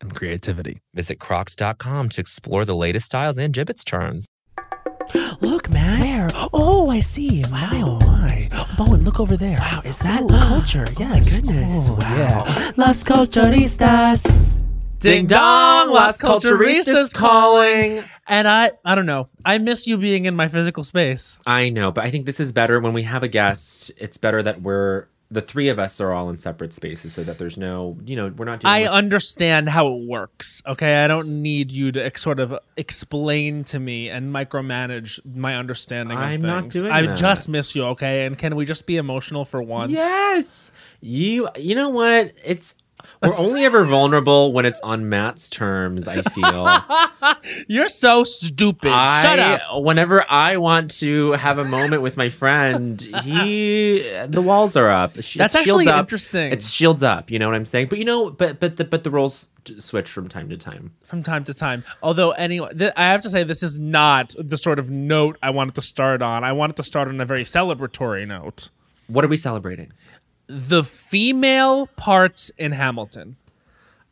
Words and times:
and 0.00 0.14
creativity. 0.14 0.80
Visit 0.94 1.20
crocs.com 1.20 2.08
to 2.10 2.20
explore 2.20 2.64
the 2.64 2.76
latest 2.76 3.06
styles 3.06 3.38
and 3.38 3.54
Jibbitz 3.54 3.84
charms. 3.84 4.26
Look, 5.40 5.70
man. 5.70 6.00
Where? 6.00 6.48
Oh, 6.52 6.88
I 6.90 7.00
see. 7.00 7.44
Wow. 7.50 7.98
Oh, 8.02 8.06
my. 8.06 8.48
Bowen, 8.78 9.04
look 9.04 9.20
over 9.20 9.36
there. 9.36 9.58
Wow, 9.58 9.82
is 9.84 9.98
that 10.00 10.26
culture? 10.28 10.86
Oh, 10.88 10.94
yes. 10.98 11.32
Oh, 11.32 11.36
goodness. 11.36 11.88
Oh, 11.90 11.94
wow. 11.94 12.16
yeah. 12.16 12.72
Las 12.76 13.04
Culturistas. 13.04 14.64
Ding 14.98 15.26
dong, 15.26 15.90
Las 15.90 16.16
Culturistas 16.18 17.12
calling. 17.12 18.02
And 18.26 18.48
I, 18.48 18.72
I 18.86 18.94
don't 18.94 19.04
know. 19.04 19.28
I 19.44 19.58
miss 19.58 19.86
you 19.86 19.98
being 19.98 20.24
in 20.24 20.34
my 20.34 20.48
physical 20.48 20.82
space. 20.82 21.40
I 21.46 21.68
know, 21.68 21.92
but 21.92 22.04
I 22.04 22.10
think 22.10 22.24
this 22.24 22.40
is 22.40 22.52
better 22.52 22.80
when 22.80 22.94
we 22.94 23.02
have 23.02 23.22
a 23.22 23.28
guest. 23.28 23.92
It's 23.98 24.16
better 24.16 24.42
that 24.42 24.62
we're 24.62 25.06
the 25.30 25.40
three 25.40 25.68
of 25.68 25.78
us 25.78 26.00
are 26.00 26.12
all 26.12 26.28
in 26.30 26.38
separate 26.38 26.72
spaces 26.72 27.12
so 27.14 27.24
that 27.24 27.38
there's 27.38 27.56
no, 27.56 27.96
you 28.04 28.14
know, 28.14 28.28
we're 28.36 28.44
not 28.44 28.60
dealing 28.60 28.74
I 28.74 28.80
with- 28.82 28.90
understand 28.90 29.68
how 29.68 29.88
it 29.94 30.06
works. 30.06 30.62
Okay, 30.66 30.96
I 31.02 31.08
don't 31.08 31.42
need 31.42 31.72
you 31.72 31.90
to 31.92 32.04
ex- 32.04 32.22
sort 32.22 32.38
of 32.40 32.54
explain 32.76 33.64
to 33.64 33.80
me 33.80 34.10
and 34.10 34.32
micromanage 34.32 35.18
my 35.24 35.56
understanding. 35.56 36.16
I'm 36.16 36.34
of 36.36 36.42
not 36.42 36.68
doing 36.68 36.92
I 36.92 37.02
that. 37.02 37.18
just 37.18 37.48
miss 37.48 37.74
you. 37.74 37.84
Okay, 37.86 38.26
and 38.26 38.38
can 38.38 38.54
we 38.54 38.64
just 38.64 38.86
be 38.86 38.96
emotional 38.96 39.44
for 39.44 39.60
once? 39.62 39.90
Yes. 39.92 40.70
You 41.00 41.48
you 41.56 41.74
know 41.74 41.88
what? 41.88 42.32
It's 42.44 42.74
we're 43.28 43.36
only 43.36 43.64
ever 43.64 43.84
vulnerable 43.84 44.52
when 44.52 44.66
it's 44.66 44.80
on 44.80 45.08
Matt's 45.08 45.48
terms, 45.48 46.08
I 46.08 46.22
feel. 46.22 46.68
You're 47.68 47.88
so 47.88 48.24
stupid. 48.24 48.90
I, 48.90 49.22
Shut 49.22 49.38
up. 49.38 49.82
Whenever 49.82 50.24
I 50.28 50.56
want 50.56 50.90
to 50.98 51.32
have 51.32 51.58
a 51.58 51.64
moment 51.64 52.02
with 52.02 52.16
my 52.16 52.28
friend, 52.28 53.00
he 53.22 54.00
the 54.26 54.42
walls 54.42 54.76
are 54.76 54.90
up. 54.90 55.14
That's 55.14 55.36
it's 55.36 55.54
actually 55.54 55.88
up. 55.88 56.00
interesting. 56.00 56.52
It's 56.52 56.70
shields 56.70 57.02
up. 57.02 57.30
You 57.30 57.38
know 57.38 57.46
what 57.46 57.54
I'm 57.54 57.66
saying? 57.66 57.88
But 57.88 57.98
you 57.98 58.04
know, 58.04 58.30
but 58.30 58.60
but 58.60 58.76
the 58.76 58.84
but 58.84 59.04
the 59.04 59.10
roles 59.10 59.48
switch 59.78 60.10
from 60.10 60.28
time 60.28 60.48
to 60.50 60.56
time. 60.56 60.92
From 61.02 61.22
time 61.22 61.44
to 61.44 61.54
time. 61.54 61.84
Although, 62.02 62.32
anyway, 62.32 62.70
th- 62.76 62.92
I 62.96 63.04
have 63.04 63.22
to 63.22 63.30
say, 63.30 63.44
this 63.44 63.62
is 63.62 63.78
not 63.78 64.34
the 64.38 64.56
sort 64.56 64.78
of 64.78 64.90
note 64.90 65.38
I 65.42 65.50
wanted 65.50 65.74
to 65.76 65.82
start 65.82 66.22
on. 66.22 66.44
I 66.44 66.52
wanted 66.52 66.76
to 66.76 66.82
start 66.82 67.08
on 67.08 67.20
a 67.20 67.24
very 67.24 67.44
celebratory 67.44 68.26
note. 68.26 68.70
What 69.06 69.24
are 69.24 69.28
we 69.28 69.36
celebrating? 69.36 69.92
The 70.46 70.84
female 70.84 71.86
parts 71.96 72.50
in 72.58 72.72
Hamilton. 72.72 73.36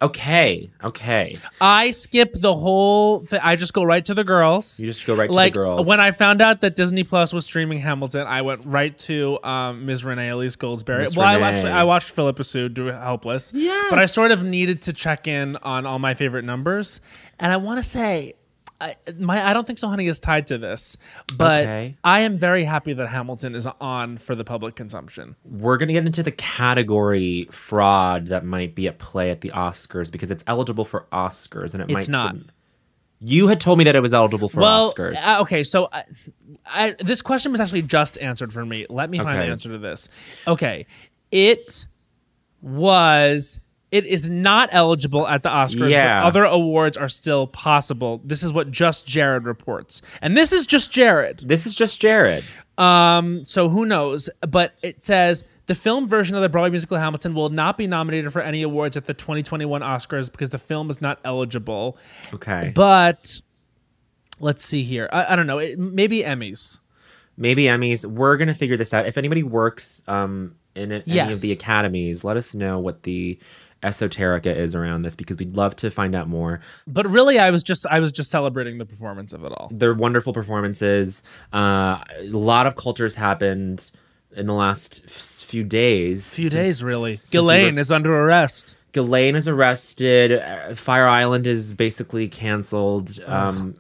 Okay, 0.02 0.68
okay. 0.82 1.38
I 1.60 1.92
skip 1.92 2.32
the 2.34 2.52
whole 2.52 3.20
thing. 3.24 3.38
I 3.40 3.54
just 3.54 3.72
go 3.72 3.84
right 3.84 4.04
to 4.06 4.14
the 4.14 4.24
girls. 4.24 4.80
You 4.80 4.86
just 4.86 5.06
go 5.06 5.14
right 5.14 5.30
to 5.30 5.32
like 5.32 5.52
the 5.52 5.60
girls. 5.60 5.86
when 5.86 6.00
I 6.00 6.10
found 6.10 6.42
out 6.42 6.60
that 6.62 6.74
Disney 6.74 7.04
Plus 7.04 7.32
was 7.32 7.44
streaming 7.44 7.78
Hamilton, 7.78 8.26
I 8.26 8.42
went 8.42 8.62
right 8.64 8.98
to 8.98 9.38
um, 9.44 9.86
Ms. 9.86 10.04
Renee 10.04 10.30
Elise 10.30 10.56
Goldsberry. 10.56 11.02
Miss 11.02 11.16
well, 11.16 11.28
I 11.28 11.34
Renee. 11.34 11.46
actually 11.46 11.72
I 11.72 11.84
watched 11.84 12.10
Phillipa 12.10 12.42
Soo 12.42 12.68
do 12.68 12.86
Helpless. 12.86 13.52
Yes. 13.54 13.90
but 13.90 14.00
I 14.00 14.06
sort 14.06 14.32
of 14.32 14.42
needed 14.42 14.82
to 14.82 14.92
check 14.92 15.28
in 15.28 15.54
on 15.58 15.86
all 15.86 16.00
my 16.00 16.14
favorite 16.14 16.44
numbers, 16.44 17.00
and 17.38 17.52
I 17.52 17.56
want 17.58 17.78
to 17.78 17.88
say. 17.88 18.34
I, 18.82 18.96
my 19.18 19.48
I 19.48 19.52
don't 19.52 19.66
think 19.66 19.78
so, 19.78 19.88
honey, 19.88 20.06
is 20.08 20.18
tied 20.18 20.48
to 20.48 20.58
this, 20.58 20.96
but 21.36 21.62
Okay. 21.62 21.96
I 22.02 22.20
am 22.20 22.36
very 22.38 22.64
happy 22.64 22.92
that 22.94 23.06
Hamilton 23.08 23.54
is 23.54 23.66
on 23.80 24.18
for 24.18 24.34
the 24.34 24.44
public 24.44 24.74
consumption. 24.74 25.36
we're 25.44 25.76
going 25.76 25.86
to 25.88 25.92
get 25.94 26.04
into 26.04 26.22
the 26.22 26.32
category 26.32 27.46
fraud 27.50 28.26
that 28.26 28.44
might 28.44 28.74
be 28.74 28.88
at 28.88 28.98
play 28.98 29.30
at 29.30 29.40
the 29.40 29.50
Oscars 29.50 30.10
because 30.10 30.30
it's 30.30 30.42
eligible 30.46 30.84
for 30.84 31.06
Oscars 31.12 31.74
and 31.74 31.82
it 31.82 31.90
It's 31.90 32.08
might 32.08 32.12
not. 32.12 32.34
sub- 32.34 32.50
you 33.24 33.46
had 33.46 33.60
told 33.60 33.78
me 33.78 33.84
that 33.84 33.94
it 33.94 34.00
was 34.00 34.12
eligible 34.12 34.48
for 34.48 34.60
well, 34.60 34.92
Oscars. 34.92 35.14
uh, 35.24 35.42
okay, 35.42 35.62
so 35.62 35.88
I, 35.92 36.04
I, 36.66 36.96
this 36.98 37.22
question 37.22 37.52
was 37.52 37.60
actually 37.60 37.82
just 37.82 38.18
answered 38.18 38.52
for 38.52 38.66
me. 38.66 38.84
Let 38.90 39.10
me 39.10 39.18
find 39.18 39.38
the 39.40 39.44
answer 39.44 39.68
to 39.68 39.78
this. 39.78 40.08
Okay, 40.48 40.86
it 41.30 41.86
was. 42.60 43.60
It 43.92 44.06
is 44.06 44.28
not 44.30 44.70
eligible 44.72 45.28
at 45.28 45.42
the 45.44 45.50
Oscars, 45.50 45.90
Yeah. 45.90 46.20
but 46.22 46.26
other 46.26 46.44
awards 46.44 46.96
are 46.96 47.08
still 47.08 47.46
possible. 47.46 48.20
This 48.24 48.42
is 48.42 48.52
what 48.52 48.70
Just 48.70 49.06
Jared 49.06 49.44
reports, 49.44 50.02
and 50.20 50.36
this 50.36 50.52
is 50.52 50.66
just 50.66 50.90
Jared. 50.90 51.42
this 51.46 51.66
is 51.66 51.74
just 51.74 52.00
Jared. 52.00 52.42
Um, 52.78 53.44
so 53.44 53.68
who 53.68 53.84
knows? 53.84 54.30
But 54.40 54.72
it 54.82 55.02
says 55.02 55.44
the 55.66 55.74
film 55.74 56.08
version 56.08 56.34
of 56.36 56.42
the 56.42 56.48
Broadway 56.48 56.70
musical 56.70 56.96
Hamilton 56.96 57.34
will 57.34 57.50
not 57.50 57.76
be 57.76 57.86
nominated 57.86 58.32
for 58.32 58.40
any 58.40 58.62
awards 58.62 58.96
at 58.96 59.06
the 59.06 59.14
2021 59.14 59.82
Oscars 59.82 60.32
because 60.32 60.48
the 60.50 60.58
film 60.58 60.88
is 60.88 61.00
not 61.02 61.20
eligible. 61.24 61.98
Okay. 62.32 62.72
But 62.74 63.40
let's 64.40 64.64
see 64.64 64.82
here. 64.82 65.08
I, 65.12 65.34
I 65.34 65.36
don't 65.36 65.46
know. 65.46 65.58
It, 65.58 65.78
maybe 65.78 66.22
Emmys. 66.22 66.80
Maybe 67.36 67.64
Emmys. 67.64 68.04
We're 68.06 68.36
going 68.38 68.48
to 68.48 68.54
figure 68.54 68.76
this 68.78 68.92
out. 68.94 69.06
If 69.06 69.18
anybody 69.18 69.42
works 69.42 70.02
um, 70.08 70.56
in 70.74 70.92
it, 70.92 71.04
any 71.06 71.30
of 71.30 71.40
the 71.42 71.52
academies, 71.52 72.24
let 72.24 72.36
us 72.36 72.54
know 72.54 72.78
what 72.78 73.02
the 73.02 73.38
esoterica 73.82 74.54
is 74.54 74.74
around 74.74 75.02
this 75.02 75.16
because 75.16 75.36
we'd 75.38 75.56
love 75.56 75.74
to 75.76 75.90
find 75.90 76.14
out 76.14 76.28
more. 76.28 76.60
But 76.86 77.06
really, 77.08 77.38
I 77.38 77.50
was 77.50 77.62
just 77.62 77.86
I 77.90 78.00
was 78.00 78.12
just 78.12 78.30
celebrating 78.30 78.78
the 78.78 78.86
performance 78.86 79.32
of 79.32 79.44
it 79.44 79.52
all. 79.52 79.70
They're 79.72 79.94
wonderful 79.94 80.32
performances. 80.32 81.22
Uh, 81.52 82.02
a 82.18 82.24
lot 82.30 82.66
of 82.66 82.76
cultures 82.76 83.14
happened 83.14 83.90
in 84.34 84.46
the 84.46 84.54
last 84.54 85.04
few 85.10 85.64
days. 85.64 86.32
few 86.34 86.44
since- 86.44 86.54
days, 86.54 86.84
really. 86.84 87.14
since 87.16 87.32
we 87.32 87.38
were- 87.38 87.42
Ghislaine 87.42 87.78
is 87.78 87.90
under 87.92 88.16
arrest. 88.16 88.76
Ghislaine 88.92 89.36
is 89.36 89.48
arrested. 89.48 90.32
Uh, 90.32 90.74
Fire 90.74 91.06
Island 91.08 91.46
is 91.46 91.72
basically 91.74 92.28
canceled. 92.28 93.18
Um, 93.26 93.74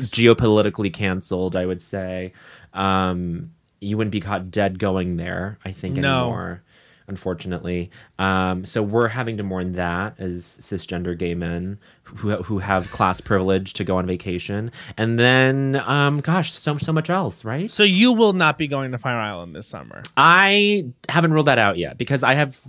geopolitically 0.00 0.92
canceled, 0.92 1.56
I 1.56 1.66
would 1.66 1.80
say. 1.82 2.32
Um, 2.74 3.52
you 3.80 3.96
wouldn't 3.96 4.12
be 4.12 4.20
caught 4.20 4.50
dead 4.50 4.78
going 4.78 5.16
there, 5.16 5.58
I 5.64 5.70
think, 5.72 5.96
No. 5.96 6.20
anymore. 6.22 6.62
Unfortunately. 7.08 7.90
Um, 8.18 8.64
so 8.64 8.82
we're 8.82 9.08
having 9.08 9.36
to 9.38 9.42
mourn 9.42 9.72
that 9.72 10.14
as 10.18 10.44
cisgender 10.44 11.18
gay 11.18 11.34
men 11.34 11.78
who 12.16 12.36
who 12.42 12.58
have 12.58 12.90
class 12.90 13.20
privilege 13.20 13.72
to 13.74 13.84
go 13.84 13.96
on 13.98 14.06
vacation, 14.06 14.70
and 14.96 15.18
then 15.18 15.82
um, 15.86 16.20
gosh, 16.20 16.52
so 16.52 16.76
so 16.78 16.92
much 16.92 17.10
else, 17.10 17.44
right? 17.44 17.70
So 17.70 17.82
you 17.82 18.12
will 18.12 18.32
not 18.32 18.58
be 18.58 18.66
going 18.66 18.92
to 18.92 18.98
Fire 18.98 19.18
Island 19.18 19.54
this 19.54 19.66
summer. 19.66 20.02
I 20.16 20.86
haven't 21.08 21.32
ruled 21.32 21.46
that 21.46 21.58
out 21.58 21.78
yet 21.78 21.98
because 21.98 22.24
I 22.24 22.34
have. 22.34 22.60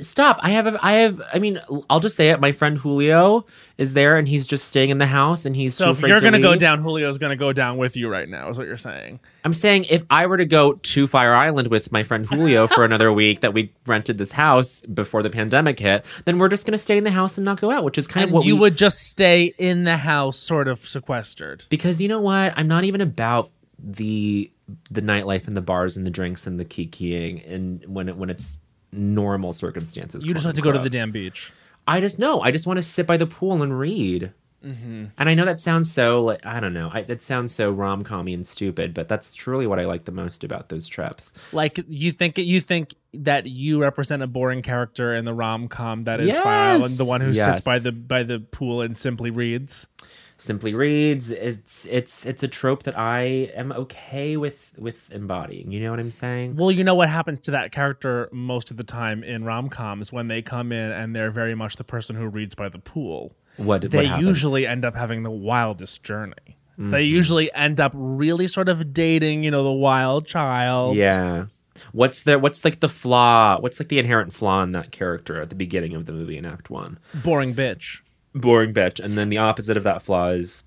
Stop! 0.00 0.38
I 0.42 0.50
have. 0.50 0.76
I 0.82 0.92
have. 0.92 1.20
I 1.32 1.38
mean, 1.38 1.60
I'll 1.88 2.00
just 2.00 2.16
say 2.16 2.30
it. 2.30 2.40
My 2.40 2.52
friend 2.52 2.78
Julio 2.78 3.46
is 3.78 3.94
there, 3.94 4.16
and 4.16 4.28
he's 4.28 4.46
just 4.46 4.68
staying 4.68 4.90
in 4.90 4.98
the 4.98 5.06
house, 5.06 5.46
and 5.46 5.56
he's 5.56 5.74
So 5.74 5.90
if 5.90 6.00
you're 6.02 6.20
going 6.20 6.32
to 6.32 6.40
go 6.40 6.56
down, 6.56 6.82
Julio's 6.82 7.18
going 7.18 7.30
to 7.30 7.36
go 7.36 7.52
down 7.52 7.78
with 7.78 7.96
you 7.96 8.08
right 8.08 8.28
now. 8.28 8.48
Is 8.48 8.58
what 8.58 8.66
you're 8.66 8.76
saying? 8.76 9.20
I'm 9.44 9.54
saying 9.54 9.86
if 9.88 10.04
I 10.10 10.26
were 10.26 10.36
to 10.36 10.44
go 10.44 10.74
to 10.74 11.06
Fire 11.06 11.34
Island 11.34 11.68
with 11.68 11.90
my 11.90 12.02
friend 12.02 12.26
Julio 12.26 12.66
for 12.66 12.84
another 12.84 13.12
week, 13.20 13.40
that 13.40 13.54
we 13.54 13.72
rented 13.86 14.18
this 14.18 14.32
house 14.32 14.82
before 14.82 15.22
the 15.22 15.30
pandemic 15.30 15.78
hit, 15.78 16.04
then 16.24 16.38
we're 16.38 16.48
just 16.48 16.66
going 16.66 16.72
to 16.72 16.78
stay 16.78 16.98
in 16.98 17.04
the 17.04 17.10
house 17.10 17.38
and 17.38 17.44
not 17.44 17.60
go 17.60 17.70
out, 17.70 17.84
which 17.84 17.96
is 17.98 18.06
kind 18.06 18.24
And 18.24 18.36
of 18.36 18.39
what 18.40 18.46
you 18.46 18.54
we 18.56 18.60
would 18.60 18.76
just 18.76 19.08
stay 19.08 19.54
in 19.58 19.84
the 19.84 19.96
house, 19.96 20.38
sort 20.38 20.68
of 20.68 20.86
sequestered. 20.86 21.64
because 21.70 22.00
you 22.00 22.08
know 22.08 22.20
what 22.20 22.52
i'm 22.56 22.68
not 22.68 22.84
even 22.84 23.00
about 23.00 23.50
the 23.78 24.50
the 24.90 25.00
nightlife 25.02 25.46
and 25.46 25.56
the 25.56 25.62
bars 25.62 25.96
and 25.96 26.06
the 26.06 26.10
drinks 26.10 26.46
and 26.46 26.58
the 26.60 26.64
kikiing 26.64 27.42
and 27.52 27.84
when 27.86 28.08
it 28.08 28.16
when 28.16 28.28
it's 28.30 28.58
normal 28.92 29.52
circumstances 29.52 30.24
You 30.26 30.34
just 30.34 30.44
like 30.46 30.54
to 30.56 30.62
go 30.62 30.72
to 30.72 30.78
the 30.78 30.90
damn 30.90 31.12
beach. 31.12 31.52
i 31.86 32.00
just 32.00 32.18
no 32.18 32.40
i 32.40 32.50
just 32.50 32.66
want 32.66 32.76
to 32.78 32.82
sit 32.82 33.06
by 33.06 33.16
the 33.16 33.26
pool 33.26 33.62
and 33.62 33.78
read 33.78 34.32
Mm-hmm. 34.64 35.04
and 35.16 35.28
i 35.28 35.32
know 35.34 35.46
that 35.46 35.58
sounds 35.58 35.90
so 35.90 36.22
like 36.22 36.44
i 36.44 36.60
don't 36.60 36.74
know 36.74 36.90
I, 36.92 36.98
it 37.00 37.22
sounds 37.22 37.54
so 37.54 37.70
rom-commy 37.70 38.34
and 38.34 38.46
stupid 38.46 38.92
but 38.92 39.08
that's 39.08 39.34
truly 39.34 39.66
what 39.66 39.78
i 39.78 39.84
like 39.84 40.04
the 40.04 40.12
most 40.12 40.44
about 40.44 40.68
those 40.68 40.86
trips 40.86 41.32
Like 41.52 41.80
you 41.88 42.12
think 42.12 42.36
you 42.36 42.60
think 42.60 42.94
that 43.14 43.46
you 43.46 43.80
represent 43.80 44.22
a 44.22 44.26
boring 44.26 44.60
character 44.62 45.14
in 45.14 45.24
the 45.24 45.32
rom 45.32 45.68
com 45.68 46.04
that 46.04 46.20
is 46.20 46.28
Yes! 46.28 46.44
Fire 46.44 46.74
Island, 46.74 46.98
the 46.98 47.04
one 47.06 47.20
who 47.22 47.30
Yes. 47.30 47.46
sits 47.46 47.64
by 47.64 47.78
the 47.78 47.90
by 47.92 48.22
the 48.22 48.38
pool 48.40 48.82
and 48.82 48.94
simply 48.96 49.30
reads. 49.30 49.88
simply 50.36 50.74
reads 50.74 51.30
it's 51.30 51.86
it's 51.90 52.24
it's 52.26 52.42
a 52.42 52.48
trope 52.48 52.82
that 52.84 52.98
i 52.98 53.22
am 53.54 53.72
okay 53.72 54.36
with 54.36 54.72
with 54.78 55.10
embodying 55.10 55.70
you 55.72 55.80
know 55.80 55.90
what 55.90 56.00
i'm 56.00 56.10
saying 56.10 56.56
Well, 56.56 56.70
you 56.70 56.82
know 56.84 56.94
what 56.94 57.08
happens 57.08 57.40
to 57.40 57.50
that 57.52 57.72
character 57.72 58.28
most 58.32 58.70
of 58.70 58.76
the 58.76 58.84
time 58.84 59.22
in 59.24 59.44
rom 59.44 59.68
coms 59.70 60.12
when 60.12 60.28
they 60.28 60.40
come 60.42 60.70
in 60.72 60.92
and 60.92 61.14
they're 61.16 61.30
very 61.30 61.54
much 61.54 61.76
the 61.76 61.84
person 61.84 62.14
who 62.16 62.26
reads 62.28 62.54
by 62.54 62.68
the 62.68 62.78
pool. 62.78 63.32
What 63.60 63.82
They 63.82 64.08
what 64.08 64.20
usually 64.20 64.66
end 64.66 64.84
up 64.84 64.96
having 64.96 65.22
the 65.22 65.30
wildest 65.30 66.02
journey. 66.02 66.58
Mm-hmm. 66.72 66.90
They 66.90 67.02
usually 67.02 67.52
end 67.52 67.80
up 67.80 67.92
really 67.94 68.46
sort 68.46 68.68
of 68.68 68.92
dating, 68.94 69.44
you 69.44 69.50
know, 69.50 69.62
the 69.62 69.72
wild 69.72 70.26
child. 70.26 70.96
Yeah. 70.96 71.46
What's 71.92 72.22
the 72.22 72.38
what's 72.38 72.64
like 72.64 72.80
the 72.80 72.88
flaw? 72.88 73.58
What's 73.60 73.78
like 73.80 73.88
the 73.88 73.98
inherent 73.98 74.32
flaw 74.32 74.62
in 74.62 74.72
that 74.72 74.90
character 74.90 75.40
at 75.40 75.48
the 75.50 75.54
beginning 75.54 75.94
of 75.94 76.06
the 76.06 76.12
movie 76.12 76.36
in 76.36 76.46
Act 76.46 76.70
One? 76.70 76.98
Boring 77.22 77.54
bitch. 77.54 78.02
Boring 78.34 78.72
bitch, 78.72 79.00
and 79.00 79.18
then 79.18 79.28
the 79.28 79.38
opposite 79.38 79.76
of 79.76 79.84
that 79.84 80.02
flaw 80.02 80.28
is 80.28 80.62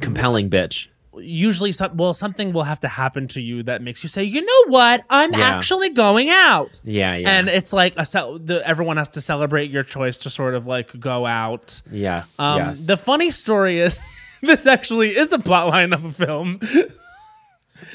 compelling 0.00 0.50
bitch. 0.50 0.88
Usually, 1.16 1.72
some, 1.72 1.96
well, 1.96 2.12
something 2.14 2.52
will 2.52 2.64
have 2.64 2.80
to 2.80 2.88
happen 2.88 3.28
to 3.28 3.40
you 3.40 3.62
that 3.64 3.82
makes 3.82 4.02
you 4.02 4.08
say, 4.08 4.24
you 4.24 4.44
know 4.44 4.64
what? 4.72 5.04
I'm 5.10 5.32
Yeah. 5.32 5.40
actually 5.56 5.90
going 5.90 6.28
out. 6.30 6.80
Yeah, 6.84 7.16
yeah. 7.16 7.30
And 7.30 7.48
it's 7.48 7.72
like 7.72 7.94
a 7.96 8.04
ce- 8.04 8.38
the, 8.44 8.60
everyone 8.64 8.98
has 8.98 9.08
to 9.10 9.20
celebrate 9.20 9.70
your 9.70 9.82
choice 9.82 10.18
to 10.20 10.30
sort 10.30 10.54
of 10.54 10.66
like 10.66 10.98
go 11.00 11.24
out. 11.26 11.80
yes, 11.90 12.38
Um, 12.38 12.58
yes. 12.58 12.86
The 12.86 12.96
funny 12.96 13.30
story 13.30 13.80
is, 13.80 13.98
this 14.42 14.66
actually 14.66 15.16
is 15.16 15.32
a 15.32 15.38
plotline 15.38 15.92
of 15.94 16.04
a 16.04 16.12
film 16.12 16.60
oh, 16.62 16.88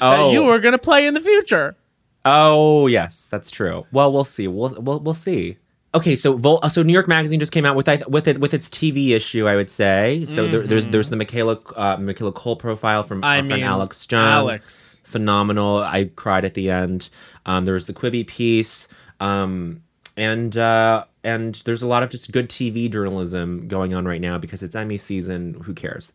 that 0.00 0.32
you 0.32 0.42
were 0.42 0.58
going 0.58 0.72
to 0.72 0.78
play 0.78 1.06
in 1.06 1.14
the 1.14 1.20
future. 1.20 1.76
oh, 2.24 2.86
yes, 2.88 3.26
that's 3.30 3.50
true. 3.50 3.86
Well, 3.92 4.12
we'll 4.12 4.24
see. 4.24 4.48
We'll 4.48 4.74
we'll, 4.80 5.00
we'll 5.00 5.14
see. 5.14 5.58
Okay, 5.94 6.16
so 6.16 6.36
Vol- 6.36 6.58
uh, 6.62 6.68
so 6.68 6.82
New 6.82 6.92
York 6.92 7.06
Magazine 7.06 7.38
just 7.38 7.52
came 7.52 7.64
out 7.64 7.76
with 7.76 7.88
with 8.08 8.26
it 8.26 8.38
with 8.40 8.52
its 8.52 8.68
TV 8.68 9.10
issue. 9.10 9.46
I 9.46 9.54
would 9.54 9.70
say 9.70 10.24
so. 10.26 10.48
There, 10.48 10.60
there's 10.66 10.88
there's 10.88 11.08
the 11.10 11.16
Michaela 11.16 11.58
uh, 11.76 11.96
Michaela 11.98 12.32
Coel 12.32 12.56
profile 12.56 13.02
from 13.04 13.18
Mm-hmm. 13.18 13.24
I 13.24 13.36
our 13.38 13.44
friend 13.44 13.60
mean, 13.62 13.64
Alex 13.70 14.06
Jung. 14.10 14.20
Alex. 14.20 15.02
phenomenal. 15.04 15.78
I 15.78 16.10
cried 16.16 16.44
at 16.44 16.54
the 16.54 16.70
end. 16.70 17.10
Um, 17.46 17.64
there 17.64 17.74
was 17.74 17.86
the 17.86 17.92
Quibi 17.92 18.26
piece, 18.26 18.88
um, 19.20 19.82
and 20.16 20.56
uh, 20.56 21.04
and 21.22 21.54
there's 21.64 21.82
a 21.82 21.86
lot 21.86 22.02
of 22.02 22.10
just 22.10 22.32
good 22.32 22.48
TV 22.48 22.90
journalism 22.90 23.68
going 23.68 23.94
on 23.94 24.04
right 24.04 24.20
now 24.20 24.36
because 24.36 24.62
it's 24.64 24.74
Emmy 24.74 24.96
season. 24.96 25.54
Who 25.64 25.74
cares? 25.74 26.12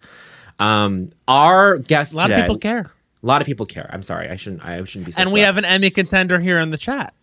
Um, 0.60 1.12
our 1.30 1.78
guest 1.78 2.14
A 2.14 2.18
lot 2.18 2.28
today, 2.28 2.42
of 2.42 2.44
people 2.46 2.58
care. 2.58 2.92
A 3.24 3.26
lot 3.26 3.42
of 3.42 3.46
people 3.46 3.66
care. 3.66 3.90
I'm 3.94 4.04
sorry, 4.04 4.30
I 4.30 4.36
shouldn't. 4.36 4.66
I 4.66 4.84
shouldn't 4.84 5.06
be. 5.06 5.12
So 5.14 5.22
And 5.22 5.32
we 5.32 5.40
have 5.42 5.56
an 5.58 5.64
Emmy 5.66 5.90
contender 5.90 6.40
here 6.40 6.60
in 6.60 6.70
the 6.70 6.78
chat. 6.78 7.14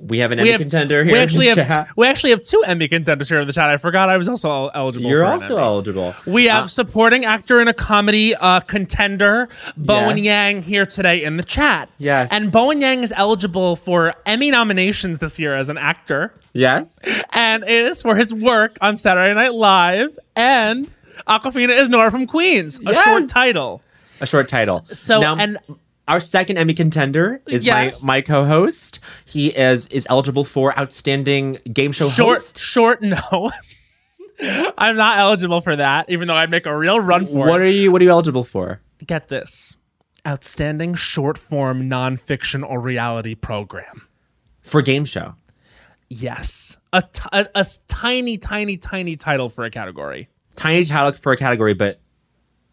We 0.00 0.18
have 0.18 0.32
an 0.32 0.38
We 0.38 0.42
Emmy 0.42 0.50
have 0.52 0.60
contender 0.60 1.04
here. 1.04 1.12
We 1.12 1.18
in 1.18 1.24
actually 1.24 1.50
the 1.50 1.54
have 1.64 1.68
chat. 1.86 1.88
we 1.96 2.06
actually 2.08 2.30
have 2.30 2.42
two 2.42 2.62
Emmy 2.66 2.88
contenders 2.88 3.28
here 3.28 3.38
in 3.38 3.46
the 3.46 3.52
chat. 3.52 3.70
I 3.70 3.76
forgot 3.76 4.08
I 4.08 4.16
was 4.16 4.28
also 4.28 4.68
eligible. 4.74 5.08
You're 5.08 5.24
also 5.24 5.56
eligible. 5.56 6.14
We 6.26 6.46
have 6.46 6.64
Uh, 6.64 6.68
supporting 6.68 7.24
actor 7.24 7.60
in 7.60 7.68
a 7.68 7.72
comedy 7.74 8.34
uh, 8.34 8.58
contender, 8.60 9.48
Bowen 9.76 10.16
Yes. 10.18 10.24
Yang, 10.26 10.62
here 10.62 10.84
today 10.84 11.22
in 11.22 11.36
the 11.36 11.44
chat. 11.44 11.88
Yes. 11.98 12.28
And 12.32 12.50
Bowen 12.50 12.80
Yang 12.80 13.04
is 13.04 13.12
eligible 13.16 13.76
for 13.76 14.14
Emmy 14.26 14.50
nominations 14.50 15.20
this 15.20 15.38
year 15.38 15.54
as 15.54 15.68
an 15.68 15.78
actor. 15.78 16.34
yes. 16.52 16.98
And 17.32 17.62
it 17.62 17.86
is 17.86 18.02
for 18.02 18.16
his 18.16 18.34
work 18.34 18.76
on 18.80 18.96
Saturday 18.96 19.32
Night 19.34 19.54
Live. 19.54 20.18
And 20.34 20.90
Awkwafina 21.28 21.78
is 21.78 21.88
Nora 21.88 22.10
from 22.10 22.26
Queens, 22.26 22.80
a 22.80 22.92
Yes. 22.92 23.04
short 23.04 23.28
title. 23.28 23.80
A 24.20 24.26
short 24.26 24.48
title. 24.48 24.84
So, 24.92 25.20
Now, 25.20 25.36
and 25.36 25.58
Our 26.06 26.20
second 26.20 26.58
Emmy 26.58 26.74
contender 26.74 27.40
is 27.48 27.64
Yes. 27.64 28.02
my 28.04 28.16
my 28.16 28.20
co-host. 28.20 29.00
He 29.24 29.48
is 29.48 29.86
is 29.88 30.06
eligible 30.10 30.44
for 30.44 30.78
outstanding 30.78 31.58
game 31.72 31.92
show 31.92 32.08
short, 32.08 32.38
host. 32.38 32.58
short, 32.58 33.02
no. 33.02 33.50
I'm 34.78 34.96
not 34.96 35.18
eligible 35.18 35.60
for 35.60 35.76
that, 35.76 36.10
even 36.10 36.28
though 36.28 36.34
I'd 36.36 36.50
make 36.50 36.66
a 36.66 36.76
real 36.76 36.98
run 37.00 37.26
for 37.26 37.38
What 37.38 37.46
it. 37.46 37.50
What 37.50 37.60
are 37.62 37.66
you 37.66 37.92
What 37.92 38.00
are 38.02 38.04
you 38.04 38.10
eligible 38.10 38.44
for? 38.44 38.80
Get 39.06 39.28
this 39.28 39.76
outstanding 40.26 40.94
short 40.94 41.38
form 41.38 41.88
nonfiction 41.88 42.68
or 42.68 42.80
reality 42.80 43.34
program. 43.34 44.08
For 44.62 44.82
game 44.82 45.04
show. 45.04 45.34
Yes. 46.08 46.76
A, 46.92 47.02
t- 47.02 47.20
a, 47.32 47.46
a 47.54 47.64
tiny, 47.88 48.38
tiny, 48.38 48.76
tiny 48.76 49.16
title 49.16 49.48
for 49.48 49.64
a 49.64 49.70
category. 49.70 50.28
Tiny 50.56 50.84
title 50.84 51.12
for 51.12 51.32
a 51.32 51.36
category, 51.36 51.74
but 51.74 52.00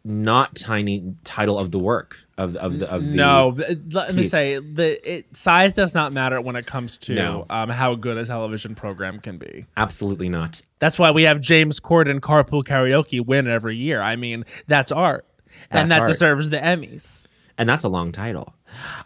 not 0.03 0.55
tiny 0.55 1.15
title 1.23 1.57
of 1.57 1.71
the 1.71 1.79
work 1.79 2.17
of 2.43 2.55
of 2.55 2.79
the 2.79 2.89
of 2.91 3.07
the. 3.09 3.15
No, 3.15 3.51
th- 3.55 3.77
let 3.91 4.13
me 4.15 4.23
say 4.23 4.57
the 4.59 5.17
it, 5.17 5.35
size 5.35 5.71
does 5.73 5.93
not 5.95 6.13
matter 6.13 6.39
when 6.41 6.55
it 6.55 6.65
comes 6.65 6.97
to 6.99 7.13
No. 7.15 7.45
um, 7.49 7.69
how 7.69 7.95
good 7.95 8.17
a 8.17 8.25
television 8.25 8.75
program 8.75 9.19
can 9.19 9.37
be. 9.37 9.65
absolutely 9.77 10.29
not. 10.29 10.61
That's 10.79 10.97
why 10.99 11.11
we 11.11 11.23
have 11.23 11.39
James 11.41 11.79
Corden 11.79 12.19
Carpool 12.19 12.63
Karaoke 12.63 13.23
win 13.25 13.47
every 13.47 13.75
year. 13.77 14.01
I 14.01 14.15
mean, 14.15 14.45
that's 14.67 14.91
art, 14.91 15.25
and 15.69 15.91
that 15.91 15.99
art. 16.01 16.07
deserves 16.07 16.49
the 16.49 16.57
Emmys. 16.57 17.27
And 17.57 17.69
that's 17.69 17.83
a 17.83 17.89
long 17.89 18.11
title. 18.11 18.55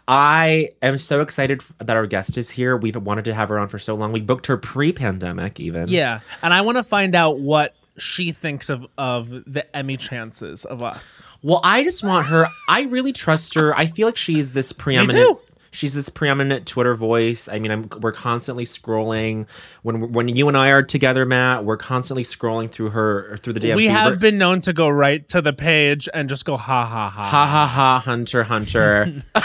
I 0.08 0.70
am 0.80 0.96
so 0.96 1.20
excited 1.20 1.62
that 1.78 1.94
our 1.96 2.06
guest 2.06 2.38
is 2.38 2.48
here. 2.50 2.76
We've 2.76 2.96
wanted 2.96 3.26
to 3.26 3.34
have 3.34 3.48
her 3.50 3.58
on 3.58 3.68
for 3.68 3.78
so 3.78 3.94
long. 3.94 4.12
We 4.12 4.20
booked 4.22 4.46
her 4.46 4.56
pre-pandemic, 4.56 5.60
even. 5.60 5.88
Yeah, 5.88 6.20
and 6.42 6.54
I 6.54 6.62
want 6.62 6.76
to 6.78 6.82
find 6.82 7.14
out 7.14 7.38
what 7.38 7.74
she 7.98 8.32
thinks 8.32 8.68
of 8.68 8.86
of 8.98 9.30
the 9.30 9.64
Emmy 9.76 9.96
chances 9.96 10.64
of 10.64 10.82
us. 10.82 11.22
Well, 11.42 11.60
I 11.64 11.84
just 11.84 12.04
want 12.04 12.26
her. 12.28 12.46
I 12.68 12.82
really 12.82 13.12
trust 13.12 13.54
her. 13.54 13.76
I 13.76 13.86
feel 13.86 14.08
like 14.08 14.16
she's 14.16 14.52
this 14.52 14.72
preeminent. 14.72 15.38
too. 15.38 15.40
She's 15.72 15.92
this 15.92 16.08
preeminent 16.08 16.66
Twitter 16.66 16.94
voice. 16.94 17.50
I 17.50 17.58
mean, 17.58 17.70
I'm, 17.70 17.88
we're 18.00 18.12
constantly 18.12 18.64
scrolling 18.64 19.46
when 19.82 20.12
when 20.12 20.28
you 20.28 20.48
and 20.48 20.56
I 20.56 20.68
are 20.68 20.82
together, 20.82 21.26
Matt. 21.26 21.64
We're 21.64 21.76
constantly 21.76 22.22
scrolling 22.22 22.70
through 22.70 22.90
her 22.90 23.36
through 23.38 23.52
the 23.52 23.60
day. 23.60 23.74
we 23.74 23.88
have 23.88 24.18
been 24.18 24.38
known 24.38 24.62
to 24.62 24.72
go 24.72 24.88
right 24.88 25.26
to 25.28 25.42
the 25.42 25.52
page 25.52 26.08
and 26.14 26.30
just 26.30 26.46
go 26.46 26.56
ha 26.56 26.86
ha 26.86 27.08
ha. 27.10 27.24
ha 27.28 27.46
ha 27.46 27.66
ha 27.66 27.98
Hunter 28.00 28.44
Hunter. 28.44 29.12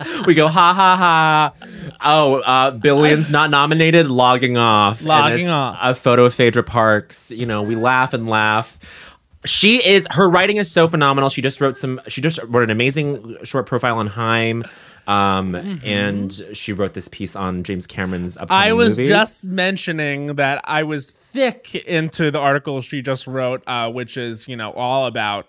we 0.26 0.34
go 0.34 0.48
ha 0.48 0.74
ha 0.74 0.96
ha. 0.96 1.52
Oh, 2.00 2.36
uh, 2.40 2.70
Billions 2.72 3.30
not 3.30 3.50
nominated, 3.50 4.10
logging 4.10 4.56
off. 4.56 4.98
And 5.00 5.08
Logging 5.08 5.50
off. 5.50 5.78
A 5.82 5.94
photo 5.94 6.24
of 6.26 6.34
Phaedra 6.34 6.62
Parks. 6.62 7.30
You 7.30 7.46
know, 7.46 7.62
we 7.62 7.74
laugh 7.74 8.12
and 8.14 8.28
laugh. 8.28 8.78
She 9.44 9.84
is 9.86 10.06
her 10.10 10.28
writing 10.28 10.56
is 10.56 10.70
so 10.70 10.86
phenomenal. 10.88 11.30
She 11.30 11.42
just 11.42 11.60
wrote 11.60 11.76
some. 11.76 12.00
She 12.08 12.20
just 12.20 12.38
wrote 12.44 12.64
an 12.64 12.70
amazing 12.70 13.36
short 13.44 13.66
profile 13.66 13.98
on 13.98 14.06
Haim. 14.08 14.64
Um, 15.06 15.54
and 15.84 16.30
she 16.52 16.74
wrote 16.74 16.92
this 16.92 17.08
piece 17.08 17.34
on 17.34 17.62
James 17.62 17.86
Cameron's 17.86 18.36
upcoming 18.36 18.60
Mm-hmm. 18.62 18.68
I 18.68 18.72
was 18.74 18.98
movies. 18.98 19.08
just 19.08 19.46
mentioning 19.46 20.34
that 20.34 20.60
I 20.64 20.82
was 20.82 21.12
thick 21.12 21.74
into 21.74 22.30
the 22.30 22.38
article 22.38 22.82
she 22.82 23.00
just 23.00 23.26
wrote, 23.26 23.62
uh, 23.66 23.90
which 23.90 24.18
is 24.18 24.46
you 24.48 24.56
know 24.56 24.70
all 24.72 25.06
about 25.06 25.46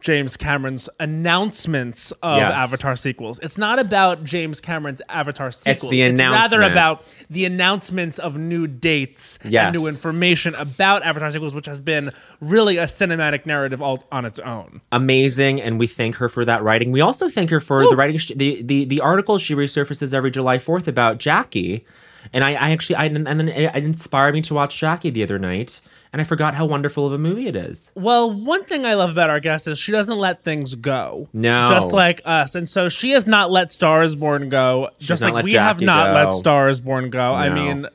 James 0.00 0.36
Cameron's 0.36 0.88
announcements 0.98 2.10
of 2.22 2.38
Yes. 2.38 2.52
Avatar 2.54 2.96
sequels. 2.96 3.38
It's 3.42 3.58
not 3.58 3.78
about 3.78 4.24
James 4.24 4.60
Cameron's 4.60 5.00
Avatar 5.08 5.50
sequels. 5.50 5.84
It's 5.84 5.90
the 5.90 6.02
rather 6.02 6.56
announcement. 6.62 6.72
about 6.72 7.12
the 7.30 7.44
announcements 7.44 8.18
of 8.18 8.36
new 8.36 8.66
dates 8.66 9.38
Yes. 9.44 9.66
and 9.74 9.76
new 9.82 9.88
information 9.88 10.54
about 10.56 11.02
Avatar 11.04 11.30
sequels, 11.30 11.54
which 11.54 11.66
has 11.66 11.80
been 11.80 12.12
really 12.40 12.76
a 12.78 12.84
cinematic 12.84 13.46
narrative 13.46 13.80
all 13.82 14.02
on 14.10 14.24
its 14.24 14.38
own. 14.40 14.80
amazing 14.92 15.60
and 15.60 15.78
we 15.78 15.86
thank 15.86 16.16
her 16.16 16.28
for 16.28 16.44
that 16.44 16.62
writing 16.62 16.90
we 16.92 17.00
also 17.00 17.28
thank 17.28 17.50
her 17.50 17.60
for 17.60 17.88
the 17.88 17.96
writing 17.96 18.18
the, 18.36 18.62
the 18.62 18.84
the 18.84 19.00
article 19.00 19.38
she 19.38 19.54
resurfaces 19.54 20.12
every 20.14 20.30
july 20.30 20.58
4th 20.58 20.86
about 20.88 21.18
jackie 21.18 21.84
and 22.32 22.42
i, 22.44 22.50
I 22.50 22.70
actually 22.70 22.96
I, 22.96 23.04
and 23.06 23.26
then 23.26 23.48
it, 23.48 23.74
it 23.74 23.84
inspired 23.84 24.34
me 24.34 24.40
to 24.42 24.54
watch 24.54 24.78
jackie 24.78 25.10
the 25.10 25.22
other 25.22 25.38
night 25.38 25.80
and 26.12 26.20
i 26.20 26.24
forgot 26.24 26.54
how 26.54 26.66
wonderful 26.66 27.06
of 27.06 27.12
a 27.12 27.18
movie 27.18 27.46
it 27.46 27.56
is 27.56 27.90
Well, 27.94 28.32
one 28.32 28.64
thing 28.64 28.84
I 28.86 28.94
love 28.94 29.10
about 29.10 29.30
our 29.30 29.40
guest 29.40 29.68
is 29.68 29.78
she 29.78 29.92
doesn't 29.92 30.18
let 30.18 30.42
things 30.44 30.74
go. 30.74 31.28
No. 31.32 31.66
Just 31.68 31.92
like 31.92 32.20
us. 32.24 32.54
And 32.54 32.68
so 32.68 32.88
she 32.88 33.10
has 33.12 33.26
not 33.26 33.50
let 33.50 33.70
Stars 33.70 34.14
Born 34.14 34.48
go, 34.48 34.90
just 34.98 35.22
like 35.22 35.44
we 35.44 35.52
have 35.52 35.80
not 35.80 36.08
go. 36.08 36.12
let 36.14 36.32
Stars 36.32 36.80
Born 36.80 37.10
go. 37.10 37.32
I 37.34 37.48
mean, 37.48 37.86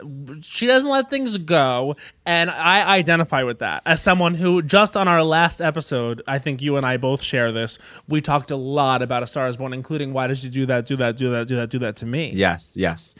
she 0.41 0.67
doesn't 0.67 0.89
let 0.89 1.09
things 1.09 1.37
go. 1.37 1.95
And 2.25 2.49
I 2.49 2.85
identify 2.95 3.43
with 3.43 3.59
that 3.59 3.81
as 3.85 4.01
someone 4.01 4.35
who, 4.35 4.61
just 4.61 4.95
on 4.95 5.07
our 5.07 5.23
last 5.23 5.61
episode, 5.61 6.21
I 6.27 6.39
think 6.39 6.61
you 6.61 6.77
and 6.77 6.85
I 6.85 6.97
both 6.97 7.21
share 7.21 7.51
this, 7.51 7.77
we 8.07 8.21
talked 8.21 8.51
a 8.51 8.55
lot 8.55 9.01
about 9.01 9.23
A 9.23 9.27
Star 9.27 9.47
is 9.47 9.57
Born, 9.57 9.73
including 9.73 10.13
why 10.13 10.27
did 10.27 10.43
you 10.43 10.49
do 10.49 10.65
that, 10.67 10.85
do 10.85 10.95
that, 10.97 11.17
do 11.17 11.31
that, 11.31 11.47
do 11.47 11.55
that, 11.57 11.69
do 11.69 11.79
that 11.79 11.95
to 11.97 12.05
me? 12.05 12.31
yes 12.33 12.73
yes 12.77 13.15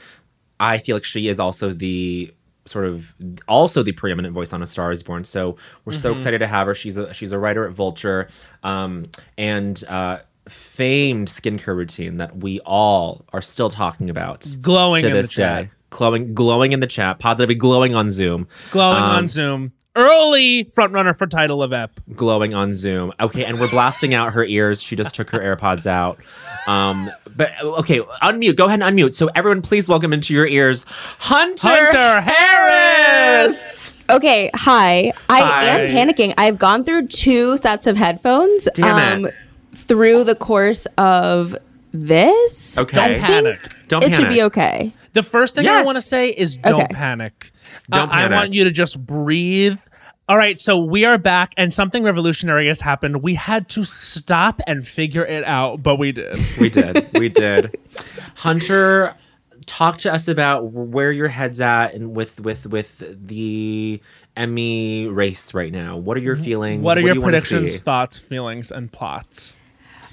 i 0.60 0.78
feel 0.78 0.96
like 0.96 1.04
she 1.04 1.28
is 1.28 1.40
also 1.40 1.74
the 1.74 2.34
sort 2.65 2.86
of 2.86 3.13
also 3.48 3.84
the 3.84 3.91
preeminent 3.91 4.34
voice 4.34 4.51
on 4.53 4.62
a 4.63 4.67
star 4.67 4.91
is 4.91 5.03
born. 5.03 5.24
So 5.24 5.55
we're 5.86 5.93
so 5.93 6.13
excited 6.13 6.39
to 6.39 6.48
have 6.48 6.67
her. 6.67 6.74
She's 6.75 6.98
a 6.98 7.13
she's 7.13 7.31
a 7.31 7.39
writer 7.39 7.65
at 7.67 7.74
vulture 7.74 8.27
um, 8.63 9.03
and 9.38 9.84
uh, 9.88 10.19
famed 10.50 11.27
skincare 11.27 11.75
routine 11.75 12.17
that 12.17 12.38
we 12.38 12.60
all 12.62 13.25
are 13.34 13.41
still 13.41 13.69
talking 13.69 14.10
about 14.10 14.48
Glowing 14.62 15.01
to 15.03 15.07
in 15.07 15.13
the 15.13 15.22
this 15.22 15.31
chat. 15.31 15.63
day 15.65 15.72
glowing 15.91 16.34
glowing 16.34 16.72
in 16.74 16.79
the 16.81 16.88
chat. 16.88 17.19
Positively 17.19 17.55
glowing 17.55 17.95
on 17.95 18.12
zoom. 18.12 18.48
Glowing 18.72 18.98
Um, 18.98 19.03
on 19.03 19.27
Zoom. 19.27 19.72
Early 19.98 20.65
frontrunner 20.65 21.17
for 21.17 21.25
title 21.25 21.63
of 21.63 21.72
EP. 21.72 21.89
glowing 22.15 22.53
on 22.53 22.74
zoom. 22.74 23.13
Okay 23.22 23.45
and 23.45 23.60
we're 23.62 23.69
blasting 23.69 24.13
out 24.13 24.34
her 24.34 24.43
ears. 24.43 24.81
She 24.81 24.95
just 24.98 25.15
took 25.15 25.29
her 25.29 25.39
airpods 25.39 25.86
out. 25.88 26.19
Um 26.67 27.10
but 27.36 27.51
okay 27.62 28.00
unmute 28.22 28.56
go 28.56 28.65
ahead 28.65 28.82
and 28.82 28.98
unmute 28.98 29.13
so 29.13 29.27
everyone 29.36 29.62
please 29.62 29.88
welcome 29.89 30.13
into 30.13 30.34
your 30.34 30.48
ears 30.48 30.86
hunter, 31.20 31.68
Hunter 31.70 32.22
Harris! 32.22 34.04
Okay, 34.10 34.51
hi. 34.54 35.12
I 35.30 35.42
Hi. 35.42 35.65
am 35.65 35.89
panicking. 35.89 36.34
I've 36.38 36.58
gone 36.60 36.84
through 36.84 37.08
two 37.08 37.58
sets 37.58 37.88
of 37.88 37.98
headphones 37.98 38.68
Damn 38.75 39.25
it. 39.25 39.34
through 39.74 40.24
the 40.25 40.36
course 40.36 40.86
of 40.98 41.56
this. 41.92 42.77
okay 42.77 42.96
Don't 42.96 43.12
I 43.12 43.15
panic. 43.20 43.74
don't 43.88 44.04
it 44.04 44.12
panic 44.12 44.20
should 44.20 44.30
be 44.30 44.44
okay. 44.44 44.94
The 45.13 45.24
first 45.24 45.56
thing 45.56 45.68
I 45.68 45.82
want 45.84 45.96
to 45.96 46.01
say 46.01 46.30
is 46.30 46.58
don't 46.58 46.84
Okay. 46.84 46.94
panic. 46.94 47.51
Don't 47.89 48.10
Uh, 48.10 48.13
I 48.13 48.27
want 48.32 48.54
you 48.54 48.63
to 48.65 48.72
just 48.72 49.04
breathe. 49.06 49.80
All 50.27 50.38
right, 50.38 50.60
so 50.60 50.79
we 50.79 51.05
are 51.05 51.20
back, 51.20 51.53
and 51.55 51.72
something 51.72 52.01
revolutionary 52.01 52.67
has 52.67 52.82
happened. 52.82 53.22
We 53.22 53.36
had 53.36 53.70
to 53.70 53.84
stop 53.84 54.60
and 54.65 54.88
figure 54.88 55.24
it 55.24 55.44
out, 55.44 55.84
but 55.84 55.98
we 55.98 56.12
did. 56.12 56.39
We 56.60 56.70
did. 56.70 57.08
We 57.13 57.29
did. 57.29 57.77
Hunter, 58.34 59.15
talk 59.67 59.98
to 60.00 60.12
us 60.12 60.27
about 60.27 60.72
where 60.72 61.12
your 61.12 61.27
head's 61.27 61.62
at 61.62 61.94
and 61.94 62.15
with 62.15 62.39
with 62.39 62.65
with 62.65 63.03
the 63.27 64.01
Emmy 64.36 65.08
race 65.08 65.53
right 65.53 65.72
now. 65.72 65.98
What 65.98 66.17
are 66.17 66.22
your 66.22 66.36
mm-hmm. 66.36 66.44
feelings? 66.46 66.84
What 66.84 66.98
are 66.98 67.01
do 67.01 67.08
your 67.08 67.22
predictions, 67.22 67.77
thoughts, 67.77 68.17
feelings, 68.17 68.72
and 68.72 68.91
plots? 68.91 69.58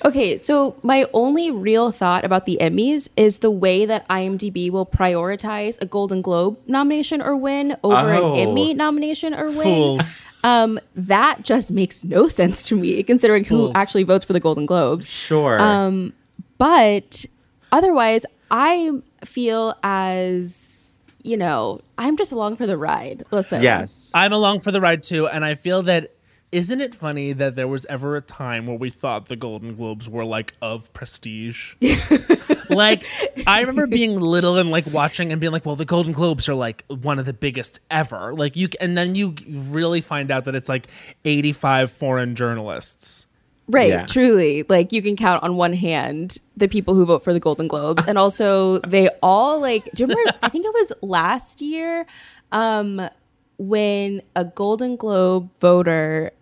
Okay, 0.05 0.37
so 0.37 0.75
my 0.83 1.07
only 1.13 1.51
real 1.51 1.93
thought 1.93 2.25
about 2.25 2.45
the 2.45 2.59
Emmys 2.61 3.09
is 3.17 3.39
the 3.39 3.51
way 3.53 3.87
that 3.87 4.07
IMDb 4.09 4.69
will 4.71 4.85
prioritize 4.87 5.81
a 5.81 5.87
Golden 5.87 6.23
Globe 6.23 6.59
nomination 6.67 7.23
or 7.23 7.37
win 7.37 7.77
over 7.85 8.13
Oh. 8.15 8.33
an 8.35 8.41
Emmy 8.49 8.75
nomination 8.75 9.33
or 9.33 9.47
win. 9.51 9.63
Fools. 9.63 10.23
Um, 10.43 10.81
that 10.97 11.43
just 11.43 11.71
makes 11.71 12.03
no 12.03 12.27
sense 12.41 12.65
to 12.65 12.77
me, 12.77 13.03
considering 13.05 13.45
who 13.45 13.71
actually 13.75 14.03
votes 14.03 14.25
for 14.25 14.33
the 14.33 14.41
Golden 14.41 14.67
Globes. 14.67 15.09
Sure. 15.09 15.61
Um, 15.61 16.13
But 16.59 17.25
otherwise, 17.71 18.25
I 18.51 18.91
feel 19.25 19.75
as 19.85 20.79
you 21.25 21.37
know, 21.37 21.81
I'm 21.97 22.17
just 22.17 22.33
along 22.33 22.57
for 22.57 22.67
the 22.67 22.77
ride. 22.77 23.25
Listen, 23.31 23.63
yes. 23.63 24.11
I'm 24.13 24.33
along 24.33 24.59
for 24.61 24.73
the 24.73 24.81
ride 24.81 25.05
too, 25.05 25.29
and 25.29 25.45
I 25.45 25.55
feel 25.55 25.83
that 25.85 26.11
isn't 26.53 26.83
it 26.83 26.95
funny 26.95 27.33
that 27.33 27.55
there 27.55 27.67
was 27.67 27.87
ever 27.87 28.15
a 28.15 28.21
time 28.21 28.67
where 28.67 28.77
we 28.77 28.91
thought 28.91 29.27
the 29.27 29.37
Golden 29.37 29.75
Globes 29.75 30.09
were 30.09 30.25
like 30.25 30.53
of 30.61 30.93
prestige? 30.93 31.75
like 32.69 33.05
I 33.47 33.61
remember 33.61 33.87
being 33.87 34.21
little 34.21 34.59
and 34.59 34.71
like 34.71 34.87
watching 34.87 35.33
and 35.33 35.41
being 35.41 35.53
like, 35.53 35.65
well, 35.65 35.77
the 35.77 35.87
Golden 35.87 36.13
Globes 36.13 36.49
are 36.51 36.55
like 36.55 36.85
one 36.89 37.19
of 37.19 37.25
the 37.25 37.33
biggest 37.33 37.81
ever. 37.91 38.35
Like 38.35 38.55
you, 38.55 38.69
and 38.81 38.97
then 38.97 39.15
you 39.15 39.35
really 39.49 40.03
find 40.03 40.31
out 40.31 40.45
that 40.45 40.55
it's 40.55 40.69
like 40.69 40.89
85 41.25 41.91
foreign 41.91 42.35
journalists. 42.37 43.27
right. 43.67 43.89
Yeah. 43.89 44.05
Truly, 44.05 44.65
like 44.69 44.93
you 44.93 45.01
can 45.01 45.17
count 45.17 45.43
on 45.43 45.57
one 45.57 45.73
hand 45.73 46.37
the 46.57 46.69
people 46.69 46.95
who 46.95 47.07
vote 47.07 47.25
for 47.25 47.33
the 47.33 47.41
Golden 47.41 47.67
Globes, 47.67 48.05
and 48.07 48.19
also 48.19 48.79
they 48.81 49.09
all 49.23 49.59
like. 49.59 49.85
Do 49.95 50.03
you 50.03 50.07
remember? 50.07 50.39
I 50.43 50.51
think 50.51 50.67
it 50.67 50.73
was 50.75 50.93
last 51.01 51.63
year, 51.63 52.05
um, 52.51 53.09
when 53.57 54.21
a 54.37 54.45
Golden 54.45 54.97
Globe 54.97 55.49
voter 55.59 56.33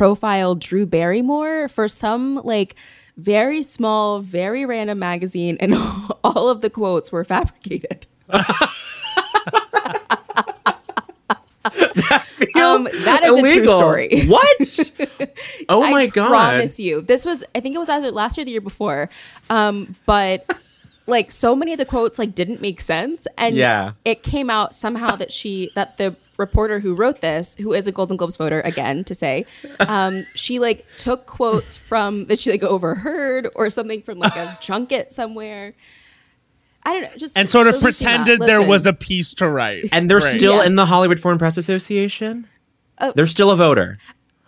profiled 0.00 0.60
Drew 0.60 0.86
Barrymore 0.86 1.68
for 1.68 1.86
some 1.86 2.36
like 2.36 2.74
very 3.18 3.62
small, 3.62 4.20
very 4.20 4.64
random 4.64 4.98
magazine, 4.98 5.58
and 5.60 5.74
all 6.24 6.48
of 6.48 6.62
the 6.62 6.70
quotes 6.70 7.12
were 7.12 7.22
fabricated. 7.22 8.06
Um, 12.56 12.84
that 13.04 13.22
is 13.24 13.30
a 13.30 13.40
true 13.40 13.50
Illegal. 13.50 13.78
story. 13.78 14.24
What? 14.26 15.30
Oh 15.68 15.80
my 15.90 16.02
I 16.02 16.06
god. 16.06 16.26
I 16.26 16.28
promise 16.28 16.78
you. 16.78 17.00
This 17.02 17.24
was 17.24 17.42
I 17.54 17.60
think 17.60 17.74
it 17.74 17.78
was 17.78 17.88
either 17.88 18.10
last 18.10 18.36
year 18.36 18.42
or 18.42 18.44
the 18.46 18.50
year 18.50 18.60
before. 18.60 19.08
Um, 19.48 19.94
but 20.06 20.46
like 21.06 21.30
so 21.30 21.56
many 21.56 21.72
of 21.72 21.78
the 21.78 21.84
quotes 21.84 22.18
like 22.18 22.34
didn't 22.34 22.60
make 22.60 22.80
sense. 22.80 23.26
And 23.36 23.56
Yeah. 23.56 23.92
it 24.04 24.22
came 24.22 24.48
out 24.50 24.74
somehow 24.74 25.16
that 25.16 25.32
she 25.32 25.70
that 25.74 25.96
the 25.96 26.14
reporter 26.36 26.78
who 26.80 26.94
wrote 26.94 27.20
this, 27.20 27.54
who 27.58 27.72
is 27.72 27.86
a 27.86 27.92
Golden 27.92 28.16
Globes 28.16 28.36
voter, 28.36 28.60
again 28.60 29.04
to 29.04 29.14
say, 29.14 29.44
um, 29.80 30.24
she 30.34 30.58
like 30.58 30.86
took 30.96 31.26
quotes 31.26 31.76
from 31.76 32.26
that 32.26 32.38
she 32.38 32.50
like 32.50 32.62
overheard 32.62 33.48
or 33.54 33.70
something 33.70 34.02
from 34.02 34.18
like 34.18 34.36
a 34.36 34.56
junket 34.62 35.12
somewhere. 35.12 35.74
I 36.82 36.94
don't 36.94 37.02
know, 37.02 37.10
just 37.18 37.36
And 37.36 37.50
sort 37.50 37.66
of 37.66 37.74
so 37.74 37.86
listen, 37.86 38.06
pretended 38.06 38.40
there 38.40 38.62
was 38.62 38.86
a 38.86 38.92
piece 38.94 39.34
to 39.34 39.48
write. 39.48 39.88
And 39.92 40.10
they're 40.10 40.20
Great. 40.20 40.38
still 40.38 40.56
Yes. 40.56 40.66
in 40.66 40.76
the 40.76 40.86
Hollywood 40.86 41.20
Foreign 41.20 41.36
Press 41.38 41.56
Association? 41.58 42.46
Oh. 43.02 43.12
they're 43.16 43.26
still 43.26 43.50
a 43.50 43.56
voter. 43.56 43.96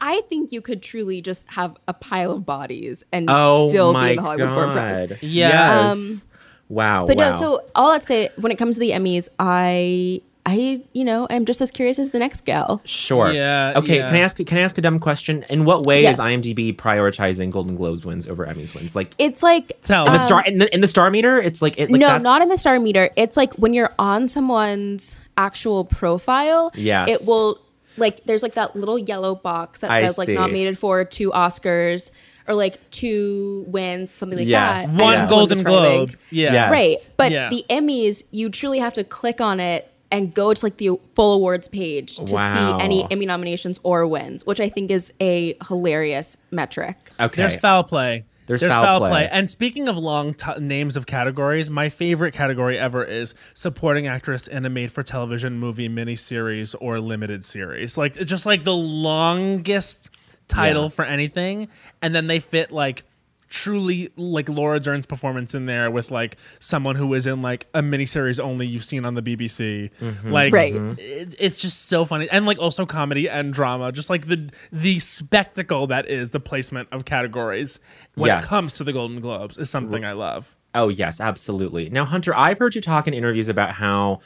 I 0.00 0.23
think 0.28 0.52
you 0.52 0.61
could 0.61 0.82
truly 0.82 1.21
just 1.23 1.47
have 1.52 1.76
a 1.88 1.92
pile 1.94 2.32
of 2.32 2.44
bodies 2.44 3.02
and 3.12 3.28
Oh 3.30 3.68
still 3.71 3.92
be 3.94 4.11
in 4.11 4.16
the 4.16 4.23
Hollywood 4.23 4.50
Foreign 4.50 4.73
Press. 4.73 5.23
Yeah. 5.23 5.49
Yes. 5.49 5.92
Um, 5.97 6.23
wow. 6.72 7.06
But 7.06 7.16
wow. 7.16 7.30
no, 7.32 7.38
so 7.38 7.64
all 7.74 7.90
I'd 7.92 8.02
say 8.02 8.30
when 8.36 8.50
it 8.52 8.56
comes 8.56 8.76
to 8.76 8.80
the 8.80 8.90
Emmys, 8.90 9.28
I 9.38 10.20
I 10.44 10.82
you 10.92 11.04
know 11.04 11.26
I'm 11.30 11.44
just 11.44 11.60
as 11.60 11.70
curious 11.70 11.98
as 11.98 12.10
the 12.10 12.18
next 12.18 12.44
gal. 12.44 12.80
Sure. 12.84 13.30
Yeah, 13.32 13.74
Okay. 13.76 13.98
yeah. 13.98 14.06
Can 14.08 14.16
I 14.16 14.20
ask? 14.20 14.36
Can 14.44 14.58
I 14.58 14.62
ask 14.62 14.76
a 14.76 14.80
dumb 14.80 14.98
question? 14.98 15.44
In 15.48 15.64
what 15.64 15.86
way 15.86 16.02
Yes. 16.02 16.14
is 16.14 16.20
IMDb 16.20 16.74
prioritizing 16.74 17.50
Golden 17.50 17.76
Globes 17.76 18.04
wins 18.04 18.26
over 18.26 18.44
Emmys 18.46 18.74
wins? 18.74 18.96
Like 18.96 19.14
It's 19.18 19.42
like 19.42 19.80
Tell 19.82 20.06
in 20.06 20.12
the 20.12 20.18
um, 20.20 20.26
star 20.26 20.44
in 20.44 20.58
the, 20.58 20.74
in 20.74 20.80
the 20.80 20.88
star 20.88 21.10
meter, 21.10 21.40
it's 21.40 21.62
like 21.62 21.78
it. 21.78 21.90
Like 21.90 22.00
no, 22.00 22.06
that's- 22.08 22.22
not 22.24 22.42
in 22.42 22.48
the 22.48 22.58
star 22.58 22.78
meter. 22.80 23.10
It's 23.16 23.36
like 23.36 23.54
when 23.54 23.72
you're 23.74 23.92
on 23.98 24.28
someone's 24.28 25.14
actual 25.38 25.84
profile. 25.84 26.72
Yes. 26.74 27.08
it 27.08 27.26
will 27.26 27.58
like 27.96 28.24
there's 28.24 28.42
like 28.42 28.54
that 28.54 28.74
little 28.74 28.98
yellow 28.98 29.34
box 29.34 29.80
that 29.80 29.90
I 29.90 30.02
says 30.06 30.18
like 30.18 30.26
see. 30.26 30.34
nominated 30.34 30.78
for 30.78 31.04
two 31.04 31.30
Oscars 31.30 32.10
or 32.49 32.54
like 32.54 32.90
two 32.90 33.64
wins, 33.68 34.12
something 34.12 34.38
like 34.38 34.49
Yes. 34.49 34.90
that. 34.92 35.00
One 35.02 35.14
and 35.20 35.28
Golden. 35.28 35.62
Globe. 35.62 36.16
Yeah. 36.30 36.52
Yes. 36.52 36.70
Right. 36.70 36.96
But 37.16 37.32
Yeah. 37.32 37.49
the 37.50 37.64
Emmys, 37.70 38.22
you 38.30 38.49
truly 38.50 38.78
have 38.78 38.92
to 38.94 39.04
click 39.04 39.40
on 39.40 39.61
it 39.61 39.88
and 40.11 40.34
go 40.34 40.52
to 40.52 40.64
like 40.66 40.76
the 40.76 40.90
full 41.14 41.34
awards 41.34 41.68
page 41.68 42.16
to 42.16 42.34
Wow. 42.34 42.78
see 42.78 42.84
any 42.84 43.06
Emmy 43.11 43.25
nominations 43.26 43.78
or 43.82 44.06
wins, 44.06 44.44
which 44.44 44.61
I 44.61 44.68
think 44.68 44.90
is 44.90 45.12
a 45.20 45.56
hilarious 45.68 46.37
metric. 46.50 46.96
Okay. 47.18 47.40
There's 47.42 47.56
foul 47.56 47.84
play. 47.84 48.25
There's 48.46 48.66
foul 48.66 48.99
play. 48.99 49.28
And 49.30 49.49
speaking 49.49 49.88
of 49.88 49.96
long 49.96 50.34
t- 50.34 50.50
names 50.58 50.96
of 50.96 51.06
categories, 51.06 51.70
my 51.70 51.88
favorite 51.88 52.32
category 52.34 52.76
ever 52.78 53.02
is 53.04 53.34
supporting 53.54 54.06
actress 54.08 54.46
in 54.49 54.66
a 54.66 54.68
made-for-television 54.68 55.58
movie, 55.58 55.88
miniseries, 55.88 56.75
or 56.80 56.99
limited 57.00 57.44
series. 57.44 57.96
Like 57.96 58.14
just 58.26 58.44
like 58.44 58.64
the 58.64 58.75
longest 58.75 60.11
title 60.49 60.84
Yeah. 60.84 60.88
for 60.90 61.04
anything, 61.04 61.68
and 62.00 62.14
then 62.14 62.26
they 62.26 62.40
fit 62.40 62.70
like 62.72 63.04
truly 63.49 64.11
like 64.16 64.49
Laura 64.49 64.80
Dern's 64.80 65.04
performance 65.04 65.54
in 65.54 65.66
there 65.66 65.90
with 65.90 66.11
like 66.11 66.38
someone 66.58 66.96
who 66.96 67.12
is 67.12 67.26
in 67.26 67.42
like 67.42 67.66
a 67.75 67.82
miniseries 67.82 68.40
only 68.40 68.66
you've 68.66 68.84
seen 68.84 69.04
on 69.04 69.14
the 69.14 69.20
BBC. 69.20 69.90
Mm-hmm. 70.00 70.30
Like 70.32 70.52
Right. 70.54 70.72
Mm-hmm. 70.72 70.99
it, 70.99 71.34
it's 71.38 71.58
just 71.58 71.87
so 71.88 72.06
funny 72.06 72.30
and 72.30 72.46
like 72.46 72.58
also 72.58 72.87
comedy 72.87 73.28
and 73.28 73.52
drama 73.52 73.92
just 73.92 74.08
like 74.08 74.26
the 74.26 74.49
the 74.72 74.99
spectacle 75.00 75.87
that 75.88 76.08
is 76.08 76.30
the 76.30 76.40
placement 76.40 76.88
of 76.92 77.04
categories 77.04 77.78
when 78.14 78.28
Yes. 78.28 78.44
it 78.44 78.49
comes 78.49 78.72
to 78.75 78.84
the 78.84 78.92
Golden 78.94 79.20
Globes 79.20 79.58
is 79.58 79.68
something 79.68 80.02
I 80.02 80.12
love. 80.12 80.56
Oh, 80.75 80.88
yes, 80.88 81.20
absolutely. 81.20 81.90
Now, 81.90 82.06
Hunter, 82.06 82.34
I've 82.34 82.58
heard 82.58 82.75
you 82.75 82.80
talk 82.80 83.06
in 83.06 83.12
interviews 83.12 83.50
about 83.50 83.72
how, 83.75 84.20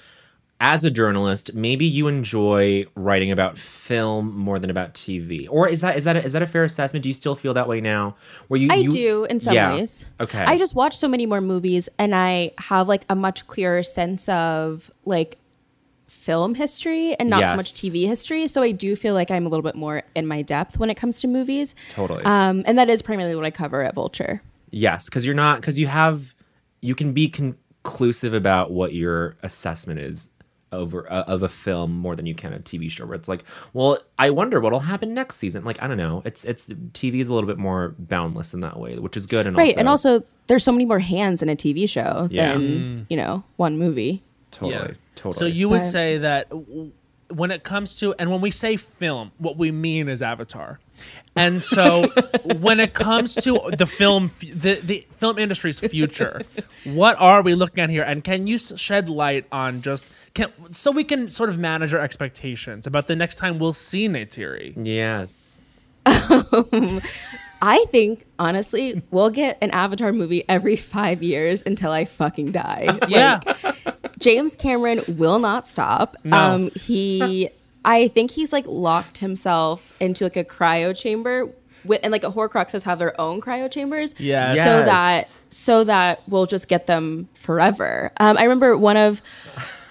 as 0.58 0.84
a 0.84 0.90
journalist, 0.90 1.54
maybe 1.54 1.84
you 1.84 2.08
enjoy 2.08 2.86
writing 2.94 3.30
about 3.30 3.58
film 3.58 4.34
more 4.36 4.58
than 4.58 4.70
about 4.70 4.94
TV. 4.94 5.46
Or 5.50 5.68
is 5.68 5.82
that 5.82 5.96
is 5.96 6.04
that 6.04 6.16
a, 6.16 6.24
is 6.24 6.32
that 6.32 6.40
a 6.42 6.46
fair 6.46 6.64
assessment? 6.64 7.02
Do 7.02 7.10
you 7.10 7.14
still 7.14 7.34
feel 7.34 7.52
that 7.54 7.68
way 7.68 7.80
now? 7.82 8.16
Where 8.48 8.58
you 8.58 8.68
I 8.70 8.76
you- 8.76 8.90
do 8.90 9.24
in 9.26 9.38
some 9.40 9.54
Yeah. 9.54 9.74
ways. 9.74 10.06
Okay. 10.20 10.42
I 10.42 10.56
just 10.56 10.74
watch 10.74 10.96
so 10.96 11.08
many 11.08 11.26
more 11.26 11.40
movies 11.42 11.88
and 11.98 12.14
I 12.14 12.52
have 12.58 12.88
like 12.88 13.04
a 13.10 13.14
much 13.14 13.46
clearer 13.46 13.82
sense 13.82 14.28
of 14.30 14.90
like 15.04 15.36
film 16.08 16.54
history 16.54 17.14
and 17.20 17.28
not 17.28 17.42
so 17.50 17.56
much 17.56 17.72
TV 17.74 18.06
history. 18.06 18.48
So 18.48 18.62
I 18.62 18.72
do 18.72 18.96
feel 18.96 19.12
like 19.14 19.30
I'm 19.30 19.44
a 19.44 19.48
little 19.50 19.62
bit 19.62 19.74
more 19.74 20.02
in 20.14 20.26
my 20.26 20.40
depth 20.42 20.78
when 20.78 20.88
it 20.88 20.94
comes 20.96 21.20
to 21.20 21.28
movies. 21.28 21.74
Totally. 21.90 22.24
Um, 22.24 22.62
and 22.66 22.78
that 22.78 22.88
is 22.88 23.02
primarily 23.02 23.36
what 23.36 23.44
I 23.44 23.50
cover 23.50 23.82
at 23.82 23.94
Vulture. 23.94 24.42
Yes, 24.70 25.04
because 25.04 25.26
you're 25.26 25.34
not 25.36 25.60
because 25.60 25.78
you 25.78 25.86
have 25.86 26.34
you 26.80 26.94
can 26.94 27.12
be 27.12 27.28
conclusive 27.28 28.32
about 28.32 28.70
what 28.72 28.94
your 28.94 29.36
assessment 29.42 30.00
is 30.00 30.30
over 30.72 31.10
uh, 31.10 31.22
of 31.22 31.42
a 31.42 31.48
film 31.48 31.96
more 31.96 32.16
than 32.16 32.26
you 32.26 32.34
can 32.34 32.52
a 32.52 32.58
TV 32.58 32.90
show. 32.90 33.06
Where 33.06 33.14
it's 33.14 33.28
like, 33.28 33.44
well, 33.72 33.98
I 34.18 34.30
wonder 34.30 34.60
what'll 34.60 34.80
happen 34.80 35.14
next 35.14 35.36
season. 35.36 35.64
Like 35.64 35.82
I 35.82 35.86
don't 35.86 35.96
know. 35.96 36.22
It's 36.24 36.44
it's 36.44 36.66
TV 36.68 37.20
is 37.20 37.28
a 37.28 37.34
little 37.34 37.46
bit 37.46 37.58
more 37.58 37.94
boundless 37.98 38.52
in 38.54 38.60
that 38.60 38.78
way, 38.78 38.98
which 38.98 39.16
is 39.16 39.26
good. 39.26 39.46
And 39.46 39.56
Right. 39.56 39.68
also, 39.68 39.78
and 39.80 39.88
also 39.88 40.24
there's 40.48 40.64
so 40.64 40.72
many 40.72 40.84
more 40.84 40.98
hands 40.98 41.42
in 41.42 41.48
a 41.48 41.56
TV 41.56 41.88
show 41.88 42.28
Yeah. 42.30 42.52
than, 42.52 43.06
you 43.08 43.16
know, 43.16 43.44
one 43.56 43.78
movie. 43.78 44.22
totally, 44.50 44.94
totally. 45.16 45.38
So 45.38 45.44
you 45.46 45.68
would 45.68 45.80
But- 45.80 45.86
say 45.86 46.18
that 46.18 46.48
when 47.28 47.50
it 47.50 47.62
comes 47.64 47.96
to 47.96 48.14
and 48.18 48.30
when 48.30 48.40
we 48.40 48.50
say 48.50 48.76
film, 48.76 49.32
what 49.38 49.56
we 49.56 49.70
mean 49.72 50.08
is 50.08 50.22
Avatar. 50.22 50.78
And 51.34 51.62
so 51.62 52.08
when 52.60 52.80
it 52.80 52.94
comes 52.94 53.34
to 53.34 53.60
the 53.76 53.86
film 53.86 54.30
the 54.40 54.80
the 54.82 55.06
film 55.10 55.38
industry's 55.38 55.78
future, 55.80 56.42
what 56.84 57.16
are 57.20 57.42
we 57.42 57.54
looking 57.54 57.82
at 57.84 57.90
here 57.90 58.02
and 58.02 58.22
can 58.24 58.46
you 58.46 58.56
shed 58.58 59.08
light 59.10 59.44
on 59.52 59.82
just 59.82 60.06
can 60.36 60.52
so 60.72 60.92
we 60.92 61.02
can 61.02 61.28
sort 61.28 61.50
of 61.50 61.58
manage 61.58 61.92
our 61.92 62.00
expectations 62.00 62.86
about 62.86 63.08
the 63.08 63.16
next 63.16 63.36
time 63.36 63.58
we'll 63.58 63.72
see 63.72 64.08
Neytiri? 64.08 64.74
yes. 64.76 65.62
I 67.62 67.84
think 67.90 68.24
honestly, 68.38 69.02
we'll 69.10 69.30
get 69.30 69.58
an 69.60 69.70
Avatar 69.70 70.12
movie 70.12 70.44
every 70.48 70.76
five 70.76 71.22
years 71.22 71.62
until 71.66 71.90
I 71.90 72.04
fucking 72.04 72.52
die. 72.52 72.98
Yeah. 73.08 73.40
James 74.18 74.54
Cameron 74.56 75.02
will 75.08 75.38
not 75.38 75.66
stop. 75.68 76.16
No. 76.24 76.36
Um, 76.38 76.70
he, 76.74 77.48
I 77.84 78.08
think 78.08 78.30
he's 78.30 78.52
like 78.52 78.66
locked 78.66 79.18
himself 79.18 79.92
into 80.00 80.24
like 80.24 80.36
a 80.36 80.44
cryo 80.44 80.96
chamber. 80.96 81.50
With, 81.84 82.00
and 82.02 82.10
like 82.10 82.24
a 82.24 82.30
Horcruxes 82.32 82.82
have 82.82 82.98
their 82.98 83.18
own 83.20 83.40
cryo 83.40 83.70
chambers, 83.70 84.12
Yes. 84.18 84.56
so 84.56 84.84
that 84.84 85.28
so 85.50 85.84
that 85.84 86.20
we'll 86.28 86.46
just 86.46 86.66
get 86.66 86.88
them 86.88 87.28
forever. 87.34 88.10
Um, 88.18 88.36
I 88.38 88.42
remember 88.42 88.76
one 88.76 88.96
of 88.96 89.22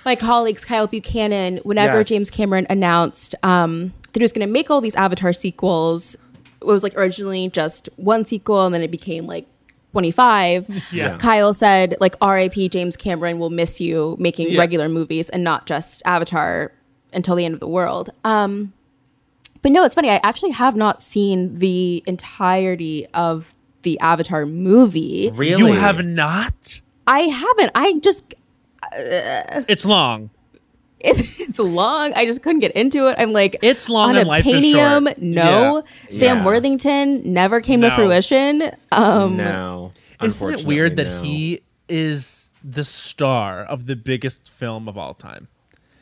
my 0.06 0.16
colleagues, 0.16 0.64
Kyle 0.64 0.88
Buchanan, 0.88 1.58
whenever 1.64 1.98
Yes. 2.00 2.08
James 2.08 2.30
Cameron 2.30 2.68
announced 2.70 3.34
um, 3.44 3.92
that 4.14 4.20
he 4.20 4.24
was 4.24 4.32
going 4.32 4.46
to 4.48 4.52
make 4.52 4.70
all 4.70 4.82
these 4.82 4.96
Avatar 4.96 5.34
sequels, 5.34 6.16
it 6.62 6.66
was 6.68 6.84
like 6.84 6.96
originally 6.96 7.50
just 7.50 7.90
one 7.98 8.24
sequel, 8.26 8.66
and 8.66 8.74
then 8.74 8.82
it 8.82 8.92
became 8.92 9.26
like 9.28 9.48
25. 9.92 10.84
Yeah. 10.92 11.18
Kyle 11.18 11.54
said, 11.54 11.96
like, 12.00 12.16
RIP 12.24 12.70
James 12.72 12.96
Cameron 12.96 13.40
will 13.40 13.50
miss 13.50 13.80
you 13.82 14.16
making 14.20 14.52
Yeah. 14.52 14.60
regular 14.60 14.88
movies 14.90 15.30
and 15.30 15.44
not 15.44 15.66
just 15.66 16.02
Avatar 16.06 16.72
until 17.14 17.36
the 17.36 17.46
end 17.46 17.54
of 17.54 17.60
the 17.60 17.68
world. 17.68 18.10
Um, 18.24 18.74
but 19.62 19.72
no, 19.72 19.84
it's 19.84 19.96
funny. 19.96 20.10
I 20.10 20.20
actually 20.22 20.52
have 20.52 20.76
not 20.76 21.02
seen 21.02 21.56
the 21.56 22.04
entirety 22.06 23.08
of 23.14 23.56
the 23.82 24.00
Avatar 24.00 24.46
movie. 24.46 25.32
Really? 25.34 25.58
You 25.60 25.74
have 25.74 26.04
not? 26.06 26.82
I 27.08 27.22
haven't. 27.22 27.72
I 27.74 28.00
just 28.00 28.34
It's 28.94 29.86
long. 29.86 30.30
it's, 31.00 31.40
it's 31.40 31.60
long. 31.60 32.14
I 32.16 32.26
just 32.26 32.42
couldn't 32.44 32.62
get 32.62 32.72
into 32.72 33.08
it. 33.08 33.16
I'm 33.18 33.34
like, 33.34 33.58
It's 33.62 33.90
long 33.90 34.16
and 34.16 34.28
life 34.28 34.46
is 34.46 34.64
Unobtainium, 34.74 35.06
short. 35.08 35.22
No. 35.22 35.84
Sam 36.10 36.38
Yeah. 36.38 36.46
Worthington 36.46 37.34
never 37.34 37.62
came 37.62 37.82
No. 37.82 37.90
to 37.90 37.96
fruition. 37.96 38.72
Um, 38.92 39.38
no. 39.38 39.92
Isn't 40.22 40.54
it 40.60 40.66
weird 40.66 40.96
that 40.96 41.08
no. 41.08 41.22
he 41.22 41.62
is 41.90 42.50
the 42.64 42.84
star 42.84 43.64
of 43.64 43.86
the 43.86 43.96
biggest 43.96 44.50
film 44.50 44.88
of 44.88 44.98
all 44.98 45.14
time? 45.14 45.48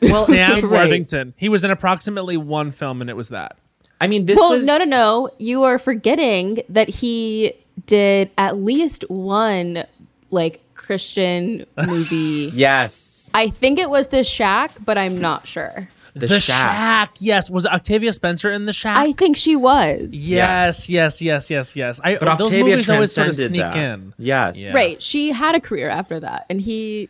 Well, 0.01 0.23
Sam 0.25 0.51
Right. 0.53 0.63
Worthington. 0.63 1.33
He 1.37 1.49
was 1.49 1.63
in 1.63 1.71
approximately 1.71 2.37
one 2.37 2.71
film, 2.71 3.01
and 3.01 3.09
it 3.09 3.15
was 3.15 3.29
that. 3.29 3.57
I 3.99 4.07
mean, 4.07 4.25
this 4.25 4.37
well, 4.37 4.51
was 4.51 4.65
no, 4.65 4.77
no, 4.77 4.85
no. 4.85 5.29
You 5.39 5.63
are 5.63 5.79
forgetting 5.79 6.61
that 6.69 6.89
he 6.89 7.53
did 7.85 8.29
at 8.37 8.57
least 8.57 9.03
one 9.09 9.85
like 10.29 10.61
Christian 10.83 11.65
movie. 11.87 12.51
Yes, 12.53 13.29
I 13.33 13.49
think 13.49 13.79
it 13.79 13.89
was 13.89 14.09
The 14.09 14.23
Shack, 14.23 14.71
but 14.85 14.97
I'm 14.97 15.19
not 15.19 15.47
sure. 15.47 15.89
the, 16.13 16.27
The 16.27 16.39
shack. 16.39 16.67
Shack. 16.67 17.15
Yes, 17.19 17.49
was 17.49 17.65
Octavia 17.65 18.13
Spencer 18.13 18.51
in 18.51 18.65
the 18.67 18.73
Shack? 18.73 18.97
I 18.97 19.13
think 19.13 19.35
she 19.35 19.55
was. 19.55 20.13
yes, 20.13 20.87
yes, 20.89 21.21
yes, 21.21 21.49
yes, 21.49 21.75
yes. 21.75 21.99
I, 22.03 22.17
But 22.17 22.37
those 22.37 22.47
Octavia 22.47 22.63
movies 22.75 22.89
always 22.89 23.11
sort 23.11 23.29
of 23.29 23.35
transcended 23.35 23.61
sneak 23.61 23.73
that. 23.73 23.93
in. 23.93 24.13
Yes, 24.17 24.59
Yeah. 24.59 24.73
Right. 24.73 25.01
She 25.01 25.31
had 25.31 25.55
a 25.55 25.59
career 25.59 25.89
after 25.89 26.19
that, 26.19 26.45
and 26.49 26.61
he 26.61 27.09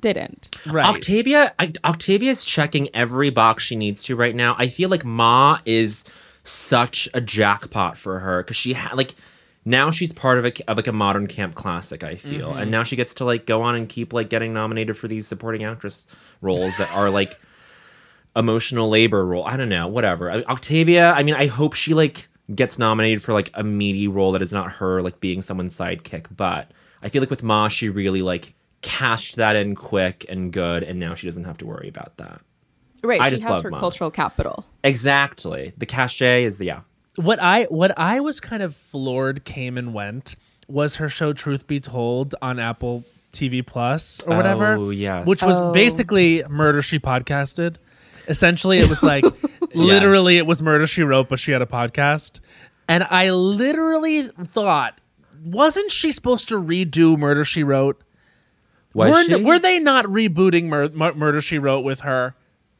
didn't. 0.00 0.56
Right. 0.66 0.86
Octavia, 0.86 1.52
I, 1.58 1.72
Octavia's 1.84 2.44
checking 2.44 2.88
every 2.94 3.30
box 3.30 3.64
she 3.64 3.74
needs 3.74 4.02
to 4.04 4.14
right 4.16 4.34
now. 4.36 4.54
I 4.58 4.68
feel 4.68 4.90
like 4.90 5.04
Ma 5.04 5.58
is 5.64 6.04
such 6.44 7.08
a 7.14 7.20
jackpot 7.22 7.96
for 7.96 8.18
her 8.20 8.42
because 8.42 8.56
she 8.56 8.74
had 8.74 8.92
like 8.94 9.14
now 9.64 9.90
she's 9.90 10.12
part 10.12 10.38
of 10.38 10.44
a 10.44 10.52
of 10.70 10.76
like 10.76 10.86
a 10.86 10.92
modern 10.92 11.26
camp 11.26 11.54
classic. 11.54 12.04
I 12.04 12.16
feel, 12.16 12.50
Mm-hmm. 12.50 12.58
and 12.60 12.70
now 12.70 12.82
she 12.82 12.96
gets 12.96 13.14
to 13.14 13.24
like 13.24 13.46
go 13.46 13.62
on 13.62 13.74
and 13.74 13.88
keep 13.88 14.12
like 14.12 14.28
getting 14.30 14.52
nominated 14.52 14.96
for 14.96 15.08
these 15.08 15.26
supporting 15.26 15.64
actress 15.64 16.06
roles 16.40 16.76
that 16.78 16.90
are 16.92 17.10
like 17.10 17.32
emotional 18.36 18.88
labor 18.88 19.24
role. 19.26 19.44
I 19.44 19.56
don't 19.56 19.68
know, 19.68 19.86
whatever. 19.88 20.30
I, 20.30 20.42
Octavia, 20.44 21.12
I 21.12 21.22
mean, 21.22 21.34
I 21.34 21.46
hope 21.46 21.74
she 21.74 21.94
like 21.94 22.28
gets 22.54 22.78
nominated 22.78 23.22
for 23.22 23.32
like 23.32 23.50
a 23.54 23.62
meaty 23.64 24.06
role 24.08 24.32
that 24.32 24.42
is 24.42 24.52
not 24.52 24.72
her 24.72 25.00
like 25.02 25.20
being 25.20 25.40
someone's 25.42 25.76
sidekick. 25.76 26.26
But 26.36 26.70
I 27.02 27.08
feel 27.08 27.22
like 27.22 27.30
with 27.30 27.42
Ma, 27.42 27.68
she 27.68 27.88
really 27.88 28.22
like 28.22 28.54
cashed 28.82 29.36
that 29.36 29.56
in 29.56 29.74
quick 29.74 30.26
and 30.28 30.52
good, 30.52 30.82
and 30.82 30.98
now 31.00 31.14
she 31.14 31.26
doesn't 31.26 31.44
have 31.44 31.58
to 31.58 31.66
worry 31.66 31.88
about 31.88 32.16
that. 32.18 32.40
Right. 33.02 33.20
I 33.20 33.28
she 33.28 33.36
just 33.36 33.44
has 33.44 33.50
love 33.52 33.62
her 33.64 33.70
Mom. 33.70 33.80
cultural 33.80 34.10
capital. 34.10 34.64
Exactly. 34.82 35.72
The 35.78 35.86
cachet 35.86 36.44
is 36.44 36.58
the 36.58 36.66
yeah. 36.66 36.80
What 37.16 37.40
I 37.40 37.64
what 37.64 37.96
I 37.98 38.20
was 38.20 38.40
kind 38.40 38.62
of 38.62 38.74
floored 38.74 39.44
came 39.44 39.76
and 39.78 39.94
went 39.94 40.36
was 40.68 40.96
her 40.96 41.08
show 41.08 41.32
Truth 41.32 41.66
Be 41.66 41.80
Told 41.80 42.34
on 42.42 42.58
Apple 42.58 43.04
TV 43.32 43.64
Plus 43.66 44.22
or 44.26 44.36
whatever. 44.36 44.74
Oh, 44.76 44.90
yes. 44.90 45.26
Which 45.26 45.42
was 45.42 45.62
Oh. 45.62 45.72
basically 45.72 46.42
Murder 46.48 46.82
She 46.82 46.98
Podcasted. 46.98 47.76
Essentially 48.28 48.78
it 48.78 48.88
was 48.88 49.02
like 49.02 49.24
literally 49.74 50.38
it 50.38 50.46
was 50.46 50.62
Murder 50.62 50.86
She 50.86 51.02
Wrote, 51.02 51.28
but 51.28 51.38
she 51.38 51.52
had 51.52 51.60
a 51.62 51.66
podcast. 51.66 52.40
And 52.88 53.04
I 53.10 53.30
literally 53.30 54.22
thought, 54.28 55.00
wasn't 55.44 55.90
she 55.90 56.10
supposed 56.12 56.48
to 56.50 56.56
redo 56.56 57.18
Murder 57.18 57.44
She 57.44 57.62
Wrote? 57.62 58.00
Was 58.94 59.10
were, 59.28 59.36
she 59.36 59.42
were 59.42 59.58
they 59.58 59.78
not 59.78 60.04
rebooting 60.06 60.64
Mur- 60.64 60.90
Mur- 60.94 61.14
Murder 61.14 61.40
She 61.40 61.58
Wrote 61.58 61.80
with 61.84 62.00
her? 62.00 62.34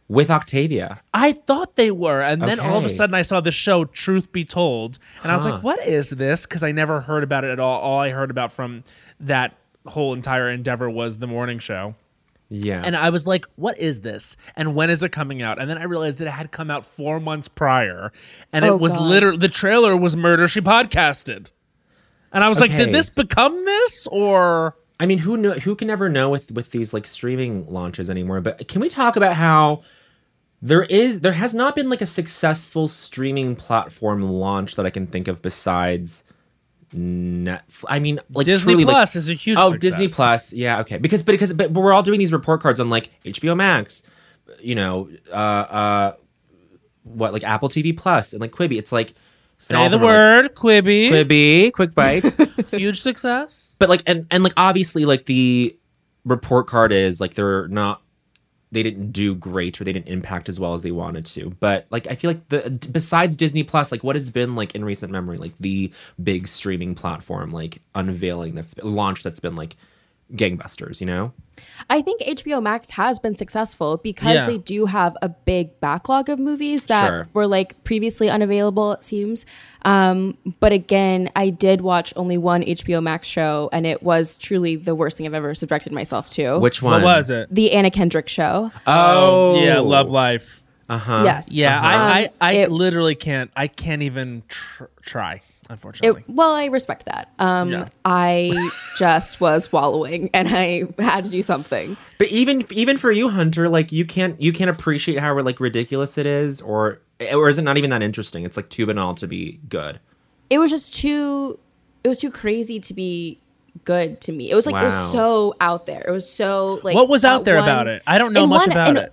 With 0.08 0.30
Octavia? 0.30 1.00
I 1.12 1.32
thought 1.32 1.76
they 1.76 1.90
were, 1.90 2.20
and 2.20 2.42
then 2.42 2.60
all 2.60 2.76
of 2.78 2.82
a 2.84 2.86
Okay. 2.86 2.94
sudden 2.94 3.14
I 3.14 3.22
saw 3.22 3.40
the 3.40 3.50
show 3.50 3.84
Truth 3.84 4.32
Be 4.32 4.44
Told, 4.44 4.98
and 5.22 5.30
I 5.30 5.34
was 5.34 5.42
Huh. 5.42 5.52
like, 5.52 5.62
"What 5.62 5.86
is 5.86 6.10
this?" 6.10 6.44
Because 6.46 6.62
I 6.62 6.72
never 6.72 7.02
heard 7.02 7.22
about 7.22 7.44
it 7.44 7.50
at 7.50 7.58
all. 7.60 7.80
All 7.80 8.00
I 8.00 8.10
heard 8.10 8.30
about 8.30 8.52
from 8.52 8.82
that 9.20 9.54
whole 9.86 10.14
entire 10.14 10.48
endeavor 10.50 10.88
was 10.90 11.18
the 11.18 11.26
morning 11.26 11.58
show, 11.58 11.94
Yeah. 12.50 12.82
and 12.84 12.96
I 12.96 13.10
was 13.10 13.26
like, 13.26 13.46
"What 13.56 13.78
is 13.78 14.00
this? 14.02 14.36
And 14.56 14.74
when 14.74 14.90
is 14.90 15.02
it 15.02 15.10
coming 15.12 15.42
out?" 15.42 15.58
And 15.60 15.68
then 15.70 15.78
I 15.78 15.84
realized 15.84 16.18
that 16.18 16.26
it 16.28 16.32
had 16.32 16.50
come 16.52 16.70
out 16.70 16.84
four 16.84 17.18
months 17.20 17.48
prior, 17.48 18.12
and 18.52 18.64
Oh, 18.64 18.74
it 18.74 18.80
was 18.80 18.94
God. 18.96 19.02
literally 19.02 19.38
the 19.38 19.48
trailer 19.48 19.96
was 19.96 20.16
Murder 20.16 20.48
She 20.48 20.60
Podcasted, 20.60 21.50
and 22.32 22.44
I 22.44 22.48
was 22.48 22.60
like, 22.60 22.70
Okay. 22.70 22.84
"Did 22.86 22.94
this 22.94 23.08
become 23.10 23.64
this 23.64 24.06
or?" 24.10 24.74
I 25.04 25.06
mean, 25.06 25.18
who 25.18 25.36
know? 25.36 25.52
Who 25.52 25.76
can 25.76 25.90
ever 25.90 26.08
know 26.08 26.30
with 26.30 26.50
with 26.50 26.70
these 26.70 26.94
like 26.94 27.06
streaming 27.06 27.66
launches 27.66 28.08
anymore? 28.08 28.40
But 28.40 28.66
can 28.68 28.80
we 28.80 28.88
talk 28.88 29.16
about 29.16 29.34
how 29.34 29.82
there 30.62 30.84
is 30.84 31.20
there 31.20 31.34
has 31.34 31.54
not 31.54 31.76
been 31.76 31.90
like 31.90 32.00
a 32.00 32.06
successful 32.06 32.88
streaming 32.88 33.54
platform 33.54 34.22
launch 34.22 34.76
that 34.76 34.86
I 34.86 34.90
can 34.90 35.06
think 35.06 35.28
of 35.28 35.42
besides 35.42 36.24
Netflix. 36.94 37.84
I 37.86 37.98
mean, 37.98 38.18
like 38.30 38.46
Disney 38.46 38.72
truly, 38.72 38.84
like- 38.86 38.94
Plus 38.94 39.14
is 39.14 39.28
a 39.28 39.34
huge 39.34 39.58
oh 39.60 39.72
success. 39.72 39.90
Disney 39.90 40.08
Plus, 40.08 40.54
yeah, 40.54 40.80
okay, 40.80 40.96
because 40.96 41.22
but 41.22 41.32
because 41.32 41.52
but, 41.52 41.70
but 41.70 41.82
we're 41.82 41.92
all 41.92 42.02
doing 42.02 42.18
these 42.18 42.32
report 42.32 42.62
cards 42.62 42.80
on 42.80 42.88
like 42.88 43.10
HBO 43.24 43.54
Max, 43.54 44.04
you 44.60 44.74
know, 44.74 45.10
uh, 45.30 45.34
uh, 45.34 46.14
what 47.02 47.34
like 47.34 47.44
Apple 47.44 47.68
TV 47.68 47.94
Plus 47.94 48.32
and 48.32 48.40
like 48.40 48.52
Quibi. 48.52 48.78
It's 48.78 48.90
like 48.90 49.12
Say 49.64 49.76
all 49.76 49.88
the 49.88 49.96
of 49.96 50.00
them 50.02 50.10
are, 50.10 50.42
like, 50.42 50.60
word, 50.60 50.84
Quibi. 50.84 51.08
Quibi, 51.08 51.72
quick 51.72 51.94
bites. 51.94 52.36
Huge 52.70 53.00
success. 53.00 53.76
but 53.78 53.88
like 53.88 54.02
and 54.06 54.26
and 54.30 54.44
like 54.44 54.52
obviously 54.58 55.06
like 55.06 55.24
the 55.24 55.74
report 56.26 56.66
card 56.66 56.92
is 56.92 57.18
like 57.18 57.32
they're 57.32 57.66
not 57.68 58.02
they 58.72 58.82
didn't 58.82 59.10
do 59.12 59.34
great 59.34 59.80
or 59.80 59.84
they 59.84 59.92
didn't 59.92 60.08
impact 60.08 60.48
as 60.50 60.58
well 60.60 60.74
as 60.74 60.82
they 60.82 60.90
wanted 60.90 61.24
to 61.24 61.50
but 61.60 61.86
like 61.90 62.06
i 62.10 62.14
feel 62.16 62.28
like 62.30 62.48
the 62.48 62.70
besides 62.90 63.36
disney 63.36 63.62
plus 63.62 63.92
like 63.92 64.02
what 64.02 64.16
has 64.16 64.30
been 64.30 64.56
like 64.56 64.74
in 64.74 64.84
recent 64.84 65.12
memory 65.12 65.36
like 65.36 65.52
the 65.60 65.92
big 66.22 66.48
streaming 66.48 66.94
platform 66.94 67.52
like 67.52 67.80
unveiling 67.94 68.54
that's 68.54 68.74
launch 68.82 69.22
that's 69.22 69.38
been 69.38 69.54
like 69.54 69.76
gangbusters 70.32 71.00
you 71.00 71.06
know 71.06 71.32
I 71.90 72.00
think 72.02 72.20
HBO 72.22 72.62
Max 72.62 72.90
has 72.90 73.18
been 73.18 73.36
successful 73.36 73.98
because 73.98 74.34
Yeah. 74.36 74.46
they 74.46 74.58
do 74.58 74.86
have 74.86 75.16
a 75.22 75.28
big 75.28 75.78
backlog 75.80 76.28
of 76.28 76.38
movies 76.38 76.84
that 76.86 77.06
Sure. 77.08 77.28
were 77.34 77.46
like 77.46 77.82
previously 77.84 78.30
unavailable, 78.30 78.92
it 78.92 79.04
seems. 79.04 79.44
Um, 79.84 80.36
but 80.60 80.72
again, 80.72 81.30
I 81.36 81.50
did 81.50 81.80
watch 81.82 82.12
only 82.16 82.38
one 82.38 82.62
HBO 82.62 83.02
Max 83.02 83.26
show, 83.26 83.68
and 83.72 83.86
it 83.86 84.02
was 84.02 84.36
truly 84.38 84.76
the 84.76 84.94
worst 84.94 85.16
thing 85.18 85.26
I've 85.26 85.34
ever 85.34 85.54
subjected 85.54 85.92
myself 85.92 86.30
to. 86.30 86.58
which 86.58 86.82
What 86.82 86.92
one 86.92 87.02
was 87.02 87.30
it? 87.30 87.48
the 87.50 87.72
Anna 87.72 87.90
Kendrick 87.90 88.28
show. 88.28 88.70
oh 88.86 89.62
yeah, 89.62 89.78
Love 89.80 90.10
Life. 90.10 90.62
uh-huh 90.88 91.22
yes. 91.24 91.48
Yeah, 91.50 91.78
Um, 91.78 91.84
I, 91.84 92.18
I, 92.18 92.30
I 92.40 92.52
it- 92.54 92.70
literally 92.72 93.14
can't. 93.14 93.50
I 93.56 93.66
can't 93.68 94.02
even 94.02 94.42
tr- 94.48 94.84
try. 95.02 95.42
It, 95.64 95.70
Unfortunately, 95.72 96.24
well, 96.28 96.52
I 96.54 96.66
respect 96.66 97.06
that. 97.06 97.30
Um, 97.38 97.70
Yeah. 97.70 97.88
I 98.04 98.70
just 98.98 99.40
was 99.40 99.72
wallowing, 99.72 100.30
and 100.34 100.48
I 100.48 100.84
had 100.98 101.24
to 101.24 101.30
do 101.30 101.42
something. 101.42 101.96
but 102.18 102.28
even 102.28 102.62
even 102.70 102.96
for 102.96 103.10
you 103.10 103.28
hunter 103.28 103.68
like 103.68 103.92
you 103.92 104.04
can't 104.04 104.40
you 104.40 104.52
can't 104.52 104.70
appreciate 104.70 105.18
how 105.18 105.38
like 105.40 105.60
ridiculous 105.60 106.16
it 106.18 106.26
is 106.26 106.60
or 106.60 107.00
or 107.32 107.48
is 107.48 107.58
it 107.58 107.62
not 107.62 107.76
even 107.78 107.90
that 107.90 108.02
interesting 108.02 108.44
it's 108.44 108.56
like 108.56 108.68
too 108.68 108.86
banal 108.86 109.14
to 109.14 109.26
be 109.26 109.60
good 109.68 110.00
it 110.50 110.58
was 110.58 110.70
just 110.70 110.94
too 110.94 111.58
it 112.02 112.08
was 112.08 112.18
too 112.18 112.30
crazy 112.30 112.78
to 112.80 112.94
be 112.94 113.40
good 113.84 114.20
to 114.22 114.32
me. 114.32 114.50
It 114.50 114.54
was 114.54 114.66
like 114.66 114.80
it 114.80 114.86
was 114.86 115.12
so 115.12 115.54
out 115.60 115.86
there. 115.86 116.04
It 116.06 116.10
was 116.10 116.30
so 116.30 116.80
like 116.82 116.94
What 116.94 117.08
was 117.08 117.24
out 117.24 117.40
at 117.40 117.44
there 117.44 117.58
about 117.58 117.88
it? 117.88 118.02
I 118.06 118.18
don't 118.18 118.32
know 118.32 118.44
in 118.44 118.50
much 118.50 118.66
about 118.68 118.88
in- 118.88 118.96
it. 118.98 119.12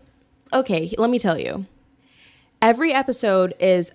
Okay, 0.54 0.94
let 0.98 1.10
me 1.10 1.18
tell 1.18 1.40
you. 1.40 1.66
Every 2.62 2.94
episode 2.94 3.56
is 3.60 3.92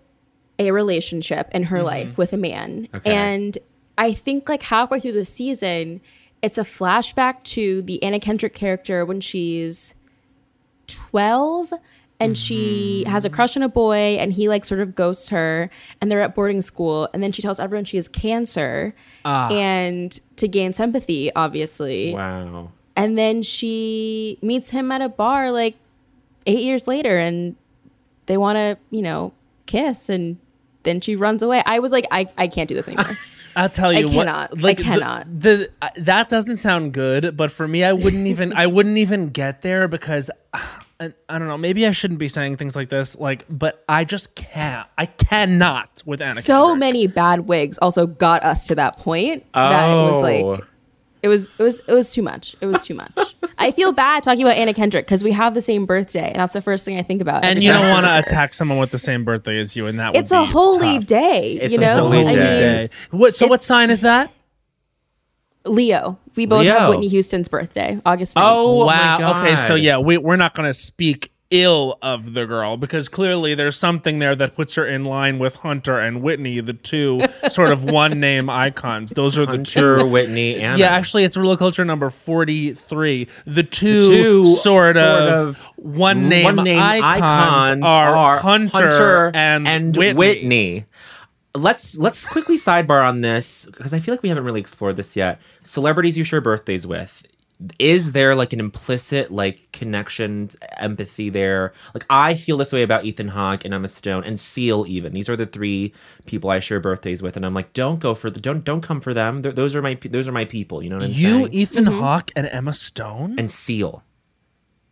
a 0.59 0.71
relationship 0.71 1.49
in 1.53 1.65
her 1.65 1.79
mm-hmm. 1.79 1.87
life 1.87 2.19
with 2.19 2.33
a 2.33 2.37
man. 2.37 2.89
Okay. 2.95 3.15
And 3.15 3.59
I 3.99 4.13
think 4.13 4.49
like 4.49 4.63
halfway 4.63 5.01
through 5.01 5.13
the 5.13 5.25
season, 5.25 6.01
it's 6.43 6.59
a 6.59 6.63
flashback 6.63 7.43
to 7.45 7.83
the 7.83 8.03
Anna 8.03 8.21
Kendrick 8.21 8.55
character 8.55 9.05
when 9.05 9.21
she's 9.21 9.95
12 10.87 11.73
and 12.19 12.37
she 12.37 13.03
mm-hmm. 13.03 13.13
has 13.13 13.25
a 13.25 13.31
crush 13.31 13.57
on 13.57 13.63
a 13.63 13.69
boy 13.69 14.17
and 14.19 14.33
he 14.33 14.49
like 14.49 14.65
sort 14.65 14.81
of 14.81 14.95
ghosts 14.95 15.29
her 15.29 15.71
and 16.01 16.11
they're 16.11 16.21
at 16.21 16.35
boarding 16.35 16.63
school 16.63 17.09
and 17.13 17.23
then 17.23 17.33
she 17.33 17.43
tells 17.43 17.61
everyone 17.61 17.85
she 17.85 17.97
has 17.97 18.09
cancer 18.09 18.95
ah. 19.25 19.51
and 19.51 20.21
to 20.37 20.49
gain 20.49 20.73
sympathy 20.73 21.35
obviously. 21.35 22.15
Wow. 22.15 22.73
And 22.95 23.19
then 23.19 23.43
she 23.43 24.39
meets 24.41 24.71
him 24.71 24.91
at 24.91 25.03
a 25.03 25.09
bar 25.09 25.51
like 25.51 25.77
eight 26.47 26.63
years 26.63 26.87
later 26.87 27.19
and 27.19 27.57
they 28.27 28.37
want 28.37 28.57
to 28.57 28.79
you 28.91 29.03
know 29.03 29.33
kiss 29.67 30.09
and 30.09 30.39
then 30.87 31.01
she 31.03 31.15
runs 31.17 31.43
away 31.43 31.63
i 31.67 31.79
was 31.79 31.93
like 31.93 32.07
i, 32.11 32.27
I 32.39 32.49
can't 32.49 32.69
do 32.69 32.75
this 32.75 32.89
anymore 32.89 33.05
I'll 33.59 33.71
tell 33.71 33.89
I 33.89 34.01
you 34.01 34.07
what. 34.09 34.27
cannot. 34.27 34.51
I 34.59 34.61
Like 34.61 34.77
the- 34.77 34.83
cannot. 34.83 35.41
The, 35.41 35.71
uh, 35.81 35.89
that 35.97 36.29
doesn't 36.29 36.57
sound 36.57 36.93
good, 36.93 37.39
but 37.39 37.51
for 37.51 37.67
me, 37.67 37.85
I 37.85 37.95
wouldn't 37.95 38.27
even. 38.33 38.53
I 38.53 38.67
wouldn't 38.67 38.99
even 38.99 39.31
get 39.31 39.63
there 39.63 39.89
because. 39.89 40.31
I, 41.01 41.15
I 41.31 41.39
don't 41.39 41.49
know. 41.49 41.57
Maybe 41.57 41.87
I 41.87 41.93
shouldn't 41.93 42.19
be 42.21 42.29
saying 42.29 42.59
things 42.59 42.77
like 42.77 42.91
this. 42.91 43.17
Like, 43.17 43.47
but 43.49 43.83
I 43.89 44.05
just 44.05 44.35
can't. 44.35 44.87
I 44.99 45.07
cannot 45.07 46.03
with 46.05 46.21
Anna. 46.21 46.43
so 46.43 46.65
Kendrick. 46.67 46.81
many 46.81 47.07
bad 47.07 47.41
wigs 47.49 47.79
also 47.79 48.07
got 48.07 48.45
us 48.45 48.67
to 48.67 48.75
that 48.75 48.99
point 48.99 49.47
that 49.55 49.89
it 49.89 50.03
was 50.05 50.17
Oh. 50.17 50.21
like 50.21 50.65
it 51.27 51.29
was 51.29 51.49
it 51.59 51.63
was 51.63 51.81
it 51.89 51.93
was 51.93 52.13
too 52.13 52.23
much 52.23 52.55
it 52.61 52.67
was 52.67 52.85
too 52.85 52.95
much 52.95 53.35
i 53.59 53.71
feel 53.73 53.91
bad 53.93 54.23
talking 54.23 54.43
about 54.43 54.57
anna 54.57 54.73
kendrick 54.73 55.05
because 55.07 55.25
we 55.25 55.33
have 55.33 55.55
the 55.55 55.61
same 55.61 55.85
birthday 55.85 56.29
and 56.29 56.37
that's 56.37 56.53
the 56.53 56.61
first 56.61 56.85
thing 56.85 56.97
i 56.99 57.03
think 57.03 57.21
about 57.21 57.45
And 57.45 57.63
you 57.63 57.73
don't 57.73 57.89
want 57.91 58.07
to 58.07 58.19
attack 58.19 58.55
someone 58.55 58.79
with 58.79 58.93
the 58.93 58.99
same 58.99 59.25
birthday 59.25 59.59
as 59.59 59.75
you, 59.77 59.87
and 59.87 59.99
that 59.99 60.13
would 60.13 60.21
it's 60.23 60.31
a 60.31 60.45
holy 60.45 60.99
tough. 60.99 61.07
day 61.07 61.59
It's 61.61 61.73
you 61.73 61.79
a 61.79 61.81
know 61.81 61.95
holy 61.95 62.19
I 62.19 62.23
Holy 62.23 62.37
mean, 62.37 62.45
day. 62.45 62.59
day. 62.87 62.91
What? 63.11 63.35
So 63.35 63.49
what 63.49 63.63
sign 63.65 63.91
is 63.91 64.03
that? 64.03 64.31
leo 65.65 66.17
we 66.37 66.47
both 66.47 66.61
Leo. 66.63 66.79
have 66.79 66.89
whitney 66.91 67.09
houston's 67.09 67.49
birthday 67.49 68.01
august 68.07 68.37
9th. 68.37 68.43
Oh, 68.45 68.87
my 68.87 69.19
wow. 69.19 69.41
Okay, 69.41 69.57
so 69.57 69.75
yeah, 69.75 69.99
we, 69.99 70.17
we're 70.17 70.37
not 70.37 70.55
going 70.55 70.69
to 70.69 70.75
speak 70.75 71.33
ill 71.51 71.97
of 72.03 72.35
the 72.35 72.45
girl 72.45 72.77
because 72.77 73.09
clearly 73.09 73.55
there's 73.55 73.77
something 73.77 74.19
there 74.19 74.35
that 74.35 74.55
puts 74.57 74.75
her 74.75 74.87
in 74.87 75.05
line 75.05 75.39
with 75.39 75.57
Hunter 75.57 75.99
and 75.99 76.23
Whitney, 76.23 76.61
the 76.61 76.73
two 76.73 77.21
sort 77.49 77.71
of 77.71 77.85
one 77.85 78.19
name 78.19 78.51
icons. 78.51 79.13
Those 79.13 79.39
are 79.39 79.47
the 79.47 79.53
Hunter, 79.53 79.99
two. 79.99 80.07
Whitney, 80.07 80.57
Anna. 80.57 80.77
Yeah, 80.77 80.89
actually, 80.89 81.25
it's 81.25 81.37
real 81.37 81.57
culture 81.57 81.85
number 81.85 82.11
43. 82.11 83.29
The 83.45 83.63
two, 83.63 84.01
two 84.01 84.45
sort, 84.45 84.63
sort 84.63 84.97
of, 84.97 85.49
of 85.49 85.63
one 85.77 86.29
name, 86.29 86.57
one 86.57 86.65
name 86.65 86.83
icons, 86.83 87.81
are, 87.83 88.39
Hunter, 88.39 89.31
and, 89.35 89.97
Whitney. 89.97 90.87
Let's 91.55 91.97
let's 91.97 92.27
quickly 92.27 92.59
sidebar 92.59 93.09
on 93.09 93.23
this 93.23 93.65
because 93.67 93.95
I 93.95 93.99
feel 93.99 94.13
like 94.13 94.23
we 94.23 94.29
haven't 94.29 94.45
really 94.45 94.61
explored 94.61 94.97
this 94.97 95.17
yet. 95.17 95.41
Celebrities 95.63 96.19
you 96.19 96.25
share 96.25 96.43
birthdays 96.43 96.87
with. 96.87 97.23
Is 97.79 98.13
there 98.13 98.35
like 98.35 98.53
an 98.53 98.61
implicit 98.61 99.31
like 99.31 99.69
connection, 99.73 100.51
empathy 100.77 101.31
there? 101.31 101.73
Like 101.95 102.05
I 102.11 102.35
feel 102.35 102.59
this 102.59 102.73
way 102.73 102.83
about 102.83 103.05
Ethan 103.05 103.29
Hawke 103.29 103.65
and 103.65 103.73
Emma 103.73 103.89
Stone 103.89 104.25
and 104.25 104.39
Seal. 104.39 104.85
Even 104.87 105.15
these 105.15 105.29
are 105.29 105.37
the 105.37 105.47
three 105.47 105.95
people 106.27 106.51
I 106.51 106.59
share 106.59 106.81
birthdays 106.81 107.23
with, 107.23 107.37
and 107.37 107.47
I'm 107.47 107.55
like, 107.55 107.73
don't 107.73 107.99
go 107.99 108.15
for 108.15 108.29
the 108.29 108.41
don't 108.41 108.65
don't 108.65 108.83
come 108.83 109.01
for 109.01 109.15
them. 109.15 109.43
Th- 109.43 109.55
those 109.55 109.75
are 109.75 109.81
my 109.81 109.95
those 109.95 110.29
are 110.29 110.33
my 110.33 110.45
people. 110.45 110.83
You 110.83 110.91
know 110.91 110.97
what 110.97 111.07
I'm 111.07 111.11
You, 111.11 111.39
saying? 111.47 111.53
Ethan 111.53 111.85
mm-hmm. 111.87 112.01
Hawke, 112.01 112.31
and 112.37 112.47
Emma 112.47 112.75
Stone? 112.75 113.37
and 113.39 113.51
Seal. 113.51 114.03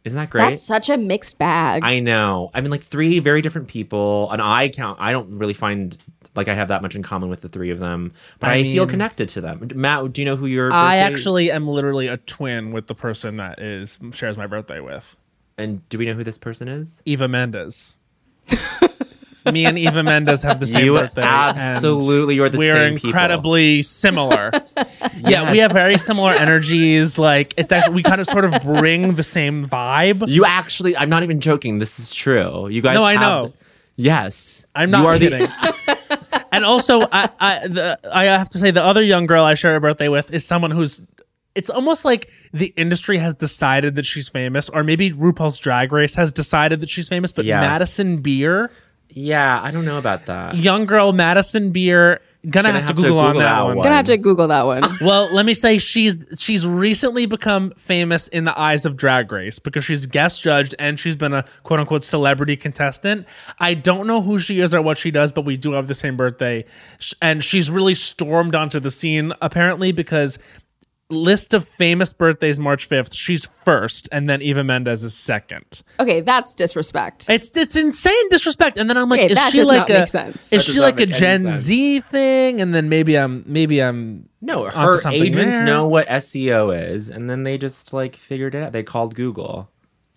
Isn't 0.04 0.18
that 0.18 0.28
great? 0.28 0.50
that's 0.50 0.62
such 0.62 0.90
a 0.90 0.98
mixed 0.98 1.38
bag 1.38 1.82
I 1.82 1.98
know. 1.98 2.50
I 2.52 2.60
mean, 2.60 2.70
like 2.70 2.82
three 2.82 3.20
very 3.20 3.40
different 3.40 3.68
people. 3.68 4.30
And 4.30 4.42
I 4.42 4.68
count. 4.68 4.98
I 5.00 5.12
don't 5.12 5.38
really 5.38 5.54
find 5.54 5.96
like 6.34 6.48
I 6.48 6.54
have 6.54 6.68
that 6.68 6.82
much 6.82 6.94
in 6.96 7.02
common 7.02 7.28
with 7.28 7.40
the 7.42 7.48
three 7.48 7.70
of 7.70 7.78
them, 7.78 8.12
but 8.40 8.50
I 8.50 8.54
I, 8.56 8.62
feel 8.64 8.86
connected 8.86 9.28
to 9.30 9.40
them. 9.40 9.68
Matt, 9.74 10.12
do 10.12 10.20
you 10.20 10.24
know 10.24 10.36
who 10.36 10.46
your? 10.46 10.72
I 10.72 10.96
actually 10.96 11.50
am 11.50 11.66
literally 11.68 12.06
a 12.08 12.16
twin 12.18 12.72
with 12.72 12.86
the 12.88 12.94
person 12.94 13.36
that 13.36 13.60
is 13.60 13.98
shares 14.12 14.36
my 14.36 14.46
birthday 14.46 14.80
with. 14.80 15.16
And 15.56 15.88
do 15.88 15.98
we 15.98 16.06
know 16.06 16.14
who 16.14 16.24
this 16.24 16.38
person 16.38 16.66
is? 16.68 17.00
Eva 17.04 17.28
Mendes. 17.28 17.96
Me 19.52 19.66
and 19.66 19.78
Eva 19.78 20.02
Mendes 20.02 20.42
have 20.42 20.58
the 20.58 20.64
same 20.66 20.86
you 20.86 20.92
birthday. 20.94 21.20
absolutely 21.22 22.38
are 22.40 22.48
the 22.48 22.56
same 22.56 22.58
we're 22.58 22.74
same 22.74 22.94
people. 22.94 23.10
incredibly 23.10 23.82
similar. 23.82 24.50
Yeah, 25.18 25.52
we 25.52 25.58
have 25.58 25.72
very 25.72 25.96
similar 25.96 26.32
energies. 26.32 27.18
Like 27.18 27.54
it's 27.56 27.70
actually 27.72 27.94
we 27.94 28.02
kind 28.02 28.20
of 28.20 28.26
sort 28.26 28.44
of 28.44 28.60
bring 28.62 29.14
the 29.14 29.22
same 29.22 29.66
vibe. 29.66 30.24
You 30.28 30.44
actually. 30.44 30.96
I'm 30.96 31.08
not 31.08 31.22
even 31.22 31.40
joking. 31.40 31.78
This 31.78 31.98
is 31.98 32.14
true. 32.14 32.68
You 32.68 32.82
guys. 32.82 32.96
No, 32.96 33.04
I 33.04 33.16
know. 33.16 33.46
the- 33.48 33.52
yes, 33.96 34.64
I'm 34.74 34.88
You 34.88 34.92
not 34.92 35.06
are 35.06 35.18
the- 35.18 35.28
kidding. 35.28 35.48
and 36.56 36.64
also, 36.64 37.00
I 37.12 37.28
I, 37.40 37.68
the, 37.68 37.98
I 38.12 38.24
have 38.24 38.48
to 38.50 38.58
say 38.58 38.70
the 38.70 38.84
other 38.84 39.02
young 39.02 39.26
girl 39.26 39.44
I 39.44 39.54
share 39.54 39.74
a 39.76 39.80
birthday 39.80 40.08
with 40.08 40.32
is 40.32 40.46
someone 40.46 40.70
who's. 40.70 41.02
It's 41.54 41.70
almost 41.70 42.04
like 42.04 42.30
the 42.52 42.74
industry 42.76 43.16
has 43.18 43.32
decided 43.34 43.94
that 43.94 44.04
she's 44.04 44.28
famous, 44.28 44.68
or 44.68 44.82
maybe 44.82 45.12
RuPaul's 45.12 45.58
Drag 45.58 45.92
Race 45.92 46.16
has 46.16 46.32
decided 46.32 46.80
that 46.80 46.88
she's 46.88 47.08
famous. 47.08 47.32
But 47.32 47.44
Yes. 47.44 47.60
Madison 47.60 48.22
Beer, 48.22 48.72
yeah, 49.08 49.60
I 49.62 49.70
don't 49.70 49.84
know 49.84 49.98
about 49.98 50.26
that. 50.26 50.56
young 50.56 50.84
girl 50.84 51.12
Madison 51.12 51.70
Beer, 51.70 52.20
gonna, 52.50 52.72
have, 52.72 52.86
to 52.86 52.94
Google, 52.94 53.18
on 53.18 53.36
that, 53.36 53.62
one. 53.62 53.76
gonna 53.76 53.94
have 53.94 54.06
to 54.06 54.16
google 54.16 54.48
that 54.48 54.66
one 54.66 54.82
Well, 55.00 55.32
let 55.32 55.46
me 55.46 55.54
say 55.54 55.78
she's 55.78 56.26
she's 56.38 56.66
recently 56.66 57.26
become 57.26 57.72
famous 57.76 58.28
in 58.28 58.44
the 58.44 58.58
eyes 58.58 58.84
of 58.86 58.96
Drag 58.96 59.30
Race 59.30 59.58
because 59.58 59.84
she's 59.84 60.06
guest 60.06 60.42
judged 60.42 60.74
and 60.78 60.98
she's 60.98 61.16
been 61.16 61.32
a 61.32 61.44
quote 61.62 61.80
unquote 61.80 62.04
celebrity 62.04 62.56
contestant. 62.56 63.26
I 63.58 63.74
don't 63.74 64.06
know 64.06 64.20
who 64.20 64.38
she 64.38 64.60
is 64.60 64.74
or 64.74 64.82
what 64.82 64.98
she 64.98 65.10
does, 65.10 65.32
but 65.32 65.44
we 65.44 65.56
do 65.56 65.72
have 65.72 65.88
the 65.88 65.94
same 65.94 66.16
birthday, 66.16 66.64
and 67.20 67.42
she's 67.42 67.70
really 67.70 67.94
stormed 67.94 68.54
onto 68.54 68.80
the 68.80 68.90
scene 68.90 69.32
apparently 69.40 69.92
because 69.92 70.38
list 71.10 71.52
of 71.54 71.66
famous 71.68 72.12
birthdays 72.12 72.58
March 72.58 72.86
fifth, 72.86 73.14
she's 73.14 73.44
first, 73.44 74.08
and 74.10 74.28
then 74.28 74.40
Eva 74.42 74.64
Mendes 74.64 75.04
is 75.04 75.14
second. 75.16 75.82
okay 76.00 76.20
that's 76.22 76.54
disrespect 76.54 77.26
It's 77.28 77.54
it's 77.56 77.76
insane 77.76 78.28
disrespect. 78.30 78.78
And 78.78 78.88
then 78.88 78.96
I'm 78.96 79.08
like, 79.08 79.20
Okay, 79.20 79.32
is 79.32 79.38
that 79.38 79.52
she 79.52 79.58
does 79.58 79.66
like 79.66 79.88
not 79.88 79.90
a 79.90 80.00
make 80.00 80.08
sense. 80.08 80.52
is 80.52 80.66
That 80.66 80.72
she 80.72 80.80
like 80.80 81.00
a 81.00 81.06
Gen 81.06 81.42
sense. 81.44 81.56
Z 81.56 82.00
thing? 82.00 82.60
And 82.60 82.74
then 82.74 82.88
maybe 82.88 83.16
I'm 83.18 83.44
maybe 83.46 83.80
I'm 83.82 84.28
No, 84.40 84.64
onto 84.66 84.78
her 84.78 84.98
something 84.98 85.22
agents 85.22 85.56
there. 85.56 85.64
know 85.64 85.86
what 85.88 86.08
SEO 86.08 86.70
is, 86.94 87.10
and 87.10 87.28
then 87.28 87.42
they 87.42 87.58
just 87.58 87.92
like 87.92 88.16
figured 88.16 88.54
it 88.54 88.62
out. 88.62 88.72
They 88.72 88.82
called 88.82 89.14
Google. 89.14 89.70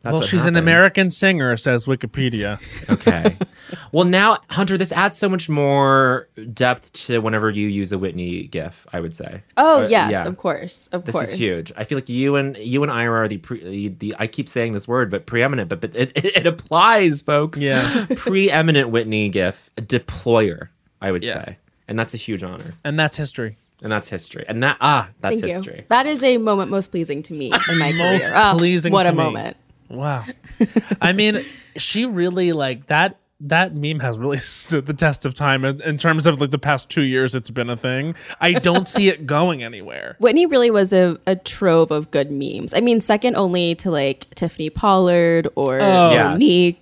That's 0.07 0.13
well, 0.13 0.21
what 0.21 0.29
she's 0.29 0.45
an. 0.45 0.55
American 0.55 1.09
singer, 1.09 1.57
says 1.57 1.85
Wikipedia. 1.85 2.59
Okay. 2.89 3.35
well, 3.91 4.05
now 4.05 4.39
Hunter, 4.49 4.77
this 4.77 4.91
adds 4.91 5.17
so 5.17 5.27
much 5.27 5.49
more 5.49 6.27
depth 6.53 6.93
to 6.93 7.19
whenever 7.19 7.49
you 7.49 7.67
use 7.67 7.91
a 7.91 7.97
Whitney 7.97 8.47
GIF. 8.47 8.87
I 8.93 8.99
would 8.99 9.13
say. 9.15 9.41
oh 9.57 9.83
Uh, 9.83 9.87
yes 9.87 10.11
yeah. 10.11 10.25
of 10.25 10.37
course 10.37 10.87
of 10.91 11.03
This 11.05 11.13
course 11.13 11.29
is 11.29 11.35
huge. 11.35 11.71
I 11.75 11.83
feel 11.83 11.97
like 11.97 12.07
you 12.09 12.35
and 12.37 12.55
you 12.57 12.83
and 12.83 12.91
Ira 12.91 13.23
are 13.23 13.27
the 13.27 13.37
pre, 13.37 13.89
the 13.89 14.15
I 14.17 14.27
keep 14.27 14.47
saying 14.47 14.71
this 14.73 14.87
word, 14.87 15.11
but 15.11 15.25
preeminent, 15.25 15.67
but 15.69 15.81
but 15.81 15.95
it, 15.95 16.11
it, 16.15 16.25
it 16.37 16.47
applies, 16.47 17.21
folks. 17.21 17.61
Yeah. 17.61 18.05
preeminent 18.15 18.89
Whitney 18.89 19.29
GIF 19.29 19.69
deployer. 19.75 20.69
I 21.01 21.11
would 21.11 21.23
Yeah. 21.23 21.33
say, 21.45 21.57
and 21.87 21.99
that's 21.99 22.13
a 22.13 22.17
huge 22.17 22.43
honor, 22.43 22.73
and 22.83 22.97
that's 22.99 23.17
history. 23.17 23.57
and 23.83 23.91
that's 23.91 24.09
history, 24.09 24.45
and 24.47 24.63
that 24.63 24.77
ah, 24.81 25.09
that's 25.21 25.41
Thank 25.41 25.51
history. 25.53 25.75
you. 25.79 25.83
That 25.89 26.05
is 26.07 26.23
a 26.23 26.37
moment 26.37 26.71
most 26.71 26.87
pleasing 26.91 27.21
to 27.23 27.33
me 27.33 27.51
in 27.69 27.77
my 27.77 27.91
Most 27.97 28.23
career. 28.29 28.31
Ah, 28.33 28.55
pleasing 28.57 28.91
What 28.93 29.03
to 29.03 29.09
a 29.09 29.11
me. 29.11 29.17
moment. 29.23 29.57
Wow. 29.89 30.25
I 31.01 31.13
mean, 31.13 31.45
she 31.77 32.05
really 32.05 32.51
like 32.53 32.87
that. 32.87 33.17
That 33.39 33.75
meme 33.75 33.99
has 33.99 34.17
really 34.17 34.37
stood 34.37 34.87
the 34.87 34.93
test 34.93 35.25
of 35.25 35.35
time 35.35 35.63
in, 35.63 35.79
in 35.83 35.97
terms 35.97 36.25
of 36.25 36.41
like 36.41 36.49
the 36.49 36.57
past 36.57 36.89
two 36.89 37.03
years. 37.03 37.35
It's 37.35 37.51
been 37.51 37.69
a 37.69 37.77
thing. 37.77 38.15
I 38.41 38.53
don't 38.53 38.87
see 38.87 39.09
it 39.09 39.25
going 39.27 39.61
anywhere. 39.63 40.15
Whitney 40.19 40.45
really 40.47 40.71
was 40.71 40.91
a, 40.91 41.19
a 41.27 41.35
trove 41.35 41.91
of 41.91 42.09
good 42.09 42.31
memes. 42.31 42.73
I 42.73 42.79
mean, 42.79 42.99
second 42.99 43.35
only 43.35 43.75
to 43.75 43.91
like 43.91 44.33
Tiffany 44.33 44.69
Pollard 44.71 45.47
or 45.55 45.79
Oh. 45.81 46.11
Yes. 46.39 46.75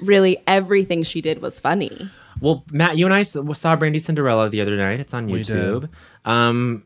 Really, 0.00 0.38
everything 0.48 1.04
she 1.04 1.20
did 1.20 1.40
was 1.40 1.60
funny. 1.60 2.10
Well, 2.40 2.64
Matt, 2.72 2.96
you 2.98 3.06
and 3.06 3.14
i 3.14 3.22
saw 3.22 3.76
Brandy 3.76 4.00
Cinderella 4.00 4.50
the 4.50 4.60
other 4.60 4.76
night. 4.76 4.98
It's 4.98 5.14
on 5.14 5.26
We 5.28 5.44
did. 5.44 5.56
YouTube. 5.56 5.88
Um, 6.24 6.82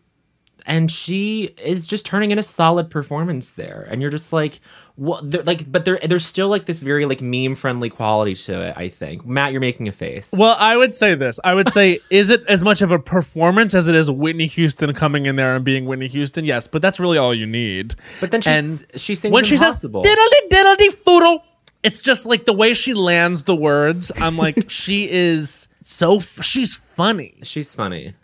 and 0.67 0.91
she 0.91 1.55
is 1.63 1.87
just 1.87 2.05
turning 2.05 2.33
in 2.33 2.39
a 2.39 2.43
solid 2.43 2.91
performance 2.91 3.51
there. 3.53 3.87
And 3.89 4.03
you're 4.03 4.11
just 4.11 4.33
like, 4.33 4.61
what? 4.97 5.47
Like, 5.47 5.71
but 5.71 5.85
there, 5.85 6.01
there's 6.05 6.27
still 6.27 6.49
like 6.49 6.67
this 6.67 6.83
very 6.83 7.07
like 7.07 7.21
meme 7.21 7.55
friendly 7.55 7.89
quality 7.89 8.35
to 8.35 8.61
it. 8.69 8.75
I 8.77 8.89
think. 8.89 9.25
Matt, 9.25 9.53
you're 9.53 9.61
making 9.61 9.87
a 9.89 9.93
face. 9.93 10.33
Well, 10.37 10.57
I 10.59 10.77
would 10.77 10.93
say 10.93 11.15
this. 11.15 11.39
I 11.45 11.55
would 11.55 11.71
say, 11.71 12.01
is 12.11 12.31
it 12.31 12.45
as 12.49 12.65
much 12.65 12.83
of 12.83 12.91
a 12.91 12.99
performance 12.99 13.75
as 13.75 13.87
it 13.87 13.95
is 13.95 14.11
Whitney 14.11 14.47
Houston 14.47 14.93
coming 14.95 15.27
in 15.27 15.37
there 15.37 15.55
and 15.55 15.65
being 15.65 15.87
Whitney 15.87 16.09
Houston? 16.09 16.45
Yes, 16.45 16.67
but 16.67 16.83
that's 16.83 16.99
really 16.99 17.19
all 17.19 17.33
you 17.33 17.47
need. 17.47 17.95
But 18.21 18.33
then 18.33 18.41
she 18.41 18.51
and 18.51 18.85
she 18.97 19.15
sings 19.15 19.33
when 19.33 19.45
she 19.45 19.55
Impossible. 19.55 20.03
says 20.03 20.17
diddly 20.17 20.49
diddly 20.51 20.89
foodle, 20.89 21.39
it's 21.85 22.03
just 22.03 22.27
like 22.27 22.45
the 22.45 22.53
way 22.53 22.75
she 22.75 22.93
lands 22.95 23.45
the 23.45 23.55
words. 23.55 24.11
I'm 24.17 24.37
like, 24.37 24.65
she 24.71 25.09
is 25.09 25.69
so 25.81 26.17
f- 26.17 26.43
she's 26.43 26.75
funny. 26.75 27.35
She's 27.45 27.73
funny. 27.75 28.15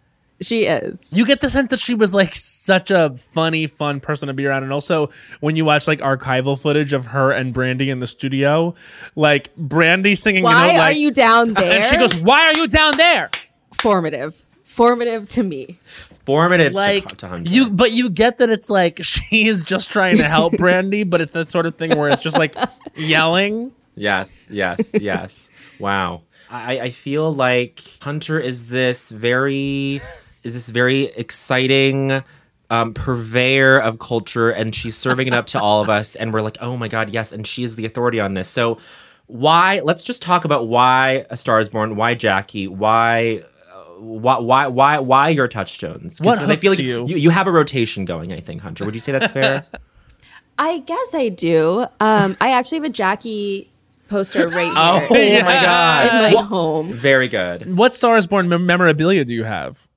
She 0.42 0.64
is. 0.64 1.08
You 1.12 1.24
get 1.24 1.40
the 1.40 1.50
sense 1.50 1.70
that 1.70 1.80
she 1.80 1.94
was 1.94 2.12
like 2.12 2.34
such 2.34 2.90
a 2.90 3.14
funny, 3.32 3.66
fun 3.66 4.00
person 4.00 4.28
to 4.28 4.34
be 4.34 4.46
around. 4.46 4.62
And 4.64 4.72
also, 4.72 5.10
when 5.40 5.56
you 5.56 5.64
watch 5.64 5.88
like 5.88 6.00
archival 6.00 6.60
footage 6.60 6.92
of 6.92 7.06
her 7.06 7.30
and 7.30 7.54
Brandy 7.54 7.90
in 7.90 8.00
the 8.00 8.06
studio, 8.06 8.74
like 9.14 9.54
Brandy 9.56 10.14
singing, 10.14 10.44
Why 10.44 10.66
you 10.66 10.72
know, 10.74 10.80
are 10.80 10.92
you 10.92 11.10
down 11.10 11.54
there? 11.54 11.72
and 11.76 11.84
she 11.84 11.96
goes, 11.96 12.16
"Why 12.20 12.42
are 12.42 12.54
you 12.54 12.68
down 12.68 12.96
there?" 12.96 13.30
formative. 13.72 14.44
Formative 14.64 15.28
to 15.30 15.42
me. 15.42 15.78
Formative 16.24 16.72
like 16.72 17.08
to, 17.08 17.16
to 17.16 17.28
Hunter. 17.28 17.50
you 17.50 17.68
but 17.68 17.90
you 17.90 18.08
get 18.08 18.38
that 18.38 18.48
it's 18.48 18.70
like 18.70 18.98
she 19.02 19.46
is 19.46 19.64
just 19.64 19.90
trying 19.90 20.18
to 20.18 20.24
help 20.24 20.52
brandy 20.56 21.02
but 21.02 21.20
it's 21.20 21.32
that 21.32 21.48
sort 21.48 21.66
of 21.66 21.74
thing 21.74 21.98
where 21.98 22.08
it's 22.08 22.22
just 22.22 22.38
like 22.38 22.54
yelling 22.94 23.72
Yes, 23.94 24.48
yes, 24.50 24.94
yes. 24.98 25.50
Wow. 25.78 26.22
I, 26.50 26.80
I 26.80 26.90
feel 26.90 27.32
like 27.32 27.80
Hunter 28.02 28.38
is 28.38 28.66
this 28.66 29.10
very 29.10 30.00
is 30.42 30.54
this 30.54 30.68
very 30.70 31.04
exciting 31.16 32.22
um, 32.70 32.94
purveyor 32.94 33.78
of 33.78 33.98
culture 33.98 34.50
and 34.50 34.74
she's 34.74 34.96
serving 34.96 35.26
it 35.28 35.34
up 35.34 35.46
to 35.48 35.60
all 35.60 35.82
of 35.82 35.88
us 35.88 36.16
and 36.16 36.32
we're 36.32 36.40
like, 36.42 36.56
oh 36.60 36.76
my 36.76 36.88
god, 36.88 37.10
yes, 37.10 37.30
and 37.32 37.46
she 37.46 37.62
is 37.64 37.76
the 37.76 37.84
authority 37.84 38.18
on 38.20 38.34
this. 38.34 38.48
So 38.48 38.78
why 39.26 39.80
let's 39.84 40.02
just 40.04 40.22
talk 40.22 40.44
about 40.44 40.68
why 40.68 41.24
a 41.30 41.36
star 41.36 41.60
is 41.60 41.68
born, 41.68 41.96
why 41.96 42.14
Jackie, 42.14 42.68
why 42.68 43.42
uh, 43.70 44.00
why 44.00 44.38
why 44.38 44.66
why 44.66 44.98
why 44.98 45.28
your 45.28 45.48
touchstones? 45.48 46.20
What 46.20 46.38
I 46.40 46.56
feel 46.56 46.72
like 46.72 46.78
you? 46.80 47.06
you 47.06 47.16
you 47.16 47.30
have 47.30 47.46
a 47.46 47.52
rotation 47.52 48.04
going, 48.04 48.32
I 48.32 48.40
think, 48.40 48.62
Hunter. 48.62 48.84
Would 48.84 48.94
you 48.94 49.00
say 49.00 49.12
that's 49.12 49.32
fair? 49.32 49.64
I 50.58 50.78
guess 50.80 51.14
I 51.14 51.28
do. 51.30 51.86
Um, 52.00 52.36
I 52.40 52.52
actually 52.52 52.78
have 52.78 52.84
a 52.84 52.88
Jackie 52.90 53.70
poster 54.08 54.48
right 54.48 54.64
here. 55.08 55.42
oh 55.42 55.44
my 55.44 55.54
god. 55.62 56.06
in 56.06 56.22
my 56.22 56.34
Well, 56.34 56.42
home. 56.44 56.86
Very 56.92 57.28
good. 57.28 57.76
what 57.76 57.94
star 57.94 58.16
is 58.18 58.26
born 58.26 58.48
mem- 58.48 58.66
memorabilia 58.66 59.24
do 59.24 59.34
you 59.34 59.44
have 59.44 59.88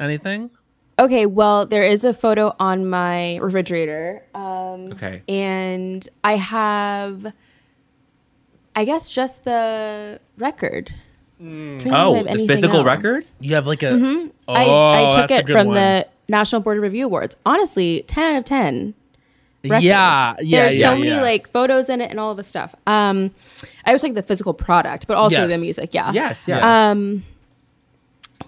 anything 0.00 0.50
Okay, 0.98 1.24
well, 1.24 1.64
there 1.64 1.82
is 1.84 2.04
a 2.04 2.12
photo 2.12 2.54
on 2.60 2.86
my 2.90 3.36
refrigerator. 3.36 4.22
Um, 4.34 4.92
Okay. 4.92 5.22
and 5.28 6.06
I 6.22 6.36
have, 6.36 7.32
I 8.76 8.84
guess, 8.84 9.10
just 9.10 9.44
the 9.44 10.20
record. 10.36 10.92
Trying 11.38 11.78
to 11.78 11.84
think 11.84 11.86
if 11.86 11.92
I 11.94 12.04
Oh, 12.04 12.22
the 12.22 12.46
physical 12.46 12.76
else. 12.78 12.86
record? 12.86 13.22
you 13.40 13.54
have 13.54 13.66
like 13.66 13.82
a 13.82 13.92
I, 14.46 14.64
Oh, 14.66 14.86
I 14.92 15.10
took 15.10 15.28
that's 15.28 15.30
a 15.30 15.34
it 15.38 15.46
good 15.46 15.52
from 15.54 15.66
one. 15.68 15.74
the 15.76 16.06
National 16.28 16.60
Board 16.60 16.76
of 16.76 16.82
Review 16.82 17.06
Awards. 17.06 17.34
Honestly, 17.46 18.04
10 18.06 18.34
out 18.34 18.38
of 18.40 18.44
10. 18.44 18.92
record. 19.64 19.82
yeah 19.82 20.36
yeah 20.40 20.60
There's 20.64 20.76
yeah, 20.76 20.96
so 20.96 21.02
yeah. 21.02 21.10
many 21.14 21.22
like 21.22 21.48
photos 21.50 21.88
in 21.88 22.02
it 22.02 22.10
and 22.10 22.20
all 22.20 22.30
of 22.30 22.36
the 22.36 22.44
stuff. 22.44 22.74
Um, 22.86 23.30
I 23.86 23.92
was 23.92 24.02
like 24.02 24.12
the 24.12 24.22
physical 24.22 24.52
product, 24.52 25.06
but 25.06 25.16
also 25.16 25.36
Yes. 25.36 25.52
the 25.54 25.58
music. 25.58 25.94
Yeah. 25.94 26.12
Yes, 26.12 26.46
yes. 26.46 26.62
Um, 26.62 27.24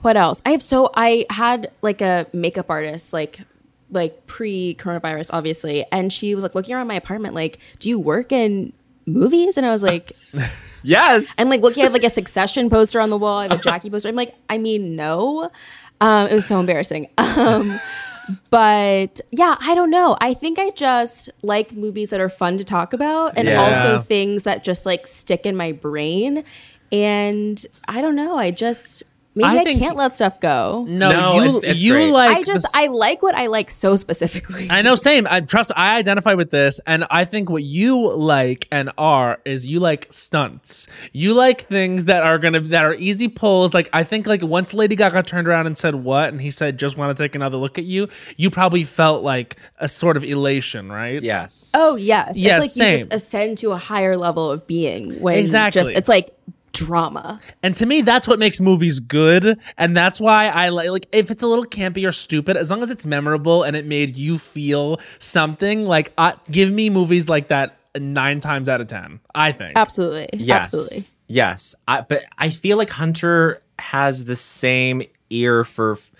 what 0.03 0.17
else? 0.17 0.41
I 0.45 0.51
have 0.51 0.62
so 0.62 0.91
I 0.95 1.27
had 1.31 1.71
like 1.83 2.01
a 2.01 2.27
makeup 2.33 2.67
artist 2.69 3.12
like 3.12 3.41
like 3.91 4.27
pre 4.27 4.75
coronavirus, 4.79 5.31
obviously, 5.33 5.85
and 5.93 6.12
she 6.12 6.35
was 6.35 6.43
like 6.43 6.55
looking 6.55 6.75
around 6.75 6.87
my 6.88 6.95
apartment, 6.95 7.35
like, 7.35 7.59
"Do 7.79 7.88
you 7.88 7.99
work 7.99 8.33
in 8.33 8.73
movies?" 9.07 9.57
And 9.57 9.67
I 9.67 9.71
was 9.71 9.83
like, 9.83 10.12
yes. 10.83 11.35
and 11.38 11.51
like 11.51 11.61
looking 11.61 11.85
at 11.85 11.93
like 11.93 12.05
a 12.05 12.11
Succession 12.11 12.71
poster 12.71 13.01
on 13.01 13.11
the 13.11 13.19
wall, 13.19 13.38
I 13.38 13.43
have 13.49 13.53
a 13.61 13.62
Jackie 13.62 13.91
poster. 13.91 14.09
I'm 14.09 14.15
like, 14.17 14.35
I 14.49 14.59
mean, 14.59 14.97
no. 14.97 15.51
Um, 16.01 16.27
it 16.29 16.35
was 16.35 16.47
so 16.47 16.59
embarrassing. 16.61 17.09
Um, 17.19 17.79
but 18.51 19.21
yeah, 19.31 19.57
I 19.61 19.75
don't 19.75 19.91
know. 19.91 20.17
I 20.21 20.33
think 20.35 20.59
I 20.59 20.71
just 20.71 21.29
like 21.43 21.73
movies 21.73 22.11
that 22.11 22.21
are 22.21 22.29
fun 22.29 22.57
to 22.59 22.65
talk 22.65 22.93
about, 22.93 23.37
and 23.37 23.49
Yeah. 23.49 23.61
also 23.61 24.01
things 24.03 24.45
that 24.45 24.65
just 24.65 24.87
like 24.87 25.07
stick 25.07 25.45
in 25.45 25.57
my 25.57 25.73
brain. 25.73 26.45
And 26.93 27.65
I 27.88 28.01
don't 28.01 28.15
know. 28.15 28.37
I 28.38 28.51
just 28.53 29.03
maybe 29.35 29.47
I 29.49 29.59
I, 29.61 29.64
think- 29.64 29.81
can't 29.81 29.97
let 29.97 30.14
stuff 30.14 30.40
go. 30.40 30.85
no, 30.88 31.11
No, 31.11 31.35
you, 31.35 31.42
it's- 31.42 31.62
it's 31.64 31.83
you 31.83 31.92
great. 31.95 32.11
like 32.11 32.37
I 32.38 32.42
just 32.42 32.62
the 32.73 32.79
s- 32.79 32.85
I 32.85 32.87
like 32.88 33.23
what 33.23 33.35
I 33.35 33.47
like 33.47 33.71
so 33.71 33.97
specifically. 33.97 34.68
I 34.71 34.83
know, 34.83 34.95
same. 34.95 35.27
I 35.31 35.40
trust. 35.40 35.71
I 35.77 35.97
identify 35.97 36.35
with 36.35 36.51
this, 36.51 36.81
and 36.87 37.07
I 37.11 37.25
think 37.25 37.49
what 37.51 37.62
you 37.62 38.11
like 38.12 38.68
and 38.71 38.90
are 38.99 39.40
is 39.45 39.66
you 39.66 39.81
like 39.81 40.07
stunts. 40.12 40.87
You 41.12 41.35
like 41.35 41.62
things 41.62 42.07
that 42.07 42.23
are 42.23 42.38
gonna 42.38 42.61
that 42.61 42.85
are 42.85 42.95
easy 42.95 43.29
pulls. 43.29 43.75
Like 43.75 43.88
I 43.92 44.05
think, 44.05 44.27
like 44.27 44.42
once 44.42 44.75
Lady 44.75 44.97
Gaga 44.97 45.23
turned 45.23 45.49
around 45.49 45.66
and 45.66 45.77
said 45.77 45.95
what, 45.97 46.29
and 46.31 46.40
he 46.40 46.51
said, 46.51 46.79
"Just 46.79 46.97
want 46.97 47.16
to 47.16 47.23
take 47.23 47.35
another 47.35 47.57
look 47.57 47.79
at 47.79 47.85
you." 47.85 48.09
You 48.37 48.51
probably 48.51 48.85
felt 48.85 49.23
like 49.23 49.57
a 49.79 49.88
sort 49.88 50.16
of 50.16 50.25
elation, 50.25 50.90
right? 50.90 51.23
yes. 51.23 51.71
Oh 51.75 51.97
yes, 51.97 52.37
Yes, 52.37 52.66
it's 52.66 52.77
like 52.77 52.87
you 52.92 52.97
same. 52.99 52.99
just 53.09 53.12
ascend 53.12 53.59
to 53.59 53.73
a 53.73 53.79
higher 53.79 54.16
level 54.16 54.51
of 54.51 54.66
being 54.66 55.21
when 55.21 55.38
Exactly. 55.38 55.83
Just, 55.83 55.97
it's 55.97 56.09
like 56.09 56.35
drama. 56.73 57.41
And 57.63 57.75
to 57.77 57.87
me, 57.87 58.03
that's 58.03 58.27
what 58.27 58.39
makes 58.39 58.61
movies 58.61 59.01
good, 59.01 59.59
and 59.79 59.97
that's 59.97 60.21
why 60.21 60.49
I 60.49 60.69
like. 60.71 60.91
Like 60.91 61.07
if 61.13 61.31
it's 61.31 61.43
a 61.43 61.47
little 61.47 61.65
campy 61.67 62.07
or 62.07 62.13
stupid, 62.13 62.57
as 62.57 62.71
long 62.71 62.83
as 62.83 62.91
it's 62.91 63.07
memorable 63.07 63.63
and 63.63 63.77
it 63.77 63.87
made 63.87 64.17
you 64.17 64.39
feel 64.39 64.99
something, 65.19 65.85
like 65.85 66.13
uh, 66.19 66.33
give 66.51 66.71
me 66.71 66.91
movies 66.91 67.29
like 67.29 67.49
that 67.49 67.77
nine 67.99 68.41
times 68.41 68.69
out 68.69 68.81
of 68.81 68.87
ten. 68.89 69.21
I 69.35 69.53
think. 69.53 69.73
Absolutely, 69.77 70.29
Yes. 70.35 70.61
absolutely. 70.75 71.09
Yes. 71.29 71.75
I, 71.89 72.01
but 72.03 72.25
I 72.39 72.51
feel 72.51 72.77
like 72.77 72.91
Hunter 72.91 73.63
has 73.79 74.25
the 74.27 74.37
same 74.37 75.03
ear 75.31 75.65
for 75.65 75.93
f- 75.93 76.11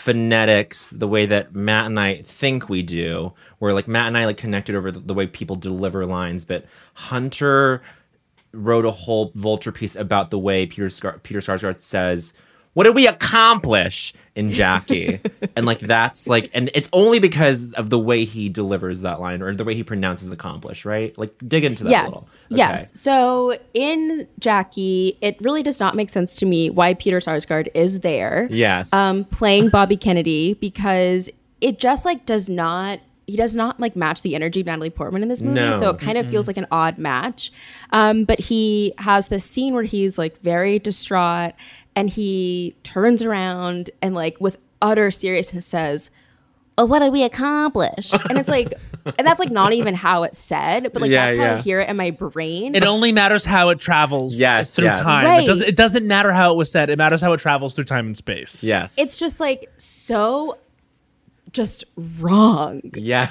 phonetics 0.00 0.90
the 0.90 1.06
way 1.06 1.26
that 1.26 1.54
Matt 1.54 1.86
and 1.86 2.00
I 2.00 2.22
think 2.22 2.68
we 2.68 2.82
do, 2.82 3.32
where 3.58 3.74
like 3.74 3.86
Matt 3.86 4.06
and 4.08 4.16
I 4.16 4.24
like 4.24 4.38
connected 4.38 4.74
over 4.74 4.90
the, 4.90 5.00
the 5.00 5.12
way 5.14 5.26
people 5.26 5.56
deliver 5.56 6.06
lines, 6.06 6.44
but 6.46 6.64
Hunter 6.94 7.82
wrote 8.52 8.84
a 8.84 8.90
whole 8.90 9.32
vulture 9.34 9.72
piece 9.72 9.94
about 9.96 10.30
the 10.30 10.38
way 10.38 10.66
Peter 10.66 10.88
Scar- 10.90 11.18
Peter 11.22 11.40
Sarsgaard 11.40 11.80
says, 11.80 12.34
"What 12.74 12.84
did 12.84 12.94
we 12.94 13.06
accomplish 13.06 14.12
in 14.34 14.48
Jackie?" 14.48 15.20
and 15.56 15.66
like 15.66 15.78
that's 15.80 16.26
like, 16.26 16.50
and 16.52 16.70
it's 16.74 16.88
only 16.92 17.18
because 17.18 17.72
of 17.74 17.90
the 17.90 17.98
way 17.98 18.24
he 18.24 18.48
delivers 18.48 19.02
that 19.02 19.20
line 19.20 19.40
or 19.42 19.54
the 19.54 19.64
way 19.64 19.74
he 19.74 19.82
pronounces 19.84 20.30
accomplish, 20.32 20.84
right? 20.84 21.16
Like 21.18 21.32
dig 21.46 21.64
into 21.64 21.84
that 21.84 21.90
a 21.90 22.04
little. 22.06 22.20
Yes, 22.22 22.36
Okay. 22.52 22.56
yes. 22.82 23.00
So 23.00 23.56
in 23.74 24.26
Jackie, 24.38 25.16
it 25.20 25.36
really 25.40 25.62
does 25.62 25.78
not 25.80 25.94
make 25.94 26.10
sense 26.10 26.34
to 26.36 26.46
me 26.46 26.70
why 26.70 26.94
Peter 26.94 27.18
Sarsgaard 27.20 27.68
is 27.74 28.00
there. 28.00 28.48
Yes. 28.50 28.92
um, 28.92 29.24
playing 29.24 29.68
Bobby 29.70 29.96
Kennedy 29.96 30.54
because 30.54 31.28
it 31.60 31.78
just 31.78 32.04
like 32.04 32.24
does 32.26 32.48
not 32.48 33.00
he 33.30 33.36
does 33.36 33.54
not 33.56 33.78
like 33.80 33.96
match 33.96 34.22
the 34.22 34.34
energy 34.34 34.60
of 34.60 34.66
Natalie 34.66 34.90
Portman 34.90 35.22
in 35.22 35.28
this 35.28 35.40
movie, 35.40 35.60
No. 35.60 35.78
so 35.78 35.90
it 35.90 35.98
kind 35.98 36.18
of 36.18 36.28
feels 36.28 36.46
like 36.46 36.56
an 36.56 36.66
odd 36.70 36.98
match. 36.98 37.50
Um, 37.92 38.24
but 38.24 38.38
he 38.40 38.92
has 38.98 39.28
this 39.28 39.44
scene 39.44 39.72
where 39.74 39.84
he's 39.84 40.18
like 40.18 40.38
very 40.40 40.78
distraught 40.78 41.52
and 41.96 42.10
he 42.10 42.74
turns 42.82 43.22
around 43.22 43.90
and 44.02 44.14
like 44.14 44.40
with 44.40 44.58
utter 44.82 45.10
seriousness 45.10 45.66
says, 45.66 46.10
"Oh, 46.78 46.84
what 46.86 47.00
did 47.00 47.12
we 47.12 47.22
accomplish?" 47.22 48.12
And 48.28 48.38
it's 48.38 48.48
like, 48.48 48.72
and 49.18 49.26
that's 49.26 49.38
like 49.40 49.50
not 49.50 49.72
even 49.72 49.94
how 49.94 50.22
it's 50.22 50.38
said, 50.38 50.92
but 50.92 51.02
like 51.02 51.10
Yeah, 51.10 51.26
that's 51.26 51.38
how 51.38 51.44
yeah. 51.44 51.54
I 51.56 51.60
hear 51.60 51.80
it 51.80 51.88
in 51.88 51.96
my 51.96 52.10
brain. 52.10 52.74
It 52.74 52.84
only 52.84 53.12
matters 53.12 53.44
how 53.44 53.68
it 53.70 53.78
travels 53.80 54.38
Yes, 54.38 54.74
through 54.74 54.86
yes. 54.86 55.00
time. 55.00 55.42
It, 55.42 55.46
doesn't, 55.46 55.68
it 55.68 55.76
doesn't 55.76 56.06
matter 56.06 56.32
how 56.32 56.52
it 56.52 56.56
was 56.56 56.70
said. 56.70 56.90
It 56.90 56.96
matters 56.98 57.20
how 57.20 57.32
it 57.32 57.38
travels 57.40 57.74
through 57.74 57.84
time 57.84 58.06
and 58.06 58.16
space. 58.16 58.62
Yes. 58.64 58.94
it's 58.98 59.18
just 59.18 59.40
like 59.40 59.70
so 59.76 60.56
just 61.52 61.84
wrong. 61.96 62.80
yeah. 62.94 63.28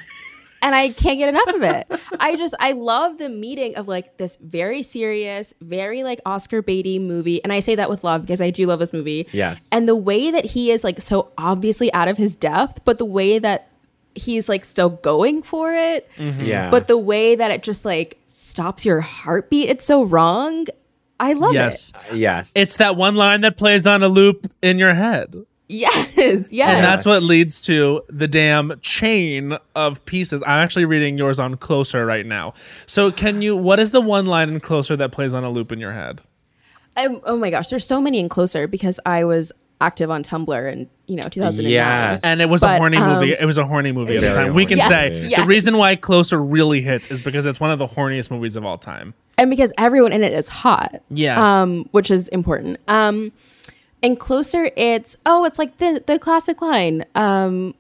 and 0.62 0.76
I 0.76 0.90
can't 1.02 1.18
get 1.18 1.30
enough 1.30 1.48
of 1.48 1.64
it. 1.64 1.88
I 2.20 2.36
just 2.36 2.54
I 2.60 2.74
love 2.74 3.18
the 3.18 3.30
meeting 3.30 3.76
of 3.76 3.88
like 3.88 4.18
this 4.18 4.38
very 4.38 4.82
serious, 4.84 5.54
very 5.62 6.04
like 6.04 6.20
Oscar 6.26 6.62
baity 6.62 7.00
movie, 7.02 7.44
and 7.44 7.54
I 7.54 7.60
say 7.60 7.76
that 7.76 7.90
with 7.90 8.04
love 8.04 8.22
because 8.22 8.42
I 8.42 8.50
do 8.50 8.66
love 8.66 8.80
this 8.80 8.94
movie. 8.94 9.28
Yes. 9.32 9.68
and 9.72 9.88
the 9.88 9.96
way 9.96 10.32
that 10.32 10.46
he 10.46 10.72
is 10.72 10.84
like 10.84 11.02
so 11.02 11.32
obviously 11.38 11.92
out 11.94 12.08
of 12.08 12.18
his 12.18 12.36
depth, 12.36 12.84
but 12.86 12.98
the 12.98 13.06
way 13.06 13.40
that 13.40 13.70
he's 14.16 14.50
like 14.50 14.66
still 14.66 14.90
going 14.90 15.42
for 15.42 15.74
it, 15.74 16.10
mm-hmm. 16.18 16.42
Yeah. 16.42 16.70
but 16.70 16.88
the 16.88 16.98
way 16.98 17.36
that 17.36 17.52
it 17.52 17.64
just 17.64 17.86
like 17.86 18.18
stops 18.28 18.86
your 18.86 19.02
heartbeat, 19.02 19.70
it's 19.70 19.86
so 19.86 20.04
wrong. 20.04 20.66
I 21.22 21.34
love 21.34 21.54
yes. 21.54 21.92
it. 22.12 22.18
yes. 22.18 22.52
It's 22.56 22.78
that 22.78 22.96
one 22.96 23.16
line 23.16 23.42
that 23.42 23.58
plays 23.58 23.86
on 23.86 24.04
a 24.04 24.08
loop 24.08 24.48
in 24.62 24.80
your 24.80 24.94
head. 24.94 25.36
Yes, 25.70 26.52
yes. 26.52 26.70
And 26.70 26.84
that's 26.84 27.06
what 27.06 27.22
leads 27.22 27.62
to 27.62 28.02
the 28.10 28.28
damn 28.28 28.80
chain 28.82 29.58
of 29.76 30.04
pieces. 30.06 30.42
I'm 30.42 30.64
actually 30.64 30.86
reading 30.86 31.18
yours 31.18 31.40
on 31.40 31.56
Closer 31.58 32.06
right 32.06 32.26
now. 32.26 32.56
So, 32.88 33.12
can 33.12 33.42
you, 33.42 33.56
what 33.56 33.80
is 33.80 33.92
the 33.92 34.02
one 34.02 34.26
line 34.26 34.50
in 34.50 34.60
Closer 34.60 34.98
that 34.98 35.12
plays 35.12 35.34
on 35.36 35.44
a 35.44 35.50
loop 35.50 35.72
in 35.72 35.80
your 35.80 35.94
head? 35.94 36.22
Um, 36.98 37.22
oh 37.24 37.38
my 37.38 37.50
gosh, 37.52 37.70
there's 37.70 37.86
so 37.86 38.02
many 38.02 38.20
in 38.20 38.30
closer 38.30 38.68
because 38.68 39.00
I 39.06 39.24
was 39.24 39.52
active 39.80 40.12
on 40.12 40.24
Tumblr 40.24 40.74
in 40.74 40.90
you 41.08 41.16
know 41.16 41.30
2009. 41.30 41.72
Yes. 41.72 42.22
And 42.24 42.42
it 42.42 42.50
was 42.50 42.64
a 42.64 42.78
horny 42.78 42.98
um, 42.98 43.08
movie. 43.08 43.32
It 43.32 43.46
was 43.46 43.58
a 43.58 43.66
horny 43.66 43.92
movie 43.92 44.18
at 44.18 44.22
the 44.22 44.34
time. 44.34 44.54
We 44.54 44.66
can 44.66 44.80
horny. 44.80 44.90
say 44.90 45.30
Yes, 45.30 45.40
the 45.42 45.46
reason 45.46 45.78
why 45.78 45.96
Closer 45.96 46.42
really 46.44 46.82
hits 46.82 47.08
is 47.08 47.22
because 47.22 47.46
it's 47.46 47.60
one 47.60 47.72
of 47.72 47.80
the 47.80 47.88
horniest 47.88 48.32
movies 48.32 48.56
of 48.56 48.66
all 48.66 48.78
time. 48.78 49.14
and 49.38 49.50
because 49.50 49.72
everyone 49.78 50.12
in 50.12 50.24
it 50.24 50.34
is 50.34 50.50
hot. 50.50 51.02
Yeah. 51.10 51.62
Um, 51.62 51.88
which 51.92 52.12
is 52.12 52.28
important. 52.30 52.80
Um, 52.88 53.32
and 54.02 54.20
closer, 54.20 54.72
it's 54.76 55.18
oh, 55.26 55.46
it's 55.46 55.60
like 55.60 55.78
the 55.78 56.04
the 56.06 56.20
classic 56.20 56.62
line. 56.62 57.06
Um, 57.16 57.74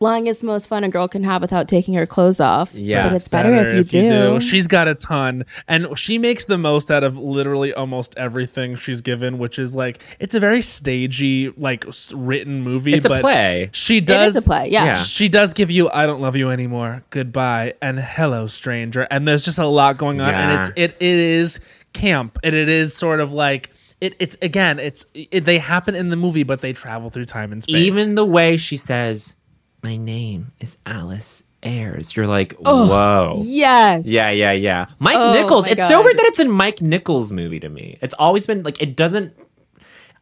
lying 0.00 0.26
is 0.26 0.38
the 0.38 0.46
most 0.46 0.68
fun 0.68 0.84
a 0.84 0.88
girl 0.88 1.08
can 1.08 1.24
have 1.24 1.40
without 1.40 1.68
taking 1.68 1.94
her 1.94 2.06
clothes 2.06 2.40
off. 2.40 2.74
Yeah, 2.74 3.08
but 3.08 3.16
it's 3.16 3.28
better, 3.28 3.54
if, 3.68 3.92
you, 3.92 4.08
do. 4.08 4.40
She's 4.40 4.68
got 4.68 4.88
a 4.88 4.94
ton, 4.94 5.44
and 5.68 5.98
she 5.98 6.18
makes 6.18 6.44
the 6.44 6.58
most 6.58 6.90
out 6.90 7.04
of 7.04 7.18
literally 7.18 7.72
almost 7.72 8.14
everything 8.16 8.76
she's 8.76 9.00
given, 9.00 9.38
which 9.38 9.58
is 9.58 9.74
like 9.74 10.02
it's 10.18 10.34
a 10.34 10.40
very 10.40 10.62
stagey, 10.62 11.50
like 11.56 11.84
written 12.14 12.62
movie. 12.62 12.94
It's 12.94 13.06
a 13.06 13.20
play. 13.20 13.70
She 13.72 14.00
does 14.00 14.36
is 14.36 14.44
a 14.44 14.46
play, 14.46 14.68
yeah. 14.70 14.84
Yeah. 14.84 14.96
She 14.96 15.28
does 15.28 15.54
give 15.54 15.70
you 15.70 15.88
"I 15.90 16.06
don't 16.06 16.20
love 16.20 16.36
you 16.36 16.50
anymore," 16.50 17.02
"Goodbye," 17.10 17.74
and 17.80 17.98
"Hello, 17.98 18.46
stranger," 18.46 19.06
and 19.10 19.26
there's 19.26 19.44
just 19.44 19.58
a 19.58 19.66
lot 19.66 19.98
going 19.98 20.20
on, 20.20 20.32
and 20.32 20.60
it's 20.60 20.70
it 20.76 20.96
it 21.00 21.18
is 21.18 21.60
camp, 21.92 22.38
and 22.42 22.54
it 22.54 22.68
is 22.68 22.94
sort 22.94 23.20
of 23.20 23.32
like. 23.32 23.70
It, 24.00 24.14
it's 24.18 24.36
again, 24.42 24.78
it's 24.78 25.06
it, 25.14 25.44
they 25.44 25.58
happen 25.58 25.94
in 25.94 26.10
the 26.10 26.16
movie, 26.16 26.42
but 26.42 26.60
they 26.60 26.72
travel 26.72 27.08
through 27.08 27.24
time 27.24 27.52
and 27.52 27.62
space. 27.62 27.76
Even 27.76 28.14
the 28.14 28.26
way 28.26 28.56
she 28.58 28.76
says, 28.76 29.34
"My 29.82 29.96
name 29.96 30.52
is 30.60 30.76
Alice 30.84 31.42
Ayres," 31.62 32.14
you're 32.14 32.26
like, 32.26 32.52
"Whoa." 32.54 33.40
Yes. 33.44 34.04
Yeah, 34.04 34.30
yeah, 34.30 34.52
yeah. 34.52 34.86
Mike 34.98 35.16
Oh 35.18 35.32
Nichols. 35.32 35.64
my 35.64 35.72
It's 35.72 35.88
so 35.88 36.02
weird 36.02 36.18
that 36.18 36.26
it's 36.26 36.40
a 36.40 36.44
Mike 36.44 36.82
Nichols 36.82 37.32
movie 37.32 37.58
to 37.60 37.70
me. 37.70 37.96
It's 38.02 38.14
always 38.18 38.46
been 38.46 38.62
like 38.62 38.80
it 38.82 38.96
doesn't. 38.96 39.32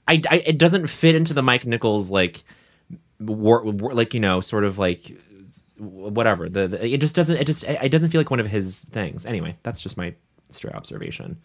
I, 0.06 0.22
I 0.30 0.36
it 0.46 0.58
doesn't 0.58 0.86
fit 0.86 1.16
into 1.16 1.34
the 1.34 1.42
Mike 1.42 1.66
Nichols 1.66 2.10
like, 2.10 2.44
war, 3.18 3.64
war, 3.64 3.92
like 3.92 4.14
you 4.14 4.20
know, 4.20 4.40
sort 4.40 4.62
of 4.62 4.78
like 4.78 5.16
whatever. 5.78 6.48
The, 6.48 6.68
the 6.68 6.86
it 6.94 6.98
just 7.00 7.16
doesn't. 7.16 7.38
It 7.38 7.46
just 7.46 7.64
it 7.64 7.90
doesn't 7.90 8.10
feel 8.10 8.20
like 8.20 8.30
one 8.30 8.38
of 8.40 8.46
his 8.46 8.84
things. 8.84 9.26
Anyway, 9.26 9.56
that's 9.64 9.80
just 9.80 9.96
my 9.96 10.14
stray 10.50 10.70
observation. 10.72 11.38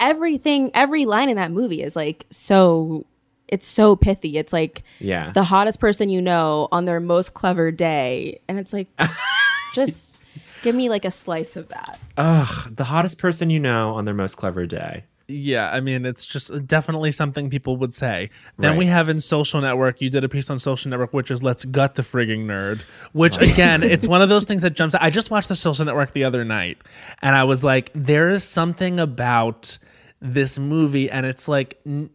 Everything 0.00 0.70
every 0.74 1.04
line 1.04 1.28
in 1.28 1.36
that 1.36 1.50
movie 1.52 1.82
is 1.82 1.94
like 1.96 2.26
so 2.30 3.04
it's 3.48 3.66
so 3.66 3.96
pithy 3.96 4.36
it's 4.36 4.52
like 4.52 4.82
Yeah. 5.00 5.30
the 5.32 5.44
hottest 5.44 5.80
person 5.80 6.08
you 6.08 6.20
know 6.22 6.68
on 6.72 6.84
their 6.84 7.00
most 7.00 7.34
clever 7.34 7.70
day 7.70 8.40
and 8.48 8.58
it's 8.58 8.72
like 8.72 8.88
just 9.74 10.14
give 10.62 10.74
me 10.74 10.88
like 10.88 11.04
a 11.04 11.10
slice 11.10 11.56
of 11.56 11.68
that 11.68 11.98
Ugh, 12.16 12.74
the 12.76 12.84
hottest 12.84 13.18
person 13.18 13.50
you 13.50 13.60
know 13.60 13.94
on 13.94 14.04
their 14.04 14.14
most 14.14 14.36
clever 14.36 14.66
day. 14.66 15.04
Yeah, 15.30 15.70
I 15.70 15.80
mean, 15.80 16.06
it's 16.06 16.24
just 16.24 16.66
definitely 16.66 17.10
something 17.10 17.50
people 17.50 17.76
would 17.76 17.92
say. 17.92 18.30
Then 18.56 18.70
Right. 18.70 18.78
we 18.78 18.86
have 18.86 19.10
in 19.10 19.20
Social 19.20 19.60
Network, 19.60 20.00
you 20.00 20.08
did 20.08 20.24
a 20.24 20.28
piece 20.28 20.48
on 20.48 20.58
Social 20.58 20.88
Network, 20.90 21.12
which 21.12 21.30
is 21.30 21.42
Let's 21.42 21.66
Gut 21.66 21.96
the 21.96 22.02
Frigging 22.02 22.46
Nerd, 22.46 22.80
which 23.12 23.36
again, 23.36 23.82
it's 23.82 24.08
one 24.14 24.22
of 24.22 24.30
those 24.30 24.46
things 24.46 24.62
that 24.62 24.70
jumps 24.70 24.94
out. 24.94 25.02
I 25.02 25.10
just 25.10 25.30
watched 25.30 25.48
the 25.50 25.54
Social 25.54 25.84
Network 25.84 26.12
the 26.14 26.24
other 26.24 26.46
night 26.46 26.78
and 27.20 27.36
I 27.36 27.44
was 27.44 27.62
like, 27.62 27.90
there 27.94 28.30
is 28.30 28.42
something 28.42 28.98
about 28.98 29.76
this 30.20 30.58
movie, 30.58 31.10
and 31.10 31.24
it's 31.26 31.48
like, 31.48 31.78
it, 31.84 32.10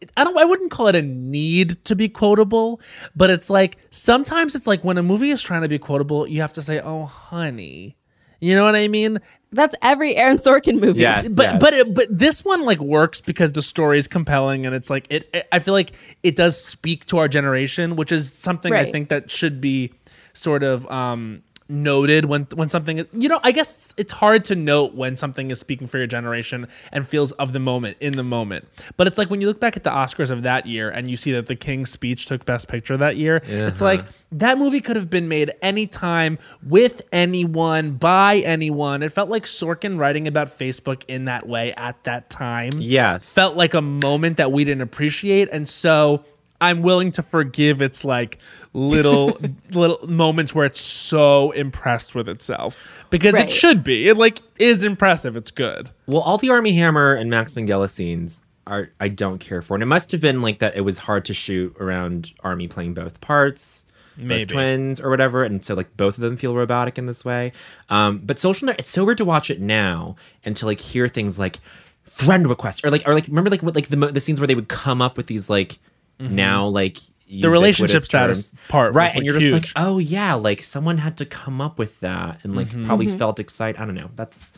it- 0.00 0.12
I 0.16 0.24
don't 0.24 0.36
I 0.38 0.44
wouldn't 0.44 0.70
call 0.70 0.86
it 0.88 0.94
a 0.94 1.02
need 1.02 1.84
to 1.86 1.94
be 1.96 2.08
quotable, 2.08 2.80
but 3.16 3.30
it's 3.30 3.50
like 3.50 3.78
sometimes 3.90 4.54
it's 4.54 4.66
like 4.66 4.82
when 4.84 4.98
a 4.98 5.02
movie 5.02 5.30
is 5.30 5.42
trying 5.42 5.62
to 5.62 5.68
be 5.68 5.78
quotable, 5.78 6.26
you 6.26 6.40
have 6.40 6.52
to 6.54 6.62
say, 6.62 6.80
"Oh, 6.80 7.04
honey." 7.04 7.96
You 8.42 8.54
know 8.56 8.64
what 8.64 8.74
I 8.76 8.88
mean? 8.88 9.18
that's 9.52 9.74
every 9.82 10.14
aaron 10.14 10.38
sorkin 10.38 10.78
movie 10.80 11.00
Yes. 11.00 11.28
but 11.34 11.58
but 11.58 11.74
it, 11.74 11.92
but 11.92 12.06
this 12.08 12.44
one 12.44 12.62
like 12.64 12.78
works 12.78 13.20
because 13.20 13.50
the 13.50 13.62
story 13.62 13.98
is 13.98 14.06
compelling 14.06 14.64
and 14.64 14.76
it's 14.76 14.88
like 14.88 15.08
it, 15.10 15.28
it- 15.34 15.48
I 15.50 15.58
feel 15.58 15.74
like 15.74 15.90
it 16.22 16.36
does 16.36 16.56
speak 16.62 17.04
to 17.06 17.18
our 17.18 17.26
generation, 17.26 17.96
which 17.96 18.12
is 18.12 18.32
something 18.32 18.72
I 18.72 18.92
think 18.92 19.08
that 19.08 19.28
should 19.28 19.60
be 19.60 19.92
sort 20.34 20.62
of 20.62 20.88
um 20.90 21.42
noted 21.70 22.24
when 22.26 22.46
when 22.54 22.68
something 22.68 22.98
is- 22.98 23.06
you 23.12 23.28
know 23.28 23.40
I 23.42 23.52
guess 23.52 23.74
it's, 23.74 23.94
it's 23.96 24.12
hard 24.12 24.44
to 24.46 24.54
note 24.54 24.94
when 24.94 25.16
something 25.16 25.50
is 25.50 25.60
speaking 25.60 25.86
for 25.86 25.98
your 25.98 26.06
generation 26.06 26.66
and 26.92 27.06
feels 27.06 27.32
of 27.32 27.52
the 27.52 27.60
moment 27.60 27.96
in 28.00 28.12
the 28.12 28.22
moment. 28.22 28.68
But 28.96 29.06
it's 29.06 29.16
like 29.16 29.30
when 29.30 29.40
you 29.40 29.46
look 29.46 29.60
back 29.60 29.76
at 29.76 29.84
the 29.84 29.90
Oscars 29.90 30.30
of 30.30 30.42
that 30.42 30.66
year 30.66 30.90
and 30.90 31.08
you 31.10 31.16
see 31.16 31.32
that 31.32 31.46
the 31.46 31.56
King's 31.56 31.90
speech 31.90 32.26
took 32.26 32.44
best 32.44 32.68
picture 32.68 32.96
that 32.96 33.16
year 33.16 33.42
it's 33.44 33.80
like 33.80 34.00
uh-huh. 34.00 34.10
that 34.32 34.58
movie 34.58 34.80
could 34.80 34.96
have 34.96 35.10
been 35.10 35.28
made 35.28 35.52
anytime 35.62 36.38
with 36.62 37.02
anyone 37.12 37.92
by 37.92 38.38
anyone. 38.38 39.02
It 39.02 39.12
felt 39.12 39.28
like 39.28 39.44
Sorkin 39.44 39.98
writing 39.98 40.26
about 40.26 40.58
Facebook 40.58 41.02
in 41.08 41.26
that 41.26 41.48
way 41.48 41.72
at 41.74 42.02
that 42.04 42.30
time. 42.30 42.70
Yes. 42.78 43.32
felt 43.34 43.56
like 43.56 43.74
a 43.74 43.82
moment 43.82 44.36
that 44.38 44.52
we 44.52 44.64
didn't 44.64 44.82
appreciate. 44.82 45.48
And 45.52 45.68
so 45.68 46.24
i'm 46.60 46.82
willing 46.82 47.10
to 47.10 47.22
forgive 47.22 47.80
its 47.82 48.04
like 48.04 48.38
little 48.72 49.38
little 49.72 49.98
moments 50.06 50.54
where 50.54 50.64
it's 50.66 50.80
so 50.80 51.50
impressed 51.52 52.14
with 52.14 52.28
itself 52.28 53.04
because 53.10 53.34
Right. 53.34 53.44
it 53.44 53.50
should 53.52 53.82
be 53.84 54.08
it 54.08 54.16
like 54.16 54.38
is 54.58 54.84
impressive 54.84 55.36
it's 55.36 55.50
good 55.50 55.90
Well, 56.06 56.20
all 56.22 56.38
the 56.38 56.50
Armie 56.50 56.72
Hammer 56.74 57.14
and 57.14 57.30
Max 57.30 57.54
Minghella 57.54 57.88
scenes 57.88 58.42
are 58.66 58.90
I 59.00 59.08
don't 59.08 59.38
care 59.38 59.62
for, 59.62 59.74
and 59.74 59.82
it 59.82 59.86
must 59.86 60.12
have 60.12 60.20
been 60.20 60.42
like 60.42 60.58
that. 60.60 60.76
It 60.76 60.82
was 60.82 60.98
hard 60.98 61.24
to 61.24 61.34
shoot 61.34 61.74
around 61.80 62.32
Armie 62.44 62.68
playing 62.68 62.94
both 62.94 63.20
parts, 63.20 63.86
Maybe. 64.16 64.44
both 64.44 64.48
twins 64.52 65.00
or 65.00 65.08
whatever, 65.10 65.42
and 65.44 65.64
so 65.64 65.74
like 65.74 65.96
both 65.96 66.16
of 66.18 66.20
them 66.20 66.36
feel 66.36 66.54
robotic 66.54 66.96
in 66.98 67.06
this 67.06 67.24
way. 67.24 67.52
Um, 67.88 68.18
but 68.22 68.38
Social 68.38 68.68
it's 68.68 68.90
so 68.90 69.04
weird 69.04 69.18
to 69.18 69.24
watch 69.24 69.50
it 69.50 69.60
now 69.60 70.14
and 70.44 70.54
to 70.58 70.66
like 70.66 70.80
hear 70.80 71.08
things 71.08 71.38
like 71.38 71.58
friend 72.04 72.46
requests 72.48 72.84
or 72.84 72.90
like 72.90 73.02
or 73.06 73.14
like 73.14 73.26
remember 73.28 73.50
like 73.50 73.62
what 73.62 73.74
like 73.74 73.88
the 73.88 73.96
the 73.96 74.20
scenes 74.20 74.38
where 74.40 74.46
they 74.46 74.54
would 74.54 74.68
come 74.68 75.00
up 75.02 75.16
with 75.16 75.26
these 75.26 75.48
like 75.50 75.78
now 76.20 76.66
like 76.66 76.98
Mm-hmm. 77.30 77.42
The 77.42 77.50
relationship 77.50 78.02
status 78.02 78.50
terms. 78.50 78.60
part 78.68 78.88
was, 78.90 78.96
right 78.96 79.04
like, 79.10 79.16
and 79.18 79.24
you're 79.24 79.38
just 79.38 79.52
like 79.52 79.66
oh 79.76 79.98
yeah 79.98 80.34
like 80.34 80.60
someone 80.62 80.98
had 80.98 81.16
to 81.18 81.24
come 81.24 81.60
up 81.60 81.78
with 81.78 82.00
that 82.00 82.40
and 82.42 82.56
like 82.56 82.66
Mm-hmm. 82.66 82.86
probably 82.86 83.06
felt 83.16 83.38
excited 83.38 83.80
i 83.80 83.84
don't 83.84 83.94
know 83.94 84.10
that's 84.16 84.52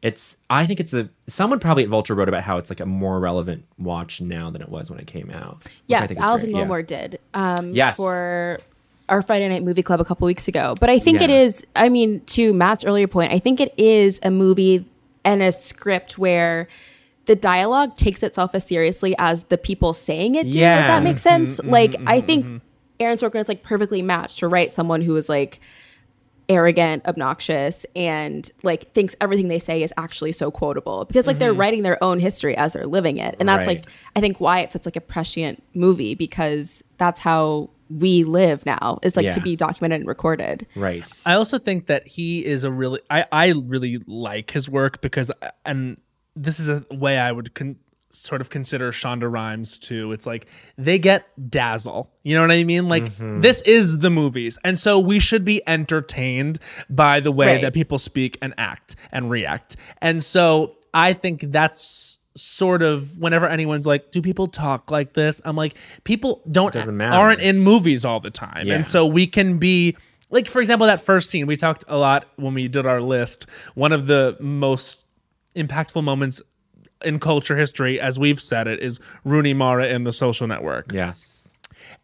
it's 0.00 0.38
i 0.48 0.64
think 0.64 0.80
it's 0.80 0.94
a 0.94 1.10
someone 1.26 1.58
probably 1.60 1.82
at 1.82 1.90
vulture 1.90 2.14
wrote 2.14 2.30
about 2.30 2.42
how 2.42 2.56
it's 2.56 2.70
like 2.70 2.80
a 2.80 2.86
more 2.86 3.20
relevant 3.20 3.66
watch 3.76 4.22
now 4.22 4.48
than 4.48 4.62
it 4.62 4.70
was 4.70 4.90
when 4.90 4.98
it 4.98 5.06
came 5.06 5.30
out 5.30 5.58
which 5.64 5.66
I 5.66 5.70
yes 5.88 6.08
think 6.08 6.18
is 6.18 6.24
allison 6.24 6.52
great, 6.52 6.60
yeah. 6.60 6.66
did 6.82 7.20
um 7.34 7.72
Yes. 7.72 7.98
for 7.98 8.58
our 9.10 9.20
friday 9.20 9.46
night 9.50 9.62
movie 9.62 9.82
club 9.82 10.00
a 10.00 10.04
couple 10.06 10.24
weeks 10.24 10.48
ago 10.48 10.74
but 10.80 10.88
i 10.88 10.98
think 10.98 11.20
it 11.20 11.28
Yeah. 11.28 11.40
is 11.42 11.66
i 11.76 11.90
mean 11.90 12.20
to 12.20 12.54
matt's 12.54 12.84
earlier 12.86 13.06
point 13.06 13.32
i 13.34 13.38
think 13.38 13.60
it 13.60 13.74
is 13.78 14.18
a 14.22 14.30
movie 14.30 14.86
and 15.26 15.42
a 15.42 15.52
script 15.52 16.16
where 16.16 16.68
the 17.26 17.36
dialogue 17.36 17.96
takes 17.96 18.22
itself 18.22 18.54
as 18.54 18.66
seriously 18.66 19.14
as 19.18 19.44
the 19.44 19.58
people 19.58 19.92
saying 19.92 20.34
it 20.34 20.50
do 20.50 20.58
Yeah. 20.58 20.80
if 20.80 20.86
that 20.88 21.02
makes 21.02 21.20
mm-hmm. 21.22 21.46
sense 21.46 21.58
mm-hmm. 21.58 21.70
like 21.70 21.94
i 22.06 22.18
mm-hmm. 22.18 22.26
think 22.26 22.62
aaron 23.00 23.18
sorkin 23.18 23.40
is 23.40 23.48
like 23.48 23.62
perfectly 23.62 24.02
matched 24.02 24.38
to 24.38 24.48
write 24.48 24.72
someone 24.72 25.00
who 25.00 25.16
is 25.16 25.28
like 25.28 25.60
arrogant, 26.48 27.04
obnoxious, 27.06 27.86
and 27.96 28.50
like 28.62 28.92
thinks 28.92 29.14
everything 29.20 29.48
they 29.48 29.58
say 29.58 29.82
is 29.82 29.92
actually 29.96 30.32
so 30.32 30.50
quotable 30.50 31.04
because 31.04 31.26
like 31.26 31.38
they're 31.38 31.54
writing 31.54 31.82
their 31.82 32.02
own 32.02 32.20
history 32.20 32.56
as 32.56 32.72
they're 32.72 32.86
living 32.86 33.18
it. 33.18 33.36
And 33.40 33.48
that's 33.48 33.66
Right. 33.66 33.78
like 33.78 33.86
I 34.14 34.20
think 34.20 34.40
why 34.40 34.60
it's 34.60 34.72
such 34.72 34.84
like 34.84 34.96
a 34.96 35.00
prescient 35.00 35.62
movie 35.74 36.14
because 36.14 36.82
that's 36.98 37.20
how 37.20 37.70
we 37.90 38.24
live 38.24 38.64
now 38.64 38.98
is 39.02 39.16
like 39.16 39.30
to 39.30 39.40
be 39.40 39.56
documented 39.56 40.00
and 40.00 40.08
recorded. 40.08 40.66
right 40.74 41.08
I 41.26 41.34
also 41.34 41.58
think 41.58 41.86
that 41.86 42.06
he 42.06 42.44
is 42.44 42.64
a 42.64 42.70
really 42.70 43.00
I 43.10 43.26
I 43.30 43.52
really 43.52 44.02
like 44.06 44.50
his 44.50 44.68
work 44.68 45.00
because 45.00 45.30
and 45.64 45.98
this 46.36 46.58
is 46.60 46.68
a 46.70 46.84
way 46.90 47.18
I 47.18 47.30
would 47.32 47.54
con- 47.54 47.76
sort 48.10 48.40
of 48.40 48.48
consider 48.48 48.92
Shonda 48.92 49.30
Rhimes 49.30 49.78
too. 49.78 50.12
It's 50.12 50.26
like 50.26 50.46
they 50.78 50.98
get 51.00 51.26
dazzle. 51.50 52.10
You 52.22 52.36
know 52.36 52.42
what 52.42 52.52
I 52.52 52.62
mean? 52.64 52.88
Like 52.88 53.10
this 53.18 53.60
is 53.62 53.98
the 53.98 54.10
movies. 54.10 54.56
And 54.64 54.78
so 54.78 54.98
we 55.00 55.18
should 55.18 55.44
be 55.44 55.60
entertained 55.66 56.58
by 56.88 57.20
the 57.20 57.32
way 57.32 57.46
Right. 57.54 57.60
that 57.62 57.74
people 57.74 57.98
speak 57.98 58.38
and 58.40 58.54
act 58.56 58.94
and 59.10 59.30
react. 59.30 59.76
And 60.00 60.22
so 60.22 60.76
I 60.92 61.12
think 61.12 61.46
that's 61.50 62.18
sort 62.36 62.82
of 62.82 63.16
whenever 63.18 63.46
anyone's 63.48 63.86
like 63.86 64.10
do 64.10 64.20
people 64.20 64.48
talk 64.48 64.90
like 64.90 65.12
this 65.12 65.40
i'm 65.44 65.54
like 65.54 65.76
people 66.02 66.42
don't 66.50 66.74
aren't 67.00 67.40
in 67.40 67.60
movies 67.60 68.04
all 68.04 68.18
the 68.18 68.28
time 68.28 68.66
Yeah. 68.66 68.74
and 68.74 68.84
so 68.84 69.06
we 69.06 69.28
can 69.28 69.58
be 69.58 69.96
like 70.30 70.48
for 70.48 70.58
example 70.58 70.88
that 70.88 71.00
first 71.00 71.30
scene 71.30 71.46
we 71.46 71.54
talked 71.54 71.84
a 71.86 71.96
lot 71.96 72.26
when 72.34 72.52
we 72.52 72.66
did 72.66 72.86
our 72.86 73.00
list 73.00 73.46
one 73.76 73.92
of 73.92 74.08
the 74.08 74.36
most 74.40 75.03
impactful 75.56 76.02
moments 76.02 76.42
in 77.04 77.18
culture 77.18 77.56
history 77.56 78.00
as 78.00 78.18
we've 78.18 78.40
said 78.40 78.66
it 78.66 78.80
is 78.80 78.98
rooney 79.24 79.52
mara 79.54 79.86
in 79.88 80.04
the 80.04 80.12
social 80.12 80.46
network 80.46 80.90
Yes. 80.92 81.50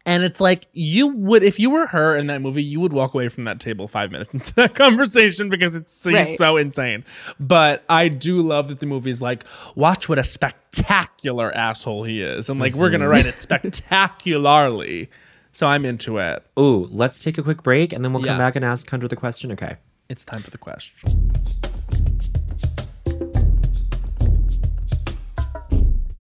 and 0.05 0.23
it's 0.23 0.39
like 0.39 0.67
you 0.73 1.07
would 1.07 1.41
if 1.43 1.59
you 1.59 1.69
were 1.71 1.87
her 1.87 2.15
in 2.15 2.27
that 2.27 2.41
movie 2.41 2.61
you 2.63 2.79
would 2.79 2.93
walk 2.93 3.13
away 3.13 3.27
from 3.27 3.45
that 3.45 3.59
table 3.59 3.87
five 3.87 4.11
minutes 4.11 4.31
into 4.33 4.53
that 4.55 4.75
conversation 4.85 5.49
because 5.49 5.75
it's 5.75 5.91
so, 5.93 6.11
Right. 6.11 6.37
so 6.37 6.57
insane 6.57 7.03
but 7.39 7.83
i 7.89 8.09
do 8.09 8.41
love 8.41 8.67
that 8.67 8.79
the 8.79 8.85
movie's 8.85 9.21
like 9.21 9.43
watch 9.75 10.07
what 10.07 10.19
a 10.19 10.23
spectacular 10.23 11.51
asshole 11.55 12.03
he 12.03 12.21
is 12.21 12.49
and 12.49 12.59
like 12.59 12.73
we're 12.75 12.89
gonna 12.89 13.05
mm-hmm. 13.05 13.11
write 13.11 13.25
it 13.25 13.39
spectacularly 13.39 15.09
so 15.51 15.67
i'm 15.67 15.83
into 15.85 16.17
it 16.17 16.45
Ooh, 16.59 16.87
let's 16.91 17.23
take 17.23 17.37
a 17.39 17.43
quick 17.43 17.63
break 17.63 17.91
and 17.91 18.05
then 18.05 18.13
we'll 18.13 18.23
come 18.23 18.37
back 18.37 18.55
and 18.55 18.63
ask 18.63 18.87
Hunter 18.89 19.07
the 19.07 19.15
question. 19.15 19.51
Okay. 19.53 19.77
it's 20.09 20.25
time 20.25 20.41
for 20.41 20.51
the 20.51 20.57
question 20.59 21.31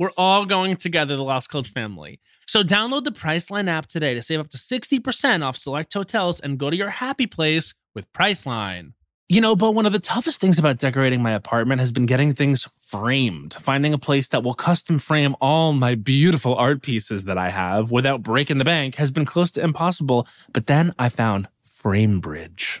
We're 0.00 0.08
all 0.16 0.46
going 0.46 0.78
together, 0.78 1.14
the 1.14 1.22
Lost 1.22 1.50
Coach 1.50 1.68
family. 1.68 2.20
So 2.46 2.62
download 2.62 3.04
the 3.04 3.12
Priceline 3.12 3.68
app 3.68 3.84
today 3.84 4.14
to 4.14 4.22
save 4.22 4.40
up 4.40 4.48
to 4.48 4.56
60% 4.56 5.44
off 5.44 5.58
select 5.58 5.92
hotels 5.92 6.40
and 6.40 6.56
go 6.56 6.70
to 6.70 6.76
your 6.76 6.88
happy 6.88 7.26
place 7.26 7.74
with 7.94 8.10
Priceline. 8.14 8.94
You 9.28 9.42
know, 9.42 9.54
but 9.54 9.72
one 9.72 9.84
of 9.84 9.92
the 9.92 9.98
toughest 9.98 10.40
things 10.40 10.58
about 10.58 10.78
decorating 10.78 11.22
my 11.22 11.32
apartment 11.32 11.80
has 11.80 11.92
been 11.92 12.06
getting 12.06 12.32
things 12.32 12.66
framed. 12.80 13.52
Finding 13.60 13.92
a 13.92 13.98
place 13.98 14.28
that 14.28 14.42
will 14.42 14.54
custom 14.54 14.98
frame 14.98 15.36
all 15.38 15.74
my 15.74 15.96
beautiful 15.96 16.54
art 16.54 16.80
pieces 16.80 17.24
that 17.24 17.36
I 17.36 17.50
have 17.50 17.90
without 17.90 18.22
breaking 18.22 18.56
the 18.56 18.64
bank 18.64 18.94
has 18.94 19.10
been 19.10 19.26
close 19.26 19.50
to 19.50 19.62
impossible. 19.62 20.26
But 20.50 20.66
then 20.66 20.94
I 20.98 21.10
found 21.10 21.46
FrameBridge. 21.82 22.80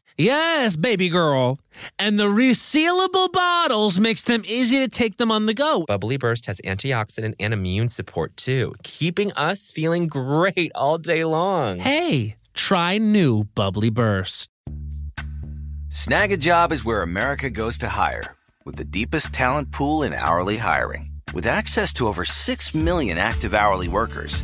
Yes, 0.17 0.75
baby 0.75 1.09
girl. 1.09 1.59
And 1.97 2.19
the 2.19 2.25
resealable 2.25 3.31
bottles 3.31 3.99
makes 3.99 4.23
them 4.23 4.43
easy 4.45 4.79
to 4.79 4.87
take 4.87 5.17
them 5.17 5.31
on 5.31 5.45
the 5.45 5.53
go. 5.53 5.85
Bubly 5.87 6.17
Burst 6.17 6.45
has 6.45 6.59
antioxidant 6.61 7.35
and 7.39 7.53
immune 7.53 7.89
support 7.89 8.35
too, 8.37 8.73
keeping 8.83 9.31
us 9.33 9.71
feeling 9.71 10.07
great 10.07 10.71
all 10.75 10.97
day 10.97 11.23
long. 11.23 11.79
Hey, 11.79 12.35
try 12.53 12.97
new 12.97 13.45
Bubly 13.55 13.89
Burst. 13.89 14.49
Snagajob 15.89 16.71
is 16.71 16.85
where 16.85 17.01
America 17.01 17.49
goes 17.49 17.77
to 17.79 17.89
hire, 17.89 18.35
with 18.63 18.75
the 18.75 18.85
deepest 18.85 19.33
talent 19.33 19.71
pool 19.71 20.03
in 20.03 20.13
hourly 20.13 20.57
hiring. 20.57 21.11
With 21.33 21.45
access 21.45 21.93
to 21.93 22.07
over 22.07 22.25
6 22.25 22.75
million 22.75 23.17
active 23.17 23.53
hourly 23.53 23.87
workers, 23.87 24.43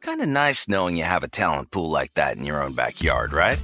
Kind 0.00 0.22
of 0.22 0.28
nice 0.28 0.66
knowing 0.66 0.96
you 0.96 1.04
have 1.04 1.24
a 1.24 1.28
talent 1.28 1.70
pool 1.70 1.90
like 1.90 2.14
that 2.14 2.38
in 2.38 2.44
your 2.44 2.62
own 2.62 2.72
backyard, 2.72 3.34
right? 3.34 3.62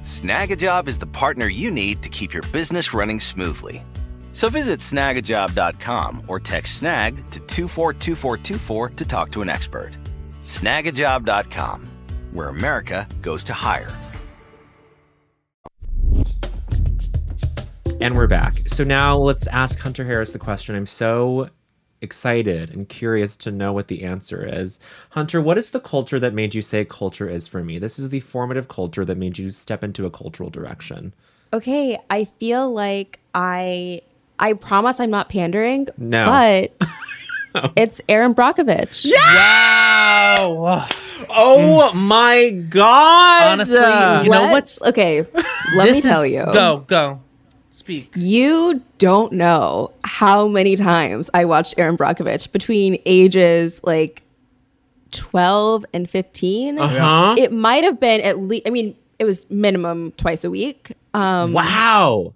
Snagajob 0.00 0.88
is 0.88 0.98
the 0.98 1.06
partner 1.06 1.46
you 1.46 1.70
need 1.70 2.02
to 2.02 2.08
keep 2.08 2.34
your 2.34 2.42
business 2.52 2.92
running 2.92 3.20
smoothly. 3.20 3.84
So 4.32 4.48
visit 4.48 4.80
snagajob.com 4.80 6.24
or 6.26 6.40
text 6.40 6.78
snag 6.78 7.16
to 7.30 7.38
242424 7.38 8.90
to 8.90 9.04
talk 9.04 9.30
to 9.30 9.42
an 9.42 9.48
expert. 9.48 9.92
Snagajob.com, 10.42 11.88
where 12.32 12.48
America 12.48 13.06
goes 13.22 13.44
to 13.44 13.52
hire. 13.52 13.90
And 18.00 18.16
we're 18.16 18.26
back. 18.26 18.58
So 18.66 18.82
now 18.82 19.16
let's 19.16 19.46
ask 19.46 19.78
Hunter 19.78 20.04
Harris 20.04 20.32
the 20.32 20.38
question. 20.38 20.74
I'm 20.74 20.84
so 20.84 21.48
excited 22.00 22.70
and 22.70 22.88
curious 22.88 23.36
to 23.38 23.50
know 23.50 23.72
what 23.72 23.88
the 23.88 24.04
answer 24.04 24.44
is. 24.44 24.78
Hunter, 25.10 25.40
what 25.40 25.58
is 25.58 25.70
the 25.70 25.80
culture 25.80 26.20
that 26.20 26.34
made 26.34 26.54
you 26.54 26.62
say 26.62 26.84
culture 26.84 27.28
is 27.28 27.48
for 27.48 27.62
me? 27.64 27.78
This 27.78 27.98
is 27.98 28.10
the 28.10 28.20
formative 28.20 28.68
culture 28.68 29.04
that 29.04 29.16
made 29.16 29.38
you 29.38 29.50
step 29.50 29.82
into 29.82 30.06
a 30.06 30.10
cultural 30.10 30.50
direction. 30.50 31.14
Okay, 31.52 31.98
I 32.10 32.24
feel 32.24 32.72
like 32.72 33.20
I 33.34 34.02
I 34.38 34.52
promise 34.52 35.00
I'm 35.00 35.10
not 35.10 35.28
pandering. 35.28 35.88
No. 35.96 36.26
But 36.26 37.72
it's 37.76 38.00
Erin 38.08 38.34
Brockovich. 38.34 39.10
Wow. 39.14 40.86
Oh 41.30 41.90
mm. 41.92 41.94
my 41.94 42.50
god! 42.50 43.52
Honestly, 43.52 43.76
you 43.76 44.30
know 44.30 44.48
what's 44.50 44.82
okay? 44.82 45.22
Let 45.74 45.86
this 45.86 46.04
me 46.04 46.10
tell 46.10 46.22
is- 46.22 46.34
you. 46.34 46.44
Go, 46.52 46.84
go. 46.86 47.20
Speak. 47.76 48.10
You 48.16 48.80
don't 48.96 49.34
know 49.34 49.92
how 50.02 50.48
many 50.48 50.76
times 50.76 51.28
I 51.34 51.44
watched 51.44 51.74
Erin 51.76 51.98
Brockovich 51.98 52.50
between 52.50 52.98
ages 53.04 53.82
like 53.84 54.22
12 55.10 55.84
and 55.92 56.08
15. 56.08 56.78
huh? 56.78 57.34
It 57.36 57.52
might 57.52 57.84
have 57.84 58.00
been 58.00 58.22
at 58.22 58.38
least, 58.38 58.66
I 58.66 58.70
mean, 58.70 58.96
it 59.18 59.26
was 59.26 59.48
minimum 59.50 60.12
twice 60.12 60.42
a 60.42 60.48
week. 60.48 60.92
Um, 61.12 61.52
wow. 61.52 62.32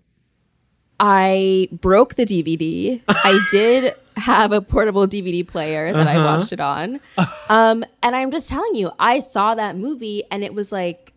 I 1.00 1.68
broke 1.72 2.16
the 2.16 2.26
DVD. 2.26 3.00
I 3.08 3.42
did 3.50 3.94
have 4.18 4.52
a 4.52 4.60
portable 4.60 5.08
DVD 5.08 5.48
player 5.48 5.90
that 5.90 6.06
I 6.06 6.18
watched 6.22 6.52
it 6.52 6.60
on. 6.60 7.00
Um, 7.48 7.82
and 8.02 8.14
I'm 8.14 8.30
just 8.30 8.50
telling 8.50 8.74
you, 8.74 8.90
I 8.98 9.20
saw 9.20 9.54
that 9.54 9.74
movie 9.74 10.22
and 10.30 10.44
it 10.44 10.52
was 10.52 10.70
like, 10.70 11.14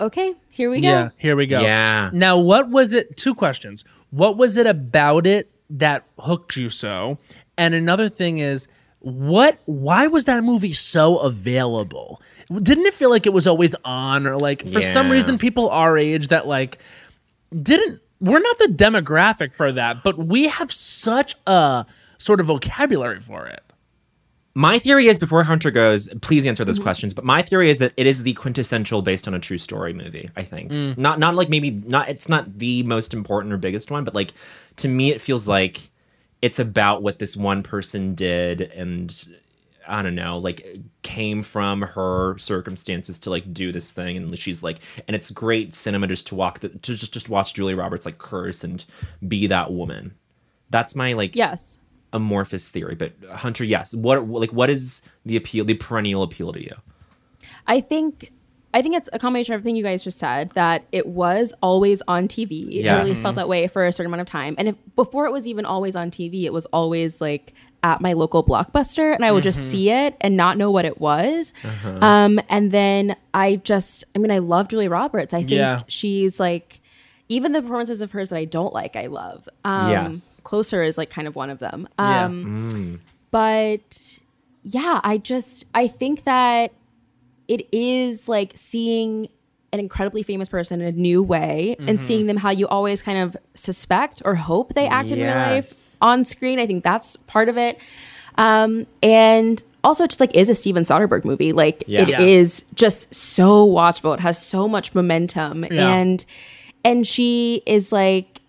okay, 0.00 0.34
here 0.50 0.70
we 0.70 0.80
go. 0.80 0.88
Yeah, 0.88 1.10
here 1.16 1.36
we 1.36 1.46
go. 1.46 1.60
Yeah. 1.60 2.10
Now, 2.12 2.38
what 2.38 2.68
was 2.70 2.94
it? 2.94 3.16
Two 3.16 3.34
questions. 3.34 3.84
What 4.10 4.36
was 4.36 4.56
it 4.56 4.66
about 4.66 5.26
it 5.26 5.50
that 5.70 6.04
hooked 6.18 6.56
you 6.56 6.70
so? 6.70 7.18
And 7.56 7.74
another 7.74 8.08
thing 8.08 8.38
is, 8.38 8.68
what? 9.00 9.58
Why 9.66 10.06
was 10.06 10.24
that 10.24 10.44
movie 10.44 10.72
so 10.72 11.18
available? 11.18 12.20
Didn't 12.50 12.86
it 12.86 12.94
feel 12.94 13.10
like 13.10 13.26
it 13.26 13.32
was 13.32 13.46
always 13.46 13.74
on, 13.84 14.26
or 14.26 14.36
like 14.36 14.66
for 14.68 14.80
some 14.80 15.10
reason 15.10 15.38
people 15.38 15.68
our 15.70 15.98
age 15.98 16.28
that 16.28 16.46
like 16.46 16.78
didn't? 17.50 18.00
We're 18.20 18.40
not 18.40 18.58
the 18.58 18.66
demographic 18.66 19.54
for 19.54 19.70
that, 19.70 20.02
but 20.02 20.18
we 20.18 20.48
have 20.48 20.72
such 20.72 21.36
a 21.46 21.86
sort 22.18 22.40
of 22.40 22.46
vocabulary 22.46 23.20
for 23.20 23.46
it. 23.46 23.60
My 24.58 24.78
theory 24.80 25.06
is 25.06 25.18
before 25.18 25.44
Hunter 25.44 25.70
goes, 25.70 26.08
please 26.20 26.44
answer 26.44 26.64
Mm-hmm. 26.64 26.68
those 26.68 26.78
questions. 26.80 27.14
But 27.14 27.24
my 27.24 27.42
theory 27.42 27.70
is 27.70 27.78
that 27.78 27.92
it 27.96 28.06
is 28.06 28.24
the 28.24 28.32
quintessential 28.32 29.02
based 29.02 29.28
on 29.28 29.34
a 29.34 29.38
true 29.38 29.58
story 29.58 29.92
movie. 29.92 30.28
I 30.36 30.42
think 30.42 30.72
Mm. 30.72 30.98
not 30.98 31.18
not 31.20 31.36
like 31.36 31.48
maybe 31.48 31.70
not. 31.70 32.08
It's 32.08 32.28
not 32.28 32.58
the 32.58 32.82
most 32.82 33.14
important 33.14 33.54
or 33.54 33.56
biggest 33.58 33.90
one, 33.90 34.02
but 34.04 34.14
like 34.16 34.32
to 34.76 34.88
me, 34.88 35.10
it 35.12 35.20
feels 35.20 35.46
like 35.46 35.90
it's 36.42 36.58
about 36.58 37.02
what 37.04 37.18
this 37.20 37.36
one 37.36 37.62
person 37.62 38.14
did 38.14 38.60
and. 38.60 39.28
I 39.90 40.02
don't 40.02 40.16
know, 40.16 40.36
like 40.36 40.66
came 41.00 41.42
from 41.42 41.80
her 41.80 42.36
circumstances 42.36 43.18
to 43.20 43.30
like 43.30 43.54
do 43.54 43.72
this 43.72 43.90
thing, 43.90 44.18
and 44.18 44.38
she's 44.38 44.62
like, 44.62 44.80
and 45.06 45.14
it's 45.16 45.30
great 45.30 45.72
cinema 45.74 46.06
just 46.06 46.26
to 46.26 46.34
walk 46.34 46.60
the, 46.60 46.68
to 46.68 46.94
just 46.94 47.14
just 47.14 47.30
watch 47.30 47.54
Julia 47.54 47.74
Roberts 47.74 48.04
like 48.04 48.18
curse 48.18 48.64
and 48.64 48.84
be 49.26 49.46
that 49.46 49.72
woman. 49.72 50.12
That's 50.68 50.94
my 50.94 51.14
like 51.14 51.34
Yes. 51.34 51.77
Amorphous 52.12 52.68
theory, 52.68 52.94
but 52.94 53.12
Hunter, 53.30 53.64
yes. 53.64 53.94
What 53.94 54.26
like 54.28 54.52
what 54.52 54.70
is 54.70 55.02
the 55.26 55.36
appeal, 55.36 55.64
the 55.64 55.74
perennial 55.74 56.22
appeal 56.22 56.52
to 56.52 56.62
you? 56.62 56.74
I 57.66 57.80
think 57.80 58.32
I 58.74 58.82
think 58.82 58.96
it's 58.96 59.08
a 59.12 59.18
combination 59.18 59.54
of 59.54 59.60
everything 59.60 59.76
you 59.76 59.82
guys 59.82 60.04
just 60.04 60.18
said 60.18 60.50
that 60.50 60.84
it 60.92 61.06
was 61.06 61.54
always 61.62 62.02
on 62.08 62.28
TV. 62.28 62.64
It 62.68 62.84
Yes. 62.84 63.02
really 63.08 63.14
felt 63.20 63.36
that 63.36 63.48
way 63.48 63.66
for 63.66 63.86
a 63.86 63.92
certain 63.92 64.10
amount 64.10 64.20
of 64.22 64.26
time. 64.26 64.54
And 64.58 64.68
if 64.68 64.74
before 64.94 65.26
it 65.26 65.32
was 65.32 65.46
even 65.48 65.64
always 65.64 65.96
on 65.96 66.10
TV, 66.10 66.44
it 66.44 66.52
was 66.52 66.66
always 66.66 67.20
like 67.20 67.54
at 67.82 68.00
my 68.00 68.12
local 68.12 68.42
blockbuster 68.44 69.14
and 69.14 69.24
I 69.24 69.30
would 69.32 69.42
just 69.44 69.70
see 69.70 69.90
it 69.90 70.16
and 70.20 70.36
not 70.36 70.58
know 70.58 70.70
what 70.70 70.84
it 70.84 71.00
was. 71.00 71.52
Um, 71.84 72.40
and 72.48 72.70
then 72.70 73.16
I 73.34 73.56
just 73.56 74.04
I 74.14 74.18
mean 74.18 74.30
I 74.30 74.38
love 74.38 74.68
Julia 74.68 74.90
Roberts. 74.90 75.32
I 75.32 75.38
think 75.40 75.52
Yeah. 75.52 75.82
she's 75.88 76.40
like 76.40 76.77
even 77.28 77.52
the 77.52 77.60
performances 77.62 78.00
of 78.00 78.12
hers 78.12 78.30
that 78.30 78.36
I 78.36 78.44
don't 78.46 78.72
like, 78.72 78.96
I 78.96 79.06
love. 79.06 79.48
Um, 79.64 79.90
Yes. 79.90 80.40
Closer 80.44 80.82
is 80.82 80.96
like 80.96 81.10
kind 81.10 81.28
of 81.28 81.36
one 81.36 81.50
of 81.50 81.58
them. 81.58 81.88
Yeah. 81.98 82.24
Um, 82.24 83.00
but 83.30 84.18
yeah, 84.62 85.00
I 85.04 85.18
just 85.18 85.64
I 85.74 85.88
think 85.88 86.24
that 86.24 86.72
it 87.46 87.66
is 87.72 88.28
like 88.28 88.52
seeing 88.56 89.28
an 89.72 89.80
incredibly 89.80 90.22
famous 90.22 90.48
person 90.48 90.80
in 90.80 90.86
a 90.86 90.92
new 90.98 91.22
way 91.22 91.76
Mm-hmm. 91.78 91.88
and 91.88 92.00
seeing 92.00 92.26
them 92.26 92.38
how 92.38 92.50
you 92.50 92.66
always 92.68 93.02
kind 93.02 93.18
of 93.18 93.36
suspect 93.54 94.22
or 94.24 94.34
hope 94.34 94.72
they 94.74 94.86
act 94.88 95.10
in 95.10 95.18
real 95.18 95.34
life 95.34 95.96
on 96.00 96.24
screen. 96.24 96.58
I 96.58 96.66
think 96.66 96.82
that's 96.84 97.16
part 97.16 97.48
of 97.50 97.58
it. 97.58 97.78
Um, 98.36 98.86
and 99.02 99.62
also 99.84 100.06
just 100.06 100.20
like 100.20 100.34
is 100.34 100.48
a 100.48 100.54
Steven 100.54 100.84
Soderbergh 100.84 101.24
movie. 101.26 101.52
Like 101.52 101.84
Yeah. 101.86 102.02
it 102.02 102.20
is 102.20 102.64
Yeah. 102.66 102.74
just 102.76 103.14
so 103.14 103.66
watchable. 103.68 104.14
It 104.14 104.20
has 104.20 104.40
so 104.42 104.66
much 104.68 104.94
momentum 104.94 105.64
and 105.70 106.24
and 106.84 107.06
she 107.06 107.62
is 107.66 107.92
like 107.92 108.40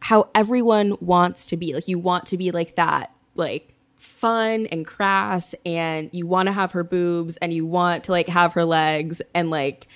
how 0.00 0.28
everyone 0.34 0.96
wants 1.00 1.46
to 1.48 1.56
be. 1.56 1.74
Like 1.74 1.88
you 1.88 1.98
want 1.98 2.26
to 2.26 2.36
be 2.36 2.50
like 2.50 2.76
that, 2.76 3.12
like 3.34 3.74
fun 3.98 4.66
and 4.66 4.86
crass, 4.86 5.54
and 5.66 6.08
you 6.12 6.26
want 6.26 6.46
to 6.48 6.52
have 6.52 6.72
her 6.72 6.84
boobs 6.84 7.36
and 7.38 7.52
you 7.52 7.66
want 7.66 8.04
to 8.04 8.12
like 8.12 8.28
have 8.28 8.52
her 8.54 8.64
legs 8.64 9.20
and 9.34 9.50
like 9.50 9.86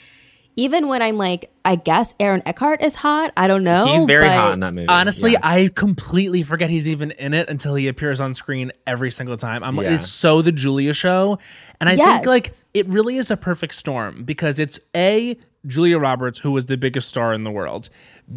even 0.56 0.86
when 0.86 1.02
I'm 1.02 1.18
like, 1.18 1.50
I 1.64 1.74
guess 1.74 2.14
Aaron 2.20 2.40
Eckhart 2.46 2.80
is 2.80 2.94
hot. 2.94 3.32
I 3.36 3.48
don't 3.48 3.64
know. 3.64 3.86
He's 3.86 4.06
very 4.06 4.26
but- 4.28 4.36
hot 4.36 4.52
in 4.52 4.60
that 4.60 4.72
movie. 4.72 4.86
Honestly, 4.86 5.32
yes. 5.32 5.40
I 5.42 5.68
completely 5.74 6.44
forget 6.44 6.70
he's 6.70 6.88
even 6.88 7.10
in 7.12 7.34
it 7.34 7.50
until 7.50 7.74
he 7.74 7.88
appears 7.88 8.20
on 8.20 8.34
screen 8.34 8.70
every 8.86 9.10
single 9.10 9.36
time. 9.36 9.64
I'm 9.64 9.74
like, 9.74 9.86
Yeah. 9.86 9.94
it's 9.94 10.08
so 10.08 10.42
the 10.42 10.52
Julia 10.52 10.92
show. 10.92 11.40
And 11.80 11.88
I 11.88 11.94
Yes. 11.94 12.18
think 12.18 12.26
like 12.26 12.52
it 12.74 12.86
really 12.88 13.16
is 13.16 13.30
a 13.30 13.36
perfect 13.36 13.74
storm 13.74 14.24
because 14.24 14.58
it's 14.58 14.78
A, 14.94 15.38
Julia 15.66 15.98
Roberts, 15.98 16.40
who 16.40 16.50
was 16.50 16.66
the 16.66 16.76
biggest 16.76 17.08
star 17.08 17.32
in 17.32 17.44
the 17.44 17.50
world. 17.50 17.88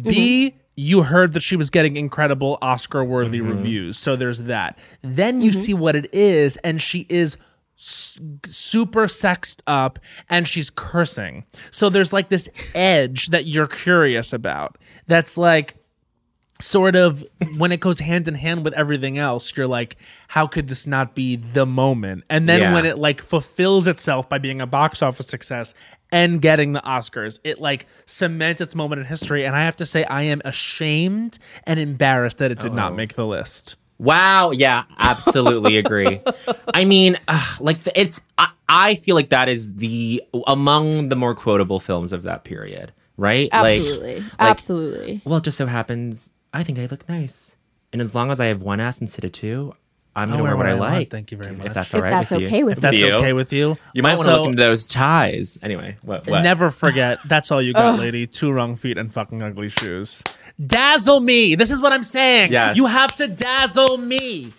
B, 0.02 0.50
mm-hmm. 0.50 0.58
you 0.76 1.02
heard 1.02 1.32
that 1.32 1.42
she 1.42 1.56
was 1.56 1.68
getting 1.68 1.96
incredible 1.96 2.56
Oscar 2.62 3.04
worthy 3.04 3.40
mm-hmm. 3.40 3.50
reviews. 3.50 3.98
So 3.98 4.16
there's 4.16 4.42
that. 4.42 4.78
Then 5.02 5.40
you 5.40 5.50
mm-hmm. 5.50 5.58
see 5.58 5.74
what 5.74 5.96
it 5.96 6.12
is, 6.14 6.56
and 6.58 6.80
she 6.80 7.06
is 7.08 7.36
super 7.76 9.06
sexed 9.06 9.62
up 9.66 10.00
and 10.28 10.48
she's 10.48 10.68
cursing. 10.68 11.44
So 11.70 11.88
there's 11.88 12.12
like 12.12 12.28
this 12.28 12.48
edge 12.74 13.28
that 13.28 13.46
you're 13.46 13.68
curious 13.68 14.32
about. 14.32 14.78
That's 15.06 15.38
like 15.38 15.76
sort 16.60 16.96
of 16.96 17.24
when 17.56 17.70
it 17.70 17.78
goes 17.80 18.00
hand 18.00 18.26
in 18.26 18.34
hand 18.34 18.64
with 18.64 18.74
everything 18.74 19.16
else, 19.16 19.56
you're 19.56 19.66
like, 19.68 19.96
how 20.28 20.46
could 20.46 20.66
this 20.68 20.86
not 20.86 21.14
be 21.14 21.36
the 21.36 21.64
moment? 21.64 22.24
And 22.28 22.48
then 22.48 22.60
Yeah. 22.60 22.72
when 22.74 22.84
it 22.84 22.98
like 22.98 23.22
fulfills 23.22 23.86
itself 23.86 24.28
by 24.28 24.38
being 24.38 24.60
a 24.60 24.66
box 24.66 25.00
office 25.02 25.28
success 25.28 25.72
and 26.10 26.42
getting 26.42 26.72
the 26.72 26.80
Oscars, 26.80 27.38
it 27.44 27.60
like 27.60 27.86
cements 28.06 28.60
its 28.60 28.74
moment 28.74 28.98
in 29.00 29.06
history. 29.06 29.44
And 29.44 29.54
I 29.54 29.60
have 29.64 29.76
to 29.76 29.86
say, 29.86 30.04
I 30.04 30.22
am 30.24 30.42
ashamed 30.44 31.38
and 31.64 31.78
embarrassed 31.78 32.38
that 32.38 32.50
it 32.50 32.58
did 32.58 32.72
not 32.74 32.96
make 32.96 33.14
the 33.14 33.26
list. 33.26 33.76
Wow. 33.98 34.50
Yeah, 34.50 34.84
absolutely 34.98 35.76
agree. 35.84 36.20
I 36.74 36.84
mean, 36.84 37.18
ugh, 37.28 37.60
like 37.60 37.80
the, 37.84 38.00
it's. 38.00 38.20
I, 38.36 38.48
I 38.68 38.94
feel 38.96 39.14
like 39.14 39.30
that 39.30 39.48
is 39.48 39.74
the 39.76 40.22
among 40.46 41.08
the 41.08 41.16
more 41.16 41.34
quotable 41.34 41.80
films 41.80 42.12
of 42.12 42.22
that 42.24 42.44
period, 42.44 42.92
right? 43.16 43.48
Absolutely. 43.50 44.14
Like, 44.16 44.22
like, 44.24 44.40
Absolutely. 44.40 45.20
Well, 45.24 45.38
it 45.38 45.44
just 45.44 45.56
so 45.56 45.66
happens 45.66 46.30
I 46.52 46.62
think 46.64 46.78
I 46.78 46.86
look 46.86 47.08
nice, 47.08 47.56
and 47.92 48.00
as 48.02 48.14
long 48.14 48.30
as 48.30 48.40
I 48.40 48.46
have 48.46 48.62
one 48.62 48.80
ass 48.80 49.00
instead 49.00 49.24
of 49.24 49.32
two, 49.32 49.74
I'm 50.16 50.28
gonna 50.30 50.38
I'll 50.38 50.44
wear 50.44 50.56
what 50.56 50.66
I, 50.66 50.74
want. 50.74 50.94
like. 50.94 51.10
Thank 51.10 51.30
you 51.30 51.38
very 51.38 51.54
much. 51.54 51.68
If 51.68 51.74
that's 51.74 51.88
If 51.90 51.94
all 51.94 52.00
right. 52.00 52.10
that's 52.10 52.30
with 52.30 52.42
okay 52.44 52.58
you. 52.58 52.64
with 52.66 52.78
If 52.78 52.82
that's 52.82 53.00
you. 53.00 53.10
okay 53.12 53.32
with 53.32 53.52
you, 53.52 53.76
You 53.92 54.02
might 54.02 54.16
want 54.16 54.28
to 54.28 54.36
look 54.36 54.46
into 54.46 54.56
those 54.62 54.88
ties. 54.88 55.58
Anyway, 55.62 55.96
what? 56.02 56.26
what? 56.26 56.42
Never 56.42 56.70
forget, 56.84 57.18
that's 57.26 57.52
all 57.52 57.62
you 57.62 57.72
got, 57.72 57.98
lady. 57.98 58.26
Two 58.26 58.50
wrong 58.50 58.74
feet 58.76 58.98
and 58.98 59.12
fucking 59.12 59.42
ugly 59.42 59.68
shoes. 59.68 60.24
Dazzle 60.64 61.20
me. 61.20 61.54
This 61.54 61.70
is 61.70 61.80
what 61.80 61.92
I'm 61.92 62.02
saying. 62.02 62.50
Yes. 62.50 62.76
You 62.76 62.86
have 62.86 63.14
to 63.16 63.28
dazzle 63.28 63.98
me. 63.98 64.52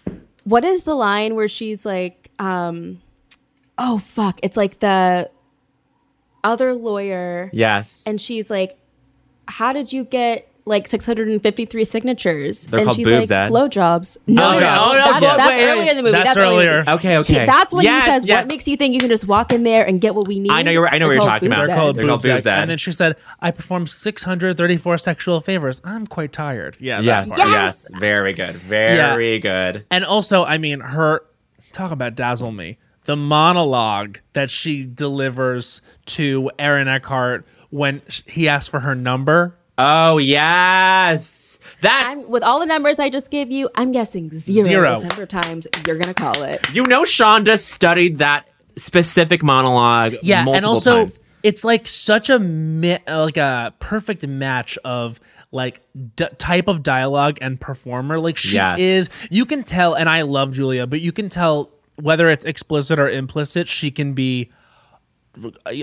What 0.46 0.64
is 0.64 0.84
the 0.84 0.96
line 0.96 1.36
where 1.36 1.50
she's 1.50 1.86
like, 1.86 2.30
um, 2.40 3.02
oh 3.78 3.98
fuck, 3.98 4.40
it's 4.42 4.56
like 4.56 4.80
the 4.80 5.30
other 6.44 6.74
lawyer 6.74 7.50
Yes. 7.52 8.04
and 8.08 8.22
she's 8.22 8.50
like, 8.50 8.78
How 9.48 9.74
did 9.74 9.92
you 9.92 10.06
get 10.06 10.48
like 10.70 10.88
653 10.88 11.84
signatures? 11.84 12.60
They're 12.68 12.80
and 12.80 12.86
called 12.86 12.96
she's 12.98 13.06
boobs, 13.06 13.30
like, 13.30 13.38
Ed. 13.38 13.52
blowjobs. 13.52 14.16
No, 14.28 14.50
Oh, 14.50 14.54
no, 14.54 14.60
no. 14.60 14.78
Oh, 14.80 15.18
no, 15.20 15.38
that's 15.38 15.50
wait, 15.50 15.66
earlier 15.70 15.90
in 15.92 15.98
the 15.98 16.04
movie. 16.04 16.12
That's 16.14 16.28
That's, 16.36 16.40
earlier. 16.40 16.84
Okay, 16.88 17.10
He- 17.12 17.18
okay. 17.18 17.46
that's 17.46 17.74
when 17.74 17.84
Yes, 17.84 18.06
he 18.06 18.12
says, 18.12 18.26
yes. 18.26 18.44
What 18.46 18.48
makes 18.54 18.68
you 18.68 18.78
think 18.78 18.94
you 18.94 19.00
can 19.02 19.10
just 19.10 19.28
walk 19.28 19.52
in 19.52 19.64
there 19.64 19.86
and 19.86 20.00
get 20.00 20.16
what 20.16 20.28
we 20.28 20.40
need? 20.40 20.52
I 20.52 20.62
know 20.62 20.72
you're- 20.72 20.88
I 20.90 20.98
know 20.98 21.08
what 21.08 21.10
They're 21.14 21.22
you're 21.22 21.26
talking 21.30 21.48
about. 21.48 21.58
boobs, 21.60 21.68
They're 21.68 21.76
called 21.78 21.96
They're 21.98 22.08
called 22.08 22.22
boobs. 22.24 22.34
boobs, 22.34 22.48
Ed. 22.48 22.60
And 22.60 22.70
then 22.70 22.78
she 22.78 22.92
said, 22.94 23.16
I 23.42 23.52
performed 23.52 23.90
634 23.90 24.98
sexual 24.98 25.42
favors. 25.42 25.82
I'm 25.84 26.08
quite 26.08 26.32
tired. 26.32 26.78
Yeah. 26.80 27.02
that 27.02 27.28
Yes, 27.28 27.32
yes, 27.38 27.92
very 28.00 28.34
good, 28.34 28.56
very 28.56 29.40
good. 29.40 29.86
And 29.92 30.06
also, 30.06 30.46
I 30.46 30.58
mean, 30.58 30.80
her 30.80 31.24
talk 31.72 31.92
about 31.92 32.16
dazzle 32.16 32.52
me. 32.52 32.78
The 33.06 33.16
monologue 33.16 34.20
that 34.34 34.50
she 34.52 34.84
delivers 34.84 35.82
to 36.08 36.52
Aaron 36.60 36.88
Eckhart 36.88 37.46
when 37.70 38.02
he 38.28 38.48
asks 38.48 38.68
for 38.68 38.82
her 38.82 38.94
number. 38.94 39.56
Oh 39.82 40.18
yes, 40.18 41.58
that's 41.82 42.26
I'm, 42.26 42.32
with 42.32 42.44
all 42.44 42.60
the 42.60 42.66
numbers 42.66 43.00
I 43.00 43.10
just 43.10 43.32
gave 43.32 43.50
you, 43.50 43.70
I'm 43.76 43.92
guessing 43.94 44.30
zero, 44.30 44.64
Zero. 44.68 44.94
is 44.98 45.04
number 45.04 45.24
of 45.24 45.30
times 45.30 45.68
you're 45.88 45.98
gonna 45.98 46.14
call 46.14 46.44
it. 46.44 46.74
you 46.74 46.84
know 46.84 47.04
Shonda 47.04 47.58
studied 47.58 48.18
that 48.18 48.48
specific 48.78 49.42
monologue. 49.42 50.16
Yeah, 50.22 50.44
multiple 50.44 50.56
and 50.58 50.66
also 50.66 50.96
times. 51.04 51.20
it's 51.44 51.64
like 51.64 51.88
such 51.88 52.30
a 52.30 52.40
mi- 52.40 53.00
like 53.08 53.38
a 53.38 53.74
perfect 53.80 54.28
match 54.28 54.78
of 54.84 55.20
like 55.52 55.82
d- 56.16 56.28
type 56.38 56.68
of 56.68 56.84
dialogue 56.84 57.38
and 57.42 57.60
performer. 57.60 58.20
Like 58.20 58.36
she 58.38 58.56
Yes. 58.56 58.80
is, 58.80 59.10
you 59.32 59.46
can 59.46 59.64
tell, 59.64 59.94
and 59.94 60.10
I 60.10 60.24
love 60.24 60.52
Julia, 60.52 60.86
but 60.88 61.00
you 61.02 61.12
can 61.14 61.30
tell 61.30 61.72
whether 61.96 62.30
it's 62.30 62.44
explicit 62.46 63.00
or 63.00 63.10
implicit, 63.10 63.68
she 63.70 63.92
can 63.92 64.14
be. 64.14 64.52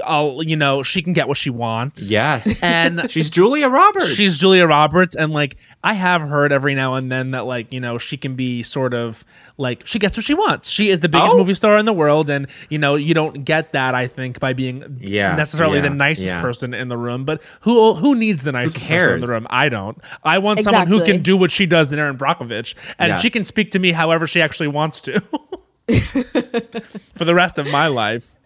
I'll, 0.05 0.43
you 0.43 0.57
know, 0.57 0.83
she 0.83 1.01
can 1.03 1.13
get 1.15 1.29
what 1.29 1.39
she 1.39 1.51
wants. 1.51 2.11
Yes. 2.11 2.63
And 2.63 3.11
She's 3.11 3.31
Julia 3.31 3.69
Roberts. 3.69 4.09
She's 4.13 4.37
Julia 4.37 4.67
Roberts, 4.67 5.15
and 5.17 5.33
like 5.33 5.57
I 5.83 5.95
have 5.95 6.21
heard 6.21 6.53
every 6.53 6.75
now 6.75 6.95
and 6.95 7.11
then 7.11 7.31
that 7.31 7.47
like 7.47 7.73
you 7.73 7.81
know 7.81 7.97
she 7.97 8.17
can 8.17 8.35
be 8.35 8.63
sort 8.63 8.93
of 8.93 9.25
like 9.57 9.87
she 9.87 9.99
gets 9.99 10.17
what 10.17 10.25
she 10.25 10.35
wants. 10.35 10.69
She 10.69 10.91
is 10.91 11.01
the 11.01 11.09
biggest 11.09 11.35
Oh. 11.35 11.39
movie 11.39 11.55
star 11.55 11.79
in 11.79 11.87
the 11.87 11.93
world, 11.93 12.29
and 12.29 12.49
you 12.69 12.79
know 12.79 12.97
you 12.97 13.15
don't 13.15 13.45
get 13.45 13.73
that 13.73 13.95
I 13.95 14.09
think 14.09 14.41
by 14.41 14.53
being 14.53 14.99
Yeah, 15.01 15.37
necessarily 15.37 15.81
the 15.81 15.91
nicest 15.91 16.33
yeah. 16.33 16.41
person 16.43 16.75
in 16.75 16.89
the 16.89 16.99
room. 16.99 17.25
But 17.25 17.43
who 17.61 17.95
who 17.95 18.15
needs 18.15 18.43
the 18.43 18.53
nicest 18.53 18.85
person 18.85 19.15
in 19.15 19.21
the 19.21 19.29
room? 19.29 19.47
I 19.49 19.69
don't. 19.71 19.97
I 20.25 20.39
want 20.39 20.61
someone 20.61 20.89
who 20.89 21.03
can 21.05 21.23
do 21.23 21.37
what 21.37 21.51
she 21.51 21.65
does 21.67 21.93
in 21.93 21.99
Erin 21.99 22.19
Brockovich, 22.19 22.75
and 22.99 23.11
Yes. 23.11 23.23
she 23.23 23.31
can 23.31 23.45
speak 23.45 23.71
to 23.71 23.79
me 23.79 23.93
however 23.93 24.27
she 24.27 24.43
actually 24.43 24.69
wants 24.69 25.01
to. 25.03 25.21
For 27.15 27.25
the 27.25 27.35
rest 27.35 27.59
of 27.59 27.69
my 27.71 27.87
life. 27.87 28.37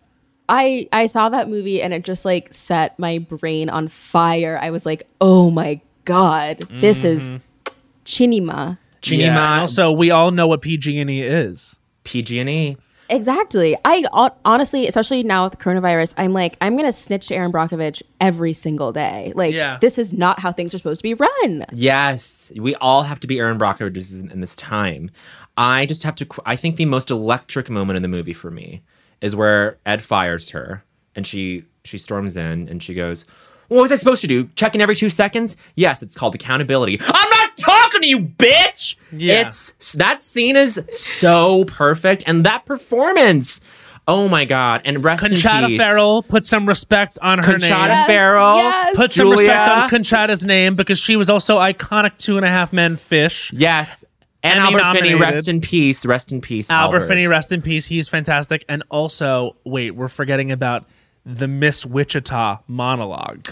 I 0.50 0.88
I 0.92 1.06
saw 1.06 1.28
that 1.28 1.48
movie 1.48 1.80
and 1.80 1.94
it 1.94 2.04
just 2.04 2.24
like 2.24 2.52
set 2.52 2.98
my 2.98 3.18
brain 3.18 3.70
on 3.70 3.88
fire. 3.88 4.58
I 4.60 4.70
was 4.70 4.84
like, 4.84 5.08
"Oh 5.20 5.50
my 5.50 5.80
god, 6.04 6.58
this 6.68 7.04
is 7.04 7.30
mm-hmm. 7.30 7.72
Chinima." 8.04 8.78
Chinima, 9.00 9.18
Yeah, 9.20 9.60
also, 9.60 9.90
we 9.90 10.10
all 10.10 10.30
know 10.30 10.46
what 10.46 10.60
PG&E 10.60 11.22
is. 11.22 11.78
PG&E. 12.04 12.76
Exactly. 13.08 13.74
I 13.84 14.04
honestly, 14.44 14.86
especially 14.86 15.22
now 15.22 15.44
with 15.44 15.58
coronavirus, 15.58 16.12
I'm 16.18 16.32
like, 16.34 16.56
I'm 16.60 16.76
gonna 16.76 16.92
snitch 16.92 17.28
to 17.28 17.34
Erin 17.34 17.50
Brockovich 17.50 18.02
every 18.20 18.52
single 18.52 18.92
day. 18.92 19.32
Like, 19.34 19.54
Yeah. 19.54 19.78
this 19.80 19.98
is 19.98 20.12
not 20.12 20.40
how 20.40 20.52
things 20.52 20.74
are 20.74 20.78
supposed 20.78 21.00
to 21.00 21.02
be 21.02 21.14
run. 21.14 21.64
Yes, 21.72 22.52
we 22.56 22.74
all 22.76 23.04
have 23.04 23.18
to 23.20 23.26
be 23.26 23.38
Erin 23.38 23.58
Brockovich 23.58 24.20
in, 24.20 24.30
in 24.30 24.40
this 24.40 24.54
time. 24.54 25.10
I 25.56 25.86
just 25.86 26.02
have 26.04 26.14
to. 26.16 26.26
I 26.46 26.56
think 26.56 26.76
the 26.76 26.84
most 26.84 27.10
electric 27.10 27.68
moment 27.70 27.96
in 27.96 28.02
the 28.02 28.08
movie 28.08 28.32
for 28.32 28.50
me 28.50 28.82
is 29.20 29.36
where 29.36 29.78
Ed 29.86 30.02
fires 30.02 30.50
her 30.50 30.84
and 31.14 31.26
she 31.26 31.64
she 31.84 31.98
storms 31.98 32.36
in 32.36 32.68
and 32.68 32.82
she 32.82 32.94
goes, 32.94 33.24
"What 33.68 33.80
was 33.82 33.92
I 33.92 33.96
supposed 33.96 34.20
to 34.22 34.26
do? 34.26 34.48
Check 34.54 34.74
in 34.74 34.80
every 34.80 34.96
two 34.96 35.10
seconds? 35.10 35.56
Yes, 35.74 36.02
it's 36.02 36.14
called 36.14 36.34
accountability. 36.34 37.00
I'm 37.06 37.30
not 37.30 37.56
talking 37.56 38.02
to 38.02 38.08
you, 38.08 38.20
bitch. 38.20 38.96
Yeah. 39.12 39.42
It's 39.42 39.94
that 39.94 40.22
scene 40.22 40.56
is 40.56 40.80
so 40.90 41.64
perfect 41.66 42.24
and 42.26 42.44
that 42.44 42.66
performance. 42.66 43.60
Oh 44.08 44.28
my 44.28 44.44
god! 44.44 44.82
And 44.84 45.04
rest 45.04 45.22
Conchata 45.22 45.62
in 45.64 45.68
peace, 45.68 45.80
Ferrell 45.80 46.22
put 46.22 46.44
some 46.44 46.66
respect 46.66 47.18
on 47.22 47.38
her 47.38 47.54
Conchata 47.54 47.60
name. 47.60 47.88
Yes, 47.88 48.06
Ferrell, 48.06 48.56
yes. 48.56 48.96
Put 48.96 49.12
some 49.12 49.26
Julia. 49.28 49.48
respect 49.48 49.68
on 49.68 49.90
Conchata's 49.90 50.44
name 50.44 50.74
because 50.74 50.98
she 50.98 51.16
was 51.16 51.30
also 51.30 51.58
iconic 51.58 52.16
Two 52.18 52.36
and 52.36 52.44
a 52.44 52.48
Half 52.48 52.72
Men 52.72 52.96
Fish. 52.96 53.52
Yes. 53.52 54.04
And 54.42 54.58
Emmy 54.58 54.80
Albert 54.80 54.98
Finney, 54.98 55.14
rest 55.14 55.48
in 55.48 55.60
peace. 55.60 56.06
Rest 56.06 56.32
in 56.32 56.40
peace. 56.40 56.70
Albert 56.70 57.06
Finney, 57.06 57.26
rest 57.26 57.52
in 57.52 57.60
peace. 57.62 57.86
He's 57.86 58.08
fantastic. 58.08 58.64
And 58.68 58.82
also, 58.90 59.56
wait, 59.64 59.90
we're 59.92 60.08
forgetting 60.08 60.50
about 60.50 60.86
the 61.26 61.46
Miss 61.46 61.84
Wichita 61.84 62.60
monologue, 62.66 63.48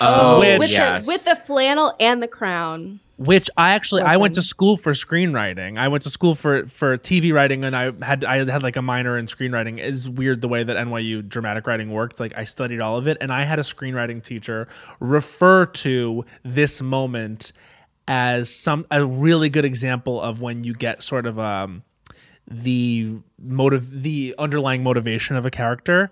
Oh, 0.00 0.40
Which- 0.40 0.58
with 0.58 0.70
yes. 0.72 1.04
the 1.04 1.12
with 1.12 1.24
the 1.26 1.36
flannel 1.36 1.92
and 2.00 2.22
the 2.22 2.28
crown. 2.28 3.00
which 3.18 3.50
I 3.58 3.72
actually 3.72 4.00
I 4.00 4.16
went 4.16 4.32
to 4.36 4.42
school 4.42 4.78
for 4.78 4.92
screenwriting. 4.94 5.78
I 5.78 5.88
went 5.88 6.04
to 6.04 6.10
school 6.10 6.34
for 6.34 6.66
for 6.68 6.96
TV 6.96 7.34
writing, 7.34 7.62
and 7.62 7.76
I 7.76 7.92
had 8.02 8.24
I 8.24 8.38
had 8.50 8.62
like 8.62 8.76
a 8.76 8.82
minor 8.82 9.18
in 9.18 9.26
screenwriting. 9.26 9.78
It's 9.78 10.08
weird 10.08 10.40
the 10.40 10.48
way 10.48 10.62
that 10.64 10.78
NYU 10.78 11.28
dramatic 11.28 11.66
writing 11.66 11.90
worked. 11.90 12.18
Like 12.18 12.32
I 12.34 12.44
studied 12.44 12.80
all 12.80 12.96
of 12.96 13.06
it, 13.06 13.18
and 13.20 13.30
I 13.30 13.44
had 13.44 13.58
a 13.58 13.62
screenwriting 13.62 14.22
teacher 14.22 14.66
refer 15.00 15.66
to 15.66 16.24
this 16.42 16.80
moment 16.80 17.52
as 18.08 18.48
some 18.54 18.86
a 18.90 19.04
really 19.04 19.48
good 19.48 19.64
example 19.64 20.20
of 20.20 20.40
when 20.40 20.64
you 20.64 20.74
get 20.74 21.02
sort 21.02 21.26
of 21.26 21.38
um 21.38 21.82
the 22.52 23.12
motive 23.40 24.02
the 24.02 24.34
underlying 24.38 24.82
motivation 24.82 25.36
of 25.36 25.46
a 25.46 25.50
character 25.50 26.10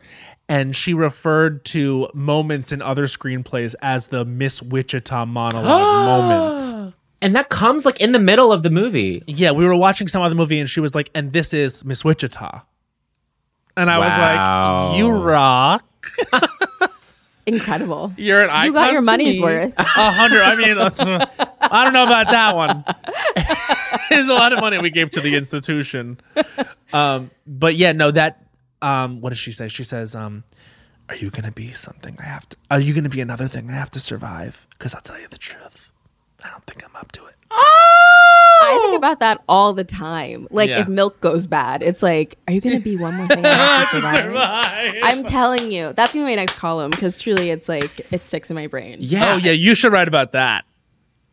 and 0.48 0.76
she 0.76 0.94
referred 0.94 1.64
to 1.64 2.08
moments 2.14 2.70
in 2.70 2.80
other 2.80 3.06
screenplays 3.06 3.74
as 3.82 4.08
the 4.08 4.24
miss 4.24 4.62
wichita 4.62 5.26
monologue 5.26 5.64
moment 6.06 6.94
and 7.20 7.34
that 7.34 7.48
comes 7.48 7.84
like 7.84 8.00
in 8.00 8.12
the 8.12 8.20
middle 8.20 8.52
of 8.52 8.62
the 8.62 8.70
movie. 8.70 9.22
yeah 9.26 9.50
we 9.50 9.64
were 9.64 9.74
watching 9.74 10.06
some 10.06 10.22
other 10.22 10.36
movie 10.36 10.60
and 10.60 10.68
she 10.68 10.78
was 10.78 10.94
like 10.94 11.10
and 11.14 11.32
this 11.32 11.52
is 11.52 11.84
miss 11.84 12.04
wichita 12.04 12.60
and 13.76 13.90
i 13.90 13.98
Wow. 13.98 14.04
was 14.04 14.92
like 14.92 14.98
you 14.98 15.10
rock 15.10 15.84
Incredible. 17.54 18.12
you're 18.16 18.42
an 18.42 18.50
icon 18.50 18.66
You 18.66 18.72
got 18.72 18.92
your 18.92 19.02
money's 19.02 19.38
me. 19.38 19.42
worth. 19.44 19.74
a 19.78 19.82
hundred 20.12 20.42
i 20.42 20.54
mean 20.56 20.78
i 20.78 21.84
don't 21.84 21.92
know 21.92 22.04
about 22.04 22.30
that 22.30 22.54
one 22.54 22.84
it's 24.10 24.28
a 24.28 24.34
lot 24.34 24.52
of 24.52 24.60
money 24.60 24.78
we 24.78 24.90
gave 24.90 25.10
to 25.12 25.20
the 25.20 25.34
institution 25.36 26.18
um 26.92 27.30
but 27.46 27.74
yeah 27.76 27.92
no 27.92 28.10
that 28.10 28.44
um 28.82 29.20
what 29.20 29.30
does 29.30 29.38
she 29.38 29.52
say 29.52 29.68
she 29.68 29.84
says 29.84 30.14
um 30.14 30.44
are 31.08 31.16
you 31.16 31.30
gonna 31.30 31.50
be 31.52 31.72
something 31.72 32.16
i 32.20 32.24
have 32.24 32.48
to 32.48 32.56
are 32.70 32.80
you 32.80 32.92
gonna 32.94 33.08
be 33.08 33.20
another 33.20 33.48
thing 33.48 33.68
i 33.70 33.72
have 33.74 33.90
to 33.90 34.00
survive 34.00 34.66
because 34.70 34.94
i'll 34.94 35.00
tell 35.00 35.18
you 35.18 35.28
the 35.28 35.38
truth 35.38 35.90
i 36.44 36.50
don't 36.50 36.64
think 36.66 36.84
i'm 36.84 36.94
up 36.96 37.10
to 37.12 37.24
it 37.26 37.34
I 37.50 38.78
think 38.82 38.96
about 38.96 39.20
that 39.20 39.42
all 39.48 39.72
the 39.72 39.84
time. 39.84 40.46
Like 40.50 40.68
Yeah. 40.70 40.80
if 40.82 40.88
milk 40.88 41.20
goes 41.20 41.46
bad, 41.46 41.82
it's 41.82 42.02
like, 42.02 42.38
are 42.46 42.52
you 42.52 42.60
gonna 42.60 42.80
be 42.80 42.96
one 42.96 43.14
more 43.14 43.26
thing? 43.26 43.44
I 43.44 43.48
have 43.48 43.90
to 43.90 44.00
survive? 44.00 44.24
Survive. 44.24 44.94
I'm 45.04 45.22
telling 45.22 45.72
you, 45.72 45.92
that's 45.94 46.12
gonna 46.12 46.24
be 46.26 46.30
my 46.32 46.34
next 46.36 46.56
column 46.56 46.90
because 46.90 47.20
truly, 47.20 47.50
it's 47.50 47.68
like 47.68 48.06
it 48.12 48.24
sticks 48.24 48.50
in 48.50 48.54
my 48.56 48.66
brain. 48.66 48.98
Yeah. 49.00 49.34
oh 49.34 49.36
yeah 49.36 49.52
you 49.52 49.74
should 49.74 49.92
write 49.92 50.08
about 50.08 50.32
that 50.32 50.64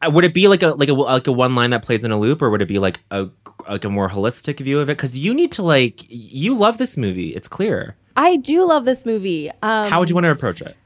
Uh, 0.02 0.10
Would 0.12 0.24
it 0.26 0.34
be 0.34 0.48
like 0.48 0.64
a 0.64 0.70
like 0.70 0.90
a 0.90 0.94
like 0.94 1.28
a 1.28 1.32
one 1.32 1.56
line 1.56 1.72
that 1.72 1.84
plays 1.84 2.04
in 2.04 2.12
a 2.12 2.18
loop, 2.20 2.42
or 2.42 2.50
would 2.50 2.62
it 2.62 2.68
be 2.68 2.80
like 2.80 3.00
a 3.12 3.28
like 3.70 3.84
a 3.84 3.90
more 3.90 4.10
holistic 4.10 4.60
view 4.60 4.80
of 4.80 4.90
it? 4.90 4.98
Because 4.98 5.18
you 5.18 5.34
need 5.34 5.52
to 5.54 5.64
like 5.64 6.06
you 6.08 6.54
love 6.56 6.78
this 6.78 6.96
movie. 6.98 7.30
It's 7.36 7.48
clear. 7.48 7.96
I 8.16 8.38
do 8.38 8.64
love 8.66 8.86
this 8.86 9.06
movie. 9.06 9.50
Um, 9.62 9.90
How 9.90 10.00
would 10.00 10.10
you 10.10 10.16
want 10.16 10.24
to 10.26 10.32
approach 10.32 10.62
it? 10.62 10.78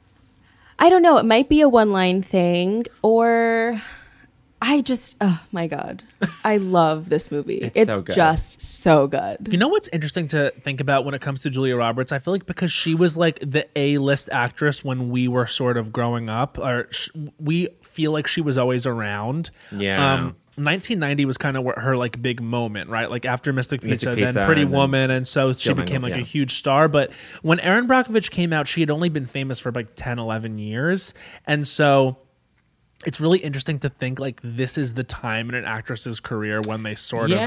I 0.80 0.90
don't 0.90 1.02
know. 1.04 1.18
It 1.18 1.26
might 1.26 1.48
be 1.50 1.62
a 1.62 1.70
one 1.70 1.92
line 1.92 2.24
thing, 2.24 2.86
or 3.04 3.82
I 4.62 4.82
just, 4.82 5.16
oh 5.22 5.42
my 5.52 5.68
god, 5.68 6.04
I 6.44 6.58
love 6.58 7.08
this 7.10 7.32
movie. 7.32 7.60
It's 7.60 7.78
It's, 7.78 7.90
so 7.90 8.02
good. 8.02 8.16
just 8.16 8.62
so 8.62 9.08
good. 9.08 9.48
You 9.50 9.58
know 9.58 9.70
what's 9.70 9.88
interesting 9.90 10.28
to 10.30 10.52
think 10.60 10.82
about 10.82 11.06
when 11.06 11.14
it 11.14 11.22
comes 11.22 11.44
to 11.44 11.50
Julia 11.50 11.78
Roberts? 11.78 12.12
I 12.12 12.20
feel 12.20 12.34
like 12.34 12.46
because 12.46 12.72
she 12.72 12.94
was 12.94 13.18
like 13.18 13.40
the 13.40 13.68
A 13.78 13.98
list 14.00 14.30
actress 14.32 14.84
when 14.84 15.10
we 15.10 15.28
were 15.30 15.48
sort 15.48 15.78
of 15.78 15.94
growing 15.94 16.30
up, 16.30 16.58
or 16.58 16.88
sh- 16.92 17.10
we 17.40 17.70
feel 17.82 18.12
like 18.12 18.28
she 18.28 18.42
was 18.42 18.58
always 18.58 18.86
around. 18.86 19.50
Yeah. 19.72 20.14
Um, 20.16 20.36
1990 20.56 21.24
was 21.24 21.38
kind 21.38 21.56
of 21.56 21.66
her 21.78 21.96
like 21.96 22.22
big 22.22 22.42
moment, 22.42 22.90
right? 22.90 23.10
Like 23.10 23.26
after 23.26 23.54
Mystic 23.54 23.80
Pizza, 23.80 24.10
Mystic 24.14 24.34
then 24.34 24.46
Pretty 24.46 24.64
and 24.64 24.72
then 24.74 24.78
Woman, 24.78 25.10
and 25.10 25.26
so 25.26 25.54
she 25.54 25.70
Jill 25.70 25.76
became 25.76 26.02
Mangle, 26.02 26.20
like 26.20 26.28
a 26.28 26.30
huge 26.30 26.56
star. 26.56 26.90
But 26.90 27.14
when 27.44 27.62
Erin 27.62 27.88
Brockovich 27.88 28.30
came 28.30 28.52
out, 28.52 28.68
she 28.68 28.82
had 28.82 28.92
only 28.92 29.08
been 29.08 29.26
famous 29.26 29.58
for 29.60 29.72
like 29.72 29.96
10, 29.96 30.20
11 30.20 30.58
years, 30.58 31.14
and 31.48 31.66
so 31.66 32.18
it's 33.06 33.22
really 33.22 33.40
interesting 33.40 33.80
to 33.80 33.90
think 33.90 34.20
like 34.20 34.40
this 34.44 34.78
is 34.78 34.94
the 34.94 35.04
time 35.04 35.50
in 35.50 35.56
an 35.56 35.66
actress's 35.66 36.20
career 36.20 36.62
when 36.66 36.84
they 36.84 36.96
sort 36.96 37.32
of 37.32 37.38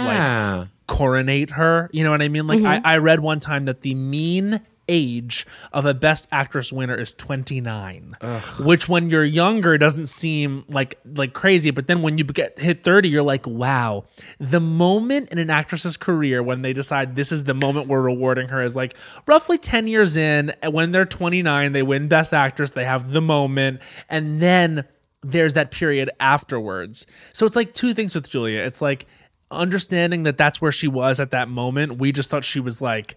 like 0.61 0.68
coronate 0.86 1.50
her. 1.50 1.90
You 1.92 2.05
know 2.05 2.11
what 2.11 2.22
I 2.22 2.28
mean? 2.28 2.46
Like 2.46 2.61
Mm-hmm. 2.61 2.86
I, 2.86 2.94
I 2.94 2.98
read 2.98 3.20
one 3.20 3.38
time 3.38 3.66
that 3.66 3.82
the 3.82 3.94
mean 3.94 4.61
age 4.88 5.46
of 5.72 5.86
a 5.86 5.94
best 5.94 6.26
actress 6.32 6.72
winner 6.72 6.96
is 6.96 7.14
29 7.14 8.16
which 8.64 8.88
when 8.88 9.09
you're 9.11 9.24
younger 9.24 9.78
doesn't 9.78 10.07
seem 10.07 10.64
like 10.68 10.98
like 11.14 11.32
crazy 11.32 11.70
but 11.70 11.86
then 11.86 12.03
when 12.03 12.18
you 12.18 12.24
get 12.24 12.59
hit 12.59 12.82
30 12.82 13.09
you're 13.09 13.22
like 13.22 13.46
wow 13.46 14.05
the 14.40 14.59
moment 14.59 15.30
in 15.30 15.38
an 15.38 15.50
actress's 15.50 15.96
career 15.96 16.42
when 16.42 16.62
they 16.62 16.72
decide 16.72 17.14
this 17.14 17.30
is 17.30 17.44
the 17.44 17.55
moment 17.55 17.86
we're 17.86 18.00
rewarding 18.03 18.48
her 18.48 18.61
is 18.61 18.74
like 18.74 18.96
roughly 19.26 19.57
10 19.57 19.86
years 19.86 20.16
in 20.16 20.53
when 20.68 20.90
they're 20.90 21.05
29 21.05 21.70
they 21.70 21.82
win 21.84 22.09
best 22.09 22.34
actress 22.34 22.72
they 22.72 22.84
have 22.84 23.12
the 23.12 23.22
moment 23.22 23.80
and 24.11 24.40
then 24.42 24.84
there's 25.23 25.55
that 25.55 25.70
period 25.70 26.11
afterwards. 26.20 27.07
So 27.33 27.47
it's 27.47 27.57
like 27.57 27.75
two 27.75 27.95
things 27.95 28.14
with 28.14 28.29
Julia. 28.29 28.61
It's 28.61 28.83
like 28.83 29.07
understanding 29.51 30.23
that 30.25 30.37
that's 30.39 30.61
where 30.61 30.73
she 30.73 30.89
was 30.89 31.20
at 31.20 31.31
that 31.31 31.49
moment. 31.49 31.99
We 31.99 32.12
just 32.12 32.31
thought 32.31 32.45
she 32.45 32.61
was 32.61 32.81
like 32.83 33.16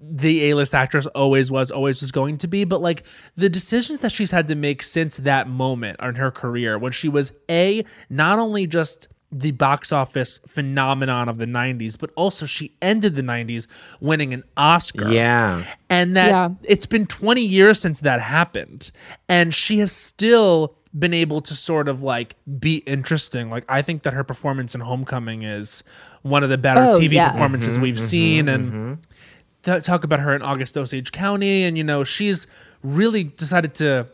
the 0.00 0.50
A-list 0.50 0.74
actress 0.74 1.06
always 1.08 1.50
was, 1.50 1.70
always 1.70 2.00
was 2.00 2.12
going 2.12 2.38
to 2.38 2.48
be, 2.48 2.64
but 2.64 2.80
like 2.80 3.04
the 3.36 3.48
decisions 3.48 4.00
that 4.00 4.12
she's 4.12 4.30
had 4.30 4.48
to 4.48 4.54
make 4.54 4.82
since 4.82 5.18
that 5.18 5.48
moment 5.48 5.98
in 6.00 6.14
her 6.16 6.30
career 6.30 6.78
when 6.78 6.92
she 6.92 7.08
was 7.08 7.32
a 7.50 7.84
not 8.08 8.38
only 8.38 8.66
just 8.66 9.08
the 9.32 9.52
box 9.52 9.92
office 9.92 10.40
phenomenon 10.48 11.28
of 11.28 11.36
the 11.38 11.46
90s, 11.46 11.96
but 11.98 12.10
also 12.16 12.46
she 12.46 12.74
ended 12.82 13.14
the 13.14 13.22
90s 13.22 13.66
winning 14.00 14.34
an 14.34 14.42
Oscar 14.56 15.10
Yeah. 15.10 15.62
and 15.88 16.16
that 16.16 16.28
Yeah. 16.30 16.48
it's 16.64 16.86
been 16.86 17.06
20 17.06 17.40
years 17.42 17.80
since 17.80 18.00
that 18.00 18.20
happened 18.20 18.90
and 19.28 19.54
she 19.54 19.78
has 19.78 19.92
still 19.92 20.74
been 20.98 21.14
able 21.14 21.40
to 21.40 21.54
sort 21.54 21.88
of 21.88 22.02
like 22.02 22.34
be 22.58 22.78
interesting 22.78 23.48
like 23.48 23.64
i 23.68 23.80
think 23.80 24.02
that 24.02 24.12
her 24.12 24.24
performance 24.24 24.74
in 24.74 24.80
homecoming 24.80 25.42
is 25.42 25.84
one 26.22 26.42
of 26.42 26.50
the 26.50 26.58
better 26.58 26.82
Oh, 26.82 26.98
tv 26.98 27.12
yes. 27.12 27.32
performances 27.32 27.74
mm-hmm, 27.74 27.82
we've 27.82 28.00
seen 28.00 28.46
mm-hmm, 28.46 28.54
and 28.54 28.72
mm-hmm. 28.72 29.72
to 29.74 29.80
talk 29.80 30.02
about 30.02 30.20
her 30.20 30.34
in 30.34 30.42
august 30.42 30.76
osage 30.76 31.12
county 31.12 31.62
and 31.62 31.78
you 31.78 31.84
know 31.84 32.02
she's 32.02 32.46
really 32.82 33.22
decided 33.24 33.74
to 33.74 34.08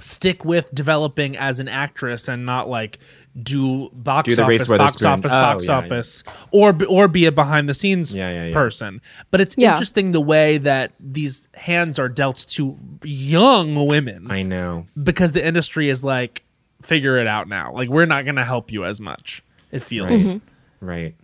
stick 0.00 0.44
with 0.44 0.72
developing 0.74 1.36
as 1.36 1.58
an 1.60 1.68
actress 1.68 2.28
and 2.28 2.46
not 2.46 2.68
like 2.68 2.98
do 3.40 3.88
box 3.92 4.28
Do 4.28 4.36
the 4.36 4.44
Reese 4.44 4.62
office, 4.70 4.78
box 4.78 5.02
office, 5.04 5.32
Oh, 5.32 5.34
box 5.34 5.66
yeah, 5.66 5.70
yeah. 5.72 5.78
office, 5.78 6.24
or 6.52 6.72
be- 6.72 6.86
or 6.86 7.08
be 7.08 7.24
a 7.26 7.32
behind 7.32 7.68
the 7.68 7.74
scenes 7.74 8.14
Yeah, 8.14 8.30
yeah, 8.30 8.44
yeah. 8.46 8.52
person. 8.52 9.00
But 9.30 9.40
it's 9.40 9.56
Yeah. 9.58 9.70
interesting 9.72 10.12
the 10.12 10.20
way 10.20 10.58
that 10.58 10.92
these 11.00 11.48
hands 11.54 11.98
are 11.98 12.08
dealt 12.08 12.46
to 12.50 12.76
young 13.04 13.86
women 13.86 14.30
I 14.30 14.42
know. 14.42 14.86
because 15.02 15.32
the 15.32 15.44
industry 15.44 15.88
is 15.88 16.04
like, 16.04 16.44
figure 16.82 17.16
it 17.18 17.26
out 17.26 17.48
now. 17.48 17.72
Like 17.72 17.88
we're 17.88 18.06
not 18.06 18.24
going 18.24 18.36
to 18.36 18.44
help 18.44 18.70
you 18.72 18.84
as 18.84 19.00
much. 19.00 19.42
It 19.72 19.82
feels. 19.82 20.08
Right. 20.10 20.18
Mm-hmm. 20.18 20.86
Right. 20.86 21.14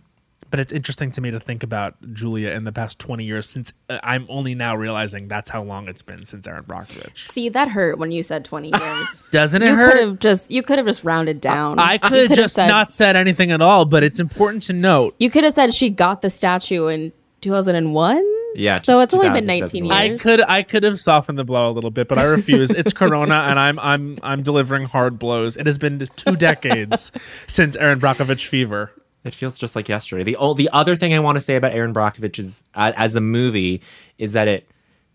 But 0.51 0.59
it's 0.59 0.71
interesting 0.71 1.11
to 1.11 1.21
me 1.21 1.31
to 1.31 1.39
think 1.39 1.63
about 1.63 1.95
Julia 2.13 2.51
in 2.51 2.63
the 2.63 2.71
past 2.71 2.97
20 2.99 3.23
years 3.25 3.49
since 3.49 3.73
uh, 3.89 3.99
I'm 4.03 4.25
only 4.29 4.55
now 4.55 4.75
realizing 4.75 5.27
that's 5.27 5.49
how 5.49 5.63
long 5.63 5.87
it's 5.89 6.01
been 6.01 6.23
since 6.23 6.47
Erin 6.47 6.63
Brockovich. 6.63 7.29
See, 7.31 7.49
that 7.49 7.69
hurt 7.69 7.97
when 7.97 8.11
you 8.11 8.23
said 8.23 8.45
20 8.45 8.69
years. 8.79 9.27
Doesn't 9.31 9.61
it 9.61 9.67
you 9.69 9.75
hurt? 9.75 9.91
could 9.93 10.01
have 10.03 10.19
just 10.19 10.51
you 10.51 10.61
could 10.63 10.77
have 10.77 10.87
just 10.87 11.03
rounded 11.03 11.41
down. 11.41 11.79
I 11.79 11.93
You 11.93 11.99
could 11.99 12.29
have 12.29 12.37
just 12.37 12.55
said- 12.55 12.67
not 12.67 12.91
said 12.93 13.15
anything 13.15 13.51
at 13.51 13.61
all, 13.61 13.85
but 13.85 14.03
it's 14.03 14.19
important 14.19 14.63
to 14.63 14.73
note. 14.73 15.15
You 15.19 15.29
could 15.29 15.43
have 15.43 15.53
said 15.53 15.73
she 15.73 15.89
got 15.89 16.21
the 16.21 16.29
statue 16.29 16.87
in 16.87 17.11
2001. 17.41 18.23
Yeah, 18.57 18.81
So 18.81 19.01
it's 19.01 19.13
only 19.13 19.29
been 19.29 19.45
19 19.45 19.83
2001. 19.83 19.91
I 19.97 20.03
years. 20.05 20.21
could 20.21 20.41
I 20.41 20.63
could 20.63 20.83
have 20.83 20.97
softened 20.99 21.37
the 21.37 21.43
blow 21.43 21.69
a 21.69 21.73
little 21.73 21.91
bit, 21.91 22.07
but 22.07 22.17
I 22.17 22.23
refuse. 22.23 22.71
it's 22.71 22.93
Corona, 22.93 23.35
and 23.49 23.59
I'm 23.59 23.77
I'm 23.79 24.17
I'm 24.23 24.43
delivering 24.43 24.85
hard 24.85 25.19
blows. 25.19 25.57
It 25.57 25.65
has 25.65 25.77
been 25.77 25.99
two 26.15 26.37
decades 26.37 27.11
since 27.47 27.75
Erin 27.75 27.99
Brockovich 27.99 28.45
fever. 28.45 28.91
It 29.25 29.33
feels 29.35 29.57
just 29.57 29.75
like 29.75 29.89
yesterday. 29.89 30.23
The 30.23 30.37
o- 30.37 30.53
the 30.53 30.69
other 30.71 30.95
thing 30.95 31.13
I 31.13 31.19
want 31.19 31.35
to 31.35 31.41
say 31.41 31.55
about 31.55 31.73
Erin 31.73 31.93
Brockovich 31.93 32.39
is 32.39 32.63
uh, 32.75 32.93
as 32.95 33.15
a 33.15 33.21
movie 33.21 33.81
is 34.17 34.33
that 34.33 34.47
it 34.47 34.69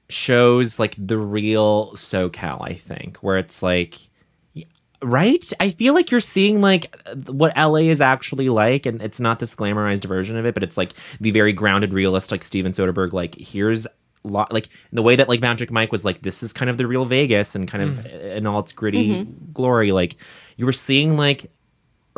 shows 0.09 0.79
like 0.79 0.95
the 0.99 1.17
real 1.17 1.93
SoCal. 1.93 2.61
I 2.69 2.75
think 2.75 3.19
where 3.19 3.39
it's 3.39 3.63
like, 3.63 3.97
right? 5.03 5.51
I 5.61 5.71
feel 5.71 5.95
like 5.95 6.11
you're 6.11 6.21
seeing 6.21 6.61
like 6.61 6.95
what 7.27 7.57
LA 7.57 7.87
is 7.89 8.01
actually 8.01 8.49
like, 8.49 8.87
and 8.87 9.01
it's 9.01 9.21
not 9.21 9.39
this 9.39 9.55
glamorized 9.55 10.05
version 10.05 10.37
of 10.37 10.45
it, 10.45 10.55
but 10.55 10.63
it's 10.63 10.77
like 10.77 10.93
the 11.21 11.31
very 11.31 11.53
grounded, 11.53 11.93
realistic 11.93 12.43
Steven 12.43 12.73
Soderbergh. 12.73 13.13
Like 13.13 13.35
here's 13.37 13.87
lo- 14.25 14.47
like 14.51 14.69
the 14.93 15.03
way 15.03 15.17
that 15.17 15.29
like 15.29 15.41
Magic 15.41 15.71
Mike 15.71 15.93
was 15.93 16.05
like 16.05 16.23
this 16.23 16.43
is 16.43 16.53
kind 16.53 16.69
of 16.71 16.77
the 16.79 16.87
real 16.87 17.05
Vegas 17.05 17.55
and 17.55 17.69
kind 17.69 17.83
of 17.85 18.05
in 18.07 18.47
all 18.47 18.61
its 18.61 18.73
gritty 18.73 19.25
glory. 19.53 19.93
Like 19.93 20.17
you 20.57 20.67
were 20.67 20.73
seeing 20.73 21.17
like 21.17 21.51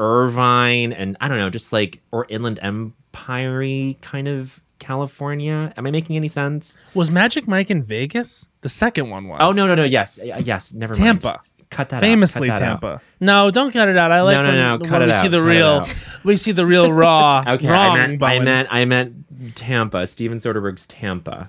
Irvine 0.03 0.93
and 0.93 1.17
I 1.21 1.29
don't 1.29 1.39
know, 1.39 1.49
just 1.49 1.73
like 1.73 2.03
or 2.11 2.27
Inland 2.29 2.59
Empire 2.63 3.95
kind 4.01 4.27
of 4.29 4.61
California. 4.81 5.73
Am 5.77 5.87
I 5.87 5.91
making 5.93 6.17
any 6.17 6.27
sense? 6.29 6.77
Was 6.95 7.11
Magic 7.11 7.47
Mike 7.47 7.71
in 7.71 7.83
Vegas? 7.83 8.49
The 8.63 8.69
second 8.69 9.11
one 9.11 9.29
was. 9.29 9.39
Oh 9.41 9.53
no 9.53 9.67
no 9.67 9.75
no 9.77 9.85
yes 9.85 10.19
yes 10.23 10.75
never 10.75 10.93
mind. 10.95 11.23
Tampa. 11.23 11.41
Cut 11.71 11.89
that 11.89 11.97
out, 11.97 12.01
Famously 12.03 12.49
cut 12.49 12.59
that 12.59 12.65
out. 12.65 12.81
Tampa. 12.83 13.03
No, 13.21 13.51
don't 13.51 13.73
cut 13.73 13.89
it 13.89 13.97
out. 13.97 14.13
I 14.13 14.21
like 14.21 14.35
No, 14.35 14.43
no, 14.43 14.49
when, 14.51 14.59
no, 14.59 14.77
when 14.77 14.91
cut 14.91 15.01
we 15.03 15.09
it 15.09 15.15
see 15.15 15.27
out, 15.27 15.31
the 15.31 15.39
cut 15.39 15.47
real 15.47 15.87
we 16.25 16.37
see 16.37 16.53
the 16.53 16.67
real 16.67 16.93
raw 16.93 17.43
Okay, 17.49 17.69
wrong 17.69 17.97
I 17.97 18.07
meant 18.09 18.23
I 18.23 18.39
meant 18.41 18.69
I 18.73 18.85
meant 18.85 19.55
Tampa. 19.57 20.07
Steven 20.07 20.39
Soderbergh's 20.39 20.87
Tampa. 20.87 21.49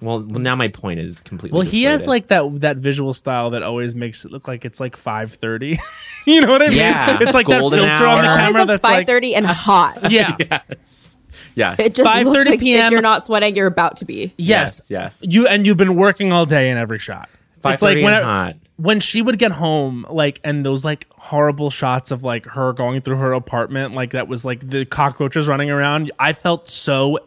Well, 0.00 0.20
well 0.20 0.40
now 0.40 0.54
my 0.54 0.68
point 0.68 1.00
is 1.00 1.20
completely. 1.20 1.56
Well, 1.56 1.66
he 1.66 1.84
has 1.84 2.06
like 2.06 2.28
that 2.28 2.60
that 2.60 2.76
visual 2.76 3.12
style 3.12 3.50
that 3.50 3.62
always 3.62 3.94
makes 3.94 4.24
it 4.24 4.30
look 4.30 4.46
like 4.46 4.64
it's 4.64 4.78
like 4.80 4.96
5:30. 4.96 5.76
you 6.26 6.40
know 6.40 6.46
what 6.48 6.62
I 6.62 6.68
mean? 6.68 6.78
Yeah, 6.78 7.18
It's 7.20 7.34
like 7.34 7.46
golden 7.46 7.80
that 7.80 7.98
filter 7.98 8.08
on 8.08 8.24
hour. 8.24 8.36
the 8.36 8.42
camera 8.42 8.64
looks 8.64 8.82
that's 8.82 8.84
like 8.84 9.06
5:30 9.06 9.36
and 9.36 9.46
hot. 9.46 9.98
yeah. 10.10 10.36
yes 10.50 11.14
yes 11.54 11.78
It 11.80 11.94
just 11.96 12.08
5:30 12.08 12.24
looks 12.24 12.46
like 12.50 12.60
PM. 12.60 12.86
if 12.86 12.92
you're 12.92 13.02
not 13.02 13.24
sweating, 13.24 13.56
you're 13.56 13.66
about 13.66 13.96
to 13.98 14.04
be. 14.04 14.32
Yes. 14.38 14.82
Yes, 14.88 14.90
yes. 14.90 15.18
You 15.22 15.46
and 15.48 15.66
you've 15.66 15.76
been 15.76 15.96
working 15.96 16.32
all 16.32 16.44
day 16.44 16.70
in 16.70 16.78
every 16.78 16.98
shot. 17.00 17.28
five 17.60 17.74
It's 17.74 17.82
like 17.82 17.96
when 17.96 18.12
and 18.14 18.24
I- 18.24 18.44
hot. 18.46 18.56
when 18.76 19.00
she 19.00 19.20
would 19.20 19.38
get 19.40 19.50
home, 19.50 20.06
like, 20.08 20.38
and 20.44 20.64
those 20.64 20.84
like 20.84 21.06
horrible 21.10 21.70
shots 21.70 22.12
of 22.12 22.22
like 22.22 22.46
her 22.46 22.72
going 22.72 23.00
through 23.00 23.16
her 23.16 23.32
apartment, 23.32 23.94
like 23.94 24.10
that 24.10 24.28
was 24.28 24.44
like 24.44 24.68
the 24.70 24.84
cockroaches 24.84 25.48
running 25.48 25.68
around. 25.70 26.12
I 26.20 26.32
felt 26.34 26.68
so 26.70 27.18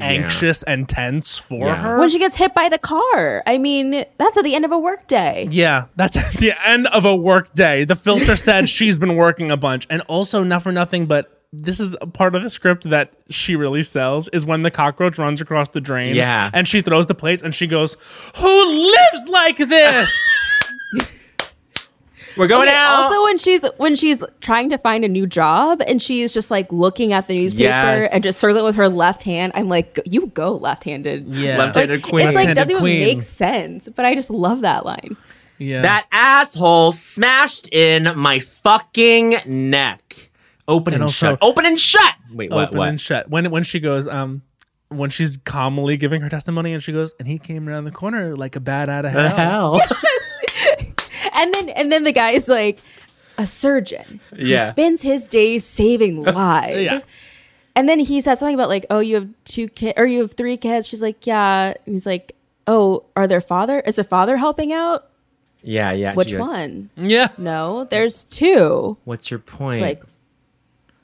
anxious 0.00 0.62
and 0.64 0.88
tense 0.88 1.38
for 1.38 1.66
Yeah. 1.66 1.76
her. 1.76 1.98
When 1.98 2.08
she 2.10 2.18
gets 2.18 2.36
hit 2.36 2.54
by 2.54 2.68
the 2.68 2.78
car, 2.78 3.42
I 3.46 3.58
mean, 3.58 4.04
that's 4.18 4.36
at 4.36 4.44
the 4.44 4.54
end 4.54 4.64
of 4.64 4.72
a 4.72 4.78
workday. 4.78 5.48
Yeah, 5.50 5.86
that's 5.96 6.16
at 6.34 6.34
the 6.40 6.52
end 6.68 6.86
of 6.88 7.04
a 7.04 7.14
work 7.16 7.54
day. 7.54 7.84
The 7.84 7.96
filter 7.96 8.36
said 8.36 8.68
she's 8.76 8.98
been 8.98 9.16
working 9.16 9.50
a 9.50 9.56
bunch. 9.56 9.86
And 9.90 10.02
also, 10.02 10.42
not 10.42 10.62
for 10.62 10.72
nothing, 10.72 11.06
but 11.06 11.32
this 11.52 11.80
is 11.80 11.96
a 12.00 12.06
part 12.06 12.34
of 12.34 12.42
the 12.42 12.50
script 12.50 12.90
that 12.90 13.12
she 13.30 13.56
really 13.56 13.82
sells 13.82 14.28
is 14.28 14.44
when 14.44 14.62
the 14.62 14.70
cockroach 14.70 15.16
runs 15.18 15.40
across 15.40 15.68
the 15.70 15.80
drain. 15.80 16.14
Yeah. 16.14 16.50
And 16.52 16.68
she 16.68 16.82
throws 16.82 17.06
the 17.06 17.14
plates 17.14 17.42
and 17.42 17.54
she 17.54 17.66
goes, 17.66 17.96
Who 18.38 18.64
lives 18.90 19.28
like 19.30 19.56
this? 19.58 20.52
We're 22.36 22.46
going 22.48 22.68
Okay, 22.68 22.76
out. 22.76 23.04
Also, 23.04 23.22
when 23.24 23.38
she's 23.38 23.64
when 23.78 23.96
she's 23.96 24.18
trying 24.40 24.70
to 24.70 24.78
find 24.78 25.04
a 25.04 25.08
new 25.08 25.26
job 25.26 25.80
and 25.86 26.02
she's 26.02 26.34
just 26.34 26.50
like 26.50 26.70
looking 26.72 27.12
at 27.12 27.28
the 27.28 27.34
newspaper 27.34 27.62
Yes. 27.62 28.12
and 28.12 28.22
just 28.22 28.38
circling 28.38 28.64
with 28.64 28.76
her 28.76 28.88
left 28.88 29.22
hand, 29.22 29.52
I'm 29.54 29.68
like, 29.68 29.98
you 30.04 30.26
go 30.28 30.52
left-handed. 30.56 31.26
yeah. 31.28 31.58
Left-handed 31.58 32.02
Like, 32.02 32.10
queen. 32.10 32.28
It's 32.28 32.34
like 32.36 32.46
Left-handed 32.46 32.54
doesn't 32.74 32.86
even 32.86 33.16
make 33.16 33.22
sense, 33.22 33.88
but 33.94 34.04
I 34.04 34.14
just 34.14 34.28
love 34.30 34.60
that 34.62 34.84
line. 34.84 35.16
yeah. 35.58 35.82
That 35.82 36.06
asshole 36.12 36.92
smashed 36.92 37.68
in 37.72 38.12
my 38.18 38.38
fucking 38.40 39.36
neck. 39.46 40.30
Open 40.68 40.92
and, 40.92 41.02
And 41.02 41.02
also- 41.04 41.30
shut. 41.30 41.38
Open 41.42 41.64
and 41.64 41.78
shut. 41.80 42.12
Wait, 42.32 42.50
what? 42.50 42.68
open 42.68 42.78
What? 42.78 42.88
and 42.88 43.00
shut. 43.00 43.30
When 43.30 43.50
when 43.50 43.62
she 43.62 43.78
goes, 43.80 44.08
um, 44.08 44.42
when 44.88 45.10
she's 45.10 45.36
calmly 45.38 45.96
giving 45.96 46.20
her 46.20 46.28
testimony 46.28 46.72
and 46.72 46.82
she 46.82 46.92
goes, 46.92 47.14
and 47.18 47.26
he 47.26 47.38
came 47.38 47.68
around 47.68 47.84
the 47.84 47.90
corner 47.92 48.36
like 48.36 48.56
a 48.56 48.60
bat 48.60 48.88
out 48.88 49.04
of 49.04 49.12
the 49.14 49.28
hell. 49.30 49.78
hell? 49.78 49.98
And 51.36 51.52
then 51.54 51.68
and 51.70 51.92
then 51.92 52.04
the 52.04 52.12
guy's 52.12 52.48
like 52.48 52.80
a 53.38 53.46
surgeon 53.46 54.20
Yeah. 54.36 54.64
who 54.66 54.72
spends 54.72 55.02
his 55.02 55.24
days 55.26 55.64
saving 55.64 56.22
lives. 56.24 56.78
Yeah. 56.80 57.00
And 57.74 57.88
then 57.88 57.98
he 58.00 58.20
says 58.22 58.38
something 58.38 58.54
about 58.54 58.70
like, 58.70 58.86
oh, 58.88 59.00
you 59.00 59.16
have 59.16 59.28
two 59.44 59.68
kids 59.68 59.94
or 59.98 60.06
you 60.06 60.20
have 60.22 60.32
three 60.32 60.56
kids. 60.56 60.88
She's 60.88 61.02
like, 61.02 61.26
yeah. 61.26 61.74
And 61.84 61.94
he's 61.94 62.06
like, 62.06 62.34
oh, 62.66 63.04
are 63.14 63.26
their 63.26 63.42
father? 63.42 63.80
Is 63.80 63.96
their 63.96 64.04
father 64.04 64.36
helping 64.38 64.72
out? 64.72 65.08
yeah, 65.62 65.90
yeah. 65.92 66.14
Which 66.14 66.30
goes, 66.32 66.40
one? 66.40 66.90
Yeah. 66.96 67.28
No, 67.38 67.84
there's 67.84 68.24
two. 68.24 68.96
What's 69.04 69.30
your 69.30 69.40
It's 69.40 69.50
point? 69.52 69.80
like, 69.82 70.02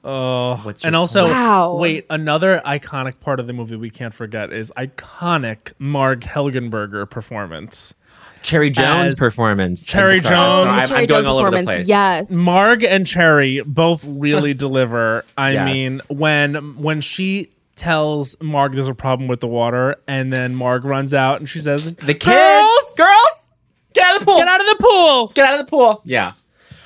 Oh, 0.05 0.57
What's 0.65 0.83
your 0.83 0.89
and 0.89 0.97
also, 0.97 1.23
point? 1.25 1.33
Wow. 1.35 1.77
wait, 1.77 2.07
another 2.11 2.61
iconic 2.67 3.21
part 3.21 3.39
of 3.39 3.47
the 3.47 3.53
movie 3.53 3.77
we 3.77 3.91
can't 3.91 4.13
forget 4.15 4.53
is 4.53 4.73
iconic 4.77 5.73
Marg 5.79 6.21
Helgenberger 6.23 7.09
performance. 7.09 7.95
Cherry 8.43 8.71
Jones 8.71 9.15
performance. 9.15 9.85
Cherry 9.87 10.17
I'm 10.17 10.21
sorry, 10.23 10.37
I'm 10.37 10.53
sorry, 10.53 10.53
Jones. 10.53 10.67
I'm, 10.67 10.89
Cherry 10.89 11.01
I'm 11.03 11.07
going 11.07 11.09
Jones 11.09 11.27
all 11.27 11.39
over 11.39 11.51
the 11.51 11.63
place. 11.63 11.87
Yes. 11.89 12.31
Marg 12.31 12.83
and 12.85 13.07
Cherry 13.07 13.61
both 13.65 14.05
really 14.05 14.55
deliver. 14.67 15.25
I 15.37 15.53
Yes. 15.53 15.65
mean, 15.67 16.01
when 16.09 16.55
when 16.77 17.01
she 17.01 17.51
tells 17.75 18.37
Marg 18.41 18.73
there's 18.73 18.87
a 18.89 18.95
problem 18.95 19.29
with 19.29 19.41
the 19.41 19.49
water, 19.49 19.97
and 20.07 20.33
then 20.33 20.55
Marg 20.55 20.85
runs 20.85 21.15
out 21.15 21.39
and 21.41 21.49
she 21.49 21.59
says, 21.61 21.87
The 21.95 22.15
kids, 22.15 22.25
Girls! 22.27 22.95
girls, 22.97 23.51
get 23.95 24.07
out 24.07 24.17
of 24.17 24.21
the 24.21 24.27
pool. 24.27 24.37
"Get 24.39 24.49
out 24.49 24.61
of 24.61 24.67
the 24.67 24.77
pool!" 24.83 25.27
Get 25.35 25.47
out 25.49 25.59
of 25.61 25.67
the 25.67 25.71
pool. 25.71 26.03
Yeah. 26.05 26.33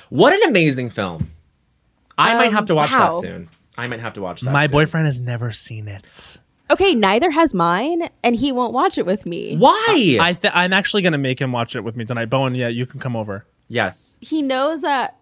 What 0.09 0.33
an 0.33 0.47
amazing 0.49 0.89
film. 0.89 1.29
I 2.17 2.33
might 2.35 2.47
Um, 2.47 2.53
have 2.53 2.65
to 2.67 2.75
watch 2.75 2.91
wow. 2.91 3.19
that 3.19 3.27
soon. 3.27 3.49
I 3.77 3.87
might 3.87 3.99
have 3.99 4.13
to 4.13 4.21
watch 4.21 4.41
that. 4.41 4.51
My 4.51 4.65
soon. 4.65 4.71
boyfriend 4.71 5.05
has 5.05 5.19
never 5.19 5.51
seen 5.51 5.87
it. 5.87 6.37
Okay, 6.71 6.93
neither 6.95 7.31
has 7.31 7.53
mine, 7.53 8.09
and 8.23 8.35
he 8.35 8.51
won't 8.51 8.73
watch 8.73 8.97
it 8.97 9.05
with 9.05 9.25
me. 9.25 9.55
Why? 9.57 10.17
I 10.21 10.33
th- 10.33 10.53
I'm 10.55 10.73
actually 10.73 11.01
gonna 11.01 11.17
make 11.17 11.39
him 11.39 11.51
watch 11.51 11.75
it 11.75 11.83
with 11.83 11.95
me 11.95 12.05
tonight. 12.05 12.25
Bowen, 12.29 12.55
yeah, 12.55 12.67
you 12.67 12.85
can 12.85 12.99
come 12.99 13.15
over. 13.15 13.45
yes. 13.67 14.15
He 14.21 14.41
knows 14.41 14.81
that 14.81 15.15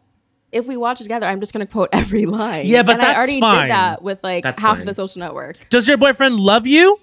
if 0.51 0.67
we 0.67 0.77
watch 0.77 1.01
it 1.01 1.03
together, 1.03 1.25
I'm 1.25 1.39
just 1.41 1.51
going 1.51 1.65
to 1.65 1.71
quote 1.71 1.89
every 1.93 2.25
line. 2.25 2.65
Yeah, 2.65 2.83
but 2.83 2.93
and 2.95 3.03
I 3.03 3.15
already 3.15 3.39
fine. 3.41 3.63
did 3.67 3.71
that 3.71 4.01
with 4.01 4.23
like 4.23 4.43
That's 4.43 4.61
half 4.61 4.73
fine. 4.75 4.81
of 4.81 4.85
the 4.87 4.93
social 4.93 5.19
network. 5.19 5.57
Does 5.69 5.85
your 5.87 5.97
boyfriend 5.97 6.39
love 6.39 6.65
you? 6.65 6.99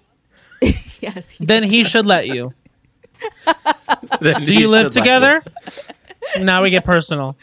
Yes. 1.01 1.31
he- 1.31 1.45
Then 1.45 1.65
he 1.65 1.83
should 1.85 2.07
let 2.07 2.29
you. 2.29 2.55
Do 4.23 4.55
you 4.55 4.69
live 4.69 4.91
together? 4.91 5.43
now 6.39 6.63
we 6.63 6.71
get 6.71 6.85
personal. 6.85 7.37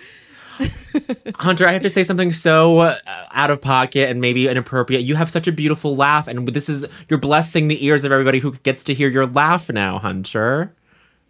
Hunter, 1.36 1.68
I 1.68 1.72
have 1.72 1.82
to 1.84 1.90
say 1.90 2.04
something 2.04 2.32
so 2.32 2.80
uh, 2.80 2.98
out 3.32 3.52
of 3.52 3.62
pocket 3.62 4.10
and 4.10 4.22
maybe 4.22 4.48
inappropriate. 4.48 5.04
You 5.04 5.16
have 5.16 5.30
such 5.30 5.48
a 5.48 5.52
beautiful 5.52 5.96
laugh, 5.96 6.28
and 6.28 6.48
this 6.50 6.70
is 6.70 6.86
you're 7.08 7.20
blessing 7.20 7.68
the 7.68 7.84
ears 7.86 8.04
of 8.06 8.12
everybody 8.12 8.40
who 8.40 8.54
gets 8.64 8.84
to 8.86 8.94
hear 8.94 9.10
your 9.10 9.26
laugh 9.26 9.70
now, 9.70 10.00
Hunter. 10.00 10.74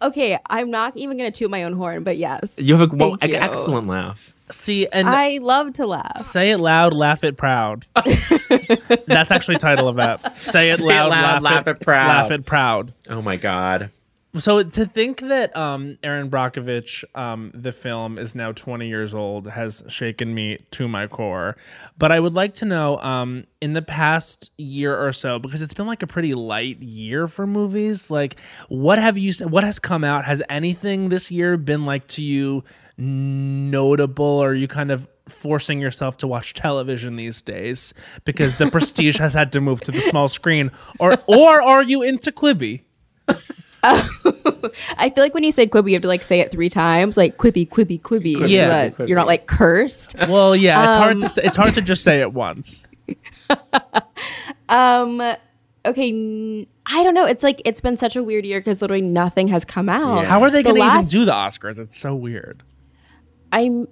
Okay, 0.02 0.38
I'm 0.48 0.70
not 0.70 0.96
even 0.96 1.18
going 1.18 1.30
to 1.30 1.38
toot 1.38 1.50
my 1.50 1.62
own 1.64 1.74
horn, 1.74 2.04
but 2.04 2.16
yes. 2.16 2.54
You 2.56 2.76
have 2.76 2.92
a 2.92 2.96
well, 2.96 3.16
Thank 3.16 3.32
you. 3.32 3.38
excellent 3.38 3.86
laugh. 3.86 4.32
See, 4.50 4.88
and 4.88 5.08
I 5.08 5.38
love 5.38 5.74
to 5.74 5.86
laugh. 5.86 6.20
say 6.20 6.50
it 6.50 6.58
loud, 6.58 6.92
laugh 6.92 7.22
it 7.22 7.36
proud. 7.36 7.86
That's 9.06 9.30
actually 9.30 9.58
title 9.58 9.86
of 9.86 9.96
that. 9.96 10.36
Say 10.42 10.70
it 10.70 10.78
Say 10.78 10.84
it 10.84 10.88
loud, 10.88 11.10
loud, 11.10 11.42
laugh, 11.42 11.68
it, 11.68 11.80
proud. 11.80 12.08
Laugh 12.08 12.30
it 12.32 12.46
proud. 12.46 12.92
Oh 13.08 13.22
my 13.22 13.36
god. 13.36 13.90
So 14.36 14.62
to 14.62 14.86
think 14.86 15.20
that 15.22 15.56
um, 15.56 15.98
Erin 16.04 16.30
Brockovich, 16.30 17.02
um, 17.16 17.50
the 17.52 17.72
film, 17.72 18.16
is 18.16 18.36
now 18.36 18.52
20 18.52 18.86
years 18.86 19.12
old 19.12 19.48
has 19.48 19.82
shaken 19.88 20.32
me 20.32 20.58
to 20.70 20.86
my 20.86 21.08
core. 21.08 21.56
But 21.98 22.12
I 22.12 22.20
would 22.20 22.34
like 22.34 22.54
to 22.54 22.64
know, 22.64 22.98
um, 22.98 23.46
in 23.60 23.72
the 23.72 23.82
past 23.82 24.52
year 24.56 24.96
or 24.96 25.12
so, 25.12 25.40
because 25.40 25.62
it's 25.62 25.74
been 25.74 25.88
like 25.88 26.04
a 26.04 26.06
pretty 26.06 26.34
light 26.34 26.80
year 26.80 27.26
for 27.26 27.44
movies. 27.44 28.08
Like, 28.08 28.38
what 28.68 29.00
have 29.00 29.18
you? 29.18 29.32
What 29.48 29.64
has 29.64 29.80
come 29.80 30.04
out? 30.04 30.24
Has 30.24 30.40
anything 30.48 31.08
this 31.08 31.32
year 31.32 31.56
been 31.56 31.84
like 31.84 32.06
to 32.08 32.22
you 32.22 32.62
notable? 32.96 34.24
Or 34.24 34.50
are 34.50 34.54
you 34.54 34.68
kind 34.68 34.92
of 34.92 35.08
forcing 35.28 35.80
yourself 35.80 36.18
to 36.18 36.28
watch 36.28 36.54
television 36.54 37.16
these 37.16 37.42
days 37.42 37.94
because 38.24 38.56
the 38.56 38.66
Prestige 38.70 39.18
has 39.18 39.34
had 39.34 39.50
to 39.52 39.60
move 39.60 39.80
to 39.80 39.90
the 39.90 40.00
small 40.00 40.28
screen? 40.28 40.70
Or 41.00 41.18
or 41.26 41.60
are 41.60 41.82
you 41.82 42.02
into 42.02 42.30
Quibi? 42.30 42.82
I 43.82 45.10
feel 45.14 45.24
like 45.24 45.34
when 45.34 45.44
you 45.44 45.52
say 45.52 45.66
Quibi, 45.66 45.88
you 45.90 45.94
have 45.94 46.02
to 46.02 46.08
like 46.08 46.22
say 46.22 46.40
it 46.40 46.50
three 46.52 46.68
times, 46.68 47.16
like 47.16 47.36
Quibi, 47.38 47.68
Quibi, 47.68 48.00
Quibi. 48.00 48.38
so 48.38 48.44
Yeah. 48.44 48.88
that 48.90 49.08
you're 49.08 49.16
not 49.18 49.26
like 49.26 49.46
cursed. 49.46 50.14
Well, 50.28 50.54
yeah, 50.54 50.86
it's 50.86 50.96
hard 50.96 51.18
to 51.20 51.24
Um, 51.24 51.28
say, 51.30 51.42
it's 51.44 51.56
hard 51.56 51.74
to 51.74 51.82
just 51.82 52.02
say 52.04 52.20
it 52.20 52.32
once. 52.32 52.86
Um, 54.68 55.20
okay, 55.84 56.10
n- 56.10 56.66
I 56.86 57.02
don't 57.02 57.14
know. 57.14 57.24
It's 57.26 57.42
like 57.42 57.60
it's 57.64 57.80
been 57.80 57.96
such 57.96 58.14
a 58.14 58.22
weird 58.22 58.44
year 58.46 58.60
because 58.60 58.80
literally 58.80 59.00
nothing 59.02 59.48
has 59.48 59.64
come 59.64 59.88
out. 59.88 60.26
How 60.26 60.42
are 60.42 60.50
they 60.50 60.62
The 60.62 60.70
going 60.72 60.82
to 60.82 60.86
even 60.98 61.06
do 61.06 61.24
the 61.24 61.32
Oscars? 61.32 61.80
It's 61.80 61.96
so 61.96 62.14
weird. 62.14 62.62
I'm. 63.52 63.88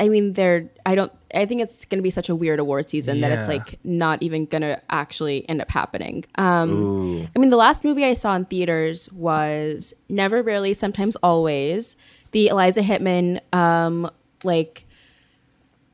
I 0.00 0.08
mean, 0.08 0.32
they're. 0.32 0.68
I 0.86 0.94
don't. 0.96 1.12
I 1.32 1.46
think 1.46 1.60
it's 1.60 1.84
going 1.84 1.98
to 1.98 2.02
be 2.02 2.10
such 2.10 2.28
a 2.28 2.34
weird 2.34 2.58
award 2.58 2.88
season 2.88 3.20
that 3.20 3.30
it's 3.30 3.46
like 3.46 3.78
not 3.84 4.20
even 4.22 4.46
going 4.46 4.62
to 4.62 4.80
actually 4.90 5.48
end 5.48 5.60
up 5.60 5.70
happening. 5.70 6.24
Um, 6.36 7.28
I 7.36 7.38
mean, 7.38 7.50
the 7.50 7.56
last 7.56 7.84
movie 7.84 8.04
I 8.04 8.14
saw 8.14 8.34
in 8.34 8.46
theaters 8.46 9.08
was 9.12 9.94
Never, 10.08 10.42
Rarely, 10.42 10.74
Sometimes, 10.74 11.14
Always, 11.22 11.96
the 12.32 12.48
Eliza 12.48 12.80
Hittman, 12.80 13.40
um, 13.54 14.10
like 14.42 14.86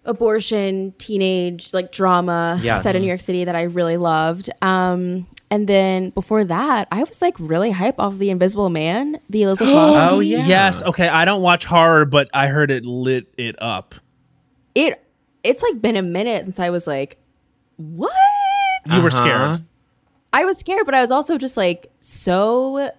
abortion, 0.04 0.94
teenage, 0.98 1.74
like 1.74 1.92
drama 1.92 2.60
Yes. 2.62 2.82
set 2.82 2.94
in 2.96 3.02
New 3.02 3.08
York 3.08 3.20
City 3.20 3.44
that 3.44 3.56
I 3.56 3.62
really 3.62 3.96
loved. 3.96 4.48
Um, 4.62 5.26
and 5.50 5.68
then 5.68 6.10
before 6.10 6.44
that, 6.44 6.88
I 6.90 7.02
was 7.04 7.20
like 7.22 7.34
really 7.38 7.70
hype 7.70 7.98
off 8.00 8.18
The 8.18 8.30
Invisible 8.30 8.68
Man, 8.70 9.20
the 9.30 9.42
Elisabeth 9.42 9.72
Moss 9.74 9.96
Oh, 10.10 10.16
movie. 10.16 10.26
yeah. 10.28 10.46
Yes. 10.46 10.82
Okay. 10.82 11.08
I 11.08 11.24
don't 11.24 11.42
watch 11.42 11.64
horror, 11.64 12.04
but 12.04 12.28
I 12.34 12.48
heard 12.48 12.70
it 12.70 12.84
lit 12.84 13.26
it 13.38 13.54
up. 13.62 13.94
It 14.74 15.02
it's 15.44 15.62
like 15.62 15.80
been 15.80 15.96
a 15.96 16.02
minute 16.02 16.44
since 16.44 16.58
I 16.58 16.70
was 16.70 16.86
like, 16.86 17.18
what? 17.76 18.10
You 18.86 19.00
were 19.02 19.08
Uh-huh. 19.08 19.10
scared. 19.56 19.64
I 20.32 20.44
was 20.44 20.58
scared, 20.58 20.84
but 20.84 20.94
I 20.94 21.00
was 21.00 21.10
also 21.10 21.38
just 21.38 21.56
like 21.56 21.90
so 22.00 22.90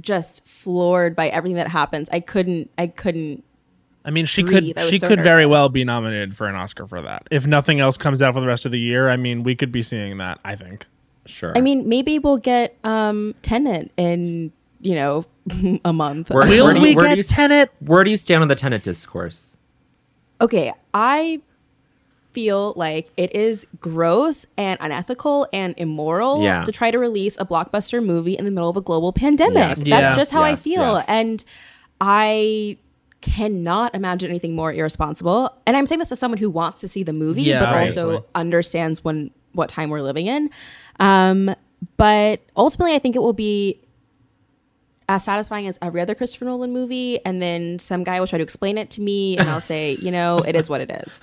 just 0.00 0.46
floored 0.48 1.14
by 1.14 1.28
everything 1.28 1.56
that 1.56 1.68
happens. 1.68 2.08
I 2.12 2.20
couldn't 2.20 2.70
I 2.76 2.88
couldn't 2.88 3.44
I 4.04 4.10
mean, 4.10 4.26
she 4.26 4.42
Breathe. 4.42 4.74
could 4.74 4.78
I 4.78 4.82
was 4.82 4.90
she 4.90 4.98
so 4.98 5.08
could 5.08 5.20
very 5.22 5.44
nervous. 5.44 5.52
well 5.52 5.68
be 5.70 5.84
nominated 5.84 6.36
for 6.36 6.46
an 6.48 6.54
Oscar 6.56 6.86
for 6.86 7.00
that. 7.02 7.26
If 7.30 7.46
nothing 7.46 7.80
else 7.80 7.96
comes 7.96 8.20
out 8.20 8.34
for 8.34 8.40
the 8.40 8.46
rest 8.46 8.66
of 8.66 8.72
the 8.72 8.78
year, 8.80 9.08
I 9.08 9.16
mean, 9.16 9.44
we 9.44 9.54
could 9.54 9.72
be 9.72 9.80
seeing 9.82 10.18
that. 10.18 10.40
I 10.44 10.56
think. 10.56 10.86
Sure. 11.26 11.52
I 11.56 11.60
mean, 11.60 11.88
maybe 11.88 12.18
we'll 12.18 12.36
get 12.38 12.76
um 12.84 13.34
Tenet 13.42 13.90
in, 13.96 14.52
you 14.80 14.94
know, 14.94 15.24
a 15.84 15.92
month. 15.92 16.30
Where- 16.30 16.46
Will 16.48 16.64
where 16.66 16.74
do 16.74 16.80
you- 16.80 16.84
we 16.84 16.94
get 16.94 17.16
you 17.16 17.24
s- 17.26 17.68
Where 17.80 18.04
do 18.04 18.10
you 18.10 18.16
stand 18.16 18.42
on 18.42 18.48
the 18.48 18.54
Tenet 18.54 18.82
discourse? 18.82 19.52
okay, 20.40 20.72
I 20.92 21.40
feel 22.32 22.74
like 22.76 23.10
it 23.16 23.34
is 23.34 23.64
gross 23.80 24.44
and 24.58 24.76
unethical 24.80 25.46
and 25.52 25.72
immoral 25.78 26.42
Yeah. 26.42 26.64
to 26.64 26.72
try 26.72 26.90
to 26.90 26.98
release 26.98 27.36
a 27.38 27.44
blockbuster 27.46 28.04
movie 28.04 28.34
in 28.36 28.44
the 28.44 28.50
middle 28.50 28.68
of 28.68 28.76
a 28.76 28.80
global 28.80 29.12
pandemic. 29.12 29.56
Yes. 29.56 29.78
That's 29.78 29.86
Yeah. 29.88 30.14
just 30.16 30.32
how 30.32 30.42
I 30.42 30.56
feel. 30.56 30.96
yes. 30.96 31.04
And 31.08 31.44
I 32.00 32.76
cannot 33.20 33.94
imagine 33.94 34.28
anything 34.30 34.54
more 34.56 34.72
irresponsible. 34.72 35.54
And 35.66 35.76
I'm 35.76 35.86
saying 35.86 36.00
this 36.00 36.10
as 36.12 36.18
someone 36.18 36.38
who 36.38 36.50
wants 36.50 36.80
to 36.80 36.88
see 36.88 37.02
the 37.04 37.12
movie, 37.12 37.42
Yeah, 37.42 37.60
but 37.60 37.68
obviously. 37.68 38.02
also 38.02 38.24
understands 38.34 39.02
when 39.04 39.30
what 39.54 39.68
time 39.68 39.90
we're 39.90 40.02
living 40.02 40.26
in. 40.26 40.50
Um, 41.00 41.54
but 41.96 42.42
ultimately, 42.56 42.94
I 42.94 42.98
think 42.98 43.16
it 43.16 43.20
will 43.20 43.32
be 43.32 43.80
as 45.08 45.24
satisfying 45.24 45.66
as 45.66 45.78
every 45.82 46.00
other 46.00 46.14
Christopher 46.14 46.46
Nolan 46.46 46.72
movie. 46.72 47.24
And 47.24 47.40
then 47.42 47.78
some 47.78 48.04
guy 48.04 48.20
will 48.20 48.26
try 48.26 48.38
to 48.38 48.42
explain 48.42 48.78
it 48.78 48.90
to 48.90 49.00
me, 49.00 49.36
and 49.36 49.48
I'll 49.48 49.60
say, 49.60 49.96
you 50.00 50.10
know, 50.10 50.38
it 50.46 50.56
is 50.56 50.68
what 50.68 50.80
it 50.80 50.90
is. 50.90 51.20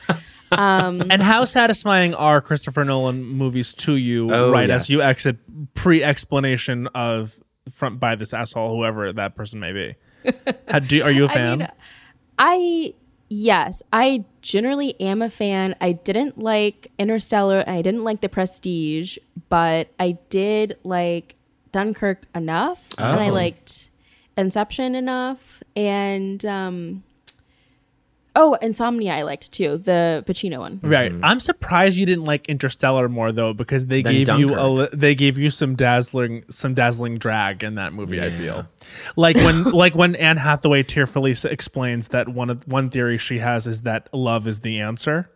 Um, 0.51 1.01
And 1.09 1.21
how 1.21 1.45
satisfying 1.45 2.13
are 2.13 2.41
Christopher 2.41 2.85
Nolan 2.85 3.23
movies 3.23 3.73
to 3.75 3.95
you? 3.95 4.33
Oh, 4.33 4.51
right 4.51 4.69
yes. 4.69 4.83
as 4.83 4.89
you 4.89 5.01
exit 5.01 5.37
pre-explanation 5.73 6.87
of 6.87 7.39
front 7.71 7.99
by 7.99 8.15
this 8.15 8.33
asshole, 8.33 8.75
whoever 8.75 9.11
that 9.13 9.35
person 9.35 9.59
may 9.59 9.71
be. 9.71 9.95
How 10.67 10.79
do, 10.79 11.01
are 11.03 11.11
you 11.11 11.25
a 11.25 11.29
fan? 11.29 11.59
mean, 11.59 11.67
I 12.37 12.93
yes, 13.31 13.81
I 13.93 14.25
generally 14.41 14.99
am 14.99 15.21
a 15.21 15.29
fan. 15.29 15.73
I 15.79 15.93
didn't 15.93 16.37
like 16.37 16.91
Interstellar 16.99 17.59
and 17.59 17.77
I 17.77 17.81
didn't 17.81 18.03
like 18.03 18.19
The 18.21 18.27
Prestige, 18.29 19.17
but 19.49 19.87
I 19.99 20.17
did 20.29 20.77
like 20.83 21.35
Dunkirk 21.71 22.25
enough, 22.35 22.89
and 22.97 23.19
I 23.19 23.29
Oh. 23.29 23.33
liked 23.33 23.89
Inception 24.37 24.95
enough, 24.95 25.63
and 25.75 26.43
um, 26.45 27.03
oh, 28.35 28.53
Insomnia 28.55 29.13
I 29.13 29.23
liked 29.23 29.51
too, 29.51 29.77
the 29.77 30.23
Pacino 30.27 30.59
one. 30.59 30.79
Right. 30.81 31.11
Mm-hmm. 31.11 31.23
I'm 31.23 31.39
surprised 31.39 31.97
you 31.97 32.05
didn't 32.05 32.25
like 32.25 32.47
Interstellar 32.47 33.09
more 33.09 33.31
though, 33.31 33.53
because 33.53 33.85
they 33.87 34.01
Than 34.01 34.13
gave 34.13 34.39
you 34.39 34.55
a 34.55 34.89
they 34.95 35.15
gave 35.15 35.37
you 35.37 35.49
some 35.49 35.75
dazzling 35.75 36.43
some 36.49 36.73
dazzling 36.73 37.17
drag 37.17 37.63
in 37.63 37.75
that 37.75 37.93
movie. 37.93 38.21
I 38.21 38.29
feel 38.29 38.67
like 39.15 39.35
when 39.37 39.63
like 39.71 39.95
when 39.95 40.15
Anne 40.15 40.37
Hathaway 40.37 40.83
tearfully 40.83 41.31
s- 41.31 41.45
explains 41.45 42.09
that 42.09 42.29
one 42.29 42.49
of 42.49 42.67
one 42.67 42.89
theory 42.89 43.17
she 43.17 43.39
has 43.39 43.67
is 43.67 43.81
that 43.81 44.09
love 44.13 44.47
is 44.47 44.61
the 44.61 44.79
answer. 44.79 45.29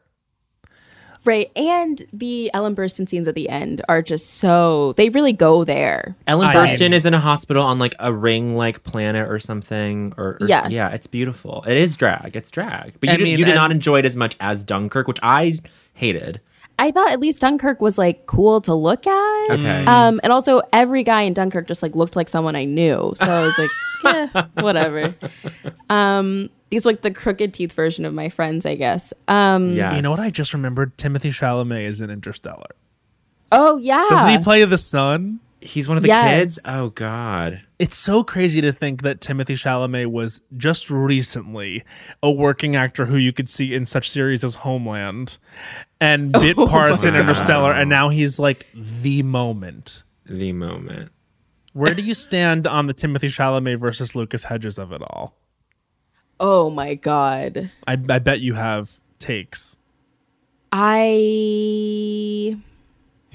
Right, 1.26 1.52
and 1.56 2.02
the 2.14 2.52
Ellen 2.54 2.76
Burstyn 2.76 3.10
scenes 3.10 3.28
at 3.28 3.36
the 3.36 3.50
end 3.50 3.82
are 3.90 4.02
just 4.02 4.36
so 4.36 4.94
they 4.94 5.10
really 5.10 5.34
go 5.34 5.64
there. 5.64 6.16
Ellen 6.28 6.48
I- 6.48 6.56
Burstyn 6.56 6.94
is 6.94 7.06
in 7.06 7.14
a 7.14 7.20
hospital 7.20 7.64
on 7.64 7.80
like 7.80 7.96
a 8.00 8.14
ring 8.14 8.56
like 8.56 8.84
planet 8.84 9.28
or 9.30 9.40
something. 9.40 10.14
Or, 10.18 10.38
or- 10.40 10.48
Yes. 10.48 10.72
yeah, 10.72 10.94
it's 10.94 11.08
beautiful. 11.08 11.64
It 11.68 11.78
is 11.78 11.96
drag. 11.96 12.36
It's 12.36 12.52
drag. 12.52 12.94
But 13.00 13.10
you, 13.10 13.18
did, 13.18 13.24
mean, 13.24 13.40
you 13.40 13.46
did 13.46 13.56
not 13.56 13.72
enjoy 13.72 14.00
it 14.00 14.06
as 14.06 14.16
much 14.16 14.36
as 14.40 14.64
Dunkirk, 14.64 15.08
which 15.08 15.20
I 15.24 15.60
hated. 15.94 16.42
I 16.78 16.92
thought 16.92 17.12
at 17.12 17.20
least 17.22 17.40
Dunkirk 17.40 17.80
was 17.82 17.98
like 17.98 18.26
cool 18.26 18.60
to 18.62 18.74
look 18.74 19.08
at. 19.08 19.52
Okay. 19.52 19.86
Um, 19.86 20.20
and 20.24 20.34
also 20.34 20.62
every 20.74 21.04
guy 21.04 21.22
in 21.22 21.34
Dunkirk 21.34 21.68
just 21.68 21.82
like 21.82 21.96
looked 21.96 22.16
like 22.18 22.28
someone 22.28 22.56
I 22.56 22.66
knew. 22.66 23.14
So 23.16 23.26
I 23.26 23.42
was 23.42 23.58
like, 23.58 23.70
yeah, 24.04 24.62
whatever. 24.62 25.16
Um, 25.90 26.50
these 26.70 26.86
were 26.86 26.92
like 26.92 27.02
the 27.02 27.12
crooked 27.12 27.54
teeth 27.54 27.72
version 27.74 28.06
of 28.06 28.14
my 28.14 28.30
friends, 28.30 28.66
I 28.66 28.76
guess. 28.76 29.14
Um, 29.28 29.72
yeah. 29.74 29.96
You 29.96 30.02
know 30.02 30.12
what 30.12 30.20
I 30.20 30.30
just 30.30 30.54
remembered? 30.54 30.98
Timothy 30.98 31.30
Chalamet 31.30 31.86
is 31.86 32.02
in 32.02 32.10
Interstellar. 32.10 32.72
oh 33.52 33.78
yeah. 33.78 34.06
Doesn't 34.10 34.30
he 34.38 34.44
play 34.44 34.64
the 34.66 34.78
son? 34.78 35.40
He's 35.62 35.88
one 35.88 35.98
of 35.98 36.04
the 36.04 36.10
Yes. 36.10 36.40
kids. 36.40 36.60
Oh 36.66 36.90
God. 36.90 37.62
It's 37.80 37.96
so 37.96 38.24
crazy 38.24 38.62
to 38.62 38.72
think 38.72 39.02
that 39.02 39.20
Timothy 39.20 39.56
Chalamet 39.56 40.08
was 40.12 40.42
just 40.58 40.90
recently 40.92 41.84
a 42.22 42.30
working 42.32 42.76
actor 42.76 43.06
who 43.08 43.18
you 43.18 43.34
could 43.34 43.50
see 43.50 43.74
in 43.74 43.86
such 43.86 44.10
series 44.10 44.44
as 44.44 44.56
Homeland 44.56 45.38
and 46.00 46.32
bit 46.34 46.56
parts 46.56 47.04
in 47.04 47.16
Interstellar, 47.16 47.72
and 47.74 47.90
now 47.90 48.10
he's 48.10 48.38
like 48.40 48.68
the 48.74 49.24
moment. 49.24 50.04
The 50.28 50.54
moment. 50.54 51.12
Where 51.74 51.94
do 51.94 52.02
you 52.04 52.14
stand 52.14 52.68
on 52.68 52.86
the 52.88 52.94
Timothy 52.94 53.28
Chalamet 53.28 53.80
versus 53.80 54.16
Lucas 54.16 54.44
Hedges 54.46 54.78
of 54.78 54.92
it 54.94 55.02
all? 55.02 55.36
Oh 56.40 56.70
my 56.70 56.96
god. 56.96 57.72
I, 57.88 57.94
I 57.94 58.20
bet 58.20 58.40
you 58.42 58.54
have 58.56 58.92
takes. 59.20 59.78
I 60.72 62.58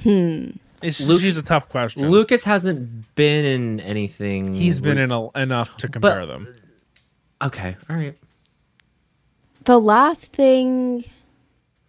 hmm. 0.02 0.50
It's, 0.82 1.06
Luke- 1.06 1.20
she's 1.20 1.36
a 1.36 1.42
tough 1.42 1.68
question. 1.68 2.10
Lucas 2.10 2.44
hasn't 2.44 3.14
been 3.14 3.44
in 3.44 3.80
anything. 3.80 4.54
He's 4.54 4.80
been 4.80 4.96
with- 4.96 5.04
in 5.04 5.10
a, 5.12 5.28
enough 5.38 5.76
to 5.78 5.88
compare 5.88 6.24
them. 6.26 6.48
Okay. 7.42 7.76
All 7.88 7.96
right. 7.96 8.16
the 9.64 9.78
last 9.80 10.32
thing 10.34 11.04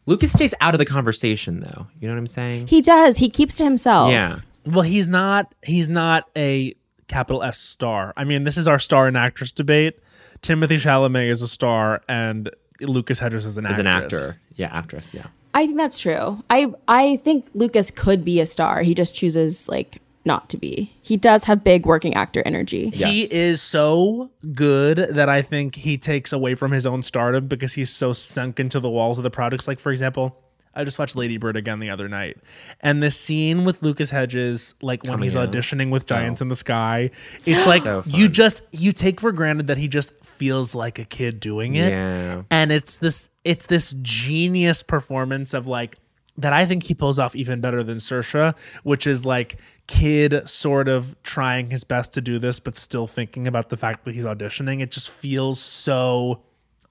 Lucas 0.06 0.32
stays 0.32 0.54
out 0.62 0.74
of 0.74 0.80
the 0.80 0.86
conversation 0.86 1.60
though. 1.60 1.88
You 2.00 2.08
know 2.08 2.14
what 2.14 2.20
I'm 2.20 2.28
saying? 2.28 2.68
he 2.68 2.82
does, 2.82 3.18
he 3.18 3.30
keeps 3.30 3.56
to 3.58 3.64
himself. 3.64 4.12
yeah. 4.12 4.40
Well, 4.66 4.84
he's 4.84 5.08
not. 5.08 5.56
He's 5.64 5.90
not 5.90 6.30
a 6.38 6.76
capital 7.08 7.42
S 7.44 7.58
star. 7.58 8.14
I 8.16 8.24
mean, 8.26 8.44
this 8.44 8.58
is 8.58 8.68
our 8.68 8.78
star 8.78 9.08
and 9.08 9.18
actress 9.18 9.52
debate. 9.52 10.00
Timothy 10.42 10.78
Chalamet 10.78 11.30
is 11.30 11.42
a 11.42 11.48
star, 11.48 12.02
and 12.08 12.50
Lucas 12.80 13.20
Hedges 13.20 13.46
is 13.46 13.58
an 13.58 13.66
As 13.66 13.80
an 13.80 13.88
actor. 13.88 14.32
Yeah, 14.56 14.70
actress. 14.72 15.14
Yeah. 15.14 15.28
I 15.54 15.66
think 15.66 15.78
that's 15.78 16.00
true. 16.00 16.44
I 16.50 16.74
I 16.88 17.18
think 17.18 17.46
Lucas 17.54 17.92
could 17.92 18.24
be 18.24 18.40
a 18.40 18.46
star. 18.46 18.84
He 18.84 18.94
just 18.94 19.14
chooses 19.14 19.68
like 19.68 20.02
not 20.24 20.50
to 20.50 20.58
be. 20.58 20.96
He 21.02 21.18
does 21.18 21.44
have 21.46 21.64
big 21.64 21.86
working 21.86 22.14
actor 22.14 22.44
energy. 22.46 22.90
He 22.90 23.24
is 23.24 23.62
so 23.62 24.30
good 24.54 24.98
that 24.98 25.30
I 25.30 25.42
think 25.42 25.76
he 25.76 25.98
takes 25.98 26.32
away 26.32 26.56
from 26.56 26.72
his 26.72 26.86
own 26.86 27.02
stardom 27.02 27.48
because 27.48 27.74
he's 27.74 27.90
so 27.90 28.14
sunk 28.14 28.60
into 28.60 28.80
the 28.80 28.90
walls 28.90 29.18
of 29.18 29.24
the 29.24 29.32
products. 29.32 29.68
Like, 29.68 29.80
for 29.80 29.92
example, 29.92 30.38
I 30.74 30.84
just 30.86 30.98
watched 30.98 31.16
Lady 31.18 31.38
Bird 31.38 31.58
again 31.58 31.80
the 31.80 31.90
other 31.90 32.08
night, 32.08 32.38
and 32.80 33.04
the 33.04 33.12
scene 33.12 33.66
with 33.66 33.82
Lucas 33.84 34.10
Hedges, 34.10 34.74
like 34.82 35.04
when 35.04 35.12
Coming 35.14 35.24
he's 35.26 35.36
out. 35.36 35.52
auditioning 35.52 35.90
with 35.92 36.06
Giants 36.06 36.42
in 36.42 36.48
the 36.48 36.56
Sky, 36.56 37.10
it's 37.46 37.66
like 37.68 37.84
So 37.84 38.04
you 38.08 38.30
just 38.30 38.64
you 38.72 38.92
take 38.94 39.20
for 39.20 39.32
granted 39.32 39.68
that 39.68 39.78
he 39.78 39.88
just 39.88 40.14
feels 40.24 40.74
like 40.74 40.98
a 40.98 41.06
kid 41.06 41.40
doing 41.40 41.76
it, 41.76 41.92
Yeah. 41.92 42.44
and 42.50 42.72
it's 42.72 43.00
this 43.00 43.30
it's 43.44 43.68
this 43.68 43.94
genius 44.02 44.82
performance 44.84 45.54
of 45.54 45.68
like 45.68 45.98
that 46.38 46.54
I 46.54 46.66
think 46.66 46.84
he 46.84 46.94
pulls 46.94 47.20
off 47.20 47.36
even 47.36 47.60
better 47.60 47.84
than 47.84 47.98
Saoirse, 47.98 48.56
which 48.84 49.06
is 49.06 49.26
like 49.26 49.58
kid 49.88 50.48
sort 50.48 50.88
of 50.88 51.22
trying 51.24 51.70
his 51.70 51.84
best 51.84 52.14
to 52.14 52.22
do 52.22 52.40
this, 52.40 52.60
but 52.62 52.78
still 52.78 53.06
thinking 53.06 53.46
about 53.46 53.68
the 53.70 53.76
fact 53.78 54.06
that 54.06 54.16
he's 54.16 54.24
auditioning. 54.26 54.82
It 54.82 54.90
just 54.92 55.10
feels 55.10 55.60
so 55.60 56.42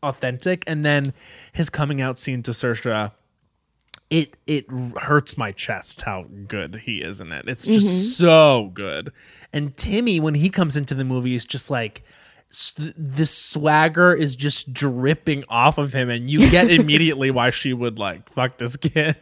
authentic. 0.03 0.63
And 0.67 0.85
then 0.85 1.15
his 1.53 1.71
coming 1.71 2.01
out 2.03 2.19
scene 2.19 2.43
to 2.45 2.51
Saoirse, 2.51 3.13
it 4.11 4.37
it 4.47 4.67
hurts 5.01 5.39
my 5.39 5.53
chest 5.53 6.03
how 6.03 6.27
good 6.49 6.83
he 6.85 6.99
is 6.99 7.21
in 7.21 7.33
it. 7.33 7.49
It's 7.49 7.65
just 7.65 7.87
mm-hmm. 7.87 8.27
so 8.27 8.71
good. 8.75 9.13
And 9.53 9.77
Timmy, 9.77 10.19
when 10.21 10.35
he 10.35 10.51
comes 10.51 10.77
into 10.77 10.95
the 10.95 11.05
movie, 11.05 11.35
is 11.35 11.45
just 11.45 11.71
like 11.71 12.03
this 12.97 13.31
swagger 13.31 14.13
is 14.13 14.35
just 14.35 14.73
dripping 14.73 15.45
off 15.49 15.79
of 15.79 15.93
him, 15.93 16.11
and 16.11 16.29
you 16.29 16.51
get 16.51 16.71
immediately 16.71 17.31
why 17.31 17.51
she 17.51 17.73
would 17.73 17.99
like 17.99 18.29
fuck 18.31 18.59
this 18.59 18.77
kid. 18.77 19.17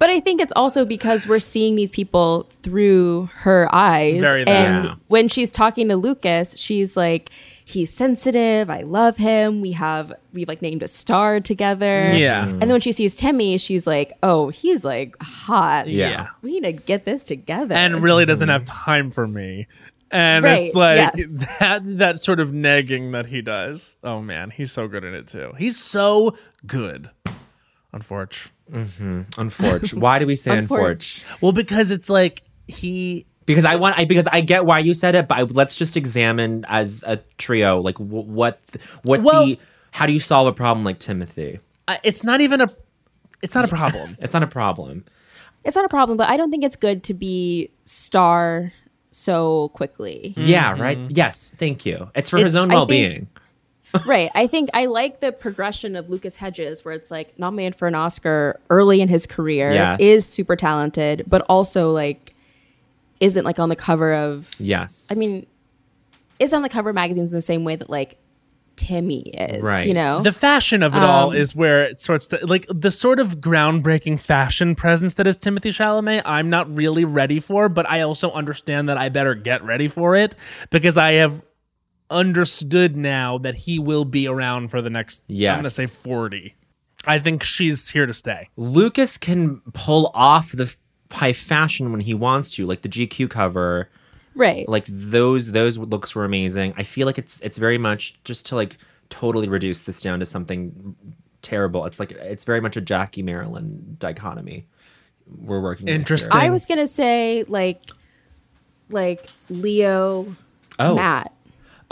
But 0.00 0.10
I 0.10 0.18
think 0.18 0.40
it's 0.40 0.52
also 0.56 0.84
because 0.84 1.26
we're 1.26 1.38
seeing 1.38 1.76
these 1.76 1.90
people 1.90 2.50
through 2.62 3.30
her 3.32 3.72
eyes. 3.72 4.20
Very 4.20 4.44
and 4.46 4.84
Yeah. 4.84 4.94
when 5.06 5.28
she's 5.28 5.52
talking 5.52 5.88
to 5.88 5.96
Lucas, 5.96 6.54
she's 6.58 6.96
like, 6.96 7.30
he's 7.64 7.92
sensitive. 7.92 8.70
I 8.70 8.82
love 8.82 9.16
him. 9.16 9.60
We 9.60 9.72
have, 9.72 10.12
we've 10.32 10.48
like 10.48 10.62
named 10.62 10.82
a 10.82 10.88
star 10.88 11.40
together. 11.40 12.12
Yeah. 12.14 12.44
Mm. 12.44 12.50
And 12.50 12.62
then 12.62 12.72
when 12.72 12.80
she 12.80 12.92
sees 12.92 13.16
Timmy, 13.16 13.56
she's 13.58 13.86
like, 13.86 14.12
oh, 14.22 14.50
he's 14.50 14.84
like 14.84 15.16
hot. 15.20 15.88
Yeah. 15.88 16.28
We 16.42 16.60
need 16.60 16.64
to 16.64 16.72
get 16.72 17.04
this 17.04 17.24
together. 17.24 17.74
and 17.74 18.02
really 18.02 18.24
doesn't 18.24 18.48
have 18.48 18.64
mm. 18.64 18.84
time 18.84 19.10
for 19.10 19.26
me. 19.26 19.66
And 20.10 20.44
it's 20.44 20.76
like 20.76 21.12
yes. 21.16 21.58
that 21.58 21.80
that 21.98 22.20
sort 22.20 22.38
of 22.38 22.52
nagging 22.52 23.10
that 23.10 23.26
he 23.26 23.42
does. 23.42 23.96
Oh 24.04 24.20
man, 24.20 24.50
he's 24.50 24.70
so 24.70 24.86
good 24.86 25.02
in 25.02 25.12
it 25.12 25.26
too. 25.26 25.54
He's 25.58 25.76
so 25.76 26.36
good. 26.64 27.10
Unfortunately. 27.92 28.52
Mm-hmm. 28.70 29.22
Unfortunate. 29.38 30.00
Why 30.00 30.20
do 30.20 30.26
we 30.26 30.36
say 30.36 30.52
Unfor- 30.52 30.58
unfortunate? 30.58 31.42
Well, 31.42 31.50
because 31.50 31.90
it's 31.90 32.08
like 32.08 32.42
he 32.68 33.26
Because 33.46 33.64
I 33.64 33.76
want, 33.76 33.98
I 33.98 34.04
because 34.04 34.26
I 34.28 34.40
get 34.40 34.64
why 34.64 34.78
you 34.78 34.94
said 34.94 35.14
it, 35.14 35.28
but 35.28 35.38
I, 35.38 35.42
let's 35.42 35.76
just 35.76 35.96
examine 35.96 36.64
as 36.68 37.04
a 37.06 37.18
trio, 37.38 37.80
like 37.80 37.96
w- 37.96 38.24
what, 38.24 38.60
what 39.02 39.22
Well- 39.22 39.46
the, 39.46 39.58
how 39.90 40.06
do 40.06 40.12
you 40.12 40.20
solve 40.20 40.46
a 40.48 40.52
problem 40.52 40.84
like 40.84 40.98
Timothy? 40.98 41.60
I- 41.86 42.00
it's 42.02 42.24
not 42.24 42.40
even 42.40 42.60
a 42.60 42.68
it's 43.42 43.54
not 43.54 43.64
a 43.64 43.68
problem. 43.68 44.16
It's 44.20 44.32
not 44.32 44.42
a 44.42 44.46
problem. 44.46 45.04
it's 45.64 45.76
not 45.76 45.84
a 45.84 45.88
problem, 45.88 46.16
but 46.16 46.28
I 46.30 46.36
don't 46.36 46.50
think 46.50 46.64
it's 46.64 46.76
good 46.76 47.02
to 47.04 47.14
be 47.14 47.70
star 47.84 48.72
so 49.12 49.68
quickly. 49.70 50.34
Yeah, 50.36 50.72
mm-hmm. 50.72 50.82
right. 50.82 50.98
Yes, 51.10 51.52
thank 51.58 51.84
you. 51.86 52.10
It's 52.14 52.30
for 52.30 52.38
his 52.38 52.56
own 52.56 52.68
well-being. 52.70 53.28
right. 54.06 54.30
I 54.34 54.46
think 54.48 54.70
I 54.74 54.86
like 54.86 55.20
the 55.20 55.30
progression 55.30 55.94
of 55.94 56.10
Lucas 56.10 56.36
Hedges, 56.36 56.84
where 56.84 56.94
it's 56.94 57.10
like 57.10 57.38
nominated 57.38 57.76
for 57.76 57.86
an 57.86 57.94
Oscar 57.94 58.58
early 58.70 59.00
in 59.00 59.08
his 59.08 59.26
career, 59.26 59.72
Yes. 59.72 60.00
is 60.00 60.26
super 60.26 60.56
talented, 60.56 61.24
but 61.28 61.42
also 61.48 61.92
like 61.92 62.33
isn't 63.24 63.44
like 63.44 63.58
on 63.58 63.68
the 63.68 63.76
cover 63.76 64.12
of. 64.12 64.50
yes. 64.58 65.08
I 65.10 65.14
mean, 65.14 65.46
is 66.38 66.52
on 66.52 66.62
the 66.62 66.68
cover 66.68 66.90
of 66.90 66.94
magazines 66.94 67.30
in 67.30 67.34
the 67.34 67.42
same 67.42 67.64
way 67.64 67.76
that 67.76 67.88
like 67.90 68.18
Timmy 68.76 69.20
is. 69.20 69.62
Right. 69.62 69.86
You 69.86 69.94
know. 69.94 70.20
The 70.22 70.32
fashion 70.32 70.82
of 70.82 70.96
it 70.96 71.02
all 71.02 71.30
Um, 71.30 71.36
is 71.36 71.54
where 71.54 71.84
it 71.84 72.00
sorts 72.00 72.26
the, 72.26 72.44
like 72.44 72.66
the 72.68 72.90
sort 72.90 73.20
of 73.20 73.38
groundbreaking 73.40 74.18
fashion 74.20 74.74
presence 74.74 75.14
that 75.14 75.26
is 75.28 75.38
Timothée 75.38 75.70
Chalamet. 75.72 76.22
I'm 76.24 76.50
not 76.50 76.74
really 76.74 77.04
ready 77.04 77.38
for, 77.40 77.68
but 77.68 77.88
I 77.88 78.00
also 78.00 78.32
understand 78.32 78.88
that 78.88 78.98
I 78.98 79.08
better 79.10 79.34
get 79.36 79.62
ready 79.64 79.86
for 79.88 80.16
it 80.16 80.34
because 80.70 80.98
I 80.98 81.12
have 81.12 81.40
understood 82.10 82.96
now 82.96 83.38
that 83.38 83.54
he 83.54 83.78
will 83.78 84.04
be 84.04 84.26
around 84.28 84.68
for 84.68 84.82
the 84.82 84.90
next. 84.90 85.22
Yeah, 85.28 85.52
I'm 85.52 85.58
gonna 85.60 85.70
say 85.70 85.86
forty. 85.86 86.54
I 87.06 87.18
think 87.18 87.42
she's 87.42 87.88
here 87.90 88.06
to 88.06 88.12
stay. 88.12 88.48
Lucas 88.56 89.18
can 89.18 89.60
pull 89.72 90.10
off 90.14 90.52
the 90.52 90.64
f- 90.64 90.76
high 91.14 91.32
fashion 91.32 91.90
when 91.92 92.00
he 92.00 92.14
wants 92.14 92.54
to, 92.56 92.66
like 92.66 92.82
the 92.82 92.88
GQ 92.88 93.30
cover. 93.30 93.88
right. 94.34 94.68
Like 94.68 94.84
those 94.88 95.52
those 95.52 95.78
looks 95.78 96.14
were 96.14 96.24
amazing. 96.24 96.74
I 96.76 96.82
feel 96.82 97.06
like 97.06 97.18
it's 97.18 97.40
it's 97.40 97.58
very 97.58 97.78
much 97.78 98.22
just 98.24 98.46
to 98.46 98.54
like 98.56 98.76
totally 99.10 99.48
reduce 99.48 99.82
this 99.82 100.00
down 100.00 100.18
to 100.20 100.26
something 100.26 100.94
terrible. 101.42 101.84
It's 101.86 102.00
like 102.00 102.12
it's 102.12 102.44
very 102.44 102.60
much 102.60 102.76
a 102.76 102.80
Jackie 102.80 103.22
Marilyn 103.22 103.96
dichotomy. 103.98 104.66
We're 105.40 105.60
working. 105.60 105.86
with. 105.86 105.94
Interesting. 105.94 106.36
I 106.36 106.50
was 106.50 106.64
gonna 106.66 106.86
say 106.86 107.44
like, 107.48 107.80
like 108.90 109.28
Leo, 109.50 110.34
Oh. 110.78 110.94
Matt. 110.96 111.33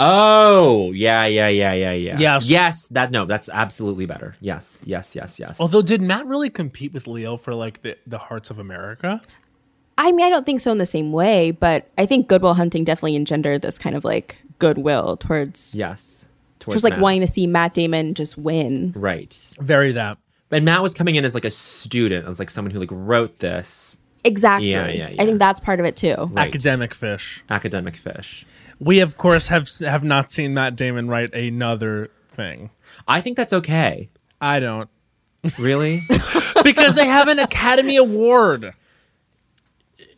Oh, 0.04 0.90
yeah, 0.92 1.26
yeah, 1.26 1.48
yeah, 1.48 1.72
yeah, 1.72 1.92
yeah. 1.92 2.18
Yes. 2.18 2.50
Yes, 2.50 2.88
that 2.88 3.10
no, 3.10 3.24
that's 3.24 3.48
absolutely 3.48 4.06
better. 4.06 4.34
Yes, 4.40 4.82
yes, 4.84 5.14
yes, 5.14 5.38
yes. 5.38 5.60
Although, 5.60 5.82
did 5.82 6.02
Matt 6.02 6.26
really 6.26 6.50
compete 6.50 6.92
with 6.92 7.06
Leo 7.06 7.36
for 7.36 7.54
like 7.54 7.82
the 7.82 7.96
the 8.06 8.18
Hearts 8.18 8.50
of 8.50 8.58
America? 8.58 9.20
I 9.98 10.10
mean, 10.10 10.26
I 10.26 10.30
don't 10.30 10.44
think 10.44 10.60
so 10.60 10.72
in 10.72 10.78
the 10.78 10.86
same 10.86 11.12
way, 11.12 11.50
but 11.52 11.88
I 11.98 12.06
think 12.06 12.26
Good 12.26 12.42
Will 12.42 12.54
Hunting 12.54 12.82
definitely 12.82 13.14
engendered 13.14 13.62
this 13.62 13.78
kind 13.78 13.94
of 13.94 14.04
like 14.04 14.38
goodwill 14.58 15.16
towards 15.16 15.74
yes. 15.74 16.26
Towards 16.58 16.76
just 16.76 16.84
like 16.84 16.94
Matt. 16.94 17.00
wanting 17.00 17.20
to 17.22 17.26
see 17.26 17.46
Matt 17.46 17.74
Damon 17.74 18.14
just 18.14 18.38
win. 18.38 18.92
Right. 18.94 19.54
Very 19.60 19.92
that. 19.92 20.18
But 20.48 20.62
Matt 20.62 20.82
was 20.82 20.94
coming 20.94 21.16
in 21.16 21.24
as 21.24 21.34
like 21.34 21.44
a 21.44 21.50
student, 21.50 22.26
as 22.26 22.38
like 22.38 22.50
someone 22.50 22.70
who 22.70 22.78
like 22.78 22.90
wrote 22.92 23.38
this 23.38 23.98
Exactly. 24.24 24.70
Yeah, 24.70 24.88
yeah, 24.88 25.08
yeah. 25.10 25.22
I 25.22 25.26
think 25.26 25.38
that's 25.38 25.60
part 25.60 25.80
of 25.80 25.86
it 25.86 25.96
too. 25.96 26.14
Right. 26.30 26.48
Academic 26.48 26.94
fish. 26.94 27.44
academic 27.50 27.96
fish. 27.96 28.46
We 28.82 29.00
of 29.00 29.16
course 29.16 29.48
have 29.48 29.68
have 29.80 30.04
not 30.04 30.30
seen 30.30 30.54
Matt 30.54 30.76
Damon 30.76 31.08
write 31.08 31.34
another 31.34 32.10
thing. 32.30 32.70
I 33.06 33.20
think 33.20 33.36
that's 33.36 33.52
okay. 33.52 34.10
I 34.40 34.60
don't 34.60 34.88
Really? 35.58 36.06
because 36.64 36.94
they 36.94 37.06
have 37.06 37.28
an 37.28 37.38
Academy 37.38 37.96
Award. 37.96 38.74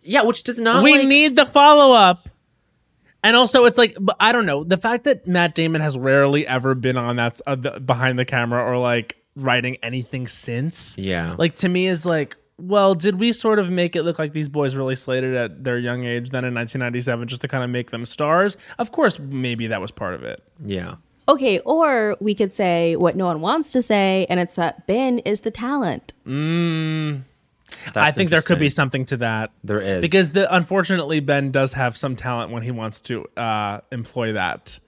yeah, 0.03 0.23
which 0.23 0.43
does 0.43 0.61
not 0.61 0.83
we 0.83 0.99
like, 0.99 1.07
need 1.07 1.37
the 1.37 1.47
follow 1.47 1.95
up. 1.95 2.29
And 3.23 3.37
also, 3.37 3.65
it's 3.65 3.79
like 3.79 3.97
but 3.99 4.17
I 4.21 4.33
don't 4.33 4.45
know 4.45 4.65
the 4.65 4.77
fact 4.77 5.05
that 5.05 5.27
Matt 5.27 5.55
Damon 5.55 5.81
has 5.81 5.97
rarely 5.97 6.47
ever 6.47 6.75
been 6.75 6.99
on 6.99 7.17
that 7.17 7.41
uh, 7.47 7.55
the, 7.55 7.81
behind 7.81 8.19
the 8.19 8.27
camera 8.27 8.63
or 8.63 8.77
like 8.77 9.17
writing 9.35 9.79
anything 9.83 10.27
since. 10.27 10.97
Yeah. 10.99 11.35
Like 11.39 11.57
to 11.57 11.69
me 11.69 11.87
is 11.87 12.05
like, 12.05 12.37
well, 12.59 12.95
did 12.95 13.19
we 13.19 13.33
sort 13.33 13.59
of 13.59 13.71
make 13.71 13.97
it 13.97 14.03
look 14.05 14.19
like 14.19 14.33
these 14.33 14.49
boys 14.49 14.77
really 14.77 14.95
slated 14.95 15.35
at 15.35 15.65
their 15.65 15.79
young 15.79 16.05
age 16.05 16.31
then 16.31 16.45
in 16.45 16.55
1997 16.55 17.29
just 17.29 17.43
to 17.43 17.49
kind 17.49 17.65
of 17.65 17.71
make 17.71 17.91
them 17.91 18.05
stars? 18.05 18.57
Of 18.79 18.93
course, 18.93 19.19
maybe 19.19 19.67
that 19.67 19.81
was 19.81 19.91
part 19.91 20.15
of 20.15 20.23
it. 20.23 20.43
yeah. 20.65 20.97
Okay, 21.27 21.59
or 21.61 22.19
we 22.21 22.35
could 22.35 22.53
say 22.53 22.97
what 22.97 23.17
no 23.17 23.25
one 23.25 23.41
wants 23.41 23.73
to 23.73 23.81
say, 23.81 24.27
and 24.29 24.39
it's 24.39 24.57
that 24.57 24.87
Ben 24.87 25.21
is 25.21 25.41
the 25.41 25.51
talent. 25.51 26.13
That's 26.27 27.97
I 27.97 28.11
think 28.11 28.29
there 28.29 28.43
could 28.43 28.59
be 28.59 28.69
something 28.69 29.07
to 29.07 29.17
that. 29.17 29.51
There 29.63 29.81
is. 29.81 30.03
because 30.03 30.33
the 30.33 30.55
unfortunately 30.55 31.21
Ben 31.21 31.51
does 31.51 31.73
have 31.73 31.97
some 31.97 32.15
talent 32.15 32.51
when 32.51 32.63
he 32.63 32.71
wants 32.71 33.01
to 33.03 33.25
uh, 33.39 33.81
employ 33.91 34.33
that. 34.35 34.79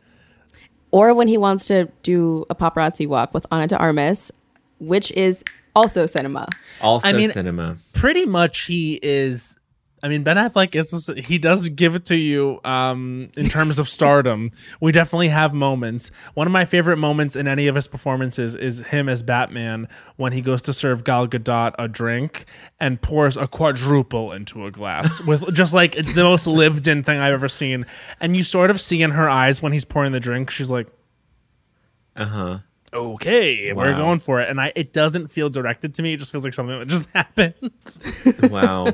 Or 0.91 1.15
when 1.15 1.27
he 1.27 1.39
wants 1.39 1.67
to 1.69 1.89
do 2.03 2.45
a 2.51 2.55
paparazzi 2.55 3.07
walk 3.07 3.33
with 3.33 3.47
Ana 3.51 3.67
de 3.67 3.79
Armas, 3.79 4.31
which 4.79 5.11
is 5.13 5.43
also 5.77 6.07
cinema. 6.07 6.49
also 6.81 7.09
I 7.09 7.13
mean- 7.13 7.31
cinema. 7.31 7.77
Pretty 7.93 8.27
much, 8.27 8.63
he 8.63 8.99
is. 9.03 9.57
I 10.03 10.09
mean, 10.09 10.23
Ben 10.23 10.37
Affleck 10.37 10.75
is. 10.77 11.11
He 11.27 11.39
does 11.39 11.69
give 11.71 11.95
it 11.95 12.05
to 12.07 12.17
you 12.17 12.61
um, 12.65 13.31
in 13.37 13.49
terms 13.49 13.79
of 13.79 13.89
stardom. 13.89 14.53
We 14.81 14.93
definitely 14.93 15.29
have 15.29 15.55
moments. 15.55 16.11
One 16.35 16.47
of 16.47 16.53
my 16.53 16.65
favorite 16.67 16.99
moments 16.99 17.35
in 17.35 17.49
any 17.49 17.67
of 17.67 17.75
his 17.75 17.89
performances 17.89 18.55
is 18.55 18.87
him 18.89 19.09
as 19.09 19.23
Batman 19.23 19.89
when 20.17 20.33
he 20.33 20.43
goes 20.43 20.61
to 20.63 20.73
serve 20.73 21.03
Gal 21.03 21.27
Gadot 21.27 21.75
a 21.79 21.89
drink 21.89 22.45
and 22.79 23.01
pours 23.01 23.37
a 23.39 23.49
quadruple 23.49 24.33
into 24.33 24.67
a 24.67 24.71
glass 24.71 25.21
with 25.27 25.53
just 25.55 25.73
like 25.75 25.93
the 25.97 26.23
most 26.23 26.47
lived-in 26.47 27.03
thing 27.03 27.19
I've 27.19 27.33
ever 27.33 27.49
seen. 27.49 27.87
And 28.21 28.37
you 28.37 28.43
sort 28.43 28.71
of 28.71 28.81
see 28.81 29.03
in 29.03 29.13
her 29.13 29.29
eyes 29.31 29.63
when 29.63 29.73
he's 29.73 29.87
pouring 29.87 30.13
the 30.13 30.21
drink, 30.21 30.51
she's 30.51 30.71
like. 30.71 30.89
Uh-huh. 32.15 32.59
Okay, 32.97 33.73
we're 33.73 33.95
going 33.95 34.19
for 34.19 34.41
it. 34.41 34.49
And 34.49 34.61
I 34.61 34.73
it 34.75 34.93
doesn't 34.93 35.29
feel 35.29 35.49
directed 35.49 35.95
to 35.95 36.03
me. 36.03 36.15
It 36.15 36.19
just 36.19 36.33
feels 36.33 36.45
like 36.45 36.55
something 36.55 36.79
that 36.79 36.89
just 36.89 37.09
happened. 37.15 37.63
Wow. 38.51 38.93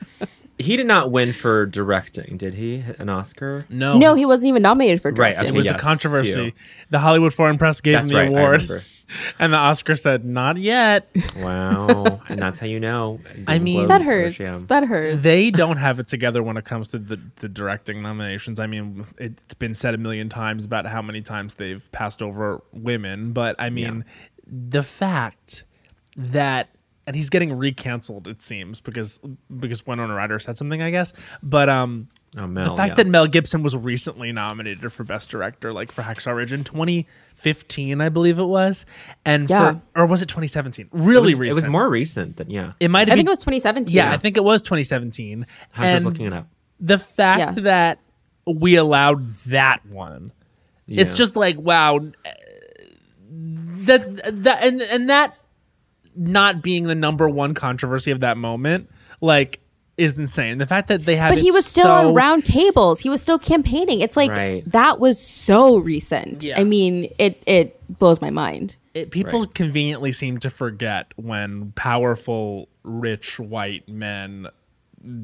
he 0.58 0.76
did 0.76 0.86
not 0.86 1.10
win 1.10 1.32
for 1.32 1.66
directing, 1.66 2.36
did 2.36 2.54
he? 2.54 2.84
An 2.98 3.08
Oscar? 3.08 3.64
No. 3.68 3.96
No, 3.96 4.14
he 4.14 4.26
wasn't 4.26 4.48
even 4.48 4.62
nominated 4.62 5.00
for 5.00 5.10
directing. 5.10 5.22
Right, 5.22 5.40
directing. 5.40 5.54
it 5.54 5.56
was 5.56 5.66
yes, 5.66 5.76
a 5.76 5.78
controversy. 5.78 6.50
phew. 6.50 6.52
The 6.90 6.98
Hollywood 6.98 7.32
Foreign 7.32 7.58
Press 7.58 7.80
gave 7.80 7.94
That's 7.94 8.10
him 8.10 8.16
the 8.16 8.22
right. 8.22 8.36
I 8.36 8.40
award. 8.40 8.84
remember. 9.08 9.34
And 9.38 9.52
the 9.52 9.56
Oscar 9.56 9.94
said, 9.94 10.24
not 10.24 10.56
yet. 10.58 11.08
Wow. 11.36 12.20
and 12.28 12.40
that's 12.40 12.58
how 12.58 12.66
you 12.66 12.80
know. 12.80 13.20
I 13.46 13.58
mean- 13.58 13.86
That 13.88 14.02
hurts. 14.02 14.38
That 14.38 14.84
hurts. 14.84 15.22
they 15.22 15.50
don't 15.62 15.76
have 15.78 15.98
it 16.00 16.08
together 16.08 16.42
when 16.42 16.56
it 16.56 16.64
comes 16.64 16.88
to 16.88 16.98
the, 16.98 17.20
the 17.36 17.48
directing 17.48 18.02
nominations. 18.02 18.60
I 18.60 18.66
mean, 18.66 19.04
it's 19.18 19.54
been 19.54 19.74
said 19.74 19.94
a 19.94 19.98
million 19.98 20.28
times 20.28 20.64
about 20.64 20.86
how 20.86 21.02
many 21.02 21.22
times 21.22 21.54
they've 21.54 21.90
passed 21.92 22.22
over 22.22 22.62
women. 22.72 23.32
But 23.32 23.56
I 23.58 23.70
mean, 23.70 24.04
the 24.46 24.82
fact 24.82 25.64
that 26.16 26.68
and 27.08 27.16
he's 27.16 27.30
getting 27.30 27.50
recanceled. 27.50 28.26
It 28.28 28.40
seems 28.42 28.80
because 28.80 29.18
because 29.58 29.84
Winona 29.86 30.14
Ryder 30.14 30.38
said 30.38 30.56
something, 30.58 30.80
I 30.82 30.90
guess. 30.90 31.12
But 31.42 31.68
um, 31.68 32.06
Oh, 32.36 32.46
Mel. 32.46 32.70
the 32.70 32.76
fact 32.76 32.90
yeah. 32.90 32.94
that 32.96 33.06
Mel 33.06 33.26
Gibson 33.26 33.62
was 33.62 33.74
recently 33.76 34.30
nominated 34.32 34.92
for 34.92 35.02
Best 35.02 35.30
Director, 35.30 35.72
like 35.72 35.90
for 35.90 36.02
Hacksaw 36.02 36.36
Ridge 36.36 36.52
in 36.52 36.62
2015, 36.62 38.00
I 38.02 38.08
believe 38.10 38.38
it 38.38 38.44
was, 38.44 38.84
and 39.24 39.48
Yeah. 39.48 39.80
for 39.94 40.02
or 40.02 40.06
was 40.06 40.20
it 40.22 40.26
2017? 40.26 40.86
it 40.86 40.90
Really 40.92 41.32
was, 41.32 41.38
recent. 41.40 41.52
it 41.52 41.54
was 41.66 41.68
more 41.68 41.88
recent 41.88 42.36
than 42.36 42.50
yeah. 42.50 42.72
It 42.80 42.90
might 42.90 43.08
I 43.08 43.12
have 43.12 43.16
think 43.16 43.26
been. 43.26 43.26
it 43.28 43.30
was 43.30 43.38
2017. 43.38 43.94
yeah, 43.96 44.12
I 44.12 44.18
think 44.18 44.36
it 44.36 44.44
was 44.44 44.60
2017. 44.62 45.46
Hunter's 45.72 45.94
and 45.94 46.04
looking 46.04 46.26
it 46.26 46.32
up. 46.34 46.46
the 46.78 46.98
fact 46.98 47.38
Yes. 47.40 47.56
that 47.64 47.98
we 48.46 48.76
allowed 48.76 49.24
that 49.46 49.84
one 49.86 50.32
it's 50.86 51.12
just 51.12 51.36
like 51.36 51.58
wow 51.58 51.98
that 53.86 54.42
that 54.42 54.62
and 54.64 54.80
and 54.82 55.08
that 55.10 55.36
not 56.18 56.62
being 56.62 56.82
the 56.84 56.94
number 56.94 57.28
one 57.28 57.54
controversy 57.54 58.10
of 58.10 58.20
that 58.20 58.36
moment 58.36 58.90
like 59.20 59.60
is 59.96 60.18
insane 60.18 60.58
the 60.58 60.66
fact 60.66 60.88
that 60.88 61.04
they 61.04 61.16
have 61.16 61.30
But 61.30 61.38
it 61.38 61.42
he 61.42 61.50
was 61.50 61.64
still 61.66 61.84
so- 61.84 62.08
on 62.08 62.14
round 62.14 62.44
tables. 62.44 63.00
He 63.00 63.08
was 63.08 63.20
still 63.22 63.38
campaigning. 63.38 64.00
It's 64.00 64.16
like 64.16 64.30
Right. 64.30 64.62
that 64.70 65.00
was 65.00 65.20
so 65.24 65.76
recent. 65.76 66.44
Yeah. 66.44 66.60
I 66.60 66.64
mean, 66.64 67.08
it 67.18 67.42
it 67.46 67.80
blows 67.98 68.20
my 68.20 68.30
mind. 68.30 68.76
it, 68.94 69.10
people 69.12 69.40
Right. 69.40 69.54
conveniently 69.54 70.10
seem 70.12 70.38
to 70.38 70.50
forget 70.50 71.12
when 71.16 71.72
powerful 71.76 72.68
rich 72.82 73.38
white 73.38 73.88
men 73.88 74.48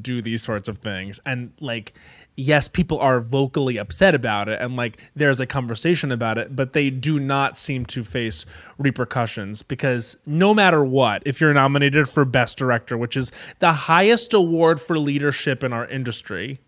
do 0.01 0.21
these 0.21 0.43
sorts 0.43 0.69
of 0.69 0.77
things 0.77 1.19
and 1.25 1.51
like 1.59 1.93
yes 2.37 2.67
people 2.67 2.99
are 2.99 3.19
vocally 3.21 3.77
upset 3.77 4.13
about 4.13 4.49
it 4.49 4.59
and 4.61 4.75
like 4.75 4.99
there's 5.15 5.39
a 5.39 5.45
conversation 5.45 6.11
about 6.11 6.37
it 6.37 6.55
but 6.55 6.73
they 6.73 6.89
do 6.89 7.19
not 7.19 7.57
seem 7.57 7.85
to 7.85 8.03
face 8.03 8.45
repercussions 8.77 9.61
because 9.63 10.17
no 10.25 10.53
matter 10.53 10.83
what 10.83 11.23
if 11.25 11.39
you're 11.39 11.53
nominated 11.53 12.09
for 12.09 12.25
best 12.25 12.57
director 12.57 12.97
which 12.97 13.15
is 13.15 13.31
the 13.59 13.71
highest 13.71 14.33
award 14.33 14.81
for 14.81 14.99
leadership 14.99 15.63
in 15.63 15.71
our 15.71 15.87
industry 15.87 16.59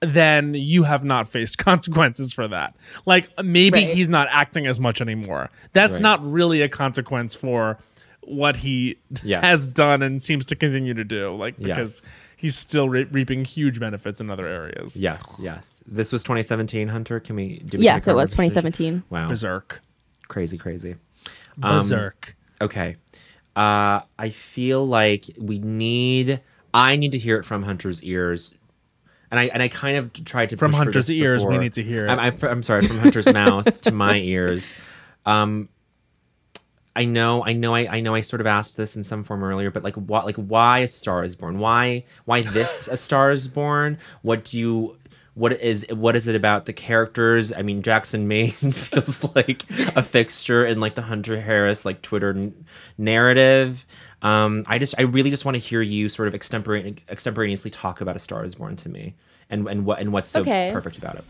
then 0.00 0.54
you 0.54 0.84
have 0.84 1.04
not 1.04 1.28
faced 1.28 1.58
consequences 1.70 2.32
for 2.32 2.48
that. 2.48 2.74
Like 3.04 3.28
maybe 3.44 3.80
Right. 3.80 3.88
he's 3.88 4.08
not 4.08 4.28
acting 4.30 4.66
as 4.66 4.80
much 4.80 5.00
anymore. 5.02 5.50
That's 5.74 5.96
Right. 5.96 6.02
not 6.02 6.24
really 6.32 6.62
a 6.62 6.68
consequence 6.70 7.34
for 7.34 7.78
what 8.22 8.56
he 8.56 8.96
has 9.22 9.66
done 9.66 10.02
and 10.02 10.22
seems 10.22 10.46
to 10.46 10.56
continue 10.56 10.94
to 10.94 11.04
do. 11.04 11.34
Like 11.36 11.54
Yes. 11.58 12.08
Because 12.40 12.54
he's 12.54 12.58
still 12.58 12.88
re- 12.88 13.04
reaping 13.04 13.44
huge 13.44 13.78
benefits 13.80 14.20
in 14.20 14.30
other 14.30 14.46
areas. 14.46 14.96
Yes, 14.96 15.38
yes. 15.40 15.82
This 15.86 16.12
was 16.12 16.22
2017. 16.22 16.88
Hunter, 16.88 17.20
can 17.20 17.36
we? 17.36 17.58
Do 17.58 17.78
we 17.78 17.84
Yes, 17.84 18.08
it 18.08 18.14
was 18.14 18.30
2017. 18.30 19.02
Wow, 19.10 19.28
Berserk. 19.28 19.82
crazy, 20.28 20.58
crazy. 20.58 20.96
Um, 21.62 21.78
Berserk. 21.78 22.36
Okay. 22.60 22.96
Uh, 23.56 24.00
I 24.18 24.30
feel 24.30 24.86
like 24.86 25.24
we 25.38 25.58
need. 25.58 26.40
I 26.72 26.96
need 26.96 27.12
to 27.12 27.18
hear 27.18 27.36
it 27.36 27.44
from 27.44 27.64
Hunter's 27.64 28.02
ears, 28.02 28.54
and 29.30 29.40
I 29.40 29.44
and 29.46 29.62
I 29.62 29.68
kind 29.68 29.96
of 29.96 30.12
tried 30.24 30.50
to 30.50 30.56
From 30.56 30.70
push 30.70 30.78
for 30.78 30.84
Hunter's 30.84 31.06
this 31.08 31.16
ears, 31.16 31.44
we 31.44 31.58
need 31.58 31.72
to 31.74 31.82
hear 31.82 32.06
it. 32.06 32.10
I'm, 32.10 32.18
I'm, 32.20 32.36
I'm 32.42 32.62
sorry, 32.62 32.86
from 32.86 32.98
Hunter's 32.98 33.26
mouth 33.32 33.80
to 33.82 33.90
my 33.92 34.16
ears. 34.16 34.74
Um, 35.26 35.68
I 36.96 37.04
know, 37.04 37.44
I 37.44 37.52
know, 37.52 37.74
I, 37.74 37.96
I 37.96 38.00
know. 38.00 38.14
I 38.14 38.20
sort 38.20 38.40
of 38.40 38.46
asked 38.48 38.76
this 38.76 38.96
in 38.96 39.04
some 39.04 39.22
form 39.22 39.44
earlier, 39.44 39.70
but 39.70 39.84
like, 39.84 39.94
what, 39.94 40.26
like, 40.26 40.36
why 40.36 40.80
a 40.80 40.88
Star 40.88 41.22
is 41.22 41.36
Born? 41.36 41.58
Why, 41.58 42.04
why 42.24 42.42
this 42.42 42.88
a 42.88 42.96
Star 42.96 43.30
is 43.30 43.46
Born? 43.48 43.98
What 44.22 44.44
do 44.44 44.58
you? 44.58 44.96
What 45.34 45.52
is 45.60 45.86
what 45.90 46.16
is 46.16 46.26
it 46.26 46.34
about 46.34 46.64
the 46.66 46.72
characters? 46.72 47.52
I 47.52 47.62
mean, 47.62 47.82
Jackson 47.82 48.26
Maine 48.26 48.50
feels 48.72 49.22
like 49.36 49.64
a 49.96 50.02
fixture 50.02 50.66
in 50.66 50.80
like 50.80 50.96
the 50.96 51.02
Hunter 51.02 51.40
Harris 51.40 51.84
like 51.84 52.02
Twitter 52.02 52.30
n- 52.30 52.66
narrative. 52.98 53.86
Um, 54.22 54.64
I 54.66 54.78
just, 54.78 54.96
I 54.98 55.02
really 55.02 55.30
just 55.30 55.44
want 55.44 55.54
to 55.54 55.58
hear 55.60 55.80
you 55.80 56.08
sort 56.08 56.26
of 56.28 56.34
extemporane- 56.34 56.98
extemporaneously 57.08 57.70
talk 57.70 58.00
about 58.00 58.16
a 58.16 58.18
Star 58.18 58.44
is 58.44 58.56
Born 58.56 58.74
to 58.76 58.88
me, 58.88 59.14
and 59.48 59.66
and 59.68 59.86
what 59.86 60.00
and 60.00 60.12
what's 60.12 60.28
so 60.28 60.40
Okay. 60.40 60.70
perfect 60.72 60.98
about 60.98 61.14
it. 61.14 61.24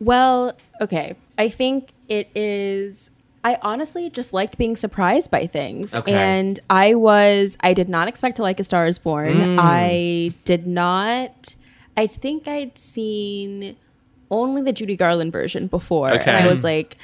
Well, 0.00 0.56
okay. 0.80 1.16
I 1.36 1.48
think 1.48 1.90
it 2.08 2.30
is. 2.34 3.10
I 3.46 3.58
honestly 3.62 4.10
just 4.10 4.32
liked 4.32 4.58
being 4.58 4.74
surprised 4.74 5.30
by 5.30 5.46
things. 5.46 5.94
Okay. 5.94 6.12
And 6.12 6.58
I 6.68 6.94
was, 6.94 7.56
I 7.60 7.74
did 7.74 7.88
not 7.88 8.08
expect 8.08 8.36
to 8.36 8.42
like 8.42 8.58
A 8.58 8.64
Star 8.64 8.88
is 8.88 8.98
Born. 8.98 9.34
Mm. 9.34 9.58
I 9.60 10.32
did 10.44 10.66
not, 10.66 11.54
I 11.96 12.08
think 12.08 12.48
I'd 12.48 12.76
seen 12.76 13.76
only 14.32 14.62
the 14.62 14.72
Judy 14.72 14.96
Garland 14.96 15.32
version 15.32 15.68
before. 15.68 16.10
And 16.10 16.28
I 16.28 16.48
was 16.48 16.64
like, 16.64 16.96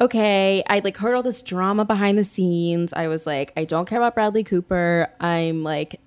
okay, 0.00 0.62
I 0.66 0.78
like 0.78 0.96
heard 0.96 1.14
all 1.14 1.22
this 1.22 1.42
drama 1.42 1.84
behind 1.84 2.16
the 2.16 2.24
scenes. 2.24 2.94
I 2.94 3.08
was 3.08 3.26
like, 3.26 3.52
I 3.54 3.64
don't 3.64 3.86
care 3.86 3.98
about 3.98 4.14
Bradley 4.14 4.44
Cooper. 4.44 5.10
I'm 5.20 5.62
like, 5.62 6.00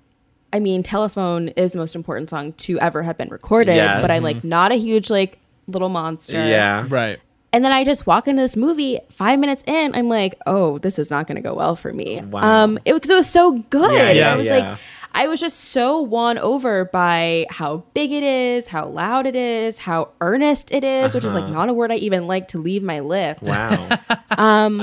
I 0.52 0.58
mean, 0.58 0.82
Telephone 0.82 1.50
is 1.50 1.70
the 1.70 1.78
most 1.78 1.94
important 1.94 2.28
song 2.28 2.54
to 2.54 2.80
ever 2.80 3.04
have 3.04 3.16
been 3.16 3.28
recorded, 3.28 3.76
Yes. 3.76 4.02
but 4.02 4.10
I'm 4.10 4.24
like 4.24 4.42
not 4.42 4.72
a 4.72 4.76
huge 4.76 5.10
like 5.10 5.38
little 5.68 5.90
monster. 5.90 6.32
Yeah, 6.34 6.86
Right. 6.88 7.20
And 7.52 7.64
then 7.64 7.72
I 7.72 7.84
just 7.84 8.06
walk 8.06 8.28
into 8.28 8.42
this 8.42 8.56
movie. 8.56 8.98
Five 9.10 9.38
minutes 9.38 9.62
in, 9.66 9.94
I'm 9.94 10.08
like, 10.08 10.34
"Oh, 10.46 10.78
this 10.78 10.98
is 10.98 11.10
not 11.10 11.26
going 11.26 11.36
to 11.36 11.42
go 11.42 11.54
well 11.54 11.74
for 11.76 11.92
me." 11.92 12.20
Wow. 12.20 12.40
Um, 12.64 12.78
it 12.84 12.92
because 12.92 13.08
it 13.10 13.14
was 13.14 13.30
so 13.30 13.58
good. 13.70 13.92
Yeah, 13.92 14.10
yeah, 14.10 14.32
I 14.32 14.36
was 14.36 14.46
yeah. 14.46 14.56
like, 14.70 14.78
I 15.14 15.26
was 15.28 15.40
just 15.40 15.58
so 15.60 16.00
won 16.00 16.36
over 16.36 16.84
by 16.84 17.46
how 17.48 17.84
big 17.94 18.12
it 18.12 18.22
is, 18.22 18.66
how 18.66 18.86
loud 18.86 19.26
it 19.26 19.36
is, 19.36 19.78
how 19.78 20.10
earnest 20.20 20.70
it 20.72 20.84
is, 20.84 21.14
which 21.14 21.24
is 21.24 21.32
like 21.32 21.48
not 21.48 21.70
a 21.70 21.72
word 21.72 21.90
I 21.90 21.96
even 21.96 22.26
like 22.26 22.48
to 22.48 22.58
leave 22.58 22.82
my 22.82 23.00
lips. 23.00 23.42
wow. 23.42 23.88
um, 24.36 24.78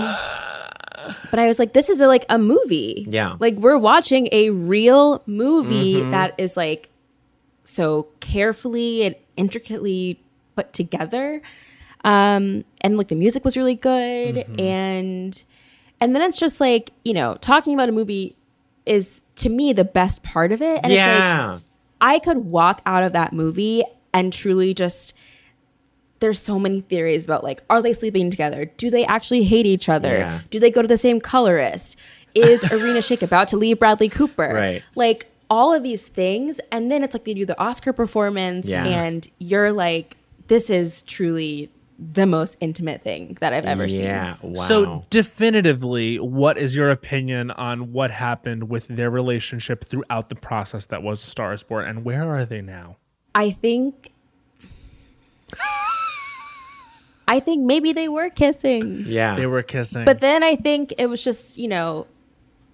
But 1.29 1.39
I 1.39 1.47
was 1.47 1.59
like, 1.59 1.73
this 1.73 1.89
is 1.89 1.99
a, 1.99 2.07
like 2.07 2.25
a 2.29 2.37
movie. 2.37 3.05
Yeah. 3.09 3.35
Like 3.39 3.55
we're 3.55 3.77
watching 3.77 4.29
a 4.31 4.49
real 4.51 5.21
movie 5.25 5.95
Mm-hmm. 5.95 6.11
that 6.11 6.33
is 6.37 6.55
like 6.57 6.89
so 7.65 8.07
carefully 8.19 9.03
and 9.03 9.15
intricately 9.35 10.19
put 10.55 10.71
together. 10.73 11.41
Um, 12.03 12.65
and 12.81 12.97
like 12.97 13.07
the 13.07 13.15
music 13.15 13.45
was 13.45 13.55
really 13.55 13.75
good. 13.75 14.35
Mm-hmm. 14.35 14.59
And 14.59 15.43
and 16.01 16.15
then 16.15 16.21
it's 16.21 16.37
just 16.37 16.59
like, 16.59 16.91
you 17.05 17.13
know, 17.13 17.35
talking 17.35 17.73
about 17.73 17.89
a 17.89 17.93
movie 17.93 18.35
is 18.85 19.21
to 19.37 19.49
me 19.49 19.73
the 19.73 19.85
best 19.85 20.21
part 20.23 20.51
of 20.51 20.61
it. 20.61 20.81
And 20.83 20.91
it's 20.91 20.99
like 20.99 21.17
yeah. 21.19 21.59
I 22.01 22.19
could 22.19 22.37
walk 22.39 22.81
out 22.85 23.03
of 23.03 23.13
that 23.13 23.31
movie 23.33 23.83
and 24.13 24.33
truly 24.33 24.73
just 24.73 25.13
there's 26.19 26.41
so 26.41 26.57
many 26.59 26.81
theories 26.81 27.25
about 27.25 27.43
like 27.43 27.63
are 27.69 27.81
they 27.81 27.93
sleeping 27.93 28.29
together? 28.31 28.65
Do 28.65 28.89
they 28.89 29.05
actually 29.05 29.43
hate 29.43 29.65
each 29.65 29.89
other? 29.89 30.17
Yeah. 30.19 30.41
Do 30.49 30.59
they 30.59 30.71
go 30.71 30.81
to 30.81 30.87
the 30.87 30.97
same 30.97 31.19
colorist? 31.21 31.95
Is 32.35 32.63
Irina 32.71 32.99
Shayk 32.99 33.21
about 33.21 33.47
to 33.49 33.57
leave 33.57 33.79
Bradley 33.79 34.09
Cooper? 34.09 34.53
Right. 34.53 34.83
Like 34.95 35.27
all 35.49 35.73
of 35.73 35.83
these 35.83 36.07
things 36.07 36.59
and 36.71 36.91
then 36.91 37.03
it's 37.03 37.13
like 37.13 37.25
they 37.25 37.33
do 37.33 37.45
the 37.45 37.59
Oscar 37.59 37.93
performance 37.93 38.67
Yeah. 38.67 38.85
and 38.85 39.29
you're 39.39 39.71
like 39.71 40.17
this 40.47 40.69
is 40.69 41.03
truly 41.03 41.69
the 41.99 42.25
most 42.25 42.57
intimate 42.59 43.03
thing 43.03 43.37
that 43.39 43.53
I've 43.53 43.65
ever 43.65 43.87
seen. 43.87 44.01
Yeah. 44.01 44.37
Wow. 44.41 44.65
So 44.65 45.05
definitively, 45.09 46.19
what 46.19 46.57
is 46.57 46.75
your 46.75 46.89
opinion 46.89 47.51
on 47.51 47.93
what 47.93 48.11
happened 48.11 48.69
with 48.69 48.87
their 48.87 49.09
relationship 49.09 49.83
throughout 49.83 50.29
the 50.29 50.35
process 50.35 50.85
that 50.87 51.03
was 51.03 51.23
a 51.23 51.27
Star 51.27 51.53
is 51.53 51.63
Born, 51.63 51.87
and 51.87 52.03
where 52.03 52.29
are 52.33 52.45
they 52.45 52.61
now? 52.61 52.97
I 53.35 53.51
think 53.51 54.11
I 57.27 57.39
think 57.39 57.65
maybe 57.65 57.93
they 57.93 58.09
were 58.09 58.29
kissing. 58.29 59.03
yeah. 59.05 59.35
They 59.35 59.45
were 59.45 59.63
kissing. 59.63 60.05
But 60.05 60.19
then 60.19 60.43
I 60.43 60.55
think 60.55 60.93
it 60.97 61.07
was 61.07 61.23
just, 61.23 61.57
you 61.57 61.67
know, 61.67 62.05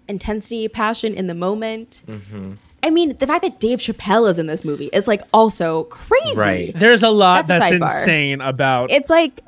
intensity, 0.08 0.68
passion 0.68 1.14
in 1.14 1.28
the 1.28 1.36
moment. 1.36 2.04
Mm-hmm. 2.08 2.54
I 2.84 2.90
mean, 2.90 3.18
the 3.18 3.28
fact 3.28 3.44
that 3.44 3.60
Dave 3.60 3.80
Chappelle 3.80 4.30
is 4.30 4.38
in 4.38 4.46
this 4.46 4.64
movie 4.64 4.88
is 4.88 5.08
like 5.08 5.22
also 5.34 5.86
crazy. 5.86 6.36
Right. 6.36 6.74
There's 6.76 7.04
a 7.04 7.10
lot 7.10 7.48
that's, 7.48 7.70
that's 7.70 7.72
a 7.74 7.76
insane 7.76 8.42
about 8.42 8.92
it's 8.92 9.10
like 9.10 9.42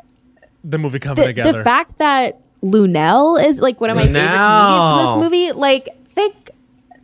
the 0.64 0.78
movie 0.78 1.00
coming 1.00 1.22
the, 1.22 1.28
together. 1.28 1.60
The 1.60 1.64
fact 1.64 1.98
that 2.00 2.40
Lunel 2.62 3.38
is 3.38 3.60
like 3.60 3.82
one 3.82 3.90
of 3.90 3.96
my 3.96 4.04
favorite 4.04 4.22
comedians 4.22 5.00
in 5.00 5.06
this 5.06 5.16
movie, 5.16 5.52
like 5.54 5.90
thank 6.14 6.52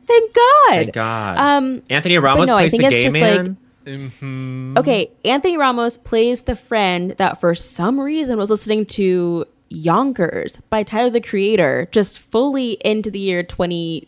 thank 0.05 0.33
God. 0.33 0.69
Thank 0.69 0.93
God. 0.93 1.39
Um 1.39 1.81
Anthony 1.89 2.17
Ramos 2.17 2.47
no, 2.47 2.53
plays 2.53 2.73
I 2.73 2.77
think 2.77 2.81
the 2.81 2.87
it's 2.87 2.95
gay 2.95 3.03
just 3.03 3.13
man. 3.13 3.57
Like, 3.85 3.99
mm-hmm. 3.99 4.77
Okay, 4.77 5.11
Anthony 5.23 5.57
Ramos 5.57 5.97
plays 5.97 6.43
the 6.43 6.55
friend 6.55 7.11
that 7.11 7.39
for 7.39 7.55
some 7.55 7.99
reason 7.99 8.37
was 8.37 8.49
listening 8.49 8.85
to 8.87 9.45
Yonkers 9.69 10.57
by 10.69 10.83
Tyler 10.83 11.09
the 11.09 11.21
Creator 11.21 11.89
just 11.91 12.19
fully 12.19 12.73
into 12.85 13.11
the 13.11 13.19
year 13.19 13.43
20- 13.43 14.07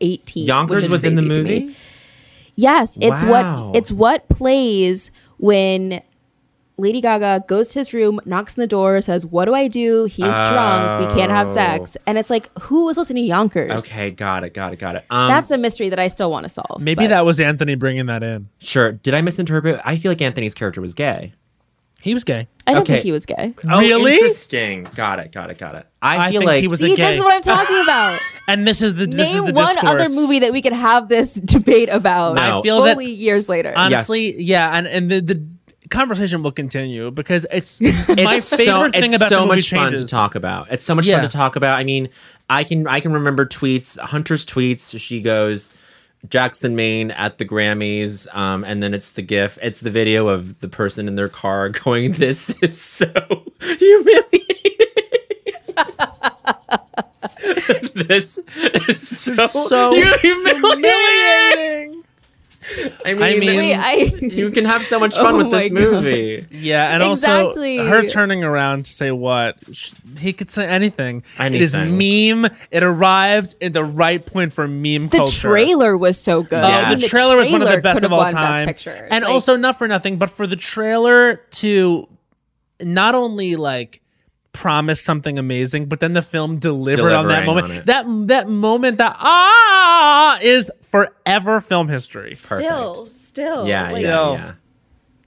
18. 0.00 0.46
Yonkers 0.46 0.88
was 0.88 1.04
in 1.04 1.14
the 1.14 1.22
movie? 1.22 1.74
Yes, 2.54 2.96
it's 3.00 3.22
wow. 3.22 3.68
what 3.68 3.76
it's 3.76 3.92
what 3.92 4.28
plays 4.28 5.10
when 5.36 6.02
Lady 6.78 7.00
Gaga 7.00 7.44
goes 7.48 7.68
to 7.68 7.78
his 7.78 7.94
room, 7.94 8.20
knocks 8.26 8.58
on 8.58 8.62
the 8.62 8.66
door, 8.66 9.00
says, 9.00 9.24
"What 9.24 9.46
do 9.46 9.54
I 9.54 9.68
do? 9.68 10.04
He's 10.04 10.26
oh. 10.26 10.52
drunk. 10.52 11.08
We 11.08 11.14
can't 11.14 11.30
have 11.30 11.50
oh. 11.50 11.54
sex." 11.54 11.96
And 12.06 12.18
it's 12.18 12.28
like, 12.28 12.50
who 12.60 12.84
was 12.84 12.96
listening 12.96 13.24
to 13.24 13.28
Yonkers? 13.28 13.72
Okay, 13.80 14.10
got 14.10 14.44
it, 14.44 14.52
got 14.52 14.72
it, 14.72 14.78
got 14.78 14.96
it. 14.96 15.04
Um, 15.08 15.28
That's 15.28 15.50
a 15.50 15.58
mystery 15.58 15.88
that 15.88 15.98
I 15.98 16.08
still 16.08 16.30
want 16.30 16.44
to 16.44 16.48
solve. 16.48 16.80
Maybe 16.80 17.04
but. 17.04 17.08
that 17.08 17.24
was 17.24 17.40
Anthony 17.40 17.76
bringing 17.76 18.06
that 18.06 18.22
in. 18.22 18.48
Sure. 18.58 18.92
Did 18.92 19.14
I 19.14 19.22
misinterpret? 19.22 19.80
I 19.84 19.96
feel 19.96 20.10
like 20.10 20.20
Anthony's 20.20 20.54
character 20.54 20.80
was 20.80 20.92
gay. 20.92 21.32
He 22.02 22.14
was 22.14 22.24
gay. 22.24 22.46
I 22.66 22.72
don't 22.74 22.82
Okay. 22.82 22.94
think 22.94 23.04
he 23.04 23.12
was 23.12 23.26
gay. 23.26 23.54
Oh, 23.68 23.80
Really? 23.80 24.12
interesting. 24.12 24.86
Got 24.94 25.18
it. 25.18 25.32
Got 25.32 25.50
it. 25.50 25.58
Got 25.58 25.74
it. 25.74 25.86
I, 26.00 26.28
I 26.28 26.30
feel 26.30 26.40
think 26.42 26.46
like 26.48 26.60
he 26.60 26.68
was 26.68 26.82
a 26.82 26.88
gay. 26.88 26.94
this 26.96 27.16
is 27.16 27.22
what 27.22 27.34
I'm 27.34 27.42
talking 27.42 27.80
about. 27.82 28.20
and 28.48 28.66
this 28.66 28.80
is 28.82 28.94
the 28.94 29.06
this 29.06 29.28
is 29.28 29.34
Name 29.34 29.46
the 29.46 29.52
one 29.54 29.74
discourse. 29.74 29.92
other 30.02 30.08
movie 30.10 30.38
that 30.40 30.52
we 30.52 30.62
could 30.62 30.72
have 30.74 31.08
this 31.08 31.34
debate 31.54 31.88
about. 31.88 32.34
No. 32.36 32.60
I 32.60 32.62
feel 32.62 32.82
that 32.82 32.94
fully 32.94 33.10
years 33.10 33.48
later. 33.48 33.72
honestly, 33.76 34.40
yeah, 34.40 34.76
and 34.76 34.86
and 34.86 35.08
the 35.10 35.20
the 35.20 35.46
conversation 35.88 36.42
will 36.42 36.52
continue 36.52 37.10
because 37.10 37.46
it's 37.50 37.80
my 38.08 38.40
favorite 38.40 38.42
so, 38.42 38.90
thing 38.90 39.04
it's 39.12 39.16
about 39.16 39.28
so 39.28 39.36
the 39.40 39.46
movie 39.46 39.56
much 39.56 39.70
fun 39.70 39.92
to 39.92 40.06
talk 40.06 40.34
about. 40.34 40.66
It's 40.70 40.84
so 40.84 40.94
much 40.94 41.06
Yeah. 41.06 41.16
fun 41.20 41.28
to 41.28 41.36
talk 41.36 41.56
about. 41.56 41.78
I 41.78 41.84
mean, 41.84 42.08
I 42.50 42.62
can 42.64 42.86
I 42.86 43.00
can 43.00 43.12
remember 43.12 43.46
tweets. 43.46 43.98
Hunter's 43.98 44.44
tweets. 44.46 44.98
She 45.00 45.20
goes. 45.20 45.72
Jackson 46.28 46.76
Maine 46.76 47.10
at 47.12 47.38
the 47.38 47.44
Grammys, 47.44 48.26
um, 48.34 48.64
and 48.64 48.82
then 48.82 48.94
it's 48.94 49.10
the 49.10 49.22
GIF. 49.22 49.58
It's 49.62 49.80
the 49.80 49.90
video 49.90 50.28
of 50.28 50.60
the 50.60 50.68
person 50.68 51.08
in 51.08 51.14
their 51.14 51.28
car 51.28 51.68
going, 51.84 52.12
"This 52.12 52.50
is 52.62 52.80
so 52.80 53.44
humiliating." 53.60 54.40
this 57.94 58.38
is 58.88 59.08
so, 59.08 59.46
so 59.46 59.92
humiliating. 60.20 61.95
I 63.04 63.14
mean, 63.14 63.22
I 63.22 63.36
mean- 63.38 63.56
Wait, 63.56 63.74
I 63.74 63.92
you 64.20 64.50
can 64.50 64.64
have 64.64 64.84
so 64.84 64.98
much 64.98 65.14
fun 65.14 65.34
Oh 65.36 65.38
with 65.38 65.50
this 65.50 65.70
God. 65.70 65.80
movie. 65.80 66.46
Yeah, 66.50 66.92
and 66.94 67.02
Exactly. 67.02 67.78
also 67.78 67.90
her 67.90 68.02
turning 68.06 68.42
around 68.42 68.86
to 68.86 68.92
say 68.92 69.10
what 69.12 69.56
Sh- 69.72 69.92
he 70.18 70.32
could 70.32 70.50
say 70.50 70.66
anything. 70.66 71.22
It 71.38 71.54
is 71.54 71.76
meme. 71.76 72.50
It 72.70 72.82
arrived 72.82 73.54
at 73.62 73.72
the 73.72 73.84
right 73.84 74.24
point 74.24 74.52
for 74.52 74.66
meme 74.66 75.08
the 75.08 75.18
culture. 75.18 75.48
trailer 75.48 75.96
was 75.96 76.18
so 76.18 76.42
good. 76.42 76.64
Oh, 76.64 76.68
Yeah. 76.68 76.94
the 76.94 77.06
trailer 77.06 77.36
was 77.36 77.50
one 77.50 77.62
of 77.62 77.68
the 77.68 77.78
best 77.80 78.02
of 78.02 78.12
all 78.12 78.26
time. 78.28 78.68
And 78.68 79.24
Like, 79.24 79.32
also, 79.32 79.56
not 79.56 79.78
for 79.78 79.86
nothing, 79.86 80.16
but 80.18 80.30
for 80.30 80.46
the 80.46 80.56
trailer 80.56 81.36
to 81.52 82.08
not 82.82 83.14
only 83.14 83.56
like 83.56 84.02
promise 84.56 85.00
something 85.02 85.38
amazing, 85.38 85.86
but 85.86 86.00
then 86.00 86.12
the 86.12 86.22
film 86.22 86.58
delivered 86.58 87.12
on 87.12 87.28
that 87.28 87.46
moment. 87.46 87.70
on. 87.70 87.84
That 87.84 88.06
that 88.28 88.48
moment 88.48 88.98
that 88.98 89.16
ah 89.18 90.38
is 90.42 90.70
forever 90.82 91.60
film 91.60 91.88
history. 91.88 92.34
still, 92.34 92.94
still, 92.94 93.66
Yeah, 93.68 93.90
like, 93.92 94.02
yeah, 94.02 94.08
Still. 94.08 94.32
yeah. 94.34 94.52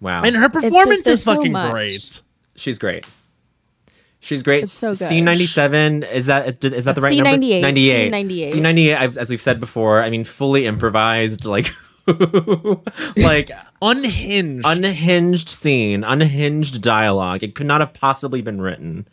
Wow. 0.01 0.22
And 0.23 0.35
her 0.35 0.49
performance 0.49 1.06
there's 1.06 1.19
is 1.19 1.23
fucking 1.23 1.51
much. 1.51 1.72
great. 1.72 2.22
She's 2.56 2.80
great. 2.80 3.06
She's 4.22 4.43
great. 4.43 4.64
It's 4.64 4.72
so 4.72 4.89
good. 4.89 4.97
C 4.97 5.22
ninety 5.22 5.45
seven 5.45 6.03
is 6.03 6.26
that 6.26 6.64
is, 6.64 6.73
is 6.73 6.85
that 6.85 6.95
the 6.95 7.01
right 7.01 7.14
C98, 7.14 7.23
number? 7.23 7.38
Ninety 7.61 7.91
eight. 7.91 8.11
C98. 8.11 8.51
C 8.53 8.60
ninety 8.60 8.89
eight. 8.89 9.18
As 9.18 9.30
we've 9.30 9.41
said 9.41 9.60
before, 9.60 10.03
I 10.03 10.10
mean, 10.10 10.23
fully 10.26 10.65
improvised, 10.65 11.45
like, 11.45 11.68
like 13.17 13.51
Unhinged. 13.81 14.65
unhinged 14.67 15.49
scene, 15.49 16.03
unhinged 16.03 16.81
dialogue. 16.81 17.43
It 17.43 17.55
could 17.55 17.67
not 17.67 17.81
have 17.81 17.93
possibly 17.93 18.41
been 18.41 18.61
written. 18.61 19.07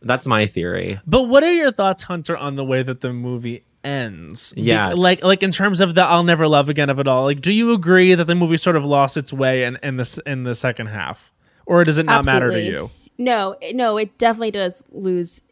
That's 0.00 0.26
my 0.26 0.46
theory. 0.46 0.98
But 1.06 1.24
what 1.24 1.44
are 1.44 1.52
your 1.52 1.70
thoughts, 1.70 2.02
Hunter, 2.04 2.36
on 2.36 2.56
the 2.56 2.64
way 2.64 2.82
that 2.82 3.00
the 3.00 3.12
movie 3.12 3.64
ends? 3.84 4.52
Be- 4.54 4.74
like 4.74 5.22
like 5.22 5.42
in 5.44 5.52
terms 5.52 5.80
of 5.80 5.94
the 5.94 6.02
"I'll 6.02 6.24
never 6.24 6.48
love 6.48 6.68
again" 6.68 6.90
of 6.90 6.98
it 6.98 7.06
all. 7.06 7.24
Like, 7.24 7.40
do 7.40 7.52
you 7.52 7.72
agree 7.72 8.14
that 8.14 8.24
the 8.24 8.34
movie 8.34 8.56
sort 8.56 8.74
of 8.76 8.84
lost 8.84 9.16
its 9.16 9.32
way 9.32 9.62
in 9.64 9.78
in 9.82 9.96
the 9.98 10.02
s- 10.02 10.18
in 10.26 10.42
the 10.42 10.54
second 10.56 10.86
half, 10.88 11.32
or 11.66 11.84
does 11.84 11.98
it 11.98 12.06
not 12.06 12.24
matter 12.26 12.50
to 12.50 12.60
you? 12.60 12.90
No, 13.18 13.54
no, 13.72 13.96
it 13.98 14.18
definitely 14.18 14.50
does 14.50 14.82
lose 14.90 15.42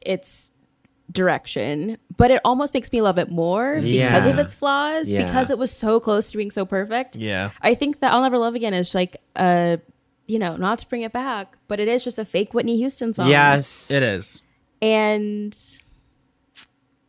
its 0.00 0.50
direction, 1.12 1.98
but 2.18 2.30
it 2.30 2.42
almost 2.44 2.74
makes 2.74 2.92
me 2.92 3.00
love 3.00 3.16
it 3.18 3.30
more 3.30 3.80
because 3.80 4.26
of 4.26 4.38
its 4.38 4.52
flaws, 4.52 5.10
Yeah. 5.10 5.24
because 5.24 5.50
it 5.50 5.56
was 5.56 5.70
so 5.70 5.98
close 6.00 6.30
to 6.32 6.36
being 6.36 6.50
so 6.50 6.66
perfect. 6.66 7.16
Yeah. 7.16 7.50
I 7.62 7.74
think 7.74 8.00
that 8.00 8.12
I'll 8.12 8.20
Never 8.20 8.36
Love 8.36 8.54
Again 8.54 8.74
is 8.74 8.94
like 8.94 9.16
a, 9.36 9.78
you 10.26 10.38
know, 10.38 10.56
not 10.56 10.80
to 10.80 10.88
bring 10.88 11.02
it 11.02 11.12
back, 11.12 11.56
but 11.68 11.80
it 11.80 11.88
is 11.88 12.04
just 12.04 12.18
a 12.18 12.24
fake 12.26 12.52
Whitney 12.52 12.76
Houston 12.76 13.14
song. 13.14 13.28
Yes, 13.30 13.90
It 13.90 14.02
is. 14.02 14.44
And 14.82 15.56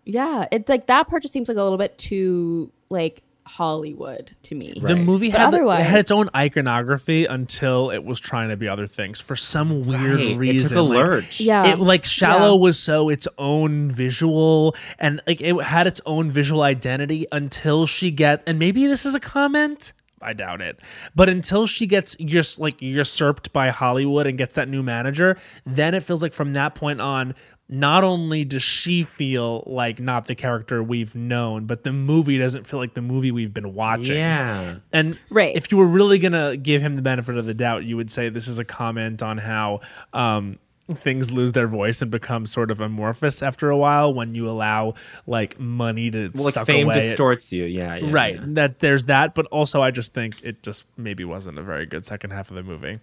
yeah, 0.06 0.46
it's 0.52 0.70
like 0.70 0.88
that 0.88 1.08
part 1.08 1.22
just 1.24 1.34
seems 1.34 1.50
like 1.50 1.58
a 1.58 1.64
little 1.64 1.78
bit 1.78 1.98
too 1.98 2.72
like 2.90 3.22
Hollywood 3.50 4.36
to 4.44 4.56
me. 4.56 4.74
The 4.82 4.96
movie 4.96 5.30
had, 5.32 5.52
the- 5.52 5.68
it 5.68 5.82
had 5.84 6.00
its 6.00 6.12
own 6.12 6.30
iconography 6.36 7.26
until 7.26 7.90
it 7.90 8.04
was 8.04 8.20
trying 8.20 8.50
to 8.50 8.58
be 8.58 8.70
other 8.70 8.88
things 8.88 9.20
for 9.20 9.36
some 9.36 9.84
weird 9.84 10.20
Right. 10.20 10.38
reason. 10.38 10.56
It 10.68 10.70
took 10.70 10.78
a 10.78 10.82
like, 10.82 10.98
lurch. 11.08 11.40
Yeah. 11.40 11.66
it 11.68 11.80
like 11.80 12.06
shallow 12.06 12.54
Yeah. 12.56 12.62
was 12.62 12.78
so 12.80 13.10
its 13.10 13.28
own 13.38 13.92
visual 13.92 14.76
and 15.00 15.22
like 15.28 15.42
it 15.42 15.62
had 15.64 15.88
its 15.88 16.00
own 16.06 16.32
visual 16.32 16.62
identity 16.62 17.26
until 17.32 17.86
she 17.86 18.12
get 18.12 18.44
and 18.48 18.60
maybe 18.60 18.86
this 18.88 19.06
is 19.06 19.16
a 19.16 19.20
comment 19.20 19.94
I 20.22 20.34
doubt 20.34 20.60
it. 20.60 20.82
But 21.16 21.30
until 21.30 21.66
she 21.66 21.88
gets 21.88 22.14
just 22.20 22.60
like 22.60 22.82
usurped 22.82 23.54
by 23.54 23.70
Hollywood 23.70 24.28
and 24.28 24.38
gets 24.38 24.56
that 24.56 24.68
new 24.68 24.84
manager, 24.84 25.38
then 25.66 25.94
it 25.94 26.04
feels 26.04 26.22
like 26.22 26.34
from 26.34 26.52
that 26.54 26.76
point 26.76 27.00
on, 27.00 27.36
not 27.72 28.04
only 28.04 28.44
does 28.44 28.64
she 28.64 29.04
feel 29.04 29.64
like 29.68 30.00
not 30.00 30.26
the 30.26 30.34
character 30.34 30.82
we've 30.82 31.16
known, 31.16 31.66
but 31.68 31.84
the 31.84 31.92
movie 31.94 32.38
doesn't 32.40 32.66
feel 32.66 32.80
like 32.80 32.96
the 32.96 33.02
movie 33.02 33.32
we've 33.32 33.54
been 33.54 33.76
watching. 33.76 34.16
Yeah. 34.18 34.78
And 34.92 35.20
Right. 35.30 35.56
if 35.56 35.72
you 35.72 35.78
were 35.78 35.86
really 35.86 36.18
gonna 36.18 36.58
give 36.58 36.82
him 36.82 36.96
the 36.96 37.02
benefit 37.04 37.38
of 37.38 37.46
the 37.46 37.54
doubt, 37.54 37.84
you 37.84 37.96
would 37.96 38.10
say 38.10 38.30
this 38.30 38.48
is 38.48 38.58
a 38.58 38.66
comment 38.66 39.22
on 39.22 39.38
how 39.38 39.82
um, 40.14 40.58
things 40.96 41.32
lose 41.32 41.52
their 41.52 41.68
voice 41.68 42.02
and 42.02 42.10
become 42.10 42.48
sort 42.48 42.72
of 42.72 42.80
amorphous 42.82 43.44
after 43.44 43.70
a 43.70 43.78
while 43.78 44.12
when 44.12 44.34
you 44.34 44.50
allow 44.50 44.96
like 45.28 45.60
money 45.60 46.10
to 46.10 46.32
Well, 46.34 46.46
like 46.46 46.66
fame 46.66 46.88
away 46.88 46.96
at- 46.96 47.02
distorts 47.02 47.52
you. 47.52 47.66
Yeah. 47.66 47.98
yeah 47.98 48.10
right. 48.12 48.36
yeah. 48.38 48.42
That 48.48 48.80
there's 48.80 49.04
that, 49.06 49.36
but 49.36 49.46
also 49.52 49.84
I 49.84 49.92
just 49.92 50.16
think 50.16 50.42
it 50.44 50.64
just 50.64 50.86
maybe 50.98 51.24
wasn't 51.24 51.60
a 51.60 51.62
very 51.62 51.86
good 51.86 52.08
second 52.08 52.32
half 52.32 52.50
of 52.50 52.56
the 52.56 52.64
movie. 52.64 52.98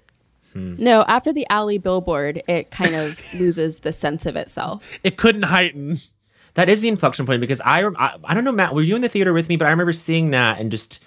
Hmm. 0.57 0.75
No, 0.83 1.03
after 1.03 1.33
the 1.33 1.47
Ally 1.51 1.77
billboard, 1.79 2.43
it 2.49 2.71
kind 2.71 2.95
of 2.95 3.21
loses 3.35 3.81
the 3.81 3.93
sense 3.93 4.25
of 4.27 4.37
itself. 4.37 4.99
It 5.05 5.17
couldn't 5.19 5.43
heighten. 5.45 5.99
That 6.55 6.71
is 6.71 6.81
the 6.81 6.89
inflection 6.89 7.27
point 7.27 7.41
because 7.41 7.61
I, 7.61 7.85
I 7.85 8.17
I 8.25 8.33
don't 8.35 8.45
know 8.45 8.53
Matt 8.53 8.75
were 8.75 8.81
you 8.81 8.97
in 8.97 9.03
the 9.03 9.11
theater 9.11 9.35
with 9.35 9.49
me 9.51 9.57
but 9.59 9.67
I 9.67 9.71
remember 9.71 9.93
seeing 9.93 10.31
that 10.31 10.59
and 10.59 10.71
just 10.71 11.01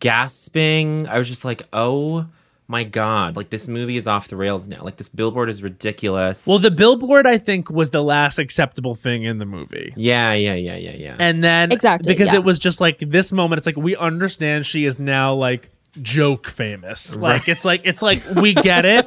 gasping 0.00 1.06
I 1.06 1.18
was 1.18 1.28
just 1.28 1.44
like 1.44 1.62
oh 1.72 2.26
my 2.66 2.84
god 2.84 3.36
like 3.36 3.48
this 3.50 3.68
movie 3.68 3.96
is 3.96 4.06
off 4.06 4.28
the 4.28 4.36
rails 4.36 4.66
now 4.68 4.82
like 4.82 4.96
this 4.96 5.08
billboard 5.08 5.48
is 5.48 5.62
ridiculous 5.62 6.46
Well, 6.46 6.58
the 6.58 6.70
billboard 6.70 7.26
I 7.26 7.38
think 7.38 7.70
was 7.70 7.90
the 7.92 8.02
last 8.02 8.38
acceptable 8.38 8.94
thing 8.94 9.22
in 9.22 9.38
the 9.38 9.46
movie. 9.46 9.92
yeah 9.96 10.32
yeah 10.34 10.54
yeah 10.54 10.76
yeah 10.76 10.92
yeah 10.96 11.16
And 11.18 11.42
then 11.44 11.72
Exactly, 11.72 12.12
because 12.12 12.28
yeah. 12.32 12.40
it 12.40 12.44
was 12.44 12.58
just 12.58 12.80
like 12.80 12.98
this 12.98 13.32
moment, 13.32 13.58
it's 13.58 13.66
like 13.66 13.76
we 13.76 13.96
understand 13.96 14.66
she 14.66 14.84
is 14.84 14.98
now 14.98 15.32
like 15.34 15.70
joke 16.02 16.48
famous. 16.48 17.16
Like 17.16 17.48
it's 17.48 17.64
like 17.64 17.82
it's 17.84 18.02
like 18.02 18.22
we 18.36 18.54
get 18.54 18.84
it. 18.84 19.06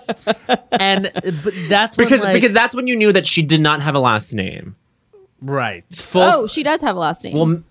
and 0.71 1.11
but 1.13 1.53
that's 1.69 1.97
when, 1.97 2.05
because 2.07 2.23
like- 2.23 2.33
because 2.33 2.53
that's 2.53 2.75
when 2.75 2.87
you 2.87 2.95
knew 2.95 3.11
that 3.11 3.25
she 3.25 3.41
did 3.41 3.61
not 3.61 3.81
have 3.81 3.95
a 3.95 3.99
last 3.99 4.33
name 4.33 4.75
right. 5.41 5.83
full 5.93 6.21
Oh, 6.21 6.47
she 6.47 6.63
does 6.63 6.81
have 6.81 6.95
a 6.95 6.99
last 6.99 7.23
name. 7.23 7.33
well 7.35 7.63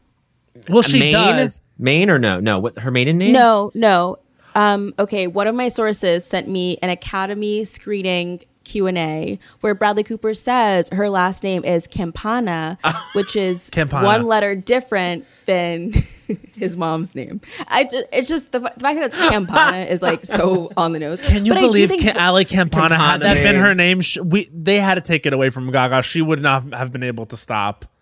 Well, 0.69 0.83
she 0.83 0.99
Maine 1.01 1.13
does. 1.13 1.61
Maine 1.79 2.11
or 2.11 2.19
no 2.19 2.41
no 2.41 2.59
what 2.59 2.79
her 2.79 2.91
maiden 2.91 3.19
name 3.19 3.33
No, 3.33 3.71
no. 3.75 4.19
Um, 4.55 4.95
okay, 4.99 5.29
one 5.29 5.47
of 5.47 5.55
my 5.55 5.69
sources 5.69 6.25
sent 6.25 6.49
me 6.49 6.77
an 6.83 6.91
Academy 6.91 7.65
screening 7.65 8.41
Q&A 8.65 9.39
where 9.61 9.75
Bradley 9.75 10.03
Cooper 10.03 10.35
says 10.35 10.89
her 10.93 11.09
last 11.09 11.45
name 11.45 11.65
is 11.65 11.87
Campana, 11.87 12.77
which 13.15 13.37
is 13.37 13.71
Campana. 13.71 14.05
one 14.05 14.27
letter 14.27 14.55
different 14.57 15.25
than 15.51 15.93
his 16.57 16.77
mom's 16.77 17.15
name. 17.15 17.41
I 17.67 17.83
just, 17.85 18.05
it's 18.13 18.29
just 18.29 18.53
the, 18.53 18.61
the 18.61 18.69
fact 18.69 19.01
that 19.01 19.03
it's 19.07 19.17
Campana 19.17 19.79
is 19.89 20.01
like 20.01 20.25
so 20.25 20.71
on 20.77 20.93
the 20.93 20.99
nose. 21.01 21.21
Can 21.21 21.45
you 21.45 21.53
But 21.55 21.61
believe 21.63 21.89
think 21.89 22.03
Ca- 22.03 22.13
Ally 22.17 22.45
Campana 22.45 22.97
had 22.97 23.21
Campana 23.21 23.35
that 23.35 23.43
been 23.43 23.57
her 23.61 23.75
name? 23.75 24.01
Sh- 24.01 24.19
we 24.19 24.49
they 24.53 24.79
had 24.79 24.95
to 24.95 25.01
take 25.01 25.27
it 25.27 25.33
away 25.33 25.51
from 25.51 25.71
Gaga. 25.73 26.03
She 26.03 26.23
would 26.23 26.41
not 26.41 26.73
have 26.73 26.93
been 26.93 27.03
able 27.03 27.27
to 27.27 27.37
stop. 27.37 27.85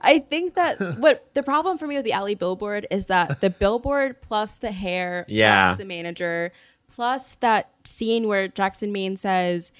I 0.00 0.18
think 0.18 0.54
that 0.54 0.98
what 0.98 1.32
the 1.34 1.42
problem 1.42 1.78
for 1.78 1.86
me 1.86 1.96
with 1.96 2.04
the 2.04 2.12
Ally 2.12 2.34
billboard 2.34 2.86
is 2.90 3.06
that 3.06 3.40
the 3.40 3.48
billboard 3.50 4.20
plus 4.20 4.56
the 4.56 4.70
hair, 4.72 5.24
Yeah. 5.28 5.68
plus 5.70 5.78
the 5.78 5.84
manager, 5.86 6.52
plus 6.88 7.34
that 7.40 7.70
scene 7.84 8.28
where 8.28 8.48
Jackson 8.48 8.92
Maine 8.92 9.16
says, 9.16 9.72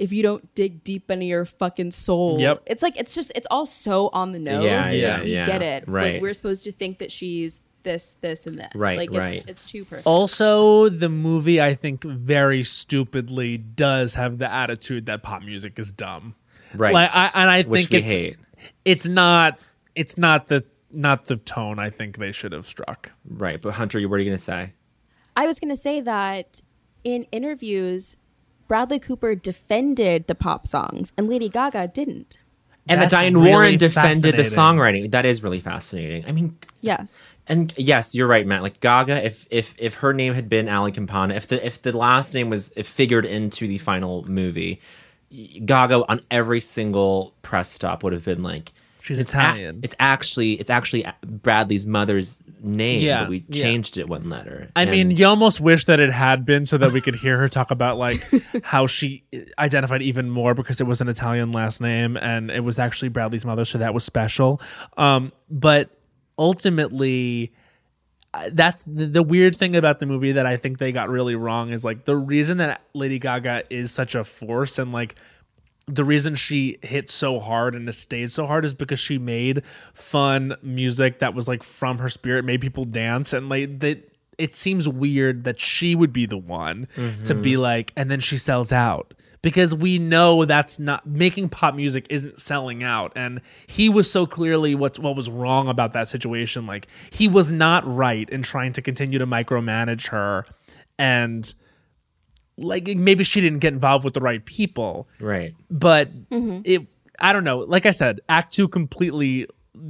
"If 0.00 0.12
you 0.12 0.22
don't 0.22 0.52
dig 0.54 0.82
deep 0.84 1.10
into 1.10 1.26
your 1.26 1.44
fucking 1.44 1.90
soul," 1.92 2.40
Yep. 2.40 2.62
it's 2.66 2.82
like 2.82 2.96
it's 2.98 3.14
just 3.14 3.30
it's 3.34 3.46
all 3.50 3.66
so 3.66 4.08
on 4.12 4.32
the 4.32 4.38
nose. 4.38 4.64
Yeah, 4.64 4.86
It's 4.88 4.96
yeah, 4.96 5.14
like 5.14 5.24
we 5.24 5.34
yeah. 5.34 5.46
get 5.46 5.62
it. 5.62 5.84
Right. 5.86 6.14
Like 6.14 6.22
we're 6.22 6.34
supposed 6.34 6.64
to 6.64 6.72
think 6.72 6.98
that 6.98 7.12
she's 7.12 7.60
this, 7.82 8.14
this, 8.20 8.46
and 8.46 8.58
this. 8.58 8.68
Right, 8.74 8.98
like 8.98 9.10
right. 9.12 9.36
It's, 9.38 9.46
it's 9.46 9.64
too 9.64 9.84
perfect. 9.84 10.06
Also, 10.06 10.88
the 10.88 11.08
movie 11.08 11.60
I 11.62 11.74
think 11.74 12.04
very 12.04 12.62
stupidly 12.62 13.56
does 13.58 14.14
have 14.16 14.38
the 14.38 14.50
attitude 14.52 15.06
that 15.06 15.22
pop 15.22 15.42
music 15.42 15.78
is 15.78 15.90
dumb. 15.90 16.34
right 16.74 16.92
Like, 16.92 17.10
I, 17.14 17.30
and 17.36 17.48
I 17.50 17.62
which 17.62 17.86
think 17.86 17.90
we 17.92 17.98
it's 17.98 18.10
hate 18.10 18.36
it's 18.84 19.06
not 19.06 19.58
it's 19.94 20.18
not 20.18 20.48
the 20.48 20.64
not 20.92 21.24
the 21.26 21.36
tone 21.36 21.78
I 21.78 21.88
think 21.90 22.18
they 22.18 22.32
should 22.32 22.52
have 22.52 22.66
struck. 22.66 23.12
right 23.28 23.60
but 23.60 23.74
Hunter 23.74 24.00
what 24.08 24.16
are 24.16 24.18
you 24.18 24.26
gonna 24.26 24.36
say 24.38 24.74
I 25.36 25.46
was 25.46 25.58
going 25.58 25.70
to 25.74 25.80
say 25.80 26.00
that 26.02 26.60
in 27.04 27.22
interviews, 27.32 28.16
Bradley 28.70 29.00
Cooper 29.00 29.34
defended 29.34 30.28
the 30.28 30.36
pop 30.36 30.64
songs, 30.64 31.12
and 31.18 31.28
Lady 31.28 31.48
Gaga 31.48 31.88
didn't. 31.88 32.38
and 32.88 33.02
that 33.02 33.10
Diane 33.10 33.34
really 33.34 33.50
Warren 33.50 33.78
defended 33.78 34.36
the 34.36 34.42
songwriting 34.42 35.10
that 35.10 35.26
is 35.26 35.42
really 35.42 35.58
fascinating 35.58 36.24
I 36.26 36.30
mean 36.30 36.56
Yes. 36.80 37.26
And 37.46 37.74
yes, 37.76 38.14
you're 38.14 38.28
right, 38.28 38.46
Matt. 38.46 38.62
Like 38.62 38.78
Gaga, 38.78 39.26
if 39.26 39.46
if 39.50 39.74
if 39.76 39.94
her 39.94 40.12
name 40.14 40.34
had 40.34 40.48
been 40.48 40.68
Ally 40.68 40.90
Campana, 40.90 41.34
if 41.34 41.48
the 41.48 41.64
if 41.66 41.82
the 41.82 41.96
last 41.96 42.32
name 42.32 42.48
was 42.48 42.70
if 42.76 42.86
figured 42.86 43.26
into 43.26 43.66
the 43.66 43.78
final 43.78 44.24
movie, 44.28 44.80
Gaga 45.64 46.04
on 46.08 46.20
every 46.30 46.60
single 46.60 47.34
press 47.42 47.68
stop 47.68 48.04
would 48.04 48.12
have 48.12 48.24
been 48.24 48.44
like, 48.44 48.72
She's 49.02 49.18
it's 49.18 49.34
a- 49.34 49.38
Italian. 49.38 49.80
it's 49.82 49.94
actually 49.98 50.54
it's 50.60 50.70
actually 50.70 51.04
Bradley's 51.26 51.86
mother's 51.86 52.42
name, 52.62 53.00
Yeah, 53.02 53.22
but 53.22 53.30
we 53.30 53.44
yeah. 53.48 53.62
changed 53.62 53.96
it 53.98 54.08
one 54.08 54.28
letter. 54.28 54.70
I 54.76 54.84
mean, 54.84 55.10
you 55.12 55.26
almost 55.26 55.60
wish 55.60 55.86
that 55.86 55.98
it 56.00 56.10
had 56.12 56.44
been 56.44 56.66
so 56.66 56.76
that 56.78 56.92
we 56.92 57.00
could 57.00 57.14
hear 57.16 57.38
her 57.38 57.48
talk 57.48 57.70
about 57.70 57.96
like 57.98 58.22
how 58.62 58.86
she 58.86 59.24
identified 59.58 60.02
even 60.02 60.28
more 60.30 60.52
because 60.54 60.80
it 60.80 60.86
was 60.86 61.00
an 61.00 61.08
Italian 61.08 61.52
last 61.52 61.80
name 61.80 62.16
and 62.18 62.50
it 62.50 62.60
was 62.60 62.78
actually 62.78 63.08
Bradley's 63.08 63.44
mother, 63.46 63.64
so 63.64 63.78
that 63.78 63.94
was 63.94 64.04
special. 64.04 64.60
Um, 64.98 65.32
but 65.50 65.88
ultimately, 66.38 67.52
that's 68.52 68.84
the, 68.84 69.06
the 69.06 69.22
weird 69.22 69.56
thing 69.56 69.74
about 69.76 69.98
the 69.98 70.06
movie 70.06 70.32
that 70.32 70.46
I 70.46 70.56
think 70.56 70.78
they 70.78 70.92
got 70.92 71.08
really 71.08 71.34
wrong 71.34 71.70
is 71.72 71.84
like 71.84 72.04
the 72.04 72.16
reason 72.16 72.58
that 72.58 72.82
Lady 72.94 73.18
Gaga 73.18 73.64
is 73.70 73.90
such 73.92 74.14
a 74.14 74.24
force 74.24 74.78
and 74.78 74.92
like 74.92 75.16
the 75.90 76.04
reason 76.04 76.34
she 76.34 76.78
hit 76.82 77.10
so 77.10 77.40
hard 77.40 77.74
and 77.74 77.86
has 77.88 77.98
stayed 77.98 78.32
so 78.32 78.46
hard 78.46 78.64
is 78.64 78.74
because 78.74 79.00
she 79.00 79.18
made 79.18 79.64
fun 79.92 80.56
music 80.62 81.18
that 81.18 81.34
was 81.34 81.48
like 81.48 81.62
from 81.62 81.98
her 81.98 82.08
spirit, 82.08 82.44
made 82.44 82.60
people 82.60 82.84
dance, 82.84 83.32
and 83.32 83.48
like 83.48 83.80
that. 83.80 84.06
It 84.38 84.54
seems 84.54 84.88
weird 84.88 85.44
that 85.44 85.60
she 85.60 85.94
would 85.94 86.14
be 86.14 86.24
the 86.24 86.38
one 86.38 86.88
to 87.24 87.34
be 87.34 87.52
mm-hmm. 87.52 87.60
like, 87.60 87.92
and 87.94 88.10
then 88.10 88.20
she 88.20 88.38
sells 88.38 88.72
out 88.72 89.12
because 89.42 89.74
we 89.74 89.98
know 89.98 90.44
that's 90.44 90.78
not 90.78 91.06
making 91.06 91.48
pop 91.48 91.74
music 91.74 92.06
isn't 92.10 92.40
selling 92.40 92.82
out, 92.82 93.12
and 93.16 93.40
he 93.66 93.88
was 93.88 94.10
so 94.10 94.26
clearly 94.26 94.74
what 94.74 94.98
what 94.98 95.16
was 95.16 95.30
wrong 95.30 95.68
about 95.68 95.92
that 95.92 96.08
situation. 96.08 96.66
Like 96.66 96.86
he 97.10 97.28
was 97.28 97.50
not 97.50 97.86
right 97.86 98.28
in 98.30 98.42
trying 98.42 98.72
to 98.72 98.82
continue 98.82 99.18
to 99.18 99.26
micromanage 99.26 100.08
her, 100.08 100.46
and 100.98 101.52
like 102.62 102.86
maybe 102.88 103.24
she 103.24 103.40
didn't 103.40 103.58
get 103.60 103.72
involved 103.72 104.04
with 104.04 104.14
the 104.14 104.20
right 104.20 104.44
people 104.44 105.08
right. 105.20 105.54
but 105.70 106.08
mm-hmm. 106.30 106.60
it 106.64 106.86
i 107.20 107.32
don't 107.32 107.44
know 107.44 107.58
like 107.58 107.86
i 107.86 107.90
said 107.90 108.20
act 108.28 108.52
2 108.54 108.68
completely 108.68 109.46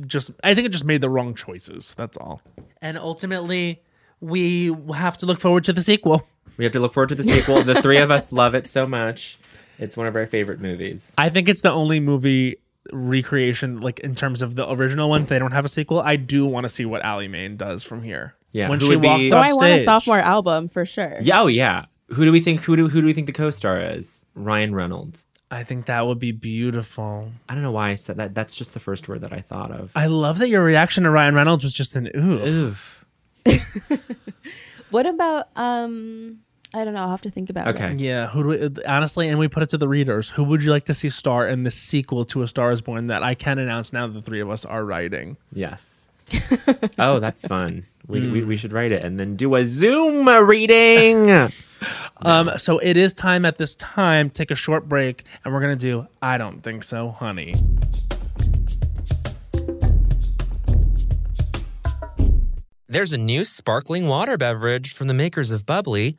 just 0.07 0.31
i 0.45 0.55
think 0.55 0.67
it 0.67 0.71
just 0.71 0.85
made 0.85 1.01
the 1.01 1.09
wrong 1.11 1.35
choices 1.35 1.95
that's 1.97 2.17
all 2.17 2.41
and 2.81 2.97
ultimately 2.97 3.83
we 4.21 4.73
have 4.95 5.17
to 5.17 5.27
look 5.27 5.41
forward 5.41 5.65
to 5.65 5.73
the 5.73 5.81
sequel 5.83 6.27
We 6.59 6.65
have 6.65 6.73
to 6.73 6.81
look 6.81 6.93
forward 6.93 7.09
to 7.09 7.15
the 7.15 7.23
sequel. 7.23 7.63
the 7.63 7.81
three 7.83 7.99
of 7.99 8.11
us 8.11 8.33
love 8.33 8.55
it 8.55 8.67
so 8.67 8.87
much. 8.87 9.39
It's 9.79 9.97
one 9.97 10.07
of 10.07 10.15
our 10.15 10.27
favorite 10.27 10.61
movies. 10.61 11.15
i 11.19 11.29
think 11.31 11.49
it's 11.49 11.63
the 11.63 11.73
only 11.73 12.01
movie 12.01 12.57
recreation 12.93 13.81
like 13.81 13.99
in 14.01 14.15
terms 14.15 14.43
of 14.43 14.55
the 14.57 14.71
original 14.71 15.09
ones 15.09 15.27
they 15.27 15.39
don't 15.39 15.53
have 15.53 15.65
a 15.65 15.69
sequel 15.69 16.01
i 16.01 16.17
do 16.17 16.45
want 16.47 16.65
to 16.65 16.69
see 16.69 16.85
what 16.85 17.03
Ally 17.05 17.27
Maine 17.29 17.57
does 17.57 17.83
from 17.85 18.03
here 18.03 18.35
Yeah, 18.53 18.69
when 18.69 18.81
who 18.81 18.87
she 18.87 18.91
would 18.97 19.03
be- 19.03 19.09
walked 19.09 19.33
Oh, 19.33 19.37
Oh, 19.37 19.41
off 19.41 19.47
I 19.47 19.53
want 19.55 19.73
a 19.81 19.85
sophomore 19.85 20.19
album 20.21 20.69
for 20.69 20.85
sure. 20.85 21.17
Yeah, 21.21 21.43
oh 21.43 21.47
yeah. 21.47 21.87
Who 22.13 22.25
do 22.25 22.33
we 22.33 22.41
think? 22.41 22.61
Who 22.63 22.77
do 22.77 22.89
who 22.89 23.01
do 23.01 23.07
we 23.07 23.13
think 23.13 23.27
the 23.27 23.33
co-star 23.33 23.81
is? 23.81 24.25
Ryan 24.35 24.75
Reynolds. 24.75 25.27
i 25.51 25.65
think 25.65 25.87
that 25.87 26.07
would 26.07 26.19
be 26.19 26.33
beautiful 26.33 27.33
I 27.49 27.55
don't 27.55 27.63
know 27.63 27.73
why 27.73 27.91
I 27.91 27.97
said 27.97 28.17
that. 28.19 28.35
That's 28.35 28.55
just 28.55 28.73
the 28.75 28.81
first 28.81 29.09
word 29.09 29.21
that 29.23 29.33
I 29.33 29.41
thought 29.41 29.71
of. 29.73 29.91
i 29.95 30.07
love 30.07 30.39
that 30.39 30.49
your 30.49 30.63
reaction 30.63 31.05
to 31.05 31.11
ryan 31.11 31.35
reynolds 31.35 31.65
was 31.65 31.73
just 31.75 31.97
an 31.97 32.09
ooh 32.17 32.47
Oof. 32.47 33.05
What 34.91 35.07
about 35.07 35.49
um? 35.57 36.41
I 36.75 36.85
don't 36.85 36.95
know. 36.95 37.01
I'll 37.03 37.11
have 37.11 37.23
to 37.23 37.31
think 37.31 37.51
about 37.51 37.67
it. 37.67 37.75
Okay. 37.75 37.95
Yeah, 37.95 38.29
who 38.29 38.43
do 38.45 38.49
we, 38.71 38.85
honestly, 38.85 39.29
and 39.29 39.39
we 39.41 39.49
put 39.49 39.63
it 39.65 39.69
to 39.71 39.79
the 39.79 39.89
readers. 39.89 40.31
Who 40.31 40.45
would 40.45 40.63
you 40.63 40.71
like 40.71 40.85
to 40.87 40.95
see 40.95 41.09
star 41.09 41.49
in 41.49 41.65
the 41.65 41.71
sequel 41.71 42.25
to 42.27 42.43
A 42.43 42.47
Star 42.49 42.71
Is 42.71 42.81
Born 42.81 43.09
that 43.09 43.23
I 43.25 43.35
can 43.35 43.59
announce 43.59 43.93
now? 43.93 44.07
That 44.07 44.13
the 44.15 44.23
three 44.23 44.41
of 44.41 44.49
us 44.51 44.65
are 44.65 44.85
writing. 44.85 45.37
Yes. 45.53 46.07
oh, 46.99 47.19
that's 47.19 47.45
fun. 47.47 47.85
We, 48.11 48.29
we 48.29 48.43
we 48.43 48.57
should 48.57 48.73
write 48.73 48.93
it 48.93 49.05
and 49.05 49.19
then 49.19 49.37
do 49.37 49.55
a 49.55 49.65
Zoom 49.65 50.29
reading. 50.29 51.51
Um, 52.23 52.51
so 52.59 52.79
it 52.79 52.99
is 52.99 53.15
time 53.15 53.47
at 53.47 53.57
this 53.57 53.75
time. 53.77 54.29
Take 54.29 54.51
a 54.51 54.55
short 54.55 54.87
break, 54.87 55.25
and 55.43 55.55
we're 55.55 55.61
gonna 55.61 55.75
do. 55.75 56.07
I 56.21 56.37
don't 56.37 56.63
think 56.63 56.85
so, 56.85 57.09
honey. 57.09 57.55
There's 62.87 63.15
a 63.15 63.19
new 63.19 63.45
sparkling 63.45 64.07
water 64.07 64.37
beverage 64.37 64.93
from 64.93 65.07
the 65.07 65.15
makers 65.15 65.51
of 65.51 65.65
Bubly, 65.65 66.19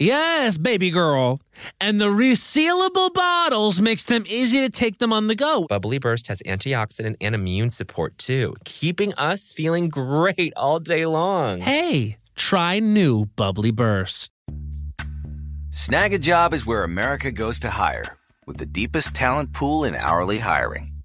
Yes, 0.00 0.56
baby 0.56 0.90
girl. 0.90 1.42
And 1.78 2.00
the 2.00 2.06
resealable 2.06 3.12
bottles 3.12 3.82
makes 3.82 4.02
them 4.02 4.24
easy 4.26 4.60
to 4.60 4.70
take 4.70 4.96
them 4.96 5.12
on 5.12 5.26
the 5.26 5.34
go. 5.34 5.66
Bubly 5.68 5.98
Burst 5.98 6.28
has 6.28 6.40
antioxidant 6.46 7.16
and 7.20 7.34
immune 7.34 7.68
support 7.68 8.16
too, 8.16 8.54
keeping 8.64 9.12
us 9.14 9.52
feeling 9.52 9.90
great 9.90 10.54
all 10.56 10.80
day 10.80 11.04
long. 11.04 11.60
Hey, 11.60 12.16
try 12.34 12.78
new 12.78 13.26
Bubly 13.36 13.72
Burst. 13.72 14.30
Snagajob 15.68 16.54
is 16.54 16.64
where 16.64 16.82
America 16.82 17.30
goes 17.30 17.60
to 17.60 17.68
hire, 17.68 18.16
with 18.46 18.56
the 18.56 18.64
deepest 18.64 19.12
talent 19.14 19.52
pool 19.52 19.84
in 19.84 19.94
hourly 19.94 20.38
hiring. 20.38 20.89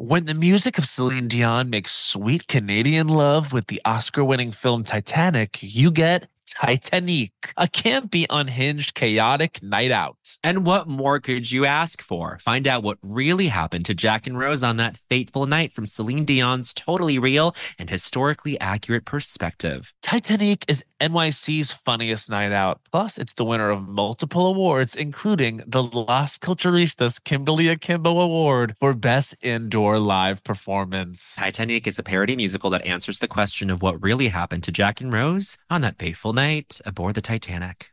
When 0.00 0.26
the 0.26 0.34
music 0.34 0.78
of 0.78 0.86
Celine 0.86 1.26
Dion 1.26 1.70
makes 1.70 1.92
sweet 1.92 2.46
Canadian 2.46 3.08
love 3.08 3.52
with 3.52 3.66
the 3.66 3.80
Oscar 3.84 4.22
winning 4.22 4.52
film 4.52 4.84
Titanic, 4.84 5.58
you 5.60 5.90
get 5.90 6.28
Titanic, 6.46 7.32
a 7.56 7.66
campy, 7.66 8.24
unhinged, 8.30 8.94
chaotic 8.94 9.60
night 9.60 9.90
out. 9.90 10.38
And 10.44 10.64
what 10.64 10.86
more 10.86 11.18
could 11.18 11.50
you 11.50 11.64
ask 11.64 12.00
for? 12.00 12.38
Find 12.40 12.68
out 12.68 12.84
what 12.84 12.98
really 13.02 13.48
happened 13.48 13.86
to 13.86 13.94
Jack 13.94 14.28
and 14.28 14.38
Rose 14.38 14.62
on 14.62 14.76
that 14.76 15.00
fateful 15.10 15.46
night 15.46 15.72
from 15.72 15.84
Celine 15.84 16.24
Dion's 16.24 16.72
totally 16.72 17.18
real 17.18 17.56
and 17.76 17.90
historically 17.90 18.58
accurate 18.60 19.04
perspective. 19.04 19.92
Titanic 20.02 20.64
is 20.68 20.84
NYC's 21.00 21.72
funniest 21.72 22.28
night 22.28 22.52
out. 22.52 22.80
Plus, 22.90 23.18
it's 23.18 23.34
the 23.34 23.44
winner 23.44 23.70
of 23.70 23.88
multiple 23.88 24.46
awards, 24.46 24.94
including 24.94 25.62
the 25.66 25.82
Las 25.82 26.38
Culturistas 26.38 27.22
Kimberly 27.22 27.68
Akimbo 27.68 28.18
Award 28.18 28.74
for 28.80 28.94
Best 28.94 29.36
Indoor 29.42 29.98
Live 29.98 30.42
Performance. 30.42 31.36
Titanic 31.36 31.86
is 31.86 31.98
a 31.98 32.02
parody 32.02 32.36
musical 32.36 32.70
that 32.70 32.86
answers 32.86 33.18
the 33.18 33.28
question 33.28 33.70
of 33.70 33.82
what 33.82 34.02
really 34.02 34.28
happened 34.28 34.64
to 34.64 34.72
Jack 34.72 35.00
and 35.00 35.12
Rose 35.12 35.58
on 35.70 35.80
that 35.82 35.98
fateful 35.98 36.32
night 36.32 36.80
aboard 36.84 37.14
the 37.14 37.20
Titanic. 37.20 37.92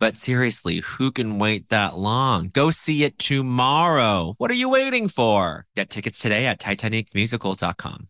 But 0.00 0.16
seriously, 0.16 0.78
who 0.78 1.12
can 1.12 1.38
wait 1.38 1.68
that 1.68 1.96
long? 1.96 2.50
Go 2.52 2.70
see 2.70 3.04
it 3.04 3.18
tomorrow. 3.18 4.34
What 4.38 4.50
are 4.50 4.54
you 4.54 4.70
waiting 4.70 5.08
for? 5.08 5.66
Get 5.76 5.90
tickets 5.90 6.18
today 6.18 6.46
at 6.46 6.58
TitanicMusical.com. 6.58 8.09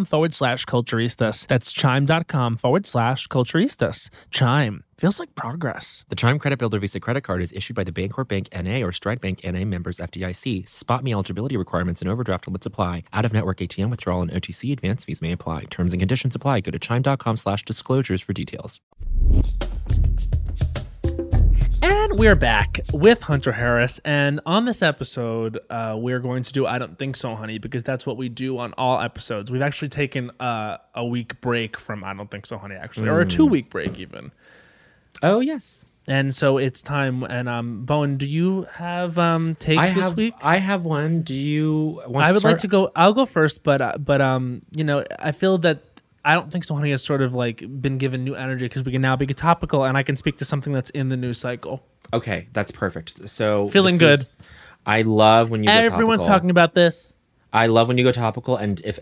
forward 0.05 0.33
slash 0.33 0.65
culturistas. 0.65 1.47
That's 1.47 1.71
chime.com 1.71 2.57
forward 2.57 2.85
slash 2.85 3.27
culturistas. 3.27 4.09
Chime 4.29 4.83
feels 4.97 5.19
like 5.19 5.33
progress. 5.35 6.05
The 6.09 6.15
Chime 6.15 6.37
Credit 6.39 6.59
Builder 6.59 6.79
Visa 6.79 6.99
credit 6.99 7.21
card 7.21 7.41
is 7.41 7.51
issued 7.53 7.75
by 7.75 7.83
the 7.83 7.91
Bancorp 7.91 8.27
Bank 8.27 8.49
NA 8.53 8.85
or 8.85 8.91
Stride 8.91 9.19
Bank 9.19 9.41
NA 9.43 9.65
members 9.65 9.97
FDIC. 9.97 10.65
SpotMe 10.65 11.11
eligibility 11.11 11.57
requirements 11.57 12.01
and 12.01 12.09
overdraft 12.09 12.47
limits 12.47 12.65
apply. 12.65 13.03
Out 13.13 13.25
of 13.25 13.33
network 13.33 13.57
ATM 13.57 13.89
withdrawal 13.89 14.21
and 14.21 14.31
OTC 14.31 14.71
advance 14.71 15.05
fees 15.05 15.21
may 15.21 15.31
apply. 15.31 15.63
Terms 15.65 15.93
and 15.93 15.99
conditions 15.99 16.35
apply. 16.35 16.59
Go 16.61 16.71
to 16.71 16.79
chime.com 16.79 17.37
slash 17.37 17.63
disclosures 17.63 18.21
for 18.21 18.33
details. 18.33 18.79
And 22.11 22.19
we're 22.19 22.35
back 22.35 22.81
with 22.91 23.23
Hunter 23.23 23.53
Harris. 23.53 24.01
And 24.03 24.41
on 24.45 24.65
this 24.65 24.81
episode, 24.81 25.59
uh, 25.69 25.95
we're 25.97 26.19
going 26.19 26.43
to 26.43 26.51
do 26.51 26.65
I 26.65 26.77
Don't 26.77 26.99
Think 26.99 27.15
So, 27.15 27.35
Honey, 27.35 27.57
because 27.57 27.83
that's 27.83 28.05
what 28.05 28.17
we 28.17 28.27
do 28.27 28.57
on 28.57 28.73
all 28.77 28.99
episodes. 28.99 29.49
We've 29.49 29.61
actually 29.61 29.87
taken 29.87 30.29
uh, 30.41 30.79
a 30.93 31.05
week 31.05 31.39
break 31.39 31.79
from 31.79 32.03
I 32.03 32.13
Don't 32.13 32.29
Think 32.29 32.47
So, 32.47 32.57
Honey, 32.57 32.75
actually, 32.75 33.07
or 33.07 33.21
a 33.21 33.25
two 33.25 33.45
week 33.45 33.69
break 33.69 33.97
even. 33.97 34.33
Oh 35.23 35.39
yes. 35.39 35.85
And 36.05 36.35
so 36.35 36.57
it's 36.57 36.83
time. 36.83 37.23
And 37.23 37.47
um, 37.47 37.85
Bowen, 37.85 38.17
do 38.17 38.25
you 38.25 38.67
have 38.73 39.17
um, 39.17 39.55
takes 39.55 39.79
I 39.79 39.93
this 39.93 40.03
have 40.03 40.17
week? 40.17 40.33
I 40.41 40.57
have 40.57 40.83
one. 40.83 41.21
Do 41.21 41.33
you 41.33 42.01
want 42.07 42.27
I 42.27 42.33
would 42.33 42.43
like 42.43 42.57
to 42.57 42.67
go. 42.67 42.91
I'll 42.93 43.13
go 43.13 43.25
first, 43.25 43.63
but 43.63 43.81
uh, 43.81 43.97
but 43.97 44.19
um, 44.19 44.63
you 44.75 44.83
know, 44.83 45.05
I 45.17 45.31
feel 45.31 45.57
that 45.59 45.90
I 46.23 46.35
don't 46.35 46.51
think 46.51 46.63
so. 46.63 46.75
Honey 46.75 46.91
has 46.91 47.03
sort 47.03 47.21
of 47.21 47.33
like 47.33 47.63
been 47.81 47.97
given 47.97 48.23
new 48.23 48.35
energy 48.35 48.65
because 48.65 48.83
we 48.83 48.91
can 48.91 49.01
now 49.01 49.15
be 49.15 49.25
topical, 49.27 49.83
and 49.83 49.97
I 49.97 50.03
can 50.03 50.15
speak 50.15 50.37
to 50.37 50.45
something 50.45 50.71
that's 50.73 50.89
in 50.91 51.09
the 51.09 51.17
news 51.17 51.37
cycle. 51.37 51.83
Okay, 52.13 52.47
that's 52.53 52.71
perfect. 52.71 53.27
So 53.29 53.69
Feeling 53.69 53.97
good. 53.97 54.19
is- 54.19 54.29
I 54.85 55.03
love 55.03 55.51
when 55.51 55.63
you 55.63 55.69
Everyone's 55.69 56.25
talking 56.25 56.49
about 56.49 56.73
this. 56.73 57.15
I 57.53 57.67
love 57.67 57.87
when 57.87 57.97
you 57.97 58.03
go 58.03 58.11
topical, 58.11 58.55
and 58.55 58.81
if 58.83 58.99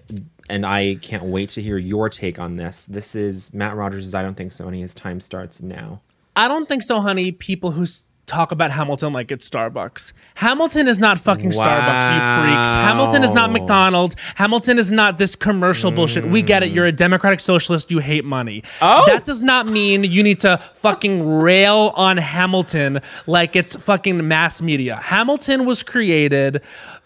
and 0.49 0.65
I 0.65 0.97
can't 1.01 1.23
wait 1.23 1.49
to 1.49 1.61
hear 1.61 1.77
your 1.77 2.09
take 2.09 2.39
on 2.39 2.55
this. 2.55 2.85
This 2.85 3.15
is 3.15 3.53
Matt 3.53 3.75
Rogers' 3.75 4.15
I 4.15 4.23
don't 4.23 4.35
think 4.35 4.51
so, 4.51 4.67
and 4.67 4.75
his 4.75 4.95
time 4.95 5.19
starts 5.19 5.61
now. 5.61 6.01
I 6.35 6.47
don't 6.47 6.67
think 6.67 6.83
so, 6.83 6.99
honey. 6.99 7.31
People 7.31 7.71
who 7.71 7.85
talk 8.29 8.51
about 8.51 8.71
Hamilton 8.71 9.11
like 9.11 9.31
it's 9.31 9.49
Starbucks. 9.49 10.13
Hamilton 10.35 10.87
is 10.87 10.99
not 10.99 11.19
fucking 11.19 11.49
Starbucks, 11.49 12.13
you 12.13 12.43
freaks. 12.43 12.73
Hamilton 12.73 13.23
is 13.23 13.33
not 13.33 13.51
McDonald's. 13.51 14.15
Hamilton 14.35 14.77
is 14.77 14.91
not 14.91 15.17
this 15.17 15.35
commercial 15.35 15.91
bullshit. 15.91 16.27
We 16.27 16.41
get 16.41 16.63
it. 16.63 16.71
Mm. 16.71 16.75
You're 16.75 16.85
a 16.85 16.91
democratic 16.91 17.39
socialist. 17.39 17.91
You 17.91 17.99
hate 17.99 18.23
money. 18.23 18.63
Oh. 18.81 19.05
That 19.07 19.25
does 19.25 19.43
not 19.43 19.67
mean 19.67 20.03
you 20.03 20.23
need 20.23 20.39
to 20.41 20.57
fucking 20.75 21.27
rail 21.27 21.91
on 21.95 22.17
Hamilton 22.17 23.01
like 23.25 23.55
it's 23.55 23.75
fucking 23.75 24.27
mass 24.27 24.61
media. 24.61 24.97
Hamilton 24.97 25.65
was 25.65 25.83
created 25.83 26.61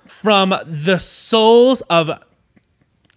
from 0.05 0.53
the 0.65 0.97
souls 0.99 1.81
of 1.89 2.09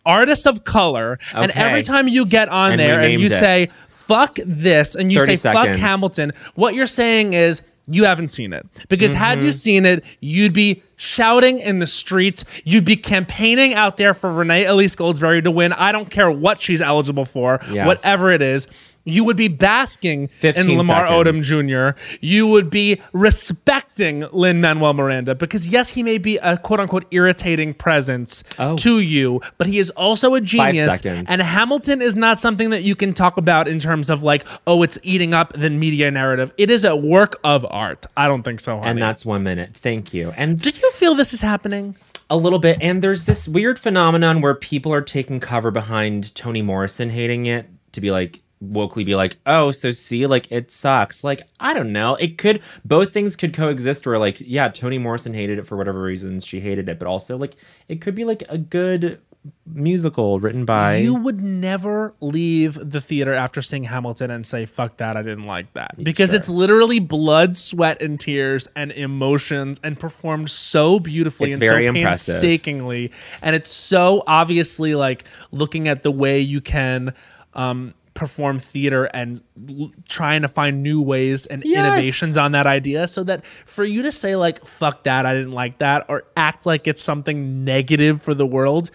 artists 0.05 0.47
of 0.47 0.63
color 0.63 1.19
and 1.35 1.51
every 1.53 1.83
time 1.83 2.07
you 2.07 2.25
get 2.25 2.49
on 2.49 2.73
And 2.73 2.81
there 2.81 3.01
and 3.01 3.21
you 3.21 3.27
it. 3.27 3.31
say 3.31 3.71
fuck 3.89 4.39
this 4.45 4.95
and 4.95 5.11
you 5.11 5.19
30 5.19 5.37
say 5.37 5.53
fuck. 5.53 5.75
Hamilton 5.75 6.33
what 6.55 6.75
you're 6.75 6.87
saying 6.87 7.33
is 7.33 7.63
you 7.89 8.05
haven't 8.05 8.29
seen 8.29 8.53
it 8.53 8.67
because 8.89 9.13
had 9.13 9.39
Mm-hmm. 9.39 9.47
you 9.47 9.53
seen 9.53 9.87
it 9.87 10.05
you'd 10.21 10.53
be 10.53 10.83
shouting 10.97 11.59
in 11.59 11.79
the 11.79 11.87
streets 11.87 12.45
you'd 12.65 12.85
be 12.85 12.97
campaigning 12.97 13.75
out 13.75 13.97
there 13.97 14.13
for 14.15 14.31
Renee 14.31 14.65
Elise 14.65 14.97
Goldsberry 14.97 15.43
to 15.45 15.51
win 15.51 15.73
I 15.73 15.93
don't 15.93 16.11
care 16.11 16.31
what 16.31 16.61
she's 16.61 16.83
eligible 16.83 17.25
for 17.25 17.61
Yes. 17.71 17.87
whatever 17.87 18.31
it 18.31 18.43
is 18.43 18.67
you 19.07 19.25
would 19.25 19.37
be 19.39 19.49
basking 19.49 20.29
in 20.43 20.77
Lamar 20.77 21.07
seconds. 21.07 21.49
Odom 21.49 21.95
Jr. 21.95 21.99
You 22.21 22.47
would 22.49 22.69
be 22.69 23.01
respecting 23.13 24.27
Lin 24.33 24.61
Manuel 24.61 24.93
Miranda 24.93 25.35
because 25.35 25.67
yes, 25.69 25.91
he 25.91 26.03
may 26.03 26.19
be 26.19 26.37
a 26.39 26.59
quote 26.59 26.81
unquote 26.81 27.07
irritating 27.13 27.73
presence 27.73 28.43
Oh. 28.59 28.77
to 28.77 28.99
you, 28.99 29.41
but 29.59 29.67
he 29.69 29.79
is 29.79 29.91
also 29.91 30.35
a 30.35 30.41
genius. 30.41 31.01
seconds. 31.01 31.27
And 31.31 31.41
Hamilton 31.41 32.03
is 32.03 32.17
not 32.17 32.39
something 32.39 32.71
that 32.71 32.83
you 32.83 32.95
can 32.97 33.15
talk 33.15 33.37
about 33.37 33.69
in 33.69 33.79
terms 33.79 34.11
of 34.11 34.23
like, 34.23 34.45
oh, 34.67 34.83
it's 34.83 34.99
eating 35.03 35.33
up 35.33 35.53
the 35.53 35.71
media 35.71 36.11
narrative. 36.11 36.53
It 36.59 36.69
is 36.71 36.85
a 36.85 36.97
work 36.97 37.39
of 37.45 37.65
art. 37.71 38.07
I 38.17 38.27
don't 38.29 38.43
think 38.43 38.61
so, 38.61 38.79
honey. 38.79 38.91
And 38.91 39.03
that's 39.03 39.25
one 39.25 39.43
minute. 39.45 39.77
Thank 39.77 40.13
you. 40.13 40.33
And 40.37 40.61
Do 40.61 40.71
you 40.71 40.93
feel 40.93 41.15
this 41.15 41.33
is 41.33 41.41
happening? 41.41 41.95
a 42.29 42.37
little 42.37 42.59
bit. 42.59 42.77
And 42.81 43.03
there's 43.03 43.25
this 43.27 43.47
weird 43.47 43.79
phenomenon 43.79 44.41
where 44.41 44.55
people 44.57 44.93
are 44.93 45.01
taking 45.01 45.39
cover 45.39 45.71
behind 45.71 46.35
Toni 46.35 46.61
Morrison 46.61 47.11
hating 47.11 47.47
it 47.47 47.69
to 47.93 48.01
be 48.01 48.11
like 48.11 48.41
wokely 48.65 49.05
be 49.05 49.15
like, 49.15 49.37
oh, 49.47 49.71
so 49.71 49.91
see, 49.91 50.27
like 50.27 50.51
it 50.51 50.71
sucks. 50.71 51.23
Like, 51.23 51.43
I 51.61 51.75
don't 51.75 51.93
know. 51.93 52.15
It 52.17 52.39
could 52.39 52.63
both 52.85 53.13
things 53.13 53.37
could 53.37 53.53
coexist 53.53 54.07
where 54.07 54.19
like, 54.19 54.39
yeah, 54.41 54.69
Toni 54.69 54.99
Morrison 54.99 55.35
hated 55.35 55.59
it 55.59 55.67
for 55.67 55.77
whatever 55.77 56.01
reasons 56.03 56.45
she 56.47 56.61
hated 56.61 56.89
it, 56.89 56.99
but 56.99 57.07
also 57.07 57.37
like 57.37 57.57
it 57.89 58.01
could 58.01 58.15
be 58.15 58.25
like 58.25 58.43
a 58.49 58.57
good 58.59 59.21
musical 59.67 60.41
written 60.41 60.65
by 60.65 60.97
You 60.97 61.15
would 61.15 61.41
never 61.41 62.15
leave 62.21 62.75
the 62.83 63.01
theater 63.01 63.33
after 63.33 63.63
seeing 63.63 63.85
Hamilton 63.85 64.31
and 64.31 64.45
say, 64.45 64.67
fuck 64.67 64.97
that, 64.97 65.17
I 65.17 65.23
didn't 65.23 65.45
like 65.45 65.73
that. 65.75 66.03
Because 66.03 66.31
Sure. 66.31 66.37
it's 66.37 66.49
literally 66.49 66.99
blood, 66.99 67.57
sweat, 67.57 68.01
and 68.03 68.19
tears 68.19 68.67
and 68.75 68.91
emotions 68.93 69.79
and 69.85 70.01
performed 70.01 70.51
so 70.51 70.99
beautifully 70.99 71.51
It's 71.51 71.59
and 71.59 71.65
so 71.65 71.77
impressive. 71.77 72.35
painstakingly. 72.35 73.13
And 73.43 73.55
it's 73.55 73.71
so 73.71 74.25
obviously 74.27 74.95
like 74.95 75.25
looking 75.53 75.87
at 75.89 76.03
the 76.03 76.11
way 76.11 76.41
you 76.41 76.61
can 76.61 77.15
um, 77.55 77.95
perform 78.17 78.59
theater 78.59 79.05
and 79.15 79.41
l- 79.79 79.93
trying 80.09 80.43
to 80.43 80.49
find 80.49 80.83
new 80.83 81.01
ways 81.01 81.47
and 81.47 81.63
Yes. 81.65 81.79
innovations 81.87 82.37
on 82.37 82.51
that 82.53 82.67
idea 82.67 83.07
so 83.07 83.23
that 83.23 83.47
for 83.47 83.85
you 83.85 84.03
to 84.03 84.11
say 84.11 84.35
like 84.35 84.65
fuck 84.67 85.05
that 85.05 85.25
i 85.27 85.33
didn't 85.35 85.53
like 85.53 85.79
that 85.79 86.07
or 86.09 86.25
act 86.37 86.67
like 86.67 86.89
it's 86.89 87.03
something 87.03 87.65
negative 87.65 88.21
for 88.23 88.35
the 88.35 88.47
world 88.47 88.91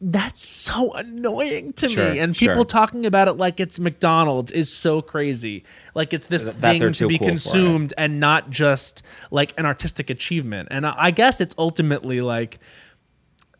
that's 0.00 0.46
so 0.46 0.92
annoying 0.92 1.72
to 1.72 1.88
Sure, 1.88 2.12
me 2.12 2.20
and 2.20 2.36
sure. 2.36 2.48
people 2.50 2.64
talking 2.64 3.04
about 3.04 3.26
it 3.26 3.32
like 3.32 3.58
it's 3.58 3.80
mcdonald's 3.80 4.52
is 4.52 4.72
so 4.72 5.02
crazy 5.02 5.64
like 5.94 6.12
it's 6.12 6.28
this 6.28 6.44
Th- 6.44 6.54
thing 6.54 6.92
to 6.92 7.08
be 7.08 7.18
cool 7.18 7.26
consumed 7.28 7.92
and 7.98 8.20
not 8.20 8.48
just 8.48 9.02
like 9.32 9.52
an 9.58 9.66
artistic 9.66 10.08
achievement 10.10 10.68
and 10.70 10.86
i 10.86 10.94
I 10.98 11.10
guess 11.10 11.40
it's 11.40 11.54
ultimately 11.58 12.20
like 12.20 12.60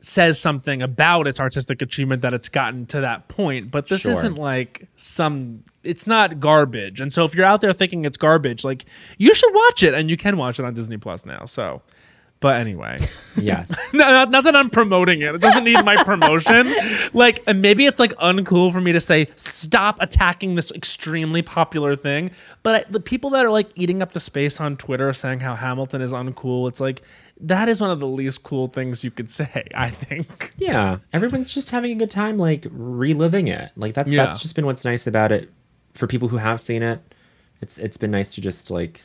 says 0.01 0.41
something 0.41 0.81
about 0.81 1.27
its 1.27 1.41
artistic 1.41 1.83
achievement 1.83 2.23
that 2.23 2.33
it's 2.33 2.49
gotten 2.49 2.87
to 2.87 3.01
that 3.01 3.27
point 3.29 3.71
but 3.71 3.89
this 3.89 4.03
Sure. 4.03 4.13
isn't 4.13 4.37
like 4.37 4.87
some 4.97 5.65
it's 5.83 6.07
not 6.07 6.39
garbage 6.39 7.01
and 7.01 7.13
so 7.13 7.25
if 7.25 7.35
you're 7.35 7.45
out 7.45 7.61
there 7.61 7.73
thinking 7.73 8.05
it's 8.05 8.17
garbage 8.17 8.63
like 8.65 8.85
you 9.19 9.35
should 9.35 9.53
watch 9.53 9.83
it 9.83 9.95
and 9.95 10.09
you 10.09 10.17
can 10.17 10.37
watch 10.37 10.59
it 10.61 10.65
on 10.65 10.73
disney 10.75 10.97
plus 10.99 11.27
now 11.27 11.45
so 11.45 11.83
but 12.41 12.57
anyway 12.57 12.99
Yes. 13.41 13.73
no, 13.93 14.11
not, 14.11 14.31
not 14.31 14.45
that 14.45 14.57
I'm 14.57 14.71
promoting 14.71 15.23
it. 15.23 15.35
It 15.35 15.41
doesn't 15.41 15.65
need 15.65 15.85
my 15.85 15.97
promotion. 15.97 16.73
Like, 17.15 17.47
maybe 17.55 17.87
it's 17.87 17.99
like 17.99 18.13
uncool 18.17 18.71
for 18.71 18.81
me 18.81 18.93
to 18.93 19.01
say, 19.01 19.29
stop 19.35 19.97
attacking 20.01 20.57
this 20.57 20.71
extremely 20.71 21.43
popular 21.43 21.97
thing. 21.97 22.33
But 22.63 22.75
I, 22.75 22.91
the 22.91 23.01
people 23.01 23.31
that 23.31 23.47
are 23.47 23.51
like 23.51 23.71
eating 23.75 24.03
up 24.03 24.13
the 24.13 24.21
space 24.21 24.61
on 24.61 24.77
Twitter 24.77 25.13
saying 25.13 25.41
how 25.41 25.55
Hamilton 25.55 26.03
is 26.03 26.13
uncool, 26.13 26.69
it's 26.69 26.81
like, 26.81 27.03
that 27.41 27.69
is 27.69 27.81
one 27.81 27.91
of 27.91 28.01
the 28.01 28.07
least 28.07 28.43
cool 28.43 28.67
things 28.67 29.05
you 29.05 29.11
could 29.11 29.31
say, 29.31 29.69
I 29.75 29.91
think. 29.91 30.53
Yeah, 30.59 30.99
everyone's 31.13 31.53
just 31.53 31.71
having 31.71 31.93
a 31.93 31.95
good 31.95 32.11
time, 32.11 32.37
like 32.37 32.67
reliving 32.71 33.49
it. 33.49 33.71
Like 33.77 33.95
that. 33.95 34.07
Yeah. 34.07 34.25
That's 34.25 34.41
just 34.41 34.55
been 34.55 34.67
what's 34.67 34.85
nice 34.85 35.07
about 35.07 35.33
it 35.33 35.51
for 35.95 36.07
people 36.07 36.29
who 36.29 36.37
have 36.37 36.61
seen 36.61 36.83
it. 36.83 37.01
It's 37.61 37.79
it's 37.79 37.97
been 37.97 38.11
nice 38.11 38.35
to 38.35 38.41
just 38.41 38.71
like 38.71 39.01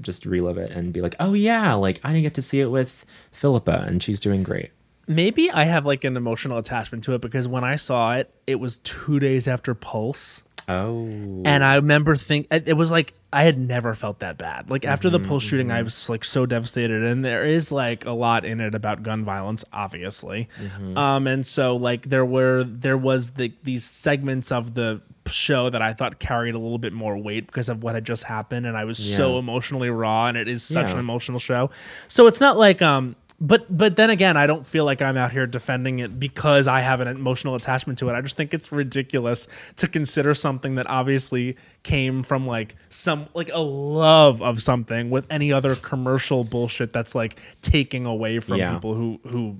just 0.00 0.26
relive 0.26 0.58
it 0.58 0.70
and 0.70 0.92
be 0.92 1.00
like, 1.00 1.16
oh 1.20 1.32
yeah, 1.34 1.74
like 1.74 2.00
I 2.04 2.08
didn't 2.08 2.22
get 2.22 2.34
to 2.34 2.42
see 2.42 2.60
it 2.60 2.66
with 2.70 3.04
Phillipa, 3.32 3.84
and 3.86 4.02
she's 4.02 4.20
doing 4.20 4.42
great. 4.42 4.70
Maybe 5.06 5.50
I 5.50 5.64
have 5.64 5.84
like 5.84 6.04
an 6.04 6.16
emotional 6.16 6.56
attachment 6.58 7.04
to 7.04 7.12
it 7.14 7.20
because 7.20 7.46
when 7.46 7.62
I 7.64 7.76
saw 7.76 8.14
it, 8.16 8.32
it 8.46 8.56
was 8.56 8.78
two 8.78 9.18
days 9.20 9.46
after 9.46 9.74
Pulse. 9.74 10.42
Oh, 10.66 11.04
And 11.44 11.62
I 11.62 11.74
remember 11.74 12.16
think 12.16 12.46
it 12.50 12.72
was 12.74 12.90
like 12.90 13.12
I 13.30 13.42
had 13.42 13.58
never 13.58 13.92
felt 13.92 14.20
that 14.20 14.38
bad. 14.38 14.70
Like 14.70 14.86
after 14.86 15.08
Mm-hmm, 15.10 15.22
the 15.22 15.28
Pulse 15.28 15.42
shooting, 15.42 15.70
I 15.70 15.82
was 15.82 16.08
like 16.08 16.24
so 16.24 16.46
devastated, 16.46 17.02
and 17.02 17.22
there 17.22 17.44
is 17.44 17.70
like 17.70 18.06
a 18.06 18.12
lot 18.12 18.46
in 18.46 18.60
it 18.60 18.74
about 18.74 19.02
gun 19.02 19.24
violence, 19.24 19.62
obviously. 19.74 20.48
Mm-hmm. 20.58 20.96
Um, 20.96 21.26
and 21.26 21.46
so 21.46 21.76
like 21.76 22.08
there 22.08 22.24
were 22.24 22.64
there 22.64 22.96
was 22.96 23.32
the 23.32 23.52
these 23.62 23.84
segments 23.84 24.50
of 24.50 24.72
the 24.72 25.02
show 25.28 25.70
that 25.70 25.82
I 25.82 25.92
thought 25.92 26.18
carried 26.18 26.54
a 26.54 26.58
little 26.58 26.78
bit 26.78 26.92
more 26.92 27.16
weight 27.16 27.46
because 27.46 27.68
of 27.68 27.82
what 27.82 27.94
had 27.94 28.04
just 28.04 28.24
happened, 28.24 28.66
and 28.66 28.76
I 28.76 28.84
was 28.84 28.98
so 28.98 29.38
emotionally 29.38 29.90
raw, 29.90 30.26
and 30.26 30.36
it 30.36 30.48
is 30.48 30.62
such 30.62 30.86
Yeah. 30.88 30.92
an 30.94 30.98
emotional 30.98 31.38
show. 31.38 31.70
So 32.08 32.26
it's 32.26 32.40
not 32.40 32.56
like 32.58 32.82
um. 32.82 33.16
But 33.40 33.66
but 33.76 33.96
then 33.96 34.10
again, 34.10 34.36
I 34.36 34.46
don't 34.46 34.64
feel 34.64 34.84
like 34.84 35.02
I'm 35.02 35.16
out 35.16 35.32
here 35.32 35.44
defending 35.44 35.98
it 35.98 36.20
because 36.20 36.68
I 36.68 36.80
have 36.82 37.00
an 37.00 37.08
emotional 37.08 37.56
attachment 37.56 37.98
to 37.98 38.08
it. 38.08 38.12
I 38.14 38.20
just 38.20 38.36
think 38.36 38.54
it's 38.54 38.70
ridiculous 38.70 39.48
to 39.76 39.88
consider 39.88 40.34
something 40.34 40.76
that 40.76 40.88
obviously 40.88 41.56
came 41.82 42.22
from 42.22 42.46
like 42.46 42.76
some 42.90 43.26
like 43.34 43.50
a 43.52 43.58
love 43.58 44.40
of 44.40 44.62
something 44.62 45.10
with 45.10 45.26
any 45.30 45.52
other 45.52 45.74
commercial 45.74 46.44
bullshit 46.44 46.92
that's 46.92 47.16
like 47.16 47.40
taking 47.60 48.06
away 48.06 48.38
from 48.38 48.58
Yeah. 48.58 48.72
people 48.74 48.94
who 48.94 49.20
who 49.26 49.56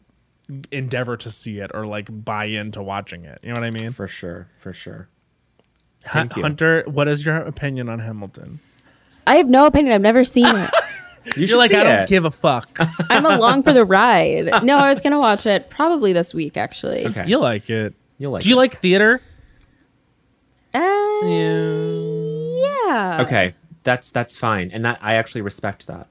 endeavor 0.71 1.17
to 1.17 1.29
see 1.31 1.59
it 1.59 1.73
or 1.75 1.85
like 1.85 2.07
buy 2.25 2.45
into 2.45 2.81
watching 2.81 3.25
it. 3.25 3.41
You 3.43 3.53
know 3.53 3.61
what 3.61 3.67
I 3.67 3.71
mean? 3.71 3.91
for 3.91 4.07
sure, 4.07 4.47
for 4.59 4.73
sure. 4.73 5.09
Hu- 6.05 6.11
Thank 6.13 6.37
you. 6.37 6.43
Hunter, 6.43 6.85
what 6.87 7.09
is 7.09 7.25
your 7.25 7.37
opinion 7.37 7.89
on 7.89 7.99
Hamilton? 8.01 8.61
I 9.27 9.37
have 9.37 9.49
no 9.49 9.67
opinion. 9.67 9.95
I've 9.95 10.01
never 10.01 10.25
seen 10.25 10.47
it. 10.47 10.71
You 11.37 11.47
You're 11.47 11.57
like, 11.57 11.71
see 11.71 11.79
I 11.79 11.85
don't 11.85 12.01
it. 12.03 12.09
give 12.11 12.27
a 12.27 12.31
fuck. 12.31 12.79
I'm 13.09 13.25
along 13.25 13.63
for 13.63 13.73
the 13.73 13.87
ride. 13.87 14.63
No, 14.63 14.77
I 14.77 14.91
was 14.91 15.01
gonna 15.01 15.19
watch 15.19 15.47
it 15.47 15.71
probably 15.71 16.13
this 16.13 16.35
week 16.35 16.59
actually. 16.59 17.07
Okay, 17.07 17.25
you 17.27 17.39
like 17.39 17.71
it. 17.71 17.95
You'll 18.19 18.33
like 18.33 18.43
Do 18.43 18.51
you 18.51 18.57
it. 18.57 18.59
like 18.59 18.75
theater? 18.75 19.23
Uh, 20.75 20.79
Yeah. 21.23 22.87
yeah. 22.87 23.23
Okay, 23.23 23.55
that's 23.85 24.11
that's 24.11 24.37
fine, 24.37 24.71
and 24.71 24.85
that 24.85 24.99
I 25.01 25.15
actually 25.15 25.41
respect 25.41 25.87
that. 25.87 26.09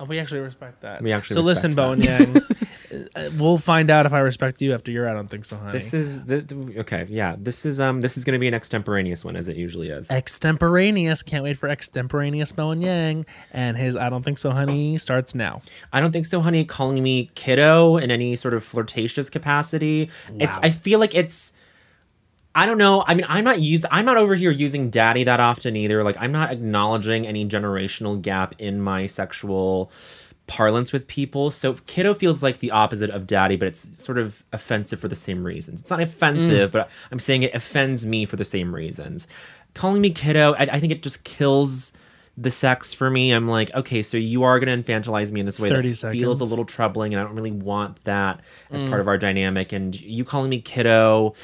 Oh, 0.00 0.06
we 0.06 0.18
actually 0.18 0.40
respect 0.40 0.80
that. 0.80 1.02
We 1.02 1.12
actually 1.12 1.34
so 1.34 1.40
listen, 1.42 1.72
respect 1.72 1.76
Bowen 1.76 2.02
Yang. 2.02 2.34
uh, 3.14 3.30
we'll 3.38 3.58
find 3.58 3.90
out 3.90 4.06
if 4.06 4.12
I 4.12 4.20
respect 4.20 4.60
you 4.62 4.72
after 4.74 4.90
your 4.90 5.08
I 5.08 5.12
don't 5.12 5.28
think 5.28 5.44
so, 5.44 5.56
honey. 5.56 5.72
This 5.72 5.94
is 5.94 6.24
the, 6.24 6.40
the- 6.40 6.80
okay. 6.80 7.06
Yeah, 7.08 7.36
this 7.38 7.64
is 7.64 7.80
um 7.80 8.00
this 8.00 8.16
is 8.16 8.24
going 8.24 8.34
to 8.34 8.38
be 8.38 8.48
an 8.48 8.54
extemporaneous 8.54 9.24
one 9.24 9.36
as 9.36 9.48
it 9.48 9.56
usually 9.56 9.88
is. 9.88 10.10
extemporaneous. 10.10 11.22
Can't 11.22 11.44
wait 11.44 11.56
for 11.56 11.68
extemporaneous 11.68 12.52
Bowen 12.52 12.82
Yang. 12.82 13.26
And 13.52 13.76
his 13.76 13.96
I 13.96 14.08
don't 14.08 14.22
think 14.22 14.38
so, 14.38 14.50
honey 14.50 14.98
starts 14.98 15.34
now. 15.34 15.62
I 15.92 16.00
don't 16.00 16.12
think 16.12 16.26
so, 16.26 16.40
honey. 16.40 16.64
Calling 16.64 17.02
me 17.02 17.30
kiddo 17.34 17.96
in 17.96 18.10
any 18.10 18.36
sort 18.36 18.54
of 18.54 18.64
flirtatious 18.64 19.30
capacity. 19.30 20.10
It's. 20.38 20.58
I 20.58 20.70
feel 20.70 20.98
like 20.98 21.14
it's. 21.14 21.52
I 22.56 22.66
don't 22.66 22.78
know. 22.78 23.02
I 23.04 23.14
mean, 23.14 23.26
I'm 23.28 23.42
not 23.42 23.60
use. 23.60 23.84
I'm 23.90 24.04
not 24.04 24.16
over 24.16 24.36
here 24.36 24.52
using 24.52 24.88
daddy 24.88 25.24
that 25.24 25.40
often 25.40 25.74
either. 25.74 26.04
Like, 26.04 26.16
I'm 26.20 26.30
not 26.30 26.52
acknowledging 26.52 27.26
any 27.26 27.44
generational 27.48 28.22
gap 28.22 28.54
in 28.58 28.80
my 28.80 29.06
sexual 29.06 29.90
parlance 30.46 30.92
with 30.92 31.06
people. 31.06 31.50
So 31.50 31.74
kiddo 31.86 32.14
feels 32.14 32.42
like 32.42 32.58
the 32.58 32.70
opposite 32.70 33.10
of 33.10 33.26
daddy, 33.26 33.56
but 33.56 33.68
it's 33.68 34.02
sort 34.02 34.18
of 34.18 34.44
offensive 34.52 35.00
for 35.00 35.08
the 35.08 35.16
same 35.16 35.44
reasons. 35.44 35.80
It's 35.80 35.90
not 35.90 36.00
offensive, 36.00 36.70
mm. 36.70 36.72
but 36.72 36.90
I'm 37.10 37.18
saying 37.18 37.44
it 37.44 37.54
offends 37.54 38.06
me 38.06 38.26
for 38.26 38.36
the 38.36 38.44
same 38.44 38.74
reasons. 38.74 39.26
Calling 39.74 40.00
me 40.00 40.10
kiddo, 40.10 40.54
I, 40.54 40.62
I 40.62 40.80
think 40.80 40.92
it 40.92 41.02
just 41.02 41.24
kills 41.24 41.92
the 42.36 42.50
sex 42.50 42.92
for 42.92 43.10
me. 43.10 43.30
I'm 43.30 43.48
like, 43.48 43.72
okay, 43.74 44.02
so 44.02 44.16
you 44.16 44.42
are 44.42 44.58
going 44.58 44.82
to 44.82 44.92
infantilize 44.92 45.30
me 45.30 45.40
in 45.40 45.46
this 45.46 45.60
way 45.60 45.68
30 45.68 45.92
that 45.92 46.12
feels 46.12 46.40
a 46.40 46.44
little 46.44 46.64
troubling, 46.64 47.14
and 47.14 47.20
I 47.20 47.24
don't 47.24 47.36
really 47.36 47.52
want 47.52 48.02
that 48.04 48.40
as 48.70 48.82
part 48.82 48.94
mm. 48.94 49.00
of 49.00 49.08
our 49.08 49.18
dynamic. 49.18 49.72
And 49.72 49.98
you 50.00 50.24
calling 50.24 50.50
me 50.50 50.60
kiddo, 50.60 51.34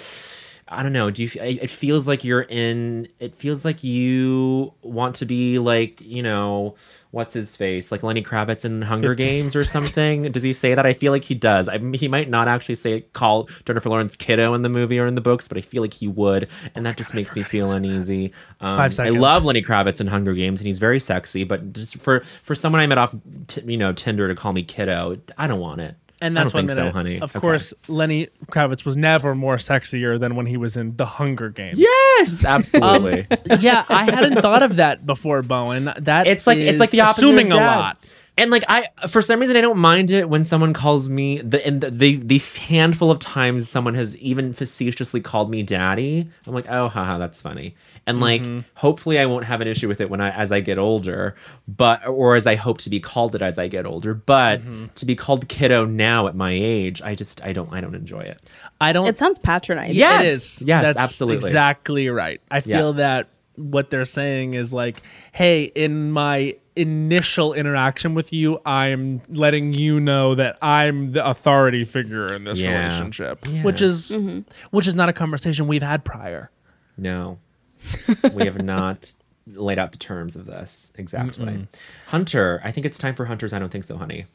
I 0.70 0.82
don't 0.82 0.92
know. 0.92 1.10
Do 1.10 1.24
you? 1.24 1.30
It 1.34 1.70
feels 1.70 2.06
like 2.06 2.22
you're 2.22 2.42
in. 2.42 3.08
It 3.18 3.34
feels 3.34 3.64
like 3.64 3.82
you 3.82 4.72
want 4.82 5.16
to 5.16 5.26
be 5.26 5.58
like 5.58 6.00
you 6.00 6.22
know 6.22 6.76
what's 7.10 7.34
his 7.34 7.56
face 7.56 7.90
like 7.90 8.04
Lenny 8.04 8.22
Kravitz 8.22 8.64
in 8.64 8.82
Hunger 8.82 9.10
15 9.10 9.26
Games 9.26 9.56
or 9.56 9.64
something. 9.64 10.22
Does 10.30 10.42
he 10.42 10.52
say 10.52 10.74
that? 10.74 10.86
I 10.86 10.92
feel 10.92 11.10
like 11.10 11.24
he 11.24 11.34
does. 11.34 11.68
I, 11.68 11.78
he 11.94 12.06
might 12.06 12.28
not 12.28 12.46
actually 12.46 12.76
say 12.76 13.00
call 13.00 13.48
Jennifer 13.64 13.88
Lawrence 13.88 14.14
kiddo 14.14 14.54
in 14.54 14.62
the 14.62 14.68
movie 14.68 14.98
or 14.98 15.06
in 15.06 15.16
the 15.16 15.20
books, 15.20 15.48
but 15.48 15.58
I 15.58 15.60
feel 15.60 15.82
like 15.82 15.94
he 15.94 16.06
would, 16.06 16.48
and 16.74 16.86
that 16.86 16.96
just 16.96 17.14
makes 17.14 17.34
me 17.34 17.42
feel 17.42 17.72
uneasy. 17.72 18.32
Um, 18.60 18.76
Five 18.76 19.00
I 19.00 19.08
love 19.08 19.44
Lenny 19.44 19.62
Kravitz 19.62 20.00
in 20.00 20.06
Hunger 20.06 20.34
Games, 20.34 20.60
and 20.60 20.66
he's 20.66 20.78
very 20.78 21.00
sexy. 21.00 21.44
But 21.44 21.72
just 21.72 22.00
for 22.00 22.20
for 22.42 22.54
someone 22.54 22.80
I 22.80 22.86
met 22.86 22.98
off, 22.98 23.14
t- 23.48 23.62
you 23.62 23.76
know, 23.76 23.92
Tinder 23.92 24.28
to 24.28 24.34
call 24.34 24.52
me 24.52 24.62
kiddo, 24.62 25.18
I 25.36 25.46
don't 25.48 25.60
want 25.60 25.80
it. 25.80 25.96
And 26.22 26.38
I 26.38 26.42
that's 26.42 26.52
don't 26.52 26.66
one 26.66 26.76
think 26.76 26.76
so, 26.78 26.90
honey. 26.90 27.16
Of 27.20 27.30
Okay. 27.30 27.38
course, 27.40 27.72
Lenny 27.88 28.28
Kravitz 28.50 28.84
was 28.84 28.96
never 28.96 29.34
more 29.34 29.56
sexier 29.56 30.20
than 30.20 30.34
when 30.36 30.46
he 30.46 30.56
was 30.58 30.76
in 30.76 30.96
The 30.96 31.06
Hunger 31.06 31.48
Games. 31.48 31.78
Yes, 31.78 32.44
um, 32.44 32.50
absolutely. 32.60 33.26
yeah, 33.58 33.84
I 33.88 34.04
hadn't 34.04 34.42
thought 34.42 34.62
of 34.62 34.76
that 34.76 35.06
before, 35.06 35.42
Bowen. 35.42 35.90
That 35.98 36.26
it's 36.26 36.46
like 36.46 36.58
it's 36.58 36.78
like 36.80 36.90
the 36.90 37.00
opposite 37.00 37.24
assuming 37.24 37.48
of 37.48 37.54
a 37.54 37.56
lot. 37.56 37.98
And 38.40 38.50
like 38.50 38.64
I, 38.68 38.88
for 39.08 39.20
some 39.22 39.38
reason, 39.38 39.56
I 39.56 39.60
don't 39.60 39.78
mind 39.78 40.10
it 40.10 40.28
when 40.28 40.42
someone 40.44 40.72
calls 40.72 41.08
me 41.08 41.40
the 41.42 41.64
and 41.66 41.80
the, 41.80 41.90
the 41.90 42.16
the 42.16 42.38
handful 42.66 43.10
of 43.10 43.18
times 43.18 43.68
someone 43.68 43.94
has 43.94 44.16
even 44.16 44.52
facetiously 44.52 45.20
called 45.20 45.50
me 45.50 45.62
daddy. 45.62 46.28
I'm 46.46 46.54
like, 46.54 46.66
oh, 46.68 46.88
haha, 46.88 47.18
that's 47.18 47.40
funny. 47.40 47.74
And 48.06 48.18
like, 48.20 48.42
Mm-hmm. 48.42 48.60
hopefully, 48.74 49.18
I 49.18 49.26
won't 49.26 49.44
have 49.44 49.60
an 49.60 49.68
issue 49.68 49.86
with 49.88 50.00
it 50.00 50.08
when 50.10 50.20
I 50.20 50.30
as 50.30 50.50
I 50.50 50.60
get 50.60 50.78
older, 50.78 51.34
but 51.68 52.06
or 52.06 52.34
as 52.34 52.46
I 52.46 52.54
hope 52.54 52.78
to 52.78 52.90
be 52.90 52.98
called 52.98 53.34
it 53.34 53.42
as 53.42 53.58
I 53.58 53.68
get 53.68 53.84
older. 53.86 54.14
But 54.14 54.60
Mm-hmm. 54.60 54.86
to 54.94 55.06
be 55.06 55.14
called 55.14 55.48
kiddo 55.48 55.84
now 55.84 56.26
at 56.26 56.34
my 56.34 56.50
age, 56.52 57.02
I 57.02 57.14
just 57.14 57.44
I 57.44 57.52
don't 57.52 57.70
I 57.72 57.80
don't 57.80 57.94
enjoy 57.94 58.20
it. 58.22 58.40
I 58.80 58.92
don't. 58.92 59.06
It 59.06 59.18
sounds 59.18 59.38
patronizing. 59.38 59.96
Yes, 59.96 60.22
It 60.22 60.26
is. 60.28 60.62
yes, 60.66 60.84
That's 60.86 60.98
absolutely. 60.98 61.48
Exactly 61.50 62.08
right. 62.08 62.40
I 62.50 62.56
Yeah. 62.64 62.78
feel 62.78 62.92
that 62.94 63.28
what 63.56 63.90
they're 63.90 64.06
saying 64.06 64.54
is 64.54 64.72
like, 64.72 65.02
hey, 65.32 65.64
in 65.64 66.10
my 66.12 66.56
initial 66.76 67.52
interaction 67.52 68.14
with 68.14 68.32
you, 68.32 68.60
I'm 68.64 69.22
letting 69.28 69.72
you 69.74 70.00
know 70.00 70.34
that 70.34 70.58
I'm 70.62 71.12
the 71.12 71.26
authority 71.26 71.84
figure 71.84 72.32
in 72.32 72.44
this 72.44 72.58
Yeah. 72.60 72.84
relationship, 72.84 73.46
Yeah. 73.48 73.62
which 73.62 73.82
is 73.82 74.10
Mm-hmm. 74.10 74.40
which 74.70 74.86
is 74.86 74.94
not 74.94 75.08
a 75.08 75.12
conversation 75.12 75.66
we've 75.66 75.82
had 75.82 76.04
prior. 76.04 76.50
No, 76.96 77.38
we 78.34 78.44
have 78.44 78.62
not 78.62 79.12
laid 79.46 79.78
out 79.78 79.90
the 79.92 79.98
terms 79.98 80.36
of 80.36 80.46
this 80.46 80.92
exactly. 80.96 81.66
Hunter, 82.08 82.60
I 82.64 82.70
think 82.72 82.86
it's 82.86 82.98
time 82.98 83.14
for 83.14 83.24
Hunter's. 83.24 83.52
I 83.52 83.58
don't 83.58 83.70
think 83.70 83.84
so, 83.84 83.96
honey. 83.96 84.26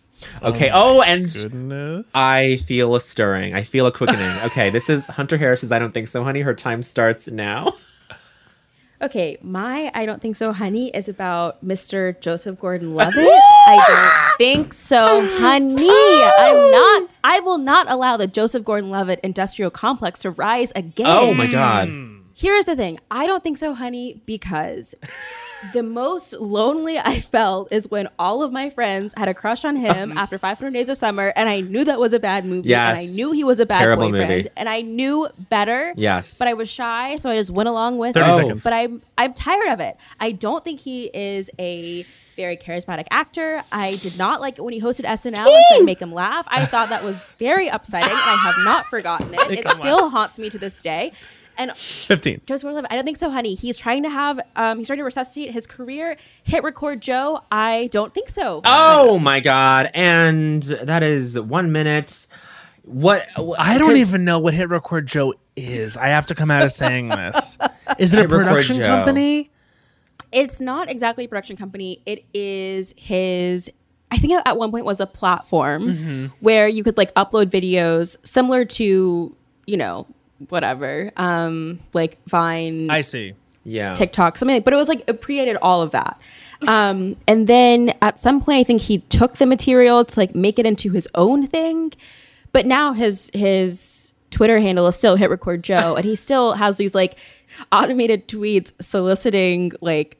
Okay. 0.41 0.69
Oh, 0.73 1.01
and 1.01 1.31
Goodness. 1.31 2.07
I 2.15 2.57
feel 2.65 2.95
a 2.95 3.01
stirring. 3.01 3.53
I 3.53 3.63
feel 3.63 3.85
a 3.85 3.91
quickening. 3.91 4.31
Okay, 4.45 4.69
this 4.69 4.89
is 4.89 5.07
Hunter 5.07 5.37
Harris's. 5.37 5.71
I 5.71 5.79
don't 5.79 5.93
think 5.93 6.07
so, 6.07 6.23
honey. 6.23 6.41
Her 6.41 6.53
time 6.55 6.81
starts 6.83 7.27
now. 7.27 7.73
Okay, 9.01 9.37
my 9.41 9.91
I 9.93 10.05
don't 10.05 10.21
think 10.21 10.35
so, 10.35 10.53
honey, 10.53 10.89
is 10.89 11.09
about 11.09 11.65
Mr. 11.65 12.19
Joseph 12.21 12.59
Gordon-Levitt. 12.59 13.17
I 13.67 13.83
don't 13.87 14.37
think 14.37 14.73
so, 14.73 15.27
honey. 15.37 15.89
I'm 15.89 16.55
oh. 16.55 16.71
not. 16.71 17.09
I 17.23 17.39
will 17.41 17.57
not 17.57 17.89
allow 17.89 18.15
the 18.15 18.27
Joseph 18.27 18.63
Gordon-Levitt 18.63 19.19
industrial 19.21 19.71
complex 19.71 20.19
to 20.21 20.31
rise 20.31 20.71
again. 20.75 21.07
Oh 21.07 21.33
my 21.33 21.47
god. 21.47 21.89
Hmm. 21.89 22.19
Here's 22.37 22.65
the 22.65 22.75
thing. 22.75 22.99
I 23.09 23.27
don't 23.27 23.43
think 23.43 23.57
so, 23.57 23.73
honey, 23.73 24.21
because 24.25 24.93
the 25.73 25.83
most 25.83 26.33
lonely 26.33 26.99
I 26.99 27.19
felt 27.21 27.71
is 27.71 27.89
when 27.89 28.07
all 28.19 28.43
of 28.43 28.51
my 28.51 28.69
friends 28.69 29.13
had 29.17 29.27
a 29.27 29.33
crush 29.33 29.65
on 29.65 29.75
him 29.75 30.11
um, 30.11 30.17
after 30.17 30.37
500 30.37 30.71
Days 30.71 30.89
of 30.89 30.97
Summer, 30.97 31.33
and 31.35 31.49
I 31.49 31.61
knew 31.61 31.83
that 31.85 31.99
was 31.99 32.13
a 32.13 32.19
bad 32.19 32.45
movie, 32.45 32.73
and 32.73 32.97
I 32.99 33.05
knew 33.05 33.31
he 33.31 33.43
was 33.43 33.59
a 33.59 33.65
bad 33.65 33.79
Terrible 33.79 34.09
boyfriend, 34.09 34.29
movie. 34.29 34.49
and 34.57 34.69
I 34.69 34.81
knew 34.81 35.27
better. 35.49 35.93
Yes. 35.95 36.37
but 36.37 36.47
I 36.47 36.53
was 36.53 36.69
shy, 36.69 37.15
so 37.15 37.29
I 37.29 37.37
just 37.37 37.49
went 37.49 37.69
along 37.69 37.97
with 37.97 38.13
30 38.13 38.25
it. 38.25 38.31
Oh. 38.33 38.37
seconds. 38.37 38.63
But 38.63 38.73
I'm 38.73 39.01
I'm 39.17 39.33
tired 39.33 39.69
of 39.69 39.79
it. 39.79 39.97
I 40.19 40.31
don't 40.31 40.63
think 40.63 40.79
he 40.81 41.05
is 41.13 41.49
a 41.59 42.05
very 42.35 42.57
charismatic 42.57 43.05
actor. 43.11 43.63
I 43.71 43.95
did 43.95 44.17
not 44.17 44.41
like 44.41 44.57
it 44.57 44.61
when 44.61 44.73
he 44.73 44.81
hosted 44.81 45.05
SNL 45.05 45.47
and 45.47 45.65
said 45.71 45.83
"Make 45.85 46.01
him 46.01 46.11
laugh." 46.13 46.45
I 46.49 46.65
thought 46.65 46.89
that 46.89 47.03
was 47.03 47.19
very 47.39 47.69
upsetting, 47.69 48.09
and 48.09 48.17
I 48.19 48.35
have 48.43 48.65
not 48.65 48.87
forgotten 48.87 49.33
it. 49.33 49.47
Make 49.49 49.59
it 49.59 49.65
him 49.65 49.77
still 49.77 50.09
haunts 50.09 50.37
me 50.37 50.49
to 50.49 50.57
this 50.59 50.81
day. 50.81 51.13
And 51.57 51.71
Fifteen. 51.77 52.41
Joseph 52.45 52.63
Gordon-Levitt, 52.63 52.91
I 52.91 52.95
don't 52.95 53.05
think 53.05 53.17
so, 53.17 53.29
honey. 53.29 53.53
He's 53.55 53.77
trying 53.77 54.03
to 54.03 54.09
have, 54.09 54.39
um, 54.55 54.77
he's 54.77 54.87
trying 54.87 54.99
to 54.99 55.03
resuscitate 55.05 55.51
his 55.51 55.65
career. 55.65 56.17
Hit 56.43 56.63
record 56.63 57.01
Joe. 57.01 57.41
I 57.51 57.89
don't 57.91 58.13
think 58.13 58.29
so. 58.29 58.61
Oh 58.65 59.19
my 59.19 59.39
god. 59.39 59.89
And 59.93 60.63
that 60.63 61.03
is 61.03 61.39
one 61.39 61.71
minute. 61.71 62.27
What? 62.83 63.27
I 63.57 63.77
don't 63.77 63.97
even 63.97 64.25
know 64.25 64.37
what 64.37 64.53
Hit 64.53 64.69
Record 64.69 65.07
Joe 65.07 65.33
is. 65.55 65.97
I 65.97 66.07
have 66.09 66.25
to 66.27 66.35
come 66.35 66.51
out 66.51 66.61
of 66.63 66.71
saying 66.71 67.09
this. 67.09 67.57
Is 67.97 68.13
it 68.13 68.17
a 68.17 68.21
Hit 68.21 68.29
Record 68.29 68.45
production 68.47 68.75
Joe. 68.77 68.85
company? 68.87 69.49
It's 70.31 70.59
not 70.61 70.89
exactly 70.89 71.25
a 71.25 71.27
production 71.27 71.55
company. 71.57 72.01
It 72.05 72.25
is 72.33 72.93
his. 72.97 73.71
I 74.11 74.17
think 74.17 74.33
at 74.45 74.57
one 74.57 74.69
point 74.69 74.85
was 74.85 74.99
a 74.99 75.07
platform 75.07 75.93
Mm-hmm. 75.95 76.25
where 76.41 76.67
you 76.67 76.83
could 76.83 76.95
like 76.97 77.13
upload 77.15 77.45
videos 77.47 78.17
similar 78.23 78.65
to 78.65 79.35
you 79.65 79.77
know 79.77 80.05
whatever, 80.49 81.11
um, 81.17 81.79
like 81.93 82.17
Vine. 82.27 82.89
I 82.89 83.01
see. 83.01 83.33
Yeah. 83.63 83.93
TikTok, 83.95 84.37
something 84.37 84.57
like, 84.57 84.63
but 84.63 84.73
it 84.73 84.77
was 84.77 84.87
like 84.87 85.03
it 85.07 85.21
predated 85.21 85.57
all 85.61 85.81
of 85.81 85.91
that. 85.91 86.19
Um, 86.67 87.15
and 87.27 87.47
then 87.47 87.93
at 88.01 88.19
some 88.21 88.39
point, 88.41 88.59
I 88.59 88.63
think 88.63 88.81
he 88.81 88.99
took 88.99 89.37
the 89.37 89.45
material 89.45 90.05
to 90.05 90.19
like 90.19 90.35
make 90.35 90.59
it 90.59 90.65
into 90.65 90.91
his 90.91 91.07
own 91.15 91.47
thing. 91.47 91.93
But 92.51 92.65
now 92.65 92.93
his 92.93 93.29
his 93.33 94.13
Twitter 94.29 94.59
handle 94.59 94.87
is 94.87 94.95
still 94.95 95.15
Hit 95.15 95.29
Record 95.29 95.63
Joe, 95.63 95.95
and 95.95 96.05
he 96.05 96.15
still 96.27 96.53
has 96.53 96.77
these 96.77 96.93
like 96.93 97.17
automated 97.71 98.27
tweets 98.27 98.71
soliciting 98.81 99.71
like 99.81 100.17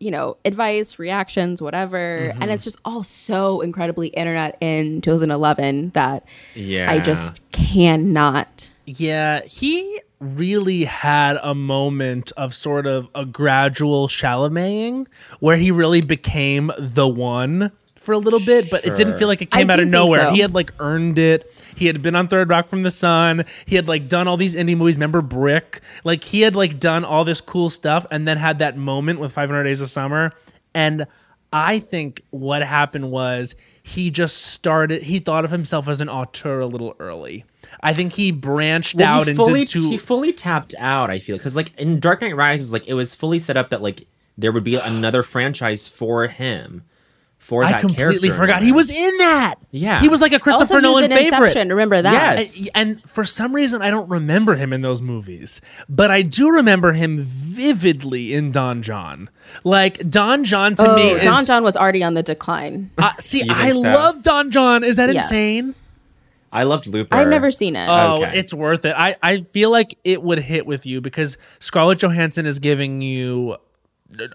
you 0.00 0.10
know 0.10 0.36
advice, 0.44 0.98
reactions, 0.98 1.60
whatever, 1.60 2.32
and 2.40 2.50
it's 2.50 2.64
just 2.64 2.78
all 2.84 3.02
so 3.02 3.60
incredibly 3.60 4.08
internet 4.08 4.56
in 4.60 5.00
2011 5.02 5.90
that 5.90 6.24
Yeah. 6.54 6.90
I 6.90 7.00
just 7.00 7.40
cannot. 7.52 8.70
Yeah, 8.88 9.42
he 9.44 10.00
really 10.20 10.84
had 10.84 11.38
a 11.42 11.54
moment 11.54 12.32
of 12.36 12.54
sort 12.54 12.86
of 12.86 13.08
a 13.14 13.24
gradual 13.24 14.08
Chalameting 14.08 15.06
where 15.40 15.56
he 15.56 15.70
really 15.70 16.00
became 16.00 16.72
the 16.78 17.06
one 17.06 17.70
for 17.96 18.12
a 18.12 18.18
little 18.18 18.40
bit, 18.40 18.70
but 18.70 18.86
it 18.86 18.96
didn't 18.96 19.18
feel 19.18 19.28
like 19.28 19.42
it 19.42 19.48
I 19.52 19.58
came 19.58 19.70
out 19.70 19.78
of 19.78 19.88
nowhere. 19.90 20.28
so. 20.28 20.32
He 20.32 20.40
had 20.40 20.54
like 20.54 20.72
earned 20.80 21.18
it. 21.18 21.52
He 21.76 21.86
had 21.86 22.00
been 22.00 22.16
on 22.16 22.26
Third 22.26 22.48
Rock 22.48 22.68
from 22.68 22.82
the 22.82 22.90
Sun. 22.90 23.44
He 23.66 23.76
had 23.76 23.86
like 23.86 24.08
done 24.08 24.26
all 24.26 24.38
these 24.38 24.54
indie 24.54 24.76
movies. 24.76 24.96
Remember 24.96 25.20
Brick? 25.20 25.82
Like 26.04 26.24
he 26.24 26.40
had 26.40 26.56
like 26.56 26.80
done 26.80 27.04
all 27.04 27.24
this 27.24 27.42
cool 27.42 27.68
stuff 27.68 28.06
and 28.10 28.26
then 28.26 28.38
had 28.38 28.58
that 28.60 28.78
moment 28.78 29.20
with 29.20 29.32
500 29.32 29.64
Days 29.64 29.82
of 29.82 29.90
Summer. 29.90 30.32
And 30.74 31.06
I 31.52 31.78
think 31.78 32.22
what 32.30 32.62
happened 32.62 33.10
was 33.10 33.54
he 33.82 34.10
just 34.10 34.38
started, 34.38 35.02
he 35.02 35.18
thought 35.18 35.44
of 35.44 35.50
himself 35.50 35.86
as 35.86 36.00
an 36.00 36.08
auteur 36.08 36.60
a 36.60 36.66
little 36.66 36.94
early. 36.98 37.44
I 37.82 37.94
think 37.94 38.12
he 38.12 38.30
branched 38.32 38.94
Well, 38.96 39.20
out 39.20 39.26
he 39.26 39.34
fully 39.34 39.60
into 39.62 39.88
he 39.90 39.96
fully 39.96 40.32
tapped 40.32 40.74
out. 40.78 41.10
I 41.10 41.18
feel 41.18 41.36
because 41.36 41.56
like 41.56 41.72
in 41.78 42.00
Dark 42.00 42.20
Knight 42.22 42.36
Rises, 42.36 42.72
like 42.72 42.86
it 42.86 42.94
was 42.94 43.14
fully 43.14 43.38
set 43.38 43.56
up 43.56 43.70
that 43.70 43.82
like 43.82 44.06
there 44.36 44.52
would 44.52 44.64
be 44.64 44.76
another 44.76 45.22
franchise 45.22 45.88
for 45.88 46.26
him. 46.26 46.82
For 47.40 47.62
I 47.62 47.78
completely 47.78 48.28
character 48.30 48.34
forgot 48.34 48.62
he 48.64 48.72
was 48.72 48.90
in 48.90 49.16
that. 49.18 49.54
Yeah. 49.70 50.00
he 50.00 50.08
was 50.08 50.20
like 50.20 50.32
a 50.32 50.40
Christopher 50.40 50.74
also, 50.74 50.80
he 50.80 50.86
was 50.88 50.94
Nolan 51.02 51.04
in 51.04 51.10
favorite. 51.16 51.46
Inception. 51.46 51.68
Remember 51.68 52.02
that? 52.02 52.12
Yes. 52.38 52.68
And, 52.74 52.98
and 52.98 53.08
for 53.08 53.24
some 53.24 53.54
reason, 53.54 53.80
I 53.80 53.92
don't 53.92 54.08
remember 54.08 54.56
him 54.56 54.72
in 54.72 54.82
those 54.82 55.00
movies, 55.00 55.60
but 55.88 56.10
I 56.10 56.22
do 56.22 56.50
remember 56.50 56.94
him 56.94 57.18
vividly 57.20 58.34
in 58.34 58.50
Don 58.50 58.82
Jon. 58.82 59.30
Like 59.62 59.98
Don 60.10 60.42
Jon 60.42 60.74
to 60.76 60.94
me 60.96 61.12
Oh, 61.12 61.16
is. 61.16 61.24
Don 61.24 61.46
Jon 61.46 61.62
was 61.62 61.76
already 61.76 62.02
on 62.02 62.14
the 62.14 62.24
decline. 62.24 62.90
uh, 62.98 63.12
see, 63.20 63.48
I 63.48 63.70
so? 63.70 63.78
love 63.78 64.22
Don 64.24 64.50
Jon. 64.50 64.82
Is 64.82 64.96
that 64.96 65.12
Yes. 65.14 65.26
insane? 65.30 65.74
I 66.52 66.62
loved 66.64 66.86
Looper. 66.86 67.14
I've 67.14 67.28
never 67.28 67.50
seen 67.50 67.76
it. 67.76 67.86
Oh, 67.88 68.22
Okay. 68.22 68.38
it's 68.38 68.54
worth 68.54 68.84
it. 68.84 68.94
I, 68.96 69.16
I 69.22 69.40
feel 69.40 69.70
like 69.70 69.98
it 70.04 70.22
would 70.22 70.38
hit 70.38 70.66
with 70.66 70.86
you 70.86 71.00
because 71.00 71.36
Scarlett 71.60 71.98
Johansson 72.00 72.46
is 72.46 72.58
giving 72.58 73.02
you 73.02 73.56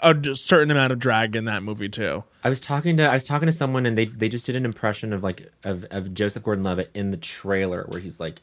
a, 0.03 0.13
a 0.13 0.35
certain 0.35 0.69
amount 0.69 0.93
of 0.93 0.99
drag 0.99 1.35
in 1.35 1.45
that 1.45 1.63
movie 1.63 1.89
too. 1.89 2.23
I 2.43 2.49
was 2.49 2.59
talking 2.59 2.97
to 2.97 3.03
I 3.03 3.15
was 3.15 3.25
talking 3.25 3.47
to 3.47 3.51
someone 3.51 3.85
and 3.87 3.97
they 3.97 4.05
they 4.05 4.29
just 4.29 4.45
did 4.45 4.55
an 4.55 4.65
impression 4.65 5.11
of 5.13 5.23
like 5.23 5.51
of, 5.63 5.85
of 5.89 6.13
Joseph 6.13 6.43
Gordon-Levitt 6.43 6.91
in 6.93 7.09
the 7.09 7.17
trailer 7.17 7.85
where 7.87 7.99
he's 7.99 8.19
like 8.19 8.41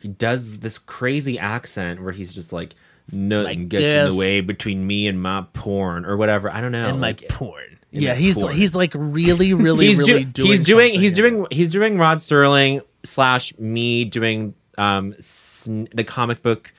he 0.00 0.08
does 0.08 0.58
this 0.58 0.76
crazy 0.78 1.38
accent 1.38 2.02
where 2.02 2.12
he's 2.12 2.34
just 2.34 2.52
like 2.52 2.74
nothing 3.12 3.60
Like 3.60 3.68
gets 3.68 3.92
in 3.92 4.08
the 4.08 4.16
way 4.18 4.40
between 4.40 4.86
me 4.86 5.06
and 5.06 5.22
my 5.22 5.44
porn 5.52 6.04
or 6.04 6.16
whatever. 6.16 6.50
I 6.50 6.60
don't 6.60 6.72
know. 6.72 6.86
and 6.86 7.00
like, 7.00 7.28
porn. 7.28 7.78
In 7.94 8.02
Yeah, 8.02 8.14
he's 8.14 8.38
porn. 8.38 8.54
he's 8.54 8.74
like 8.76 8.92
really, 8.94 9.54
really, 9.54 9.86
he's, 9.88 9.98
really 9.98 10.24
do- 10.24 10.42
doing. 10.42 10.50
he's 10.50 10.64
doing 10.64 10.94
he's 10.94 11.18
in 11.18 11.24
doing 11.24 11.46
he's 11.50 11.72
doing 11.72 11.96
Rod 11.98 12.18
Serling 12.18 12.82
slash 13.04 13.56
me 13.58 14.04
doing 14.04 14.54
um 14.78 15.14
sn- 15.20 15.88
the 15.94 16.04
comic 16.04 16.42
book 16.42 16.72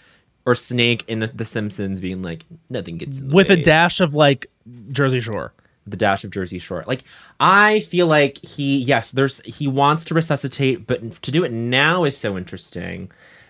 or 0.46 0.54
Snake 0.54 1.04
in 1.08 1.20
the, 1.22 1.28
the 1.28 1.46
Simpsons 1.46 2.02
being 2.02 2.22
like 2.22 2.46
nothing 2.70 2.98
gets 2.98 3.20
in 3.20 3.30
the 3.30 3.36
with 3.36 3.50
a 3.50 3.58
dash 3.58 4.00
of 4.02 4.14
like 4.14 4.46
Jersey 4.92 5.20
Shore. 5.20 5.54
the 5.88 5.98
dash 5.98 6.24
of 6.24 6.32
Jersey 6.32 6.60
Shore. 6.60 6.84
Like 6.88 7.04
I 7.40 7.80
feel 7.82 8.08
like 8.08 8.38
he 8.46 8.78
yes, 8.80 9.12
there's 9.12 9.42
he 9.46 9.68
wants 9.68 10.06
to 10.06 10.14
resuscitate, 10.14 10.86
but 10.88 11.22
to 11.24 11.32
do 11.32 11.44
it 11.44 11.52
now 11.52 12.04
is 12.04 12.18
so 12.18 12.38
interesting. 12.38 13.10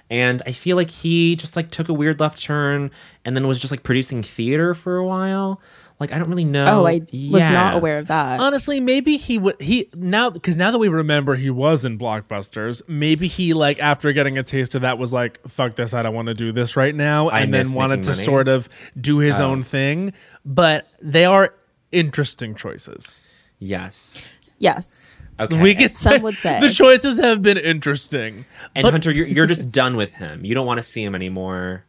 And 0.09 0.43
I 0.45 0.51
feel 0.51 0.75
like 0.77 0.91
he 0.91 1.35
just 1.35 1.55
like 1.55 1.71
took 1.71 1.89
a 1.89 1.93
weird 1.93 2.19
left 2.19 2.41
turn 2.41 2.91
and 3.25 3.35
then 3.35 3.47
was 3.47 3.57
just 3.57 3.71
like 3.71 3.81
producing 3.83 4.21
theater 4.21 4.75
for 4.75 4.97
a 4.97 5.05
while. 5.05 5.59
Like 5.99 6.11
I 6.11 6.19
don't 6.19 6.27
really 6.29 6.43
know. 6.43 6.65
oh, 6.81 6.85
I 6.85 7.01
was 7.11 7.41
not 7.49 7.73
aware 7.75 7.99
of 7.99 8.07
that. 8.07 8.39
Honestly, 8.41 8.81
maybe 8.81 9.15
he 9.15 9.37
would 9.37 9.61
he 9.61 9.89
now 9.95 10.29
because 10.29 10.57
now 10.57 10.69
that 10.71 10.77
we 10.77 10.89
remember 10.89 11.35
he 11.35 11.49
was 11.49 11.85
in 11.85 11.97
blockbusters, 11.97 12.81
maybe 12.87 13.27
he 13.27 13.53
like 13.53 13.79
after 13.79 14.11
getting 14.11 14.37
a 14.37 14.43
taste 14.43 14.75
of 14.75 14.81
that 14.81 14.97
was 14.97 15.13
like, 15.13 15.39
"Fuck 15.47 15.77
this, 15.77 15.93
I 15.93 16.01
don't 16.01 16.13
want 16.13 16.27
to 16.27 16.33
do 16.33 16.51
this 16.51 16.75
right 16.75 16.93
now," 16.93 17.29
I 17.29 17.41
and 17.41 17.53
then 17.53 17.71
wanted 17.71 18.03
to 18.03 18.11
money. 18.11 18.23
sort 18.23 18.47
of 18.49 18.67
do 18.99 19.19
his 19.19 19.39
Oh. 19.39 19.45
own 19.51 19.63
thing. 19.63 20.11
But 20.43 20.85
they 21.01 21.23
are 21.23 21.53
interesting 21.93 22.55
choices. 22.55 23.21
Yes. 23.59 24.27
yes. 24.57 25.15
Okay. 25.39 25.61
We 25.61 25.75
could 25.75 25.95
Some 25.95 26.21
would 26.23 26.35
say. 26.35 26.59
the 26.65 26.69
choices 26.69 27.19
have 27.19 27.41
been 27.41 27.57
interesting. 27.57 28.45
and 28.75 28.83
but- 28.83 28.91
Hunter, 28.91 29.11
you're 29.11 29.27
you're 29.27 29.45
just 29.47 29.71
done 29.71 29.95
with 29.95 30.13
him. 30.13 30.43
You 30.43 30.55
don't 30.55 30.65
want 30.67 30.77
to 30.79 30.83
see 30.83 31.03
him 31.03 31.15
anymore. 31.15 31.85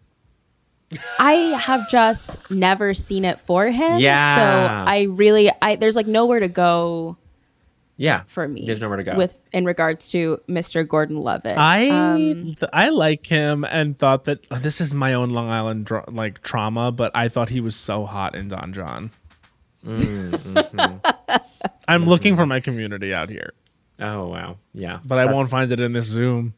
I 1.19 1.33
have 1.33 1.89
just 1.91 2.39
never 2.51 2.95
seen 2.95 3.25
it 3.25 3.41
for 3.41 3.67
him. 3.67 3.99
Yeah. 3.99 4.35
So 4.37 4.85
I 4.91 5.03
really, 5.11 5.51
I 5.63 5.77
there's 5.77 5.97
like 5.97 6.07
nowhere 6.07 6.41
to 6.41 6.49
go 6.49 7.17
Yeah. 7.97 8.23
for 8.27 8.47
me. 8.47 8.67
There's 8.67 8.81
nowhere 8.81 8.97
to 8.99 9.03
go. 9.05 9.17
with 9.17 9.39
in 9.53 9.65
regards 9.65 10.11
to 10.11 10.41
Mr. 10.49 10.87
Gordon 10.87 11.17
Levitt. 11.17 11.57
I 11.57 11.89
Um, 11.91 12.55
I 12.73 12.89
like 12.91 13.27
him 13.27 13.65
and 13.65 13.99
thought 13.99 14.25
that 14.25 14.47
oh, 14.51 14.57
this 14.59 14.81
is 14.81 14.93
my 14.95 15.15
own 15.15 15.31
Long 15.31 15.49
Island 15.49 15.87
dra- 15.87 16.05
like 16.11 16.43
trauma, 16.43 16.93
but 16.93 17.11
I 17.15 17.29
thought 17.29 17.49
he 17.49 17.61
was 17.61 17.75
so 17.77 18.05
hot 18.05 18.35
in 18.35 18.49
Don 18.49 18.73
Jon. 18.73 19.11
I'm 21.89 22.07
looking 22.07 22.37
for 22.37 22.47
my 22.47 22.61
community 22.61 23.15
out 23.15 23.29
here, 23.29 23.53
oh 24.01 24.27
wow. 24.29 24.57
Yeah. 24.75 24.99
but 25.05 25.19
I 25.19 25.33
won't 25.33 25.49
find 25.49 25.71
it 25.73 25.81
in 25.81 25.93
this 25.93 26.07
Zoom. 26.07 26.55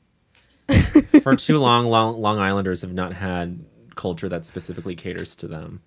for 1.23 1.35
too 1.37 1.59
long, 1.59 1.87
long 1.87 2.21
Long 2.21 2.39
Islanders 2.39 2.83
have 2.83 2.93
not 2.93 3.13
had 3.13 3.59
culture 3.99 4.29
that 4.31 4.47
specifically 4.47 4.95
caters 4.97 5.37
to 5.37 5.47
them. 5.49 5.83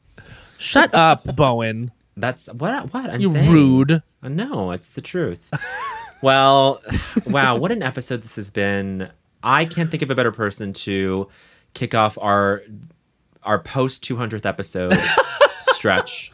Shut 0.59 0.93
up, 0.93 1.35
Bowen. 1.35 1.89
That's 2.15 2.47
what 2.47 2.93
what 2.93 3.09
I'm 3.09 3.21
You 3.21 3.29
saying. 3.31 3.51
rude. 3.51 3.91
Uh, 4.21 4.29
No, 4.29 4.69
it's 4.71 4.89
the 4.91 5.01
truth. 5.01 5.49
well, 6.21 6.81
wow, 7.25 7.57
what 7.57 7.71
an 7.71 7.81
episode 7.81 8.21
this 8.21 8.35
has 8.35 8.51
been. 8.51 9.09
I 9.43 9.65
can't 9.65 9.89
think 9.89 10.03
of 10.03 10.11
a 10.11 10.15
better 10.15 10.31
person 10.31 10.73
to 10.85 11.27
kick 11.73 11.95
off 11.95 12.17
our 12.21 12.61
our 13.43 13.57
post 13.57 14.03
200th 14.03 14.45
episode 14.45 14.95
stretch 15.61 16.30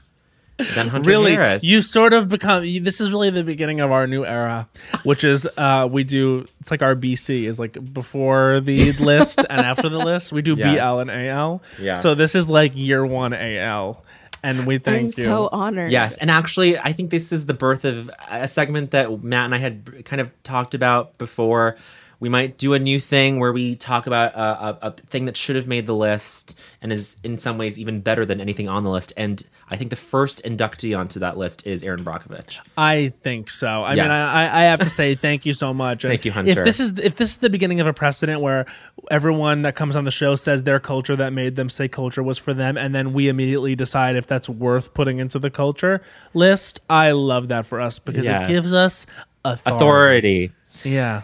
than 0.76 0.88
Hunter 0.88 1.08
really, 1.08 1.34
Harris. 1.34 1.64
you 1.64 1.82
sort 1.82 2.14
of 2.14 2.30
become. 2.30 2.64
You, 2.66 2.80
this 2.82 3.00
is 3.00 3.12
really 3.12 3.30
the 3.30 3.44
beginning 3.44 3.80
of 3.80 3.92
our 3.92 4.08
new 4.08 4.26
era, 4.26 4.68
which 5.04 5.24
is 5.24 5.48
uh 5.58 5.88
we 5.92 6.04
do. 6.04 6.46
It's 6.60 6.72
like 6.72 6.82
our 6.82 6.96
BC 6.96 7.48
is 7.48 7.60
like 7.60 7.78
before 7.94 8.60
the 8.60 8.92
list 9.00 9.40
and 9.50 9.62
after 9.62 9.90
the 9.90 10.00
list. 10.00 10.32
We 10.32 10.42
do 10.42 10.56
Yes. 10.58 10.80
BL 10.80 11.00
and 11.02 11.12
AL. 11.12 11.62
Yeah. 11.80 11.94
So 11.96 12.16
this 12.16 12.34
is 12.36 12.50
like 12.50 12.76
year 12.76 13.06
one 13.06 13.34
AL, 13.34 14.04
and 14.44 14.66
we 14.66 14.78
thank 14.80 14.98
I'm 14.98 15.04
thank 15.12 15.18
you. 15.20 15.24
so 15.26 15.50
honored. 15.52 15.92
Yes, 15.92 16.18
and 16.18 16.32
actually, 16.32 16.78
I 16.78 16.92
think 16.94 17.10
this 17.12 17.32
is 17.32 17.46
the 17.46 17.54
birth 17.54 17.86
of 17.86 18.10
a 18.30 18.48
segment 18.48 18.92
that 18.92 19.24
Matt 19.24 19.46
and 19.46 19.56
I 19.56 19.60
had 19.60 20.06
kind 20.06 20.22
of 20.22 20.32
talked 20.44 20.74
about 20.74 21.18
before. 21.18 21.76
We 22.20 22.30
might 22.30 22.58
do 22.58 22.74
a 22.74 22.80
new 22.80 23.00
thing 23.00 23.40
where 23.40 23.54
we 23.54 23.76
talk 23.76 24.08
about 24.08 24.34
a, 24.34 24.40
a, 24.40 24.78
a 24.88 24.92
thing 24.92 25.26
that 25.26 25.38
should 25.38 25.56
have 25.56 25.68
made 25.68 25.86
the 25.86 25.94
list 25.96 26.58
and 26.82 26.92
is 26.92 27.16
in 27.24 27.38
some 27.38 27.60
ways 27.60 27.78
even 27.78 28.02
better 28.02 28.26
than 28.26 28.42
anything 28.42 28.68
on 28.68 28.84
the 28.84 28.90
list. 28.90 29.14
And 29.16 29.44
I 29.70 29.78
think 29.78 29.92
the 29.92 29.96
first 29.98 30.42
inductee 30.44 30.98
onto 30.98 31.20
that 31.20 31.38
list 31.38 31.68
is 31.68 31.84
Erin 31.84 32.04
Brockovich. 32.04 32.58
I 32.76 33.10
think 33.10 33.52
so. 33.52 33.84
I 33.84 33.96
mean, 33.96 34.06
I, 34.06 34.62
I 34.62 34.64
have 34.64 34.80
to 34.80 34.90
say 34.90 35.14
thank 35.14 35.46
you 35.46 35.54
so 35.54 35.74
much. 35.76 36.02
Thank 36.02 36.26
you, 36.26 36.32
Hunter. 36.32 36.52
If 36.52 36.64
this 36.64 36.80
is 36.80 36.98
if 36.98 37.18
this 37.18 37.32
is 37.32 37.38
the 37.38 37.50
beginning 37.52 37.82
of 37.82 37.88
a 37.88 37.94
precedent 37.94 38.42
where 38.42 38.66
everyone 39.12 39.62
that 39.62 39.76
comes 39.76 39.96
on 39.96 40.04
the 40.04 40.12
show 40.12 40.34
says 40.36 40.64
their 40.64 40.80
culture 40.80 41.16
that 41.16 41.34
made 41.34 41.56
them 41.56 41.70
say 41.70 41.88
culture 41.88 42.24
was 42.24 42.38
for 42.40 42.54
them, 42.54 42.78
and 42.78 42.96
then 42.96 43.14
we 43.14 43.28
immediately 43.28 43.76
decide 43.76 44.16
if 44.16 44.26
that's 44.26 44.50
worth 44.50 44.94
putting 44.96 45.20
into 45.20 45.38
the 45.38 45.52
culture 45.52 46.02
list, 46.34 46.80
I 46.90 47.12
love 47.12 47.50
that 47.50 47.66
for 47.68 47.80
us 47.80 48.00
because 48.00 48.26
Yes. 48.26 48.46
it 48.46 48.52
gives 48.52 48.74
us 48.74 49.06
authority. 49.46 49.76
Authority. 49.76 50.52
Yeah. 50.84 51.22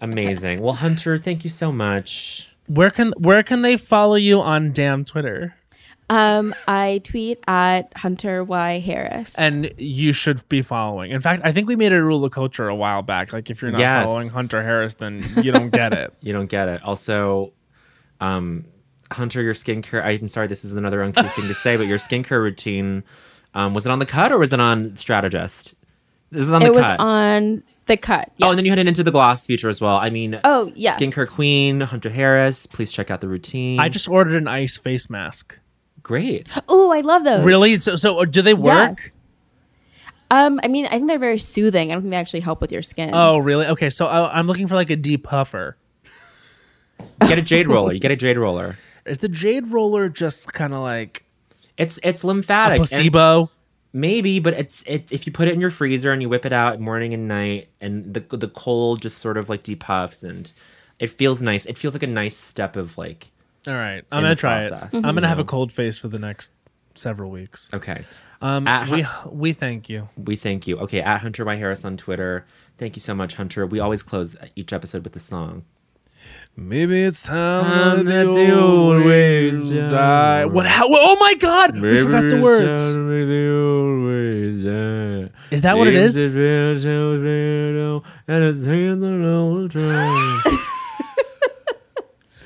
Amazing. 0.00 0.60
Well, 0.62 0.74
Hunter, 0.74 1.16
thank 1.18 1.44
you 1.44 1.50
so 1.50 1.70
much. 1.72 2.48
Where 2.66 2.90
can 2.90 3.12
where 3.18 3.42
can 3.42 3.62
they 3.62 3.76
follow 3.76 4.14
you 4.16 4.40
on 4.40 4.72
damn 4.72 5.04
Twitter? 5.04 5.54
Um, 6.10 6.54
I 6.68 7.00
tweet 7.04 7.42
at 7.46 7.96
Hunter 7.96 8.44
Y 8.44 8.80
Harris. 8.80 9.34
And 9.36 9.72
you 9.78 10.12
should 10.12 10.46
be 10.48 10.60
following. 10.60 11.10
In 11.10 11.20
fact, 11.22 11.42
I 11.44 11.52
think 11.52 11.68
we 11.68 11.76
made 11.76 11.92
a 11.92 12.02
rule 12.02 12.24
of 12.24 12.32
culture 12.32 12.68
a 12.68 12.74
while 12.74 13.00
back. 13.02 13.32
Like 13.32 13.48
if 13.48 13.62
you're 13.62 13.70
not 13.70 13.80
Yes. 13.80 14.06
following 14.06 14.28
Hunter 14.28 14.62
Harris, 14.62 14.94
then 14.94 15.24
you 15.42 15.52
don't 15.52 15.70
get 15.70 15.92
it. 15.94 16.12
You 16.20 16.32
don't 16.32 16.50
get 16.50 16.68
it. 16.68 16.82
Also, 16.82 17.52
um, 18.20 18.64
Hunter, 19.10 19.40
your 19.42 19.54
skincare. 19.54 20.04
I'm 20.04 20.28
sorry, 20.28 20.48
this 20.48 20.64
is 20.64 20.76
another 20.76 21.02
uncouth 21.02 21.32
thing 21.34 21.46
to 21.48 21.54
say, 21.54 21.76
but 21.76 21.86
your 21.86 21.98
skincare 21.98 22.42
routine 22.42 23.04
um, 23.54 23.72
was 23.74 23.86
it 23.86 23.92
on 23.92 23.98
the 23.98 24.06
cut 24.06 24.32
or 24.32 24.38
was 24.38 24.52
it 24.52 24.60
on 24.60 24.96
Strategist? 24.96 25.74
This 26.30 26.44
is 26.44 26.52
on 26.52 26.60
the 26.60 26.66
it 26.68 26.72
was 26.74 26.80
cut. 26.82 27.00
on 27.00 27.62
the 27.86 27.96
cut. 27.96 28.30
Oh, 28.40 28.50
and 28.50 28.58
then 28.58 28.64
you 28.64 28.70
yes. 28.70 28.78
had 28.78 28.86
it 28.86 28.88
into 28.88 29.02
the 29.02 29.10
gloss 29.10 29.46
feature 29.46 29.68
as 29.68 29.80
well. 29.80 29.96
I 29.96 30.10
mean, 30.10 30.40
Oh, 30.44 30.70
yeah, 30.74 30.96
Skincare 30.96 31.28
Queen, 31.28 31.80
Hunter 31.80 32.10
Harris. 32.10 32.66
Please 32.66 32.90
check 32.92 33.10
out 33.10 33.20
the 33.20 33.28
routine. 33.28 33.80
I 33.80 33.88
just 33.88 34.08
ordered 34.08 34.34
an 34.36 34.48
ice 34.48 34.76
face 34.76 35.10
mask. 35.10 35.58
Great. 36.02 36.48
Oh, 36.68 36.92
I 36.92 37.00
love 37.00 37.24
those. 37.24 37.44
Really? 37.44 37.78
So, 37.80 37.96
so 37.96 38.18
uh, 38.20 38.24
do 38.24 38.42
they 38.42 38.54
work? 38.54 38.96
Yes. 38.98 39.16
Um, 40.30 40.60
I 40.64 40.68
mean, 40.68 40.86
I 40.86 40.90
think 40.90 41.08
they're 41.08 41.18
very 41.18 41.38
soothing. 41.38 41.90
I 41.90 41.94
don't 41.94 42.02
think 42.02 42.10
they 42.12 42.16
actually 42.16 42.40
help 42.40 42.60
with 42.60 42.72
your 42.72 42.82
skin. 42.82 43.10
Oh, 43.12 43.38
really? 43.38 43.66
Okay, 43.66 43.90
so 43.90 44.06
I, 44.06 44.36
I'm 44.38 44.46
looking 44.46 44.66
for 44.66 44.74
like 44.74 44.88
a 44.90 44.96
deep 44.96 45.26
depuffer. 45.26 45.74
Get 47.20 47.38
a 47.38 47.42
jade 47.42 47.68
roller. 47.68 47.92
You 47.92 48.00
get 48.00 48.10
a 48.10 48.16
jade 48.16 48.38
roller. 48.38 48.78
Is 49.04 49.18
the 49.18 49.28
jade 49.28 49.68
roller 49.68 50.08
just 50.08 50.52
kind 50.52 50.72
of 50.72 50.80
like 50.80 51.24
It's 51.76 51.98
it's 52.02 52.22
a 52.22 52.26
lymphatic. 52.26 52.78
and- 52.80 52.88
placebo? 52.88 53.50
Maybe, 53.92 54.38
but 54.38 54.54
it's 54.54 54.82
it 54.86 55.12
if 55.12 55.26
you 55.26 55.32
put 55.32 55.48
it 55.48 55.54
in 55.54 55.60
your 55.60 55.70
freezer 55.70 56.12
and 56.12 56.22
you 56.22 56.28
whip 56.28 56.46
it 56.46 56.52
out 56.52 56.80
morning 56.80 57.12
and 57.12 57.28
night, 57.28 57.68
and 57.80 58.14
the 58.14 58.20
the 58.20 58.48
cold 58.48 59.02
just 59.02 59.18
sort 59.18 59.36
of 59.36 59.48
like 59.48 59.62
depuffs 59.64 60.22
and 60.22 60.50
it 60.98 61.08
feels 61.10 61.42
nice. 61.42 61.66
It 61.66 61.76
feels 61.76 61.94
like 61.94 62.02
a 62.02 62.06
nice 62.06 62.36
step 62.36 62.76
of 62.76 62.96
like 62.96 63.30
All 63.66 63.74
right, 63.74 64.02
I'm 64.10 64.22
gonna 64.22 64.34
try 64.34 64.68
process, 64.68 64.94
it. 64.94 65.04
I'm 65.04 65.14
gonna 65.14 65.28
have 65.28 65.38
a 65.38 65.44
cold 65.44 65.72
face 65.72 65.98
for 65.98 66.08
the 66.08 66.18
next 66.18 66.52
several 66.94 67.30
weeks. 67.30 67.68
okay. 67.72 68.04
Um, 68.40 68.66
At 68.66 68.88
we 68.88 69.02
hu- 69.02 69.30
we 69.30 69.52
thank 69.52 69.88
you. 69.88 70.08
We 70.16 70.34
thank 70.34 70.66
you. 70.66 70.78
Okay, 70.78 71.00
at 71.00 71.20
Hunter 71.20 71.44
Y 71.44 71.54
Harris 71.54 71.84
on 71.84 71.96
Twitter. 71.96 72.44
Thank 72.76 72.96
you 72.96 73.00
so 73.00 73.14
much, 73.14 73.34
Hunter. 73.34 73.66
We 73.66 73.78
always 73.78 74.02
close 74.02 74.34
each 74.56 74.72
episode 74.72 75.04
with 75.04 75.14
a 75.14 75.20
song. 75.20 75.64
Maybe 76.54 77.00
it's 77.02 77.22
time, 77.22 77.64
Time 77.64 78.04
that 78.04 78.12
that 78.12 78.26
the 78.26 78.34
the 78.34 78.52
old 78.54 78.96
old 78.96 79.06
ways 79.06 79.54
ways 79.54 79.70
die. 79.70 79.88
die. 79.88 80.44
What? 80.44 80.66
How? 80.66 80.84
Oh 80.86 81.16
my 81.16 81.34
God! 81.34 81.80
we 81.80 81.96
forgot 82.02 82.28
the 82.28 82.40
words. 82.42 82.94
Is 85.50 85.62
that 85.62 85.78
what 85.78 85.88
it 85.88 85.94
is? 85.94 86.14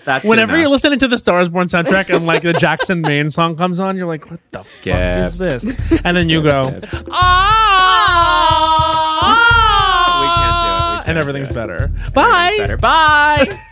That's 0.04 0.24
Whenever 0.24 0.56
you're 0.56 0.68
listening 0.68 1.00
to 1.00 1.08
the 1.08 1.18
Stars 1.18 1.48
Born 1.48 1.66
soundtrack 1.66 2.14
and 2.14 2.26
like 2.26 2.42
the 2.42 2.52
Jackson 2.52 3.00
Maine 3.00 3.28
song 3.28 3.56
comes 3.56 3.80
on, 3.80 3.96
you're 3.96 4.06
like, 4.06 4.30
"What 4.30 4.38
the 4.52 4.60
fuck 4.60 4.86
is 5.24 5.36
this?" 5.36 5.64
And 6.04 6.16
then 6.16 6.28
you 6.28 6.42
go, 6.42 6.78
"Ah!" 7.10 7.75
And 11.06 11.16
everything's 11.16 11.50
better. 11.50 11.92
Bye. 12.12 12.54
Better. 12.58 12.76
Bye. 12.76 13.46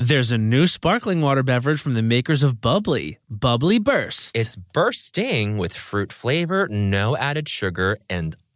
There's 0.00 0.30
a 0.30 0.38
new 0.38 0.66
sparkling 0.66 1.20
water 1.20 1.42
beverage 1.42 1.82
from 1.82 1.92
the 1.94 2.02
makers 2.02 2.42
of 2.42 2.60
Bubly, 2.62 3.18
Bubly 3.28 3.78
Burst. 3.78 4.34
It's 4.34 4.56
bursting 4.56 5.58
with 5.58 5.74
fruit 5.74 6.12
flavor, 6.12 6.66
no 6.68 7.16
added 7.16 7.48
sugar, 7.48 7.98
and 8.08 8.34